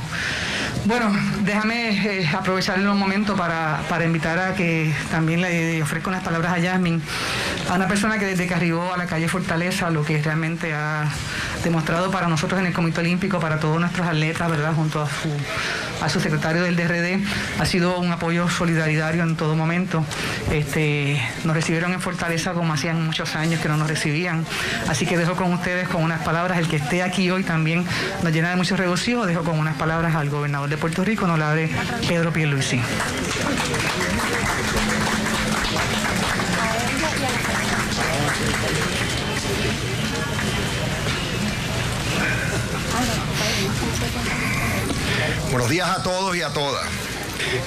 bueno, 0.84 1.12
déjame 1.44 2.20
eh, 2.20 2.28
aprovechar 2.32 2.78
el 2.78 2.84
momento 2.86 3.36
para, 3.36 3.82
para, 3.88 4.04
invitar 4.04 4.38
a 4.38 4.54
que 4.54 4.92
también 5.10 5.40
le 5.40 5.82
ofrezca 5.82 6.10
unas 6.10 6.22
palabras 6.22 6.52
a 6.52 6.58
Yasmin, 6.58 7.00
a 7.70 7.74
una 7.74 7.88
persona 7.88 8.18
que 8.18 8.26
desde 8.26 8.46
que 8.46 8.54
arribó 8.54 8.92
a 8.92 8.96
la 8.96 9.06
calle 9.06 9.28
Fortaleza, 9.28 9.90
lo 9.90 10.04
que 10.04 10.20
realmente 10.20 10.74
ha 10.74 11.08
demostrado 11.64 12.10
para 12.10 12.28
nosotros 12.28 12.60
en 12.60 12.66
el 12.66 12.72
Comité 12.72 13.00
Olímpico, 13.00 13.40
para 13.40 13.58
todos 13.58 13.80
nuestros 13.80 14.06
atletas, 14.06 14.50
¿verdad? 14.50 14.74
Junto 14.74 15.00
a 15.00 15.06
su, 15.06 15.28
a 16.04 16.08
su 16.08 16.20
secretario 16.20 16.62
del 16.62 16.76
DRD, 16.76 17.20
ha 17.60 17.66
sido 17.66 17.98
un 17.98 18.12
apoyo 18.12 18.48
solidario 18.48 19.22
en 19.22 19.36
todo 19.36 19.54
momento. 19.54 20.04
Este, 20.50 21.20
nos 21.44 21.54
recibieron 21.54 21.92
en 21.92 22.00
Fortaleza 22.00 22.52
como 22.52 22.72
hacían 22.72 23.04
muchos 23.06 23.34
años 23.36 23.60
que 23.60 23.68
no 23.68 23.76
nos 23.76 23.88
recibían. 23.88 24.44
Así 24.88 25.06
que 25.06 25.16
dejo 25.16 25.34
con 25.36 25.52
ustedes 25.52 25.88
con 25.88 26.02
unas 26.02 26.22
palabras, 26.22 26.58
el 26.58 26.68
que 26.68 26.76
esté 26.76 27.02
aquí 27.02 27.30
hoy 27.30 27.44
también 27.44 27.84
nos 28.22 28.32
llena 28.32 28.50
de 28.50 28.56
mucho 28.56 28.76
regocijo, 28.76 29.26
dejo 29.26 29.42
con 29.42 29.58
unas 29.58 29.76
palabras 29.76 30.14
al 30.14 30.28
gobernador 30.30 30.68
de 30.68 30.76
Puerto 30.76 31.04
Rico, 31.04 31.24
honorable 31.24 31.70
Pedro 32.08 32.32
Pierluisi. 32.32 32.80
Buenos 45.50 45.68
días 45.68 45.88
a 45.88 46.02
todos 46.02 46.34
y 46.34 46.42
a 46.42 46.48
todas. 46.48 46.86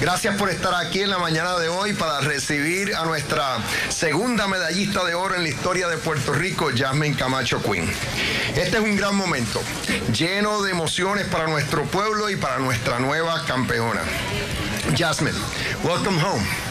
Gracias 0.00 0.36
por 0.36 0.50
estar 0.50 0.74
aquí 0.74 1.02
en 1.02 1.10
la 1.10 1.18
mañana 1.18 1.56
de 1.58 1.68
hoy 1.68 1.92
para 1.92 2.20
recibir 2.20 2.94
a 2.96 3.04
nuestra 3.04 3.58
segunda 3.88 4.48
medallista 4.48 5.04
de 5.04 5.14
oro 5.14 5.36
en 5.36 5.44
la 5.44 5.48
historia 5.48 5.86
de 5.88 5.96
Puerto 5.96 6.32
Rico, 6.32 6.70
Jasmine 6.76 7.16
Camacho 7.16 7.62
Quinn. 7.62 7.88
Este 8.56 8.78
es 8.78 8.82
un 8.82 8.96
gran 8.96 9.14
momento, 9.14 9.60
lleno 10.12 10.62
de 10.62 10.72
emociones 10.72 11.26
para 11.26 11.46
nuestro 11.46 11.84
pueblo 11.84 12.28
y 12.28 12.36
para 12.36 12.58
nuestra 12.58 12.98
nueva 12.98 13.44
campeona. 13.46 14.00
Jasmine, 14.96 15.38
welcome 15.84 16.20
home. 16.20 16.65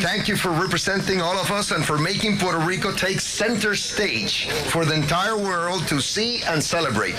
Thank 0.00 0.28
you 0.28 0.36
for 0.36 0.50
representing 0.50 1.20
all 1.20 1.36
of 1.36 1.50
us 1.50 1.70
and 1.72 1.84
for 1.84 1.98
making 1.98 2.38
Puerto 2.38 2.58
Rico 2.58 2.92
take 2.92 3.20
center 3.20 3.74
stage 3.74 4.48
for 4.70 4.84
the 4.84 4.94
entire 4.94 5.36
world 5.36 5.88
to 5.88 6.00
see 6.00 6.42
and 6.42 6.62
celebrate. 6.62 7.16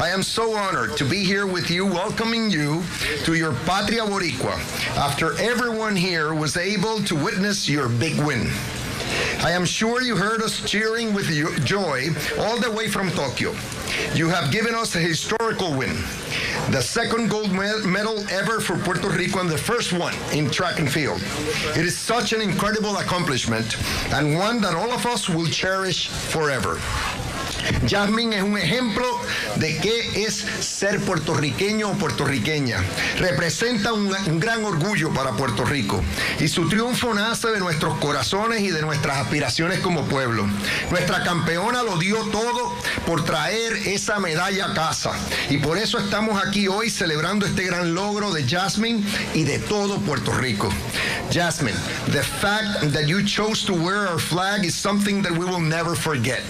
I 0.00 0.08
am 0.08 0.22
so 0.22 0.54
honored 0.54 0.96
to 0.96 1.04
be 1.04 1.22
here 1.24 1.46
with 1.46 1.70
you, 1.70 1.84
welcoming 1.84 2.50
you 2.50 2.82
to 3.24 3.34
your 3.34 3.52
Patria 3.66 4.02
Boricua 4.02 4.56
after 4.96 5.38
everyone 5.38 5.94
here 5.94 6.34
was 6.34 6.56
able 6.56 7.02
to 7.04 7.14
witness 7.14 7.68
your 7.68 7.88
big 7.88 8.18
win. 8.18 8.50
I 9.42 9.50
am 9.50 9.64
sure 9.64 10.02
you 10.02 10.16
heard 10.16 10.42
us 10.42 10.60
cheering 10.60 11.12
with 11.12 11.26
joy 11.64 12.08
all 12.38 12.60
the 12.60 12.70
way 12.70 12.88
from 12.88 13.10
Tokyo. 13.10 13.54
You 14.14 14.28
have 14.28 14.52
given 14.52 14.74
us 14.74 14.94
a 14.94 14.98
historical 14.98 15.72
win, 15.76 15.96
the 16.70 16.80
second 16.80 17.28
gold 17.28 17.52
medal 17.52 18.24
ever 18.30 18.60
for 18.60 18.76
Puerto 18.78 19.08
Rico 19.08 19.40
and 19.40 19.50
the 19.50 19.58
first 19.58 19.92
one 19.92 20.14
in 20.32 20.50
track 20.50 20.78
and 20.78 20.90
field. 20.90 21.20
It 21.76 21.84
is 21.84 21.98
such 21.98 22.32
an 22.32 22.40
incredible 22.40 22.96
accomplishment 22.98 23.76
and 24.12 24.36
one 24.36 24.60
that 24.60 24.74
all 24.74 24.92
of 24.92 25.04
us 25.06 25.28
will 25.28 25.46
cherish 25.46 26.08
forever. 26.08 26.80
Jasmine 27.88 28.36
es 28.36 28.42
un 28.42 28.58
ejemplo 28.58 29.04
de 29.56 29.76
qué 29.78 30.24
es 30.24 30.44
ser 30.60 31.00
puertorriqueño 31.00 31.90
o 31.90 31.92
puertorriqueña. 31.94 32.78
Representa 33.18 33.92
un, 33.92 34.12
gran 34.40 34.64
orgullo 34.64 35.12
para 35.12 35.32
Puerto 35.32 35.64
Rico 35.64 36.02
y 36.40 36.48
su 36.48 36.68
triunfo 36.68 37.14
nace 37.14 37.48
de 37.48 37.60
nuestros 37.60 37.98
corazones 37.98 38.60
y 38.62 38.70
de 38.70 38.82
nuestras 38.82 39.18
aspiraciones 39.18 39.80
como 39.80 40.04
pueblo. 40.04 40.46
Nuestra 40.90 41.22
campeona 41.22 41.82
lo 41.82 41.98
dio 41.98 42.16
todo 42.26 42.74
por 43.06 43.24
traer 43.24 43.72
esa 43.86 44.18
medalla 44.18 44.66
a 44.66 44.74
casa 44.74 45.12
y 45.50 45.58
por 45.58 45.78
eso 45.78 45.98
estamos 45.98 46.42
aquí 46.44 46.68
hoy 46.68 46.90
celebrando 46.90 47.46
este 47.46 47.64
gran 47.64 47.94
logro 47.94 48.32
de 48.32 48.48
Jasmine 48.48 49.02
y 49.34 49.44
de 49.44 49.58
todo 49.58 49.98
Puerto 50.00 50.32
Rico. 50.32 50.70
Jasmine, 51.30 51.76
the 52.08 52.22
fact 52.22 52.92
that 52.92 53.06
you 53.06 53.22
chose 53.24 53.64
to 53.64 53.72
wear 53.72 54.08
our 54.08 54.18
flag 54.18 54.64
is 54.64 54.74
something 54.74 55.22
that 55.22 55.32
we 55.32 55.44
will 55.46 55.60
never 55.60 55.94
forget. 55.94 56.42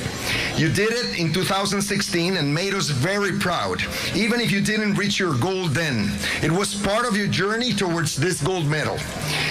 You 0.57 0.69
did 0.69 0.91
it 0.91 1.02
in 1.19 1.33
2016 1.33 2.37
and 2.37 2.53
made 2.53 2.75
us 2.75 2.89
very 2.89 3.39
proud, 3.39 3.83
even 4.15 4.41
if 4.41 4.51
you 4.51 4.61
didn't 4.61 4.95
reach 4.95 5.19
your 5.19 5.35
goal 5.39 5.67
then. 5.67 6.11
It 6.43 6.51
was 6.51 6.75
part 6.75 7.07
of 7.07 7.17
your 7.17 7.29
journey 7.29 7.73
towards 7.73 8.17
this 8.17 8.43
gold 8.43 8.67
medal. 8.67 8.99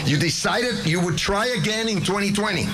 You 0.05 0.17
decided 0.17 0.85
you 0.85 0.99
would 0.99 1.17
try 1.17 1.47
again 1.47 1.87
in 1.87 2.01
2020. 2.01 2.65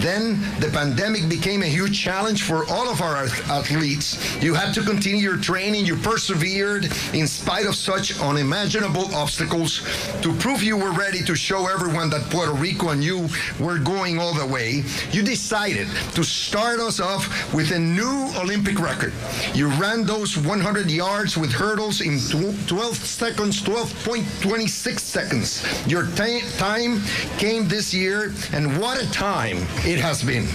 Then 0.00 0.40
the 0.60 0.70
pandemic 0.72 1.28
became 1.28 1.62
a 1.62 1.66
huge 1.66 2.00
challenge 2.00 2.42
for 2.42 2.64
all 2.70 2.88
of 2.88 3.00
our 3.00 3.16
athletes. 3.16 4.16
You 4.42 4.54
had 4.54 4.72
to 4.74 4.82
continue 4.82 5.22
your 5.22 5.38
training, 5.38 5.86
you 5.86 5.96
persevered 5.96 6.84
in 7.12 7.26
spite 7.26 7.66
of 7.66 7.74
such 7.74 8.18
unimaginable 8.20 9.14
obstacles 9.14 9.82
to 10.22 10.32
prove 10.36 10.62
you 10.62 10.76
were 10.76 10.92
ready 10.92 11.22
to 11.24 11.34
show 11.34 11.66
everyone 11.66 12.10
that 12.10 12.22
Puerto 12.30 12.52
Rico 12.52 12.90
and 12.90 13.02
you 13.02 13.28
were 13.58 13.78
going 13.78 14.18
all 14.18 14.34
the 14.34 14.46
way. 14.46 14.84
You 15.10 15.22
decided 15.22 15.88
to 16.14 16.22
start 16.22 16.80
us 16.80 17.00
off 17.00 17.52
with 17.52 17.72
a 17.72 17.78
new 17.78 18.15
Olympic 18.36 18.78
record. 18.78 19.12
You 19.54 19.68
ran 19.68 20.04
those 20.04 20.36
100 20.36 20.90
yards 20.90 21.36
with 21.36 21.52
hurdles 21.52 22.00
in 22.00 22.18
12 22.18 22.96
seconds, 22.96 23.62
12.26 23.62 24.98
seconds. 25.00 25.86
Your 25.86 26.06
time 26.06 27.02
came 27.38 27.68
this 27.68 27.92
year, 27.94 28.32
and 28.52 28.78
what 28.80 29.02
a 29.02 29.10
time 29.10 29.58
it 29.84 29.98
has 29.98 30.22
been. 30.22 30.46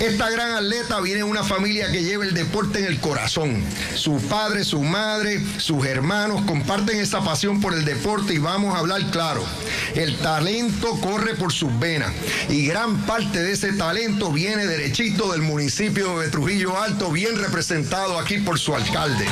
Esta 0.00 0.30
gran 0.30 0.52
atleta 0.52 0.98
viene 1.00 1.18
de 1.18 1.24
una 1.24 1.44
familia 1.44 1.92
que 1.92 2.02
lleva 2.02 2.24
el 2.24 2.32
deporte 2.32 2.78
en 2.78 2.86
el 2.86 3.00
corazón. 3.00 3.62
Su 3.94 4.16
padre, 4.16 4.64
su 4.64 4.82
madre, 4.82 5.42
sus 5.58 5.84
hermanos 5.84 6.40
comparten 6.46 6.98
esa 6.98 7.20
pasión 7.20 7.60
por 7.60 7.74
el 7.74 7.84
deporte 7.84 8.32
y 8.32 8.38
vamos 8.38 8.74
a 8.74 8.78
hablar 8.78 9.10
claro. 9.10 9.44
El 9.94 10.16
talento 10.16 10.98
corre 11.02 11.34
por 11.34 11.52
sus 11.52 11.78
venas 11.78 12.12
y 12.48 12.64
gran 12.64 13.02
parte 13.02 13.42
de 13.42 13.52
ese 13.52 13.74
talento 13.74 14.32
viene 14.32 14.66
derechito 14.66 15.32
del 15.32 15.42
municipio 15.42 16.18
de 16.18 16.30
Trujillo 16.30 16.80
Alto, 16.80 17.12
bien 17.12 17.38
representado 17.38 18.18
aquí 18.18 18.38
por 18.38 18.58
su 18.58 18.74
alcalde. 18.74 19.26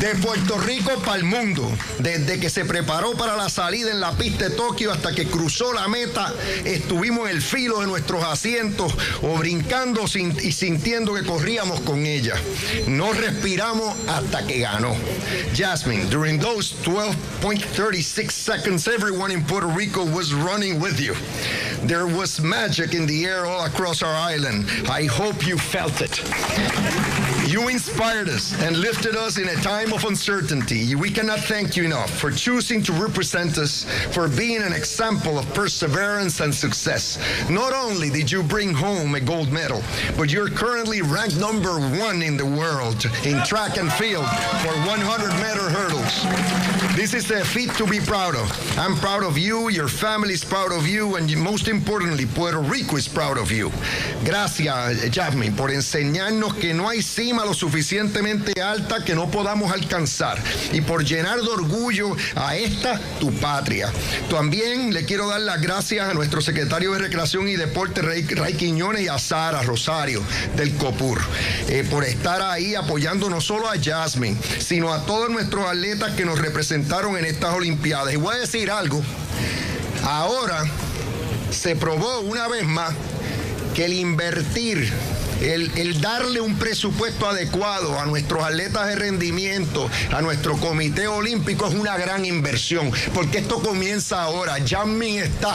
De 0.00 0.14
Puerto 0.22 0.58
Rico 0.58 0.92
para 1.04 1.16
el 1.16 1.24
mundo, 1.24 1.68
desde 1.98 2.38
que 2.38 2.50
se 2.50 2.64
preparó 2.64 3.12
para 3.12 3.36
la 3.36 3.48
salida 3.48 3.90
en 3.90 3.98
la 3.98 4.12
pista 4.12 4.48
de 4.48 4.54
Tokio 4.54 4.92
hasta 4.92 5.12
que 5.12 5.26
cruzó 5.26 5.72
la 5.72 5.88
meta, 5.88 6.32
estuvimos 6.64 7.28
en 7.28 7.36
el 7.36 7.42
filo 7.42 7.80
de 7.80 7.88
nuestros 7.88 8.22
asientos 8.22 8.92
o 9.22 9.36
brincando 9.36 10.04
y 10.42 10.52
sintiendo 10.52 11.14
que 11.14 11.24
corríamos 11.24 11.80
con 11.80 12.06
ella. 12.06 12.34
No 12.86 13.12
respiramos 13.12 13.96
hasta 14.08 14.46
que 14.46 14.60
ganó. 14.60 14.94
Jasmine, 15.56 16.08
during 16.10 16.38
those 16.38 16.74
12.36 16.84 18.30
seconds, 18.30 18.86
everyone 18.86 19.32
in 19.32 19.42
Puerto 19.44 19.66
Rico 19.66 20.04
was 20.04 20.32
running 20.32 20.80
with 20.80 21.00
you. 21.00 21.14
There 21.86 22.06
was 22.06 22.40
magic 22.40 22.94
in 22.94 23.06
the 23.06 23.24
air 23.24 23.46
all 23.46 23.64
across 23.64 24.02
our 24.02 24.14
island. 24.14 24.66
I 24.88 25.06
hope 25.06 25.44
you 25.44 25.58
felt 25.58 26.00
it. 26.00 27.17
You 27.48 27.68
inspired 27.68 28.28
us 28.28 28.52
and 28.60 28.76
lifted 28.76 29.16
us 29.16 29.38
in 29.38 29.48
a 29.48 29.54
time 29.62 29.94
of 29.94 30.04
uncertainty. 30.04 30.94
We 30.94 31.10
cannot 31.10 31.40
thank 31.40 31.78
you 31.78 31.84
enough 31.84 32.10
for 32.10 32.30
choosing 32.30 32.82
to 32.82 32.92
represent 32.92 33.56
us, 33.56 33.86
for 34.12 34.28
being 34.28 34.60
an 34.60 34.74
example 34.74 35.38
of 35.38 35.48
perseverance 35.54 36.40
and 36.40 36.54
success. 36.54 37.18
Not 37.48 37.72
only 37.72 38.10
did 38.10 38.30
you 38.30 38.42
bring 38.42 38.74
home 38.74 39.14
a 39.14 39.20
gold 39.20 39.50
medal, 39.50 39.82
but 40.18 40.30
you're 40.30 40.50
currently 40.50 41.00
ranked 41.00 41.40
number 41.40 41.80
one 41.80 42.20
in 42.20 42.36
the 42.36 42.44
world 42.44 43.06
in 43.24 43.42
track 43.44 43.78
and 43.78 43.90
field 43.94 44.26
for 44.60 44.74
100 44.84 45.32
meter 45.40 45.70
hurdles. 45.70 46.68
This 46.96 47.14
is 47.14 47.30
a 47.30 47.42
feat 47.42 47.70
to 47.78 47.86
be 47.86 48.00
proud 48.00 48.34
of. 48.34 48.78
I'm 48.78 48.94
proud 48.96 49.22
of 49.22 49.38
you, 49.38 49.70
your 49.70 49.88
family 49.88 50.34
is 50.34 50.44
proud 50.44 50.70
of 50.70 50.86
you, 50.86 51.16
and 51.16 51.34
most 51.38 51.68
importantly, 51.68 52.26
Puerto 52.26 52.58
Rico 52.58 52.96
is 52.96 53.08
proud 53.08 53.38
of 53.38 53.50
you. 53.50 53.70
Gracias, 54.24 55.08
Jasmine, 55.10 55.56
por 55.56 55.70
enseñarnos 55.70 56.52
que 56.60 56.74
no 56.74 56.88
hay 56.90 57.00
cima 57.00 57.37
lo 57.44 57.54
suficientemente 57.54 58.60
alta 58.60 59.04
que 59.04 59.14
no 59.14 59.30
podamos 59.30 59.72
alcanzar 59.72 60.42
y 60.72 60.80
por 60.80 61.04
llenar 61.04 61.40
de 61.40 61.48
orgullo 61.48 62.16
a 62.34 62.56
esta 62.56 63.00
tu 63.20 63.32
patria. 63.34 63.92
También 64.30 64.92
le 64.92 65.04
quiero 65.04 65.28
dar 65.28 65.40
las 65.40 65.60
gracias 65.60 66.08
a 66.08 66.14
nuestro 66.14 66.40
secretario 66.40 66.92
de 66.92 67.00
Recreación 67.00 67.48
y 67.48 67.56
Deporte, 67.56 68.02
Ray, 68.02 68.22
Ray 68.22 68.54
Quiñones, 68.54 69.02
y 69.02 69.08
a 69.08 69.18
Sara 69.18 69.62
Rosario 69.62 70.22
del 70.56 70.74
COPUR, 70.76 71.20
eh, 71.68 71.86
por 71.88 72.04
estar 72.04 72.42
ahí 72.42 72.74
apoyando 72.74 73.28
no 73.30 73.40
solo 73.40 73.68
a 73.68 73.74
Jasmine, 73.80 74.36
sino 74.58 74.92
a 74.92 75.04
todos 75.04 75.30
nuestros 75.30 75.66
atletas 75.66 76.12
que 76.12 76.24
nos 76.24 76.38
representaron 76.38 77.16
en 77.16 77.24
estas 77.24 77.54
Olimpiadas. 77.54 78.12
Y 78.14 78.16
voy 78.16 78.34
a 78.34 78.38
decir 78.38 78.70
algo, 78.70 79.02
ahora 80.04 80.64
se 81.50 81.76
probó 81.76 82.20
una 82.20 82.48
vez 82.48 82.64
más 82.66 82.92
que 83.74 83.84
el 83.84 83.92
invertir 83.92 84.92
el, 85.40 86.00
darle 86.00 86.40
un 86.40 86.56
presupuesto 86.56 87.28
adecuado 87.28 87.98
a 87.98 88.06
nuestros 88.06 88.44
atletas 88.44 88.88
de 88.88 88.96
rendimiento, 88.96 89.88
a 90.12 90.20
nuestro 90.20 90.56
comité 90.56 91.06
olímpico 91.06 91.66
es 91.68 91.74
una 91.74 91.96
gran 91.96 92.24
inversión, 92.24 92.90
porque 93.14 93.38
esto 93.38 93.60
comienza 93.60 94.22
ahora. 94.22 94.56
Jasmine 94.66 95.24
está 95.24 95.54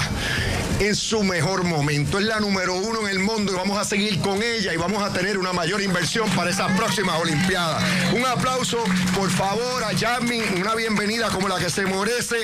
en 0.80 0.96
su 0.96 1.24
mejor 1.24 1.64
momento, 1.64 2.20
es 2.20 2.26
la 2.26 2.40
número 2.40 2.76
uno 2.76 3.02
en 3.02 3.08
el 3.08 3.20
mundo 3.20 3.54
y 3.54 3.56
vamos 3.56 3.78
a 3.78 3.84
seguir 3.84 4.20
con 4.20 4.42
ella 4.42 4.74
y 4.74 4.78
vamos 4.78 5.04
a 5.04 5.12
tener 5.12 5.38
una 5.38 5.54
mayor 5.54 5.82
inversión 5.82 6.30
para 6.32 6.50
esas 6.50 6.72
próximas 6.78 7.20
Olimpiadas. 7.20 7.84
Un 8.14 8.26
aplauso, 8.26 8.84
por 9.16 9.30
favor, 9.30 9.84
a 9.84 9.98
Jasmine, 9.98 10.44
una 10.60 10.76
bienvenida 10.76 11.30
como 11.30 11.48
la 11.48 11.60
que 11.60 11.70
se 11.70 11.86
merece, 11.86 12.38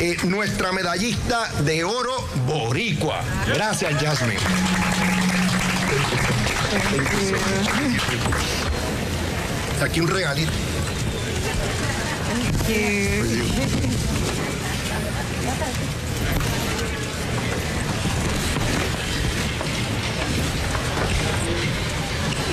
eh, 0.00 0.16
nuestra 0.24 0.72
medallista 0.72 1.50
de 1.62 1.84
oro 1.84 2.26
boricua. 2.46 3.22
Gracias, 3.46 3.94
Jasmine. 4.00 4.40
Aquí 9.82 10.00
un 10.00 10.08
regalito. 10.08 10.50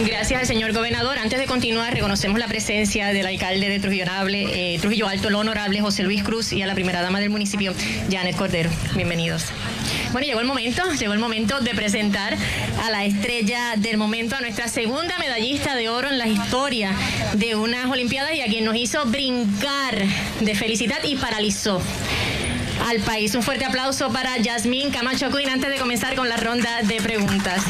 Gracias 0.05 0.41
al 0.41 0.47
señor 0.47 0.73
gobernador. 0.73 1.17
Antes 1.17 1.39
de 1.39 1.45
continuar, 1.45 1.93
reconocemos 1.93 2.37
la 2.37 2.47
presencia 2.47 3.07
del 3.07 3.25
alcalde 3.25 3.69
de 3.69 3.79
Trujillo, 3.79 4.05
eh, 4.27 4.77
Trujillo 4.81 5.07
Alto, 5.07 5.29
el 5.29 5.35
honorable 5.35 5.81
José 5.81 6.03
Luis 6.03 6.23
Cruz, 6.23 6.51
y 6.51 6.61
a 6.61 6.67
la 6.67 6.75
primera 6.75 7.01
dama 7.01 7.19
del 7.19 7.29
municipio, 7.29 7.73
Janet 8.11 8.35
Cordero. 8.35 8.69
Bienvenidos. 8.95 9.45
Bueno, 10.13 10.27
llegó 10.27 10.41
el 10.41 10.45
momento, 10.45 10.83
llegó 10.93 11.13
el 11.13 11.19
momento 11.19 11.59
de 11.59 11.71
presentar 11.73 12.37
a 12.83 12.91
la 12.91 13.03
estrella 13.03 13.73
del 13.77 13.97
momento, 13.97 14.35
a 14.35 14.41
nuestra 14.41 14.67
segunda 14.67 15.17
medallista 15.17 15.73
de 15.73 15.89
oro 15.89 16.07
en 16.07 16.19
la 16.19 16.27
historia 16.27 16.91
de 17.33 17.55
unas 17.55 17.89
Olimpiadas 17.89 18.35
y 18.35 18.41
a 18.41 18.45
quien 18.45 18.63
nos 18.63 18.75
hizo 18.75 19.05
brincar 19.05 19.97
de 20.39 20.53
felicidad 20.53 20.99
y 21.03 21.15
paralizó 21.15 21.81
al 22.87 22.99
país. 22.99 23.33
Un 23.33 23.41
fuerte 23.41 23.65
aplauso 23.65 24.13
para 24.13 24.37
Yasmín 24.37 24.91
Camacho 24.91 25.31
antes 25.51 25.71
de 25.71 25.77
comenzar 25.77 26.13
con 26.13 26.29
la 26.29 26.37
ronda 26.37 26.83
de 26.83 27.01
preguntas. 27.01 27.63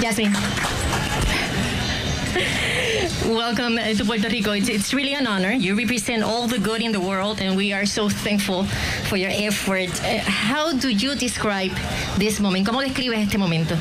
Yasmín. 0.00 0.32
Welcome 3.26 3.76
to 3.76 4.04
Puerto 4.04 4.28
Rico. 4.28 4.52
It's, 4.52 4.68
it's 4.68 4.94
really 4.94 5.12
an 5.14 5.26
honor. 5.26 5.52
You 5.52 5.76
represent 5.76 6.22
all 6.22 6.46
the 6.46 6.58
good 6.58 6.80
in 6.80 6.92
the 6.92 7.00
world, 7.00 7.40
and 7.40 7.56
we 7.56 7.72
are 7.72 7.84
so 7.84 8.08
thankful 8.08 8.64
for 9.08 9.16
your 9.16 9.30
effort. 9.32 9.90
Uh, 10.02 10.18
how 10.20 10.72
do 10.72 10.88
you 10.88 11.14
describe 11.14 11.72
this 12.16 12.40
moment? 12.40 12.66
¿Cómo 12.66 12.82
describes 12.82 13.18
este 13.18 13.38
momento? 13.38 13.74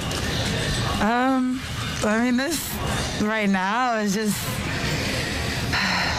Um, 1.01 1.61
I 2.03 2.25
mean, 2.25 2.37
this 2.37 2.59
right 3.21 3.49
now 3.49 3.95
is 3.97 4.15
just. 4.15 4.37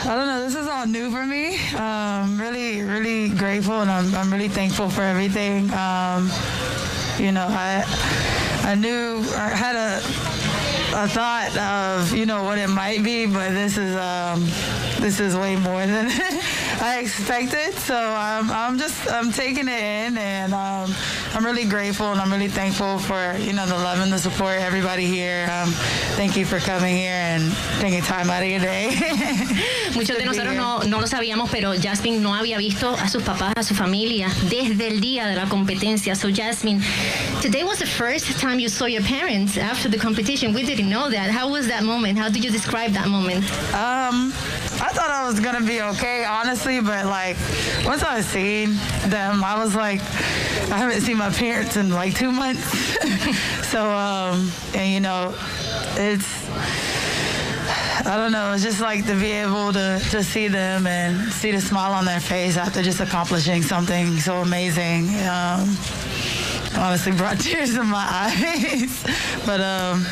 I 0.05 0.17
don't 0.17 0.27
know. 0.27 0.41
This 0.43 0.55
is 0.55 0.67
all 0.67 0.87
new 0.87 1.11
for 1.11 1.27
me. 1.27 1.59
Um, 1.75 2.41
really, 2.41 2.83
really 2.83 3.29
grateful, 3.29 3.83
and 3.83 3.91
I'm, 3.91 4.15
I'm 4.15 4.33
really 4.33 4.49
thankful 4.49 4.89
for 4.89 5.03
everything. 5.03 5.71
Um, 5.75 6.31
you 7.19 7.31
know, 7.31 7.47
I 7.49 7.85
I 8.65 8.75
knew 8.75 9.19
I 9.37 9.51
had 9.51 9.77
a 9.77 10.01
a 10.95 11.09
thought 11.09 11.57
of 11.57 12.15
you 12.15 12.27
know 12.27 12.43
what 12.45 12.59
it 12.59 12.69
might 12.69 13.03
be, 13.03 13.27
but 13.27 13.51
this 13.51 13.79
is 13.79 13.97
um, 13.97 14.45
this 15.01 15.21
is 15.21 15.37
way 15.37 15.57
more 15.57 15.87
than 15.87 16.07
I 16.81 17.01
expected. 17.01 17.75
So 17.75 17.97
I'm 17.97 18.51
I'm 18.51 18.79
just 18.79 19.11
I'm 19.11 19.33
taking 19.33 19.69
it 19.69 19.83
in, 19.83 20.19
and 20.19 20.53
um, 20.53 20.95
I'm 21.35 21.45
really 21.45 21.65
grateful, 21.65 22.07
and 22.13 22.21
I'm 22.21 22.31
really 22.31 22.49
thankful 22.49 22.99
for 22.99 23.37
you 23.39 23.53
know 23.53 23.67
the 23.67 23.75
love 23.75 24.01
and 24.01 24.13
the 24.13 24.19
support, 24.19 24.61
everybody 24.61 25.07
here. 25.07 25.49
Um, 25.51 25.71
thank 26.17 26.37
you 26.37 26.45
for 26.45 26.59
coming 26.59 26.95
here 26.95 27.13
and 27.13 27.53
taking 27.81 28.03
time 28.03 28.29
out 28.29 28.43
of 28.43 28.49
your 28.49 28.61
day. 28.61 28.91
Muchos 29.95 30.17
de 30.17 30.25
nosotros 30.25 30.55
no, 30.55 30.81
no 30.81 31.01
lo 31.01 31.07
sabíamos, 31.07 31.51
pero 31.51 31.73
Jasmine 31.75 32.21
no 32.21 32.35
había 32.35 32.59
visto 32.59 32.95
a 32.95 33.09
sus 33.09 33.23
papás, 33.23 33.53
a 33.57 33.63
su 33.63 33.75
familia, 33.75 34.29
desde 34.49 34.89
el 34.89 35.01
día 35.01 35.27
de 35.27 35.37
la 35.37 35.47
competencia. 35.47 36.15
So 36.15 36.31
Jasmine, 36.33 36.83
today 37.41 37.65
was 37.65 37.79
the 37.79 37.87
first 37.87 38.39
time 38.41 38.59
you 38.59 38.69
saw 38.69 38.87
your 38.87 39.03
parents 39.03 39.57
after 39.57 39.89
the 39.89 39.99
competition. 39.99 40.53
We 40.55 40.65
know 40.83 41.11
that. 41.11 41.31
How 41.31 41.51
was 41.51 41.69
that 41.69 41.83
moment? 41.85 42.19
How 42.19 42.29
did 42.29 42.45
you 42.45 42.51
describe 42.51 42.93
that 42.93 43.09
moment? 43.09 43.45
Um, 43.75 44.33
I 44.81 44.91
thought 44.93 45.11
I 45.11 45.27
was 45.27 45.41
gonna 45.41 45.65
be 45.65 45.81
okay, 45.81 46.25
honestly, 46.25 46.81
but 46.81 47.07
like 47.07 47.37
once 47.85 48.03
I 48.03 48.21
seen 48.21 48.75
them, 49.07 49.45
I 49.45 49.59
was 49.63 49.75
like, 49.75 50.01
I 50.71 50.79
haven't 50.79 51.03
seen 51.03 51.17
my 51.17 51.31
parents 51.31 51.77
in 51.77 51.91
like 51.91 52.15
two 52.15 52.33
months. 52.33 52.65
so, 53.69 53.89
um, 53.91 54.51
and 54.75 54.93
you 54.93 55.01
know, 55.01 55.35
it's. 55.97 56.43
I 58.05 58.17
don't 58.17 58.33
know. 58.33 58.53
It's 58.53 58.65
just 58.65 58.81
like 58.81 59.07
to 59.07 59.15
be 59.15 59.31
able 59.31 59.73
to, 59.73 60.01
to 60.11 60.25
see 60.25 60.49
them 60.49 60.89
and 60.89 61.33
see 61.33 61.53
the 61.53 61.61
smile 61.61 61.93
on 61.93 62.05
their 62.05 62.19
face 62.19 62.57
after 62.57 62.83
just 62.83 62.99
accomplishing 63.01 63.63
something 63.63 64.19
so 64.19 64.39
amazing. 64.39 65.09
Um, 65.29 65.77
honestly 66.77 67.13
brought 67.13 67.39
tears 67.45 67.75
in 67.75 67.87
my 67.87 68.05
eyes. 68.05 69.03
but, 69.47 69.61
um, 69.61 70.05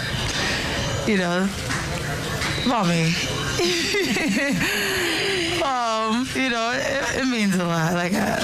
you 1.07 1.17
know, 1.17 1.49
mommy. 2.67 3.15
um, 5.63 6.27
you 6.35 6.51
know, 6.51 6.73
it, 6.73 7.21
it, 7.21 7.27
means 7.27 7.55
a 7.57 7.65
lot. 7.65 7.95
Like, 7.95 8.13
I, 8.15 8.39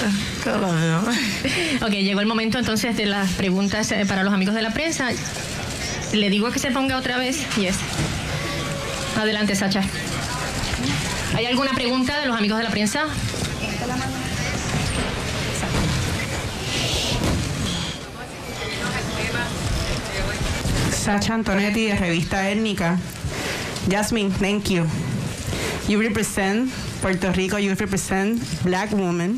I 0.45 0.57
love 0.57 0.79
him. 0.79 1.03
Ok, 1.81 1.91
llegó 1.91 2.19
el 2.19 2.25
momento 2.25 2.57
entonces 2.57 2.97
de 2.97 3.05
las 3.05 3.31
preguntas 3.33 3.91
eh, 3.91 4.05
para 4.05 4.23
los 4.23 4.33
amigos 4.33 4.55
de 4.55 4.61
la 4.61 4.71
prensa. 4.71 5.09
Le 6.13 6.29
digo 6.29 6.51
que 6.51 6.59
se 6.59 6.71
ponga 6.71 6.97
otra 6.97 7.17
vez. 7.17 7.45
Yes. 7.55 7.77
Adelante, 9.17 9.55
Sacha. 9.55 9.83
¿Hay 11.35 11.45
alguna 11.45 11.73
pregunta 11.73 12.19
de 12.19 12.27
los 12.27 12.37
amigos 12.37 12.57
de 12.57 12.63
la 12.63 12.71
prensa? 12.71 13.05
Sacha 21.07 21.35
Antonetti 21.35 21.87
de 21.87 21.95
Revista 21.95 22.51
Étnica. 22.51 22.97
Jasmine, 23.87 24.29
thank 24.29 24.69
you. 24.69 24.85
You 25.87 26.01
represent 26.01 26.69
Puerto 26.99 27.31
Rico, 27.31 27.55
you 27.55 27.73
represent 27.75 28.43
black 28.65 28.91
women 28.91 29.37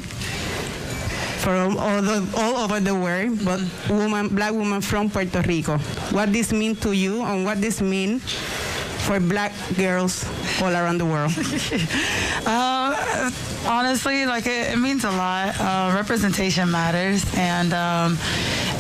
from 1.45 1.77
all, 1.77 2.01
the, 2.01 2.27
all 2.37 2.57
over 2.57 2.79
the 2.79 2.95
world, 2.95 3.45
but 3.45 3.61
woman, 3.87 4.29
black 4.29 4.51
women 4.51 4.81
from 4.81 5.11
Puerto 5.11 5.43
Rico. 5.43 5.77
What 6.09 6.33
this 6.33 6.51
mean 6.51 6.75
to 6.77 6.91
you 6.91 7.21
and 7.21 7.45
what 7.45 7.61
this 7.61 7.81
mean 7.81 8.17
for 8.17 9.19
black 9.19 9.53
girls 9.77 10.25
all 10.63 10.73
around 10.73 10.97
the 10.97 11.05
world? 11.05 11.31
uh, 12.47 13.29
honestly, 13.67 14.25
like 14.25 14.47
it, 14.47 14.73
it, 14.73 14.79
means 14.79 15.03
a 15.03 15.11
lot. 15.11 15.53
Uh, 15.59 15.93
representation 15.95 16.71
matters, 16.71 17.23
and 17.37 17.73
um, 17.73 18.17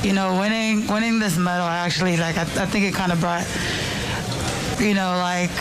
you 0.03 0.13
know, 0.13 0.39
winning 0.39 0.87
winning 0.87 1.19
this 1.19 1.37
medal 1.37 1.67
actually, 1.67 2.17
like 2.17 2.37
I, 2.37 2.41
I 2.41 2.65
think 2.65 2.85
it 2.85 2.93
kind 2.93 3.11
of 3.11 3.19
brought, 3.19 3.45
you 4.79 4.93
know, 4.93 5.17
like 5.17 5.51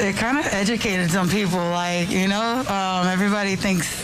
it 0.00 0.16
kind 0.16 0.38
of 0.38 0.46
educated 0.52 1.10
some 1.10 1.28
people. 1.28 1.58
Like 1.58 2.10
you 2.10 2.28
know, 2.28 2.64
um, 2.68 3.06
everybody 3.08 3.56
thinks 3.56 4.02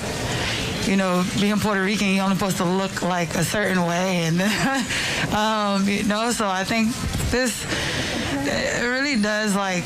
you 0.88 0.96
know, 0.96 1.22
being 1.38 1.58
Puerto 1.58 1.82
Rican, 1.82 2.08
you're 2.08 2.24
only 2.24 2.36
supposed 2.36 2.56
to 2.56 2.64
look 2.64 3.02
like 3.02 3.34
a 3.34 3.44
certain 3.44 3.84
way, 3.84 4.24
and 4.24 4.40
um, 5.34 5.86
you 5.86 6.02
know, 6.04 6.30
so 6.30 6.48
I 6.48 6.64
think 6.64 6.94
this 7.30 7.66
it 8.46 8.84
really 8.84 9.20
does 9.20 9.54
like 9.54 9.84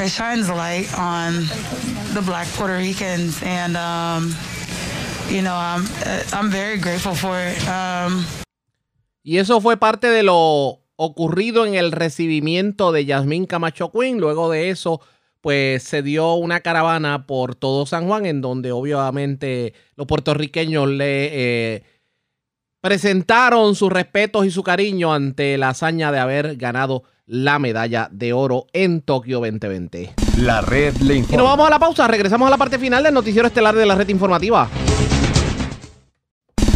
it 0.00 0.08
shines 0.08 0.48
light 0.48 0.88
on 0.98 1.44
the 2.14 2.22
Black 2.24 2.46
Puerto 2.48 2.76
Ricans, 2.76 3.42
and 3.42 3.76
um, 3.76 4.34
you 5.30 5.42
know, 5.42 5.54
I'm 5.54 5.84
I'm 6.32 6.50
very 6.50 6.78
grateful 6.78 7.14
for 7.14 7.36
it. 7.38 7.58
Um, 7.68 8.24
y 9.22 9.38
eso 9.38 9.60
fue 9.60 9.76
parte 9.76 10.08
de 10.08 10.22
lo 10.22 10.80
ocurrido 10.96 11.66
en 11.66 11.74
el 11.74 11.92
recibimiento 11.92 12.92
de 12.92 13.04
Yasmín 13.04 13.46
Camacho 13.46 13.90
Quinn. 13.92 14.18
Luego 14.18 14.50
de 14.50 14.70
eso 14.70 15.00
pues 15.40 15.84
se 15.84 16.02
dio 16.02 16.34
una 16.34 16.60
caravana 16.60 17.26
por 17.26 17.54
todo 17.54 17.86
San 17.86 18.06
Juan 18.06 18.26
en 18.26 18.40
donde 18.40 18.72
obviamente 18.72 19.72
los 19.94 20.06
puertorriqueños 20.06 20.88
le 20.88 21.74
eh, 21.76 21.82
presentaron 22.80 23.74
sus 23.74 23.92
respetos 23.92 24.46
y 24.46 24.50
su 24.50 24.62
cariño 24.62 25.12
ante 25.12 25.56
la 25.58 25.70
hazaña 25.70 26.10
de 26.10 26.18
haber 26.18 26.56
ganado 26.56 27.04
la 27.26 27.58
medalla 27.58 28.08
de 28.10 28.32
oro 28.32 28.66
en 28.72 29.02
Tokio 29.02 29.38
2020. 29.40 30.14
La 30.38 30.60
red 30.60 30.96
le 30.96 31.16
informa. 31.16 31.34
Y 31.34 31.36
nos 31.36 31.46
vamos 31.46 31.66
a 31.66 31.70
la 31.70 31.78
pausa, 31.78 32.08
regresamos 32.08 32.46
a 32.48 32.50
la 32.50 32.56
parte 32.56 32.78
final 32.78 33.02
del 33.02 33.14
noticiero 33.14 33.46
estelar 33.46 33.74
de 33.74 33.86
la 33.86 33.94
red 33.94 34.08
informativa. 34.08 34.68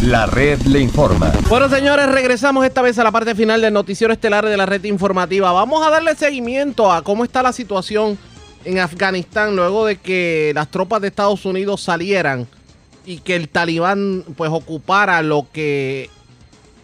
La 0.03 0.25
red 0.25 0.61
le 0.63 0.81
informa. 0.81 1.31
Bueno, 1.47 1.69
señores, 1.69 2.07
regresamos 2.07 2.65
esta 2.65 2.81
vez 2.81 2.99
a 2.99 3.05
la 3.05 3.11
parte 3.11 3.35
final 3.35 3.61
del 3.61 3.71
noticiero 3.71 4.11
estelar 4.11 4.45
de 4.45 4.57
la 4.57 4.65
red 4.65 4.83
informativa. 4.83 5.53
Vamos 5.53 5.85
a 5.87 5.89
darle 5.89 6.13
seguimiento 6.15 6.91
a 6.91 7.03
cómo 7.03 7.23
está 7.23 7.41
la 7.41 7.53
situación 7.53 8.17
en 8.65 8.79
Afganistán 8.79 9.55
luego 9.55 9.85
de 9.85 9.95
que 9.95 10.51
las 10.55 10.69
tropas 10.69 11.01
de 11.01 11.07
Estados 11.07 11.45
Unidos 11.45 11.79
salieran 11.81 12.47
y 13.05 13.19
que 13.19 13.37
el 13.37 13.47
talibán 13.47 14.25
pues 14.35 14.51
ocupara 14.51 15.21
lo 15.21 15.47
que 15.53 16.09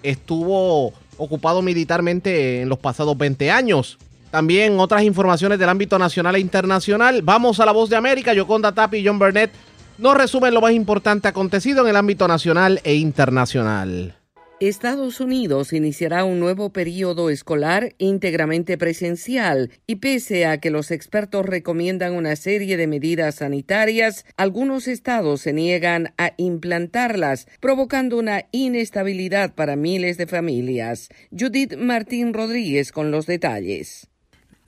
estuvo 0.01 0.93
ocupado 1.17 1.61
militarmente 1.61 2.61
en 2.61 2.69
los 2.69 2.79
pasados 2.79 3.17
20 3.17 3.51
años. 3.51 3.97
También 4.31 4.79
otras 4.79 5.03
informaciones 5.03 5.59
del 5.59 5.67
ámbito 5.67 5.99
nacional 5.99 6.35
e 6.35 6.39
internacional. 6.39 7.21
Vamos 7.21 7.59
a 7.59 7.65
la 7.65 7.73
voz 7.73 7.89
de 7.89 7.97
América. 7.97 8.33
Yoconda 8.33 8.71
Tapi 8.71 8.99
y 8.99 9.05
John 9.05 9.19
Burnett 9.19 9.51
nos 9.99 10.15
resumen 10.15 10.53
lo 10.53 10.61
más 10.61 10.71
importante 10.71 11.27
acontecido 11.27 11.83
en 11.83 11.89
el 11.89 11.95
ámbito 11.95 12.27
nacional 12.27 12.79
e 12.83 12.95
internacional. 12.95 14.15
Estados 14.61 15.21
Unidos 15.21 15.71
iniciará 15.71 16.25
un 16.25 16.41
nuevo 16.41 16.71
periodo 16.71 17.29
escolar 17.29 17.95
íntegramente 17.97 18.77
presencial 18.77 19.71
y 19.87 19.97
pese 19.97 20.45
a 20.45 20.59
que 20.59 20.69
los 20.69 20.91
expertos 20.91 21.45
recomiendan 21.45 22.13
una 22.13 22.35
serie 22.35 22.75
de 22.75 22.85
medidas 22.85 23.35
sanitarias, 23.35 24.25
algunos 24.35 24.89
estados 24.89 25.41
se 25.41 25.53
niegan 25.53 26.13
a 26.17 26.33
implantarlas, 26.35 27.47
provocando 27.61 28.17
una 28.17 28.47
inestabilidad 28.51 29.55
para 29.55 29.77
miles 29.77 30.17
de 30.17 30.27
familias. 30.27 31.07
Judith 31.31 31.77
Martín 31.77 32.33
Rodríguez 32.33 32.91
con 32.91 33.11
los 33.11 33.27
detalles. 33.27 34.09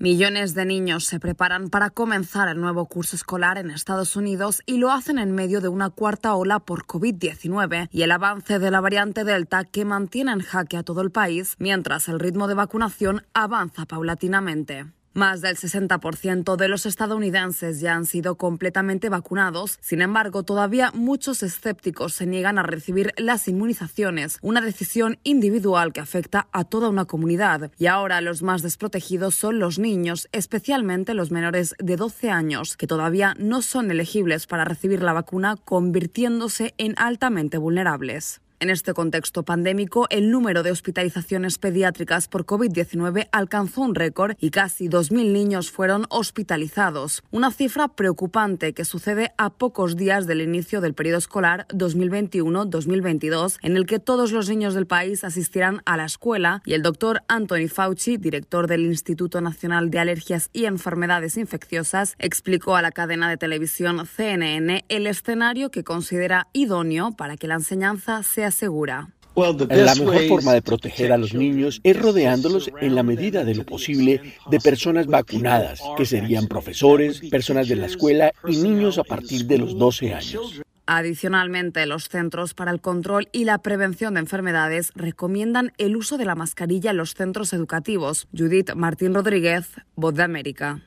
Millones 0.01 0.55
de 0.55 0.65
niños 0.65 1.05
se 1.05 1.19
preparan 1.19 1.69
para 1.69 1.91
comenzar 1.91 2.49
el 2.49 2.59
nuevo 2.59 2.87
curso 2.87 3.15
escolar 3.15 3.59
en 3.59 3.69
Estados 3.69 4.15
Unidos 4.15 4.63
y 4.65 4.77
lo 4.77 4.91
hacen 4.91 5.19
en 5.19 5.31
medio 5.31 5.61
de 5.61 5.67
una 5.67 5.91
cuarta 5.91 6.33
ola 6.33 6.57
por 6.57 6.87
COVID-19 6.87 7.87
y 7.91 8.01
el 8.01 8.11
avance 8.11 8.57
de 8.57 8.71
la 8.71 8.81
variante 8.81 9.23
Delta 9.23 9.63
que 9.63 9.85
mantiene 9.85 10.31
en 10.31 10.39
jaque 10.39 10.77
a 10.77 10.81
todo 10.81 11.01
el 11.01 11.11
país 11.11 11.55
mientras 11.59 12.07
el 12.07 12.19
ritmo 12.19 12.47
de 12.47 12.55
vacunación 12.55 13.27
avanza 13.35 13.85
paulatinamente. 13.85 14.87
Más 15.13 15.41
del 15.41 15.57
60% 15.57 16.55
de 16.55 16.67
los 16.69 16.85
estadounidenses 16.85 17.81
ya 17.81 17.95
han 17.95 18.05
sido 18.05 18.35
completamente 18.35 19.09
vacunados. 19.09 19.77
Sin 19.81 20.01
embargo, 20.01 20.43
todavía 20.43 20.91
muchos 20.93 21.43
escépticos 21.43 22.13
se 22.13 22.25
niegan 22.25 22.57
a 22.57 22.63
recibir 22.63 23.13
las 23.17 23.49
inmunizaciones, 23.49 24.37
una 24.41 24.61
decisión 24.61 25.19
individual 25.23 25.91
que 25.91 25.99
afecta 25.99 26.47
a 26.53 26.63
toda 26.63 26.87
una 26.87 27.03
comunidad. 27.03 27.71
Y 27.77 27.87
ahora 27.87 28.21
los 28.21 28.41
más 28.41 28.61
desprotegidos 28.61 29.35
son 29.35 29.59
los 29.59 29.79
niños, 29.79 30.29
especialmente 30.31 31.13
los 31.13 31.29
menores 31.29 31.75
de 31.77 31.97
12 31.97 32.29
años, 32.29 32.77
que 32.77 32.87
todavía 32.87 33.35
no 33.37 33.61
son 33.61 33.91
elegibles 33.91 34.47
para 34.47 34.63
recibir 34.63 35.03
la 35.03 35.11
vacuna, 35.11 35.57
convirtiéndose 35.57 36.73
en 36.77 36.93
altamente 36.97 37.57
vulnerables. 37.57 38.39
En 38.61 38.69
este 38.69 38.93
contexto 38.93 39.41
pandémico, 39.41 40.05
el 40.11 40.29
número 40.29 40.61
de 40.61 40.69
hospitalizaciones 40.69 41.57
pediátricas 41.57 42.27
por 42.27 42.45
COVID-19 42.45 43.27
alcanzó 43.31 43.81
un 43.81 43.95
récord 43.95 44.35
y 44.39 44.51
casi 44.51 44.87
2.000 44.87 45.33
niños 45.33 45.71
fueron 45.71 46.05
hospitalizados, 46.11 47.23
una 47.31 47.49
cifra 47.49 47.87
preocupante 47.87 48.73
que 48.73 48.85
sucede 48.85 49.33
a 49.39 49.49
pocos 49.49 49.95
días 49.95 50.27
del 50.27 50.41
inicio 50.41 50.79
del 50.79 50.93
periodo 50.93 51.17
escolar 51.17 51.65
2021-2022, 51.69 53.57
en 53.63 53.77
el 53.77 53.87
que 53.87 53.97
todos 53.97 54.31
los 54.31 54.47
niños 54.47 54.75
del 54.75 54.85
país 54.85 55.23
asistirán 55.23 55.81
a 55.87 55.97
la 55.97 56.05
escuela 56.05 56.61
y 56.63 56.73
el 56.75 56.83
doctor 56.83 57.23
Anthony 57.27 57.67
Fauci, 57.67 58.17
director 58.17 58.67
del 58.67 58.85
Instituto 58.85 59.41
Nacional 59.41 59.89
de 59.89 59.97
Alergias 59.97 60.51
y 60.53 60.65
Enfermedades 60.65 61.35
Infecciosas, 61.35 62.13
explicó 62.19 62.75
a 62.75 62.83
la 62.83 62.91
cadena 62.91 63.27
de 63.27 63.37
televisión 63.37 64.05
CNN 64.05 64.85
el 64.87 65.07
escenario 65.07 65.71
que 65.71 65.83
considera 65.83 66.47
idóneo 66.53 67.13
para 67.13 67.37
que 67.37 67.47
la 67.47 67.55
enseñanza 67.55 68.21
sea 68.21 68.50
segura. 68.51 69.09
La 69.35 69.95
mejor 69.95 70.27
forma 70.27 70.53
de 70.53 70.61
proteger 70.61 71.13
a 71.13 71.17
los 71.17 71.33
niños 71.33 71.79
es 71.83 71.97
rodeándolos 71.97 72.69
en 72.81 72.95
la 72.95 73.03
medida 73.03 73.45
de 73.45 73.55
lo 73.55 73.65
posible 73.65 74.21
de 74.49 74.59
personas 74.59 75.07
vacunadas, 75.07 75.81
que 75.95 76.05
serían 76.05 76.47
profesores, 76.47 77.21
personas 77.29 77.69
de 77.69 77.77
la 77.77 77.85
escuela 77.85 78.33
y 78.45 78.57
niños 78.57 78.97
a 78.97 79.03
partir 79.03 79.45
de 79.45 79.57
los 79.57 79.77
12 79.77 80.13
años. 80.13 80.61
Adicionalmente, 80.85 81.85
los 81.85 82.09
Centros 82.09 82.53
para 82.53 82.71
el 82.71 82.81
Control 82.81 83.29
y 83.31 83.45
la 83.45 83.59
Prevención 83.59 84.15
de 84.15 84.19
Enfermedades 84.19 84.91
recomiendan 84.95 85.71
el 85.77 85.95
uso 85.95 86.17
de 86.17 86.25
la 86.25 86.35
mascarilla 86.35 86.91
en 86.91 86.97
los 86.97 87.13
centros 87.13 87.53
educativos. 87.53 88.27
Judith 88.37 88.73
Martín 88.75 89.13
Rodríguez, 89.13 89.69
Voz 89.95 90.15
de 90.15 90.23
América. 90.23 90.81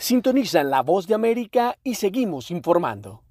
Sintonizan 0.00 0.70
la 0.70 0.82
voz 0.82 1.08
de 1.08 1.14
América 1.14 1.76
y 1.82 1.96
seguimos 1.96 2.52
informando. 2.52 3.24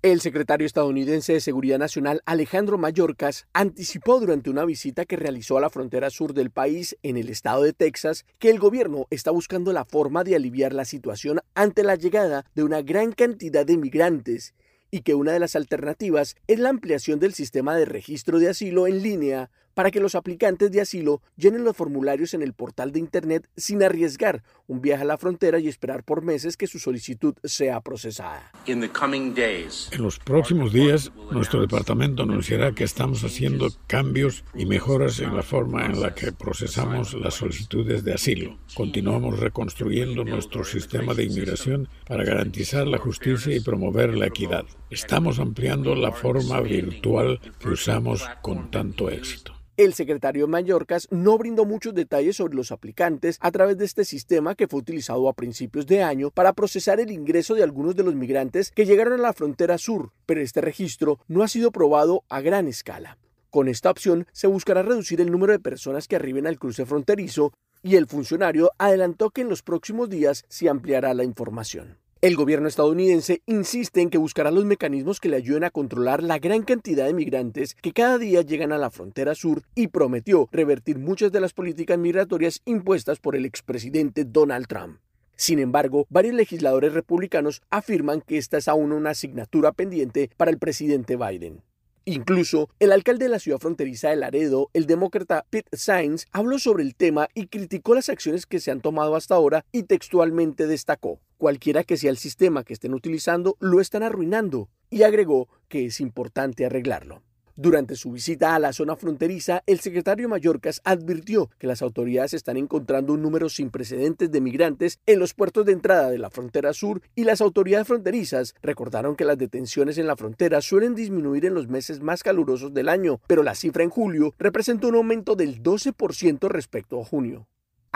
El 0.00 0.22
secretario 0.22 0.66
estadounidense 0.66 1.34
de 1.34 1.40
Seguridad 1.40 1.78
Nacional 1.78 2.22
Alejandro 2.24 2.78
Mayorkas 2.78 3.46
anticipó 3.52 4.18
durante 4.18 4.48
una 4.48 4.64
visita 4.64 5.04
que 5.04 5.16
realizó 5.16 5.58
a 5.58 5.60
la 5.60 5.68
frontera 5.68 6.08
sur 6.08 6.32
del 6.32 6.50
país 6.50 6.96
en 7.02 7.18
el 7.18 7.28
estado 7.28 7.64
de 7.64 7.74
Texas 7.74 8.24
que 8.38 8.48
el 8.48 8.58
gobierno 8.58 9.06
está 9.10 9.30
buscando 9.30 9.74
la 9.74 9.84
forma 9.84 10.24
de 10.24 10.36
aliviar 10.36 10.72
la 10.72 10.86
situación 10.86 11.40
ante 11.54 11.82
la 11.82 11.96
llegada 11.96 12.46
de 12.54 12.64
una 12.64 12.80
gran 12.80 13.12
cantidad 13.12 13.66
de 13.66 13.76
migrantes 13.76 14.54
y 14.90 15.02
que 15.02 15.14
una 15.14 15.32
de 15.32 15.40
las 15.40 15.54
alternativas 15.54 16.34
es 16.46 16.58
la 16.58 16.70
ampliación 16.70 17.20
del 17.20 17.34
sistema 17.34 17.76
de 17.76 17.84
registro 17.84 18.38
de 18.38 18.48
asilo 18.48 18.86
en 18.86 19.02
línea 19.02 19.50
para 19.76 19.90
que 19.90 20.00
los 20.00 20.14
aplicantes 20.14 20.72
de 20.72 20.80
asilo 20.80 21.20
llenen 21.36 21.62
los 21.62 21.76
formularios 21.76 22.32
en 22.32 22.40
el 22.40 22.54
portal 22.54 22.92
de 22.92 22.98
Internet 22.98 23.46
sin 23.58 23.82
arriesgar 23.82 24.42
un 24.66 24.80
viaje 24.80 25.02
a 25.02 25.06
la 25.06 25.18
frontera 25.18 25.58
y 25.58 25.68
esperar 25.68 26.02
por 26.02 26.22
meses 26.22 26.56
que 26.56 26.66
su 26.66 26.78
solicitud 26.78 27.34
sea 27.44 27.82
procesada. 27.82 28.50
En 28.64 30.02
los 30.02 30.18
próximos 30.18 30.72
días, 30.72 31.12
nuestro 31.30 31.60
departamento 31.60 32.22
anunciará 32.22 32.72
que 32.72 32.84
estamos 32.84 33.22
haciendo 33.22 33.68
cambios 33.86 34.44
y 34.54 34.64
mejoras 34.64 35.20
en 35.20 35.36
la 35.36 35.42
forma 35.42 35.84
en 35.84 36.00
la 36.00 36.14
que 36.14 36.32
procesamos 36.32 37.12
las 37.12 37.34
solicitudes 37.34 38.02
de 38.02 38.14
asilo. 38.14 38.56
Continuamos 38.74 39.38
reconstruyendo 39.38 40.24
nuestro 40.24 40.64
sistema 40.64 41.12
de 41.12 41.24
inmigración 41.24 41.90
para 42.08 42.24
garantizar 42.24 42.86
la 42.86 42.96
justicia 42.96 43.54
y 43.54 43.60
promover 43.60 44.16
la 44.16 44.28
equidad. 44.28 44.64
Estamos 44.88 45.38
ampliando 45.38 45.94
la 45.94 46.12
forma 46.12 46.62
virtual 46.62 47.40
que 47.60 47.68
usamos 47.68 48.26
con 48.40 48.70
tanto 48.70 49.10
éxito. 49.10 49.52
El 49.76 49.92
secretario 49.92 50.48
Mallorcas 50.48 51.06
no 51.10 51.36
brindó 51.36 51.66
muchos 51.66 51.92
detalles 51.92 52.36
sobre 52.36 52.54
los 52.54 52.72
aplicantes 52.72 53.36
a 53.42 53.50
través 53.50 53.76
de 53.76 53.84
este 53.84 54.06
sistema 54.06 54.54
que 54.54 54.68
fue 54.68 54.80
utilizado 54.80 55.28
a 55.28 55.34
principios 55.34 55.86
de 55.86 56.02
año 56.02 56.30
para 56.30 56.54
procesar 56.54 56.98
el 56.98 57.10
ingreso 57.10 57.54
de 57.54 57.62
algunos 57.62 57.94
de 57.94 58.02
los 58.02 58.14
migrantes 58.14 58.70
que 58.70 58.86
llegaron 58.86 59.12
a 59.12 59.22
la 59.22 59.34
frontera 59.34 59.76
sur, 59.76 60.12
pero 60.24 60.40
este 60.40 60.62
registro 60.62 61.18
no 61.28 61.42
ha 61.42 61.48
sido 61.48 61.72
probado 61.72 62.24
a 62.30 62.40
gran 62.40 62.68
escala. 62.68 63.18
Con 63.50 63.68
esta 63.68 63.90
opción 63.90 64.26
se 64.32 64.46
buscará 64.46 64.82
reducir 64.82 65.20
el 65.20 65.30
número 65.30 65.52
de 65.52 65.58
personas 65.58 66.08
que 66.08 66.16
arriben 66.16 66.46
al 66.46 66.58
cruce 66.58 66.86
fronterizo 66.86 67.52
y 67.82 67.96
el 67.96 68.06
funcionario 68.06 68.70
adelantó 68.78 69.28
que 69.28 69.42
en 69.42 69.50
los 69.50 69.62
próximos 69.62 70.08
días 70.08 70.46
se 70.48 70.70
ampliará 70.70 71.12
la 71.12 71.24
información. 71.24 71.98
El 72.26 72.34
gobierno 72.34 72.66
estadounidense 72.66 73.40
insiste 73.46 74.00
en 74.00 74.10
que 74.10 74.18
buscará 74.18 74.50
los 74.50 74.64
mecanismos 74.64 75.20
que 75.20 75.28
le 75.28 75.36
ayuden 75.36 75.62
a 75.62 75.70
controlar 75.70 76.24
la 76.24 76.40
gran 76.40 76.62
cantidad 76.62 77.06
de 77.06 77.14
migrantes 77.14 77.76
que 77.76 77.92
cada 77.92 78.18
día 78.18 78.42
llegan 78.42 78.72
a 78.72 78.78
la 78.78 78.90
frontera 78.90 79.36
sur 79.36 79.62
y 79.76 79.86
prometió 79.86 80.48
revertir 80.50 80.98
muchas 80.98 81.30
de 81.30 81.38
las 81.38 81.52
políticas 81.52 81.98
migratorias 81.98 82.62
impuestas 82.64 83.20
por 83.20 83.36
el 83.36 83.44
expresidente 83.44 84.24
Donald 84.24 84.66
Trump. 84.66 84.98
Sin 85.36 85.60
embargo, 85.60 86.04
varios 86.10 86.34
legisladores 86.34 86.94
republicanos 86.94 87.62
afirman 87.70 88.22
que 88.22 88.38
esta 88.38 88.56
es 88.56 88.66
aún 88.66 88.90
una 88.90 89.10
asignatura 89.10 89.70
pendiente 89.70 90.28
para 90.36 90.50
el 90.50 90.58
presidente 90.58 91.14
Biden. 91.14 91.62
Incluso, 92.08 92.70
el 92.78 92.92
alcalde 92.92 93.24
de 93.24 93.30
la 93.30 93.40
ciudad 93.40 93.58
fronteriza 93.58 94.10
de 94.10 94.16
Laredo, 94.16 94.70
el 94.74 94.86
demócrata 94.86 95.44
Pete 95.50 95.76
Sainz, 95.76 96.26
habló 96.30 96.60
sobre 96.60 96.84
el 96.84 96.94
tema 96.94 97.26
y 97.34 97.48
criticó 97.48 97.96
las 97.96 98.08
acciones 98.08 98.46
que 98.46 98.60
se 98.60 98.70
han 98.70 98.80
tomado 98.80 99.16
hasta 99.16 99.34
ahora 99.34 99.64
y 99.72 99.82
textualmente 99.82 100.68
destacó, 100.68 101.18
cualquiera 101.36 101.82
que 101.82 101.96
sea 101.96 102.10
el 102.10 102.16
sistema 102.16 102.62
que 102.62 102.74
estén 102.74 102.94
utilizando, 102.94 103.56
lo 103.58 103.80
están 103.80 104.04
arruinando, 104.04 104.68
y 104.88 105.02
agregó 105.02 105.48
que 105.66 105.86
es 105.86 105.98
importante 105.98 106.64
arreglarlo. 106.64 107.24
Durante 107.58 107.96
su 107.96 108.12
visita 108.12 108.54
a 108.54 108.58
la 108.58 108.74
zona 108.74 108.96
fronteriza, 108.96 109.62
el 109.64 109.80
secretario 109.80 110.28
Mallorcas 110.28 110.82
advirtió 110.84 111.48
que 111.58 111.66
las 111.66 111.80
autoridades 111.80 112.34
están 112.34 112.58
encontrando 112.58 113.14
un 113.14 113.22
número 113.22 113.48
sin 113.48 113.70
precedentes 113.70 114.30
de 114.30 114.42
migrantes 114.42 114.98
en 115.06 115.18
los 115.18 115.32
puertos 115.32 115.64
de 115.64 115.72
entrada 115.72 116.10
de 116.10 116.18
la 116.18 116.28
frontera 116.28 116.74
sur 116.74 117.00
y 117.14 117.24
las 117.24 117.40
autoridades 117.40 117.86
fronterizas 117.86 118.54
recordaron 118.60 119.16
que 119.16 119.24
las 119.24 119.38
detenciones 119.38 119.96
en 119.96 120.06
la 120.06 120.16
frontera 120.16 120.60
suelen 120.60 120.94
disminuir 120.94 121.46
en 121.46 121.54
los 121.54 121.66
meses 121.66 122.02
más 122.02 122.22
calurosos 122.22 122.74
del 122.74 122.90
año, 122.90 123.22
pero 123.26 123.42
la 123.42 123.54
cifra 123.54 123.84
en 123.84 123.90
julio 123.90 124.34
representó 124.38 124.88
un 124.88 124.96
aumento 124.96 125.34
del 125.34 125.62
12% 125.62 126.48
respecto 126.50 127.00
a 127.00 127.06
junio. 127.06 127.46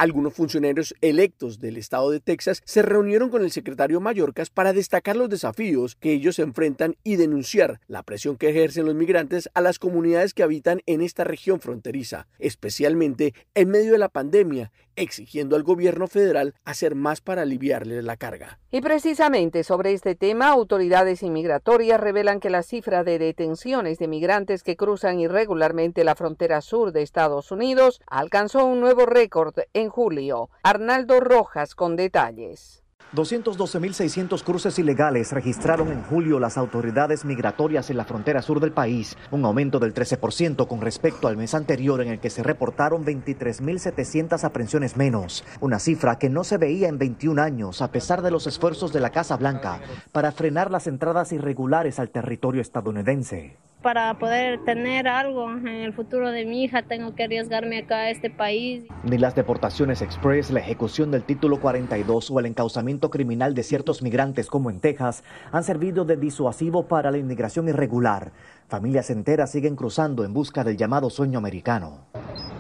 Algunos 0.01 0.33
funcionarios 0.33 0.95
electos 1.03 1.61
del 1.61 1.77
estado 1.77 2.11
de 2.11 2.21
Texas 2.21 2.63
se 2.65 2.81
reunieron 2.81 3.29
con 3.29 3.43
el 3.43 3.51
secretario 3.51 4.01
Mallorcas 4.01 4.49
para 4.49 4.73
destacar 4.73 5.15
los 5.15 5.29
desafíos 5.29 5.95
que 5.95 6.15
ellos 6.15 6.39
enfrentan 6.39 6.97
y 7.05 7.17
denunciar 7.17 7.83
la 7.87 8.03
presión 8.03 8.39
que 8.39 8.49
ejercen 8.49 8.87
los 8.87 8.95
migrantes 8.95 9.51
a 9.53 9.61
las 9.61 9.79
comunidades 9.79 10.33
que 10.33 10.43
habitan 10.43 10.81
en 10.87 11.03
esta 11.03 11.25
región 11.25 11.61
fronteriza, 11.61 12.29
especialmente 12.39 13.35
en 13.55 13.69
medio 13.69 13.93
de 13.93 13.99
la 13.99 14.09
pandemia, 14.09 14.73
exigiendo 15.01 15.57
al 15.57 15.63
gobierno 15.63 16.07
federal 16.07 16.55
hacer 16.65 16.95
más 16.95 17.21
para 17.21 17.43
aliviarles 17.43 18.05
la 18.05 18.17
carga. 18.17 18.59
Y 18.71 18.81
precisamente 18.81 19.65
sobre 19.65 19.93
este 19.93 20.15
tema, 20.15 20.49
autoridades 20.49 21.23
inmigratorias 21.23 22.01
revelan 22.01 22.41
que 22.41 22.51
la 22.51 22.63
cifra 22.63 23.05
de 23.05 23.19
detenciones 23.19 23.99
de 23.99 24.09
migrantes 24.09 24.63
que 24.63 24.77
cruzan 24.77 25.21
irregularmente 25.21 26.05
la 26.05 26.15
frontera 26.15 26.61
sur 26.61 26.93
de 26.93 27.03
Estados 27.03 27.51
Unidos 27.51 28.01
alcanzó 28.07 28.65
un 28.65 28.81
nuevo 28.81 29.07
récord 29.07 29.55
en 29.73 29.89
julio. 29.89 30.51
Arnaldo 30.63 31.21
Rojas 31.21 31.75
con 31.75 31.97
detalles. 31.97 32.83
212.600 33.15 34.45
cruces 34.45 34.79
ilegales 34.79 35.33
registraron 35.33 35.91
en 35.91 36.03
julio 36.05 36.39
las 36.39 36.57
autoridades 36.57 37.25
migratorias 37.25 37.91
en 37.91 37.97
la 37.97 38.05
frontera 38.05 38.41
sur 38.41 38.61
del 38.61 38.71
país, 38.71 39.17
un 39.33 39.45
aumento 39.45 39.81
del 39.81 39.93
13% 39.93 40.69
con 40.69 40.81
respecto 40.81 41.27
al 41.27 41.37
mes 41.37 41.55
anterior 41.55 42.01
en 42.03 42.09
el 42.09 42.21
que 42.21 42.31
se 42.31 42.45
reportaron 42.45 43.05
23.700 43.05 44.45
aprehensiones 44.45 44.97
menos, 44.97 45.45
una 45.61 45.81
cifra 45.81 46.19
que 46.19 46.31
no 46.31 46.45
se 46.45 46.57
veía 46.57 46.89
en 46.89 46.99
21 46.99 47.43
años 47.43 47.83
a 47.83 47.91
pesar 47.91 48.23
de 48.23 48.31
los 48.31 48.47
esfuerzos 48.47 48.93
de 48.93 49.01
la 49.01 49.11
Casa 49.11 49.37
Blanca 49.37 49.81
para 50.13 50.31
frenar 50.31 50.71
las 50.71 50.87
entradas 50.87 51.33
irregulares 51.33 51.99
al 51.99 52.11
territorio 52.11 52.63
estadounidense 52.63 53.57
para 53.83 54.19
poder 54.19 54.63
tener 54.65 55.09
algo 55.09 55.51
en 55.51 55.67
el 55.67 55.93
futuro 55.93 56.31
de 56.31 56.45
mi 56.45 56.65
hija, 56.65 56.83
tengo 56.83 57.15
que 57.15 57.25
arriesgarme 57.25 57.79
acá 57.79 57.97
a 57.97 58.11
este 58.11 58.31
país. 58.31 58.85
Ni 59.05 59.19
las 59.19 59.35
deportaciones 59.35 60.03
express, 60.03 60.51
la 60.51 60.61
ejecución 60.61 61.11
del 61.11 61.25
título 61.25 61.61
42 61.61 62.31
o 62.31 62.41
el 62.41 62.47
encauzamiento 62.47 63.11
criminal 63.11 63.55
de 63.55 63.63
ciertos 63.63 64.03
migrantes 64.03 64.49
como 64.49 64.71
en 64.71 64.81
Texas 64.81 65.25
han 65.53 65.65
servido 65.65 66.05
de 66.05 66.17
disuasivo 66.17 66.87
para 66.87 67.11
la 67.11 67.19
inmigración 67.19 67.69
irregular. 67.69 68.33
Familias 68.69 69.11
enteras 69.11 69.51
siguen 69.51 69.77
cruzando 69.77 70.25
en 70.25 70.35
busca 70.35 70.63
del 70.63 70.77
llamado 70.77 71.11
sueño 71.11 71.39
americano. 71.39 72.07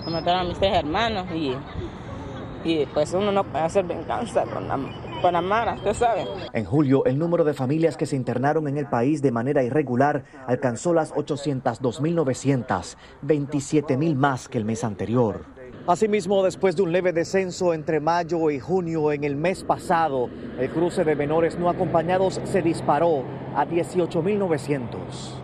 Mataron 0.08 0.40
a 0.40 0.44
mis 0.44 0.58
tres 0.58 0.74
hermanos 0.74 1.26
y, 1.34 1.54
y 2.64 2.86
pues 2.86 3.12
uno 3.12 3.30
no 3.30 3.44
puede 3.44 3.64
hacer 3.64 3.84
venganza 3.84 4.44
con 4.44 4.66
la 4.66 4.76
Panamá, 5.20 5.74
usted 5.76 5.94
sabe. 5.94 6.26
En 6.52 6.64
julio, 6.64 7.04
el 7.04 7.18
número 7.18 7.44
de 7.44 7.54
familias 7.54 7.96
que 7.96 8.06
se 8.06 8.16
internaron 8.16 8.68
en 8.68 8.76
el 8.76 8.86
país 8.86 9.22
de 9.22 9.30
manera 9.30 9.62
irregular 9.62 10.24
alcanzó 10.46 10.92
las 10.92 11.12
802.900, 11.14 12.96
27.000 13.22 14.14
más 14.14 14.48
que 14.48 14.58
el 14.58 14.64
mes 14.64 14.84
anterior. 14.84 15.44
Asimismo, 15.86 16.44
después 16.44 16.76
de 16.76 16.82
un 16.82 16.92
leve 16.92 17.12
descenso 17.12 17.72
entre 17.74 18.00
mayo 18.00 18.50
y 18.50 18.60
junio 18.60 19.12
en 19.12 19.24
el 19.24 19.34
mes 19.34 19.64
pasado, 19.64 20.28
el 20.58 20.70
cruce 20.70 21.04
de 21.04 21.16
menores 21.16 21.58
no 21.58 21.68
acompañados 21.70 22.40
se 22.44 22.62
disparó 22.62 23.24
a 23.56 23.66
18.900. 23.66 25.39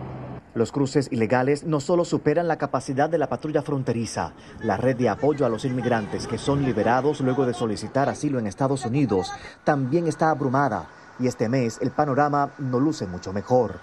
Los 0.57 0.71
cruces 0.71 1.07
ilegales 1.11 1.65
no 1.65 1.79
solo 1.79 2.03
superan 2.03 2.47
la 2.47 2.57
capacidad 2.57 3.11
de 3.11 3.19
la 3.19 3.29
patrulla 3.29 3.61
fronteriza, 3.61 4.33
la 4.63 4.75
red 4.75 4.97
de 4.97 5.07
apoyo 5.07 5.45
a 5.45 5.49
los 5.49 5.65
inmigrantes 5.65 6.25
que 6.25 6.39
son 6.39 6.63
liberados 6.63 7.21
luego 7.21 7.45
de 7.45 7.53
solicitar 7.53 8.09
asilo 8.09 8.39
en 8.39 8.47
Estados 8.47 8.83
Unidos 8.83 9.31
también 9.63 10.07
está 10.07 10.31
abrumada. 10.31 10.89
y 11.19 11.27
este 11.27 11.47
mes 11.47 11.77
el 11.79 11.91
panorama 11.91 12.53
no 12.57 12.79
luce 12.79 13.05
mucho 13.05 13.33
mejor. 13.33 13.79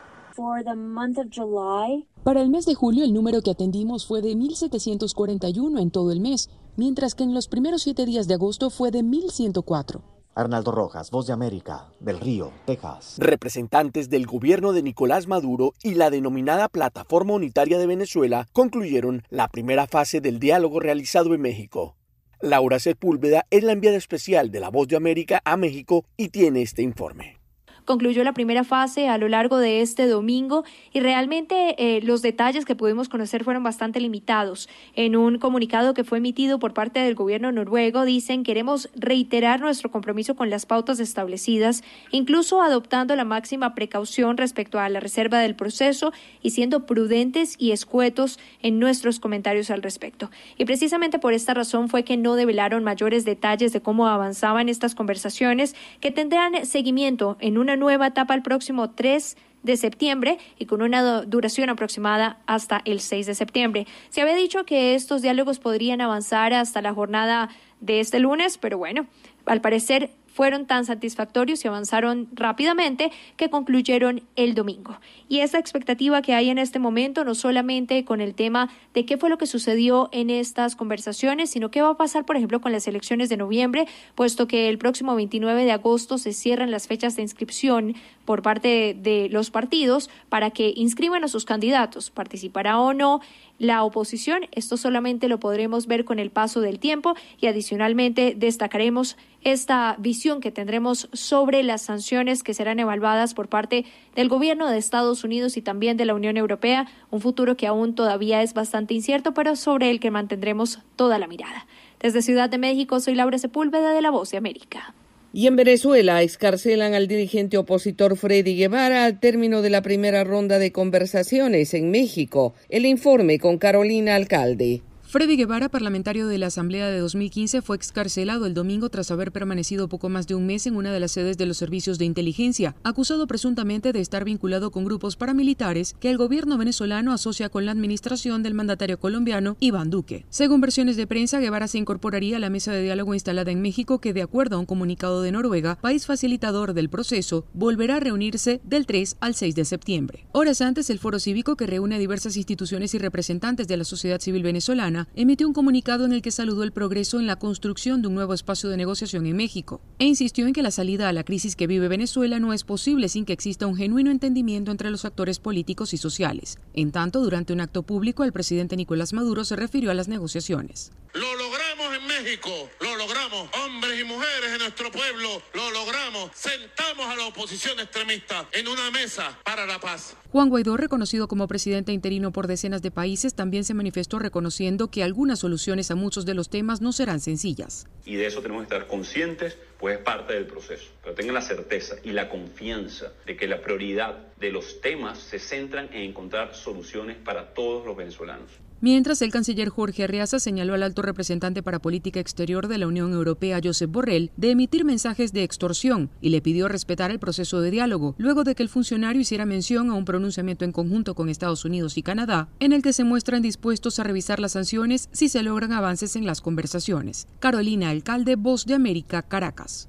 Para 2.24 2.42
el 2.42 2.50
mes 2.50 2.66
de 2.66 2.74
julio, 2.74 3.04
el 3.04 3.14
número 3.14 3.40
que 3.40 3.52
atendimos 3.52 4.04
fue 4.04 4.20
de 4.20 4.32
1.741 4.32 5.80
en 5.80 5.90
todo 5.92 6.10
el 6.10 6.18
mes, 6.18 6.50
mientras 6.76 7.14
que 7.14 7.22
en 7.22 7.34
los 7.34 7.46
primeros 7.46 7.82
siete 7.82 8.04
días 8.04 8.26
de 8.26 8.34
agosto 8.34 8.70
fue 8.70 8.90
de 8.90 9.04
1.104. 9.04 10.00
Arnaldo 10.34 10.72
Rojas, 10.72 11.10
Voz 11.10 11.26
de 11.26 11.32
América, 11.32 11.86
del 12.00 12.20
Río, 12.20 12.52
Texas. 12.66 13.16
Representantes 13.18 14.10
del 14.10 14.26
gobierno 14.26 14.72
de 14.72 14.82
Nicolás 14.82 15.26
Maduro 15.26 15.72
y 15.82 15.94
la 15.94 16.10
denominada 16.10 16.68
Plataforma 16.68 17.34
Unitaria 17.34 17.78
de 17.78 17.86
Venezuela 17.86 18.48
concluyeron 18.52 19.22
la 19.30 19.48
primera 19.48 19.86
fase 19.86 20.20
del 20.20 20.38
diálogo 20.38 20.80
realizado 20.80 21.34
en 21.34 21.40
México. 21.40 21.96
Laura 22.40 22.78
Sepúlveda 22.78 23.46
es 23.50 23.62
la 23.62 23.72
enviada 23.72 23.96
especial 23.96 24.50
de 24.50 24.60
la 24.60 24.70
Voz 24.70 24.88
de 24.88 24.96
América 24.96 25.40
a 25.44 25.56
México 25.56 26.04
y 26.16 26.28
tiene 26.28 26.62
este 26.62 26.82
informe 26.82 27.43
concluyó 27.84 28.24
la 28.24 28.32
primera 28.32 28.64
fase 28.64 29.08
a 29.08 29.18
lo 29.18 29.28
largo 29.28 29.58
de 29.58 29.80
este 29.80 30.06
domingo 30.06 30.64
y 30.92 31.00
realmente 31.00 31.74
eh, 31.78 32.00
los 32.02 32.22
detalles 32.22 32.64
que 32.64 32.74
pudimos 32.74 33.08
conocer 33.08 33.44
fueron 33.44 33.62
bastante 33.62 34.00
limitados. 34.00 34.68
En 34.94 35.16
un 35.16 35.38
comunicado 35.38 35.94
que 35.94 36.04
fue 36.04 36.18
emitido 36.18 36.58
por 36.58 36.74
parte 36.74 37.00
del 37.00 37.14
gobierno 37.14 37.52
noruego 37.52 38.04
dicen 38.04 38.42
queremos 38.42 38.88
reiterar 38.94 39.60
nuestro 39.60 39.90
compromiso 39.90 40.34
con 40.34 40.50
las 40.50 40.66
pautas 40.66 41.00
establecidas, 41.00 41.82
incluso 42.10 42.62
adoptando 42.62 43.16
la 43.16 43.24
máxima 43.24 43.74
precaución 43.74 44.36
respecto 44.36 44.78
a 44.78 44.88
la 44.88 45.00
reserva 45.00 45.38
del 45.38 45.54
proceso 45.54 46.12
y 46.42 46.50
siendo 46.50 46.86
prudentes 46.86 47.56
y 47.58 47.72
escuetos 47.72 48.38
en 48.62 48.78
nuestros 48.78 49.20
comentarios 49.20 49.70
al 49.70 49.82
respecto. 49.82 50.30
Y 50.56 50.64
precisamente 50.64 51.18
por 51.18 51.32
esta 51.32 51.54
razón 51.54 51.88
fue 51.88 52.04
que 52.04 52.16
no 52.16 52.34
develaron 52.34 52.84
mayores 52.84 53.24
detalles 53.24 53.72
de 53.72 53.80
cómo 53.80 54.08
avanzaban 54.08 54.68
estas 54.68 54.94
conversaciones 54.94 55.74
que 56.00 56.10
tendrán 56.10 56.66
seguimiento 56.66 57.36
en 57.40 57.58
una 57.58 57.73
nueva 57.76 58.08
etapa 58.08 58.34
el 58.34 58.42
próximo 58.42 58.90
3 58.90 59.36
de 59.62 59.76
septiembre 59.76 60.38
y 60.58 60.66
con 60.66 60.82
una 60.82 61.22
duración 61.22 61.70
aproximada 61.70 62.38
hasta 62.46 62.82
el 62.84 63.00
6 63.00 63.26
de 63.26 63.34
septiembre. 63.34 63.86
Se 64.10 64.20
había 64.20 64.34
dicho 64.34 64.64
que 64.64 64.94
estos 64.94 65.22
diálogos 65.22 65.58
podrían 65.58 66.00
avanzar 66.00 66.52
hasta 66.52 66.82
la 66.82 66.92
jornada 66.92 67.48
de 67.80 68.00
este 68.00 68.18
lunes, 68.18 68.58
pero 68.58 68.78
bueno, 68.78 69.06
al 69.46 69.60
parecer 69.60 70.10
fueron 70.34 70.66
tan 70.66 70.84
satisfactorios 70.84 71.64
y 71.64 71.68
avanzaron 71.68 72.26
rápidamente 72.32 73.12
que 73.36 73.50
concluyeron 73.50 74.22
el 74.34 74.54
domingo. 74.54 74.98
Y 75.28 75.38
esa 75.40 75.60
expectativa 75.60 76.22
que 76.22 76.34
hay 76.34 76.50
en 76.50 76.58
este 76.58 76.80
momento, 76.80 77.24
no 77.24 77.36
solamente 77.36 78.04
con 78.04 78.20
el 78.20 78.34
tema 78.34 78.68
de 78.94 79.06
qué 79.06 79.16
fue 79.16 79.30
lo 79.30 79.38
que 79.38 79.46
sucedió 79.46 80.08
en 80.10 80.30
estas 80.30 80.74
conversaciones, 80.74 81.50
sino 81.50 81.70
qué 81.70 81.82
va 81.82 81.90
a 81.90 81.96
pasar, 81.96 82.26
por 82.26 82.36
ejemplo, 82.36 82.60
con 82.60 82.72
las 82.72 82.88
elecciones 82.88 83.28
de 83.28 83.36
noviembre, 83.36 83.86
puesto 84.16 84.48
que 84.48 84.68
el 84.68 84.76
próximo 84.76 85.14
29 85.14 85.64
de 85.64 85.70
agosto 85.70 86.18
se 86.18 86.32
cierran 86.32 86.72
las 86.72 86.88
fechas 86.88 87.14
de 87.14 87.22
inscripción 87.22 87.94
por 88.24 88.42
parte 88.42 88.96
de 88.98 89.28
los 89.30 89.50
partidos 89.50 90.10
para 90.28 90.50
que 90.50 90.72
inscriban 90.74 91.22
a 91.22 91.28
sus 91.28 91.44
candidatos. 91.44 92.10
¿Participará 92.10 92.80
o 92.80 92.92
no 92.92 93.20
la 93.58 93.84
oposición? 93.84 94.46
Esto 94.52 94.76
solamente 94.76 95.28
lo 95.28 95.40
podremos 95.40 95.86
ver 95.86 96.04
con 96.04 96.18
el 96.18 96.30
paso 96.30 96.60
del 96.60 96.78
tiempo 96.78 97.14
y 97.40 97.46
adicionalmente 97.46 98.34
destacaremos 98.36 99.16
esta 99.42 99.96
visión 99.98 100.40
que 100.40 100.50
tendremos 100.50 101.08
sobre 101.12 101.62
las 101.62 101.82
sanciones 101.82 102.42
que 102.42 102.54
serán 102.54 102.78
evaluadas 102.78 103.34
por 103.34 103.48
parte 103.48 103.84
del 104.14 104.28
gobierno 104.28 104.68
de 104.68 104.78
Estados 104.78 105.24
Unidos 105.24 105.56
y 105.56 105.62
también 105.62 105.96
de 105.96 106.06
la 106.06 106.14
Unión 106.14 106.36
Europea, 106.36 106.86
un 107.10 107.20
futuro 107.20 107.56
que 107.56 107.66
aún 107.66 107.94
todavía 107.94 108.42
es 108.42 108.54
bastante 108.54 108.94
incierto, 108.94 109.34
pero 109.34 109.56
sobre 109.56 109.90
el 109.90 110.00
que 110.00 110.10
mantendremos 110.10 110.80
toda 110.96 111.18
la 111.18 111.26
mirada. 111.26 111.66
Desde 112.00 112.22
Ciudad 112.22 112.50
de 112.50 112.58
México, 112.58 113.00
soy 113.00 113.14
Laura 113.14 113.38
Sepúlveda 113.38 113.92
de 113.92 114.02
La 114.02 114.10
Voz 114.10 114.30
de 114.30 114.38
América. 114.38 114.94
Y 115.36 115.48
en 115.48 115.56
Venezuela 115.56 116.22
excarcelan 116.22 116.94
al 116.94 117.08
dirigente 117.08 117.58
opositor 117.58 118.16
Freddy 118.16 118.56
Guevara 118.56 119.04
al 119.04 119.18
término 119.18 119.62
de 119.62 119.70
la 119.70 119.82
primera 119.82 120.22
ronda 120.22 120.60
de 120.60 120.70
conversaciones 120.70 121.74
en 121.74 121.90
México. 121.90 122.54
El 122.68 122.86
informe 122.86 123.40
con 123.40 123.58
Carolina 123.58 124.14
Alcalde. 124.14 124.82
Freddy 125.14 125.36
Guevara, 125.36 125.68
parlamentario 125.68 126.26
de 126.26 126.38
la 126.38 126.48
Asamblea 126.48 126.88
de 126.88 126.98
2015, 126.98 127.62
fue 127.62 127.76
excarcelado 127.76 128.46
el 128.46 128.52
domingo 128.52 128.88
tras 128.88 129.12
haber 129.12 129.30
permanecido 129.30 129.88
poco 129.88 130.08
más 130.08 130.26
de 130.26 130.34
un 130.34 130.44
mes 130.44 130.66
en 130.66 130.74
una 130.74 130.92
de 130.92 130.98
las 130.98 131.12
sedes 131.12 131.38
de 131.38 131.46
los 131.46 131.56
servicios 131.56 131.98
de 131.98 132.04
inteligencia, 132.04 132.74
acusado 132.82 133.28
presuntamente 133.28 133.92
de 133.92 134.00
estar 134.00 134.24
vinculado 134.24 134.72
con 134.72 134.84
grupos 134.84 135.14
paramilitares 135.14 135.94
que 136.00 136.10
el 136.10 136.16
gobierno 136.16 136.58
venezolano 136.58 137.12
asocia 137.12 137.48
con 137.48 137.64
la 137.64 137.70
administración 137.70 138.42
del 138.42 138.54
mandatario 138.54 138.98
colombiano 138.98 139.56
Iván 139.60 139.88
Duque. 139.88 140.26
Según 140.30 140.60
versiones 140.60 140.96
de 140.96 141.06
prensa, 141.06 141.38
Guevara 141.38 141.68
se 141.68 141.78
incorporaría 141.78 142.38
a 142.38 142.40
la 142.40 142.50
mesa 142.50 142.72
de 142.72 142.82
diálogo 142.82 143.14
instalada 143.14 143.52
en 143.52 143.62
México 143.62 144.00
que, 144.00 144.14
de 144.14 144.22
acuerdo 144.22 144.56
a 144.56 144.58
un 144.58 144.66
comunicado 144.66 145.22
de 145.22 145.30
Noruega, 145.30 145.76
país 145.76 146.06
facilitador 146.06 146.74
del 146.74 146.88
proceso, 146.90 147.46
volverá 147.54 147.98
a 147.98 148.00
reunirse 148.00 148.60
del 148.64 148.84
3 148.84 149.18
al 149.20 149.36
6 149.36 149.54
de 149.54 149.64
septiembre. 149.64 150.26
Horas 150.32 150.60
antes, 150.60 150.90
el 150.90 150.98
foro 150.98 151.20
cívico 151.20 151.54
que 151.54 151.68
reúne 151.68 151.94
a 151.94 152.00
diversas 152.00 152.36
instituciones 152.36 152.94
y 152.94 152.98
representantes 152.98 153.68
de 153.68 153.76
la 153.76 153.84
sociedad 153.84 154.20
civil 154.20 154.42
venezolana 154.42 155.03
emitió 155.14 155.46
un 155.46 155.54
comunicado 155.54 156.04
en 156.04 156.12
el 156.12 156.22
que 156.22 156.30
saludó 156.30 156.62
el 156.62 156.72
progreso 156.72 157.20
en 157.20 157.26
la 157.26 157.36
construcción 157.36 158.02
de 158.02 158.08
un 158.08 158.14
nuevo 158.14 158.34
espacio 158.34 158.68
de 158.68 158.76
negociación 158.76 159.26
en 159.26 159.36
México 159.36 159.80
e 159.98 160.06
insistió 160.06 160.46
en 160.46 160.52
que 160.52 160.62
la 160.62 160.70
salida 160.70 161.08
a 161.08 161.12
la 161.12 161.24
crisis 161.24 161.56
que 161.56 161.66
vive 161.66 161.88
Venezuela 161.88 162.38
no 162.38 162.52
es 162.52 162.64
posible 162.64 163.08
sin 163.08 163.24
que 163.24 163.32
exista 163.32 163.66
un 163.66 163.76
genuino 163.76 164.10
entendimiento 164.10 164.70
entre 164.70 164.90
los 164.90 165.04
actores 165.04 165.38
políticos 165.38 165.94
y 165.94 165.96
sociales. 165.96 166.58
En 166.72 166.92
tanto, 166.92 167.20
durante 167.20 167.52
un 167.52 167.60
acto 167.60 167.82
público, 167.82 168.24
el 168.24 168.32
presidente 168.32 168.76
Nicolás 168.76 169.12
Maduro 169.12 169.44
se 169.44 169.56
refirió 169.56 169.90
a 169.90 169.94
las 169.94 170.08
negociaciones. 170.08 170.92
Lo 171.14 171.32
logramos 171.36 171.96
en 171.96 172.06
México, 172.08 172.50
lo 172.80 172.96
logramos. 172.96 173.48
Hombres 173.64 174.00
y 174.00 174.02
mujeres 174.02 174.50
de 174.50 174.58
nuestro 174.58 174.90
pueblo, 174.90 175.40
lo 175.54 175.70
logramos. 175.70 176.32
Sentamos 176.34 177.06
a 177.06 177.14
la 177.14 177.26
oposición 177.26 177.78
extremista 177.78 178.48
en 178.50 178.66
una 178.66 178.90
mesa 178.90 179.38
para 179.44 179.64
la 179.64 179.78
paz. 179.78 180.16
Juan 180.32 180.48
Guaidó, 180.48 180.76
reconocido 180.76 181.28
como 181.28 181.46
presidente 181.46 181.92
interino 181.92 182.32
por 182.32 182.48
decenas 182.48 182.82
de 182.82 182.90
países, 182.90 183.34
también 183.34 183.62
se 183.62 183.74
manifestó 183.74 184.18
reconociendo 184.18 184.90
que 184.90 185.04
algunas 185.04 185.38
soluciones 185.38 185.92
a 185.92 185.94
muchos 185.94 186.26
de 186.26 186.34
los 186.34 186.50
temas 186.50 186.80
no 186.80 186.90
serán 186.90 187.20
sencillas. 187.20 187.86
Y 188.04 188.16
de 188.16 188.26
eso 188.26 188.42
tenemos 188.42 188.66
que 188.66 188.74
estar 188.74 188.88
conscientes, 188.88 189.56
pues 189.78 189.98
es 189.98 190.02
parte 190.02 190.34
del 190.34 190.46
proceso. 190.46 190.86
Pero 191.00 191.14
tengan 191.14 191.34
la 191.34 191.42
certeza 191.42 191.94
y 192.02 192.10
la 192.10 192.28
confianza 192.28 193.12
de 193.24 193.36
que 193.36 193.46
la 193.46 193.62
prioridad 193.62 194.18
de 194.40 194.50
los 194.50 194.80
temas 194.80 195.20
se 195.20 195.38
centran 195.38 195.88
en 195.92 196.02
encontrar 196.10 196.56
soluciones 196.56 197.16
para 197.18 197.54
todos 197.54 197.86
los 197.86 197.96
venezolanos. 197.96 198.50
Mientras 198.84 199.22
el 199.22 199.32
canciller 199.32 199.70
Jorge 199.70 200.04
Arreaza 200.04 200.38
señaló 200.38 200.74
al 200.74 200.82
alto 200.82 201.00
representante 201.00 201.62
para 201.62 201.78
política 201.78 202.20
exterior 202.20 202.68
de 202.68 202.76
la 202.76 202.86
Unión 202.86 203.14
Europea, 203.14 203.58
Josep 203.64 203.90
Borrell, 203.90 204.30
de 204.36 204.50
emitir 204.50 204.84
mensajes 204.84 205.32
de 205.32 205.42
extorsión 205.42 206.10
y 206.20 206.28
le 206.28 206.42
pidió 206.42 206.68
respetar 206.68 207.10
el 207.10 207.18
proceso 207.18 207.62
de 207.62 207.70
diálogo, 207.70 208.14
luego 208.18 208.44
de 208.44 208.54
que 208.54 208.62
el 208.62 208.68
funcionario 208.68 209.22
hiciera 209.22 209.46
mención 209.46 209.88
a 209.88 209.94
un 209.94 210.04
pronunciamiento 210.04 210.66
en 210.66 210.72
conjunto 210.72 211.14
con 211.14 211.30
Estados 211.30 211.64
Unidos 211.64 211.96
y 211.96 212.02
Canadá, 212.02 212.50
en 212.60 212.74
el 212.74 212.82
que 212.82 212.92
se 212.92 213.04
muestran 213.04 213.40
dispuestos 213.40 213.98
a 213.98 214.04
revisar 214.04 214.38
las 214.38 214.52
sanciones 214.52 215.08
si 215.12 215.30
se 215.30 215.42
logran 215.42 215.72
avances 215.72 216.14
en 216.14 216.26
las 216.26 216.42
conversaciones. 216.42 217.26
Carolina 217.40 217.88
Alcalde, 217.88 218.36
Voz 218.36 218.66
de 218.66 218.74
América, 218.74 219.22
Caracas. 219.22 219.88